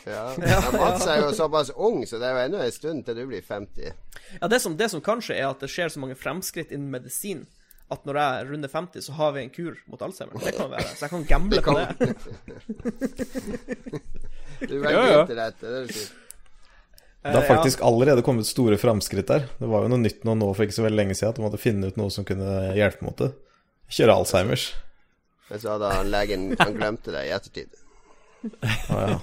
Ja. 0.06 0.26
ja, 0.42 0.60
Mats 0.76 1.06
er 1.06 1.22
jo 1.24 1.32
såpass 1.38 1.72
ung, 1.76 2.02
så 2.08 2.18
det 2.20 2.28
er 2.28 2.36
jo 2.36 2.44
ennå 2.48 2.62
en 2.66 2.74
stund 2.74 3.04
til 3.06 3.18
du 3.22 3.24
blir 3.30 3.42
50. 3.46 3.92
Ja, 4.40 4.48
det 4.52 4.60
som, 4.64 4.76
det 4.76 4.90
som 4.92 5.00
kanskje 5.04 5.38
er 5.40 5.48
at 5.52 5.62
det 5.62 5.70
skjer 5.72 5.88
så 5.94 6.02
mange 6.02 6.18
fremskritt 6.18 6.70
innen 6.74 6.90
medisin 6.92 7.46
at 7.92 8.06
når 8.08 8.16
jeg 8.16 8.46
runder 8.48 8.70
50, 8.72 9.02
så 9.04 9.12
har 9.18 9.34
vi 9.36 9.42
en 9.42 9.50
kur 9.52 9.74
mot 9.90 10.00
Alzheimer. 10.00 10.40
Det 10.40 10.54
kan 10.56 10.70
være. 10.72 10.94
Så 10.96 11.04
jeg 11.04 11.10
kan 11.12 11.26
gamble 11.28 11.60
på 11.60 11.74
det. 11.76 11.88
Du 14.62 14.76
velger 14.78 14.92
Ja, 14.94 15.06
ja. 15.10 15.22
dette, 15.26 15.66
det 15.66 15.78
er 15.82 15.86
det. 15.90 16.02
Det 17.22 17.34
har 17.36 17.44
faktisk 17.46 17.80
ja. 17.80 17.86
allerede 17.86 18.22
kommet 18.26 18.48
store 18.48 18.76
framskritt 18.78 19.28
der. 19.30 19.44
Det 19.58 19.68
var 19.70 19.84
jo 19.84 19.92
noe 19.92 20.02
nytt 20.02 20.24
nå, 20.26 20.34
nå 20.38 20.48
for 20.56 20.66
ikke 20.66 20.74
så 20.74 20.86
veldig 20.86 20.98
lenge 20.98 21.14
siden 21.14 21.30
at 21.30 21.38
de 21.38 21.44
måtte 21.44 21.60
finne 21.62 21.90
ut 21.90 22.00
noe 22.00 22.10
som 22.10 22.26
kunne 22.26 22.72
hjelpe 22.74 23.06
mot 23.06 23.18
det. 23.20 23.30
Kjøre 23.92 24.16
Alzheimers. 24.18 24.72
Men 25.52 25.62
så 25.62 25.74
hadde 25.74 25.90
han 25.92 26.10
legen 26.10 26.46
Han 26.58 26.78
glemte 26.78 27.14
det 27.14 27.26
i 27.28 27.34
ettertid. 27.36 27.70
Å 28.90 29.02
ja. 29.04 29.18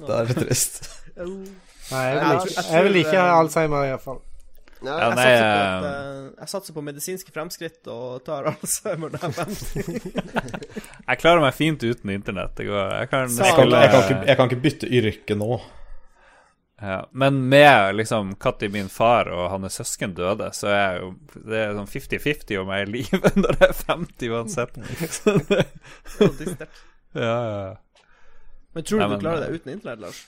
Det 0.00 0.16
er 0.16 0.32
trist. 0.36 0.82
Nei, 1.16 2.02
jeg 2.06 2.18
vil 2.20 2.34
ikke, 2.40 2.66
jeg 2.66 2.84
vil 2.86 2.98
ikke 3.02 3.16
ha 3.16 3.38
Alzheimer, 3.38 3.88
iallfall. 3.88 4.20
Ja, 4.80 4.94
Ja, 4.96 5.08
Jeg 5.10 5.16
satser, 5.16 5.42
på 5.44 5.56
at, 5.60 5.84
eh, 5.84 5.90
eh, 5.90 6.28
jeg 6.40 6.48
satser 6.48 6.76
på 6.76 6.82
medisinske 6.84 7.34
fremskritt 7.34 7.88
og 7.92 8.22
tar 8.24 8.48
Alzheimer 8.48 9.12
når 9.12 9.20
jeg 9.20 9.28
er 9.28 9.36
50. 9.40 10.78
Jeg 11.10 11.20
klarer 11.20 11.44
meg 11.44 11.56
fint 11.56 11.84
uten 11.84 12.14
internett. 12.14 12.62
Jeg 12.64 13.10
kan 13.12 13.28
Jeg 13.28 13.56
kan, 13.56 13.74
jeg, 13.76 13.90
kan 13.92 14.06
ikke, 14.06 14.22
jeg 14.26 14.36
kan 14.38 14.48
ikke 14.48 14.62
bytte 14.64 14.88
yrke 15.00 15.36
nå. 15.36 15.60
Ja. 16.80 16.98
Men 17.12 17.42
med 17.48 17.94
liksom 17.96 18.34
når 18.40 18.70
min 18.72 18.88
far 18.88 19.28
og 19.32 19.50
hans 19.52 19.78
søsken 19.80 20.14
døde, 20.16 20.50
så 20.56 20.70
er 20.72 20.80
jeg 20.80 21.00
jo 21.02 21.10
Det 21.50 21.58
er 21.60 21.74
sånn 21.76 21.90
50-50 21.92 22.60
om 22.62 22.72
jeg 22.72 22.84
er 22.84 22.88
i 22.88 22.92
live 22.94 23.32
når 23.44 23.58
jeg 23.60 23.68
er 23.68 23.78
50 23.84 24.34
uansett. 24.34 24.80
Så 26.14 26.28
det, 26.38 26.68
ja, 27.14 27.36
ja. 27.44 28.04
Men 28.74 28.86
tror 28.86 29.00
du 29.00 29.04
Nei, 29.04 29.10
du 29.16 29.24
klarer 29.24 29.42
det 29.44 29.60
uten 29.60 29.72
internett, 29.74 30.04
Lars? 30.06 30.20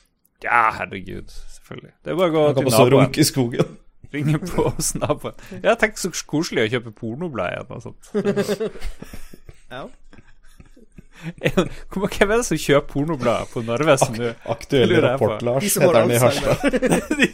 ja, 0.43 0.73
herregud. 0.74 1.31
Selvfølgelig. 1.31 1.93
Det 2.03 2.11
er 2.11 2.16
bare 2.19 2.33
å 2.33 2.35
gå 2.35 2.41
kan 2.49 2.57
til 2.57 2.66
bare 2.66 2.74
stå 2.74 2.83
og 2.83 2.91
naboen. 2.91 3.05
runke 3.07 3.23
i 3.23 3.27
skogen. 3.29 3.77
Ringe 4.12 4.39
på 4.43 4.65
hos 4.66 4.89
naboen. 4.99 5.37
Ja, 5.62 5.77
tenk 5.79 6.01
så 6.01 6.11
koselig 6.29 6.66
å 6.66 6.70
kjøpe 6.74 6.93
pornoblad 6.99 7.55
igjen 7.55 7.70
og 7.70 7.85
sånt. 7.87 8.11
Ja. 9.73 9.87
Hvem 11.93 12.30
er 12.32 12.36
det 12.40 12.47
som 12.48 12.59
kjøper 12.59 12.89
pornoblad 12.90 13.47
på 13.52 13.59
Narvesen 13.66 14.14
nå? 14.18 14.30
Aktuelle 14.52 14.94
Lurer 14.97 15.18
på. 15.20 15.26
rapport, 15.28 15.43
Lars, 15.47 15.62
De 15.62 15.66
heter 15.80 15.97
den 16.01 16.10
i 16.10 16.12
Harstad. 16.22 16.56
De, 17.20 17.26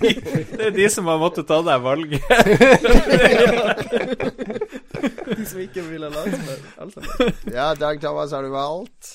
det 0.59 0.64
er 0.66 0.70
de 0.76 0.86
som 0.92 1.05
har 1.09 1.18
måttet 1.22 1.44
ta 1.48 1.56
det 1.64 1.78
valget. 1.84 2.22
De 5.38 5.44
som 5.46 5.60
ikke 5.62 5.82
ville 5.88 6.09
lage. 6.12 6.38
Alzheimer. 6.80 7.32
ja, 7.55 7.70
Dag 7.78 8.00
Thomas, 8.02 8.32
har 8.32 8.42
du 8.42 8.48
valgt? 8.52 9.14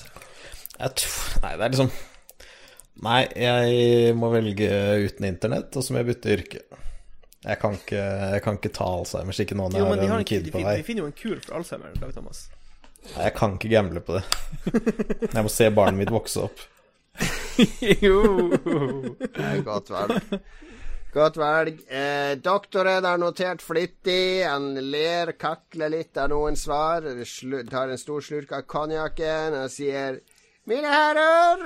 Jeg 0.78 0.90
tror 0.98 1.42
Nei, 1.44 1.52
det 1.54 1.62
er 1.68 1.72
liksom 1.76 1.90
Nei, 3.04 3.22
jeg 3.36 4.14
må 4.16 4.28
velge 4.32 4.68
uten 5.04 5.24
internett, 5.28 5.76
og 5.76 5.82
så 5.84 5.92
må 5.92 5.98
jeg 6.00 6.08
bytte 6.12 6.30
yrke. 6.36 6.58
Jeg 7.44 7.56
kan 7.60 7.72
ikke, 7.76 8.00
jeg 8.32 8.40
kan 8.44 8.54
ikke 8.60 8.70
ta 8.72 8.86
Alzheimers, 9.00 9.38
ikke 9.42 9.56
nå 9.58 9.64
når 9.68 9.78
Jo, 9.82 9.86
men 9.90 9.98
jeg 10.04 10.10
har 10.12 10.18
en 10.22 10.28
kid 10.30 10.44
på 10.54 10.58
vei. 10.62 10.76
de 10.78 10.86
finner 10.86 11.02
jo 11.04 11.08
en 11.10 11.16
kur 11.18 11.38
for 11.44 11.52
Alzheimer, 11.58 11.90
Dag 12.00 12.12
Thomas. 12.16 12.38
Nei, 13.04 13.24
Jeg 13.26 13.34
kan 13.36 13.56
ikke 13.58 13.72
gamble 13.72 14.00
på 14.04 14.16
det. 14.16 14.24
Jeg 15.34 15.44
må 15.44 15.50
se 15.52 15.70
barnet 15.74 16.00
mitt 16.00 16.12
vokse 16.14 16.46
opp. 16.46 16.62
jo. 18.02 18.20
Nei, 19.36 19.56
godt 19.66 19.92
valg. 19.92 20.38
Godt 21.14 21.36
valg. 21.38 21.76
Eh, 21.86 22.32
doktoren 22.42 23.06
har 23.06 23.20
notert 23.22 23.62
flittig. 23.62 24.42
Han 24.48 24.72
ler, 24.90 25.30
kakler 25.38 25.92
litt 25.92 26.18
av 26.18 26.32
noen 26.32 26.56
svar. 26.58 27.06
Slu, 27.28 27.60
tar 27.70 27.92
en 27.92 28.00
stor 28.00 28.24
slurk 28.24 28.56
av 28.56 28.64
konjakken 28.66 29.54
og 29.60 29.70
sier 29.70 30.18
Mine 30.66 30.88
herrer, 30.88 31.60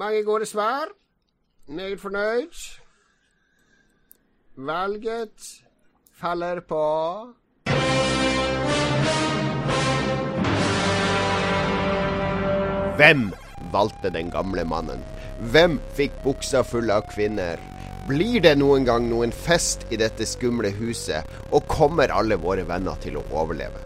mange 0.00 0.22
gode 0.24 0.46
svar. 0.48 0.88
Meget 1.68 2.00
fornøyd. 2.00 2.56
Valget 4.56 5.50
faller 6.18 6.62
på 6.66 6.80
Hvem 12.98 13.28
valgte 13.70 14.10
den 14.10 14.26
gamle 14.34 14.64
mannen? 14.66 15.04
Hvem 15.52 15.76
fikk 15.94 16.16
buksa 16.24 16.64
full 16.66 16.90
av 16.90 17.04
kvinner? 17.06 17.60
Blir 18.08 18.40
det 18.42 18.56
noen 18.58 18.82
gang 18.88 19.04
noen 19.06 19.30
fest 19.30 19.84
i 19.94 19.98
dette 20.00 20.26
skumle 20.26 20.72
huset, 20.80 21.22
og 21.54 21.68
kommer 21.70 22.10
alle 22.10 22.34
våre 22.42 22.64
venner 22.66 22.98
til 22.98 23.20
å 23.20 23.22
overleve? 23.30 23.78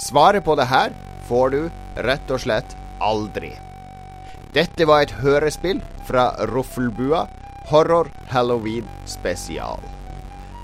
Svaret 0.00 0.46
på 0.46 0.56
det 0.56 0.70
her 0.70 0.94
får 1.28 1.52
du 1.52 1.60
rett 2.06 2.32
og 2.32 2.40
slett 2.46 2.72
aldri. 3.04 3.52
Dette 4.56 4.88
var 4.88 5.04
et 5.04 5.12
hørespill 5.20 5.84
fra 6.08 6.30
Roffelbua, 6.48 7.26
Horror 7.68 8.08
Halloween 8.32 8.88
spesial. 9.04 9.84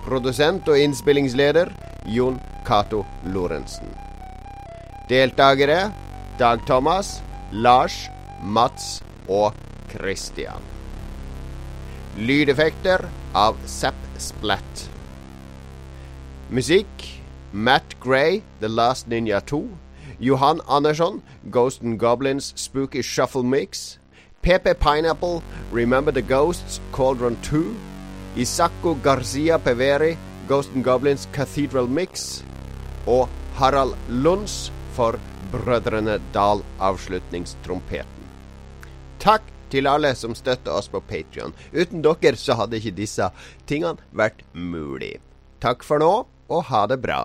Produsent 0.09 0.65
og 0.73 0.81
innspillingsleder 0.81 1.75
Jon 2.09 2.41
Cato 2.65 3.05
Lorentzen. 3.29 3.93
Deltakere 5.13 5.91
Dag 6.41 6.65
Thomas, 6.67 7.21
Lars, 7.53 8.09
Mats 8.43 9.03
og 9.29 9.55
Christian. 9.91 10.63
Lydeffekter 12.17 13.07
av 13.35 13.59
Zapp 13.67 13.99
Splat. 14.19 14.89
Musikk 16.51 17.05
Matt 17.53 18.01
Gray, 18.01 18.43
The 18.61 18.69
Last 18.69 19.09
Ninja 19.09 19.41
2. 19.41 19.69
Johan 20.19 20.61
Andersson, 20.69 21.23
Ghost 21.51 21.83
and 21.83 21.99
Goblins 21.99 22.53
Spooky 22.57 23.03
Shuffle 23.03 23.43
Mix. 23.43 23.99
Pepe 24.43 24.75
Pineapple, 24.75 25.43
Remember 25.73 26.11
the 26.11 26.23
Ghosts, 26.23 26.81
Cauldron 26.93 27.37
2. 27.43 27.77
Isacco 28.37 28.95
Garcia 28.95 29.59
Peveri, 29.59 30.17
Ghost 30.49 30.71
and 30.75 30.85
Goblins 30.85 31.29
Cathedral 31.33 31.87
Mix. 31.87 32.45
Og 33.07 33.29
Harald 33.55 33.95
Lunds 34.09 34.73
for 34.93 35.19
Brødrene 35.53 36.19
Dal 36.35 36.63
avslutningstrompeten. 36.83 38.31
Takk 39.23 39.47
til 39.71 39.89
alle 39.91 40.13
som 40.19 40.35
støtter 40.39 40.75
oss 40.75 40.89
på 40.91 41.01
Patrion. 41.09 41.55
Uten 41.73 42.05
dere 42.05 42.39
så 42.39 42.57
hadde 42.59 42.79
ikke 42.81 42.97
disse 43.01 43.31
tingene 43.67 44.03
vært 44.17 44.45
mulig. 44.53 45.17
Takk 45.63 45.87
for 45.87 46.03
nå, 46.03 46.13
og 46.47 46.69
ha 46.71 46.85
det 46.91 47.01
bra. 47.03 47.25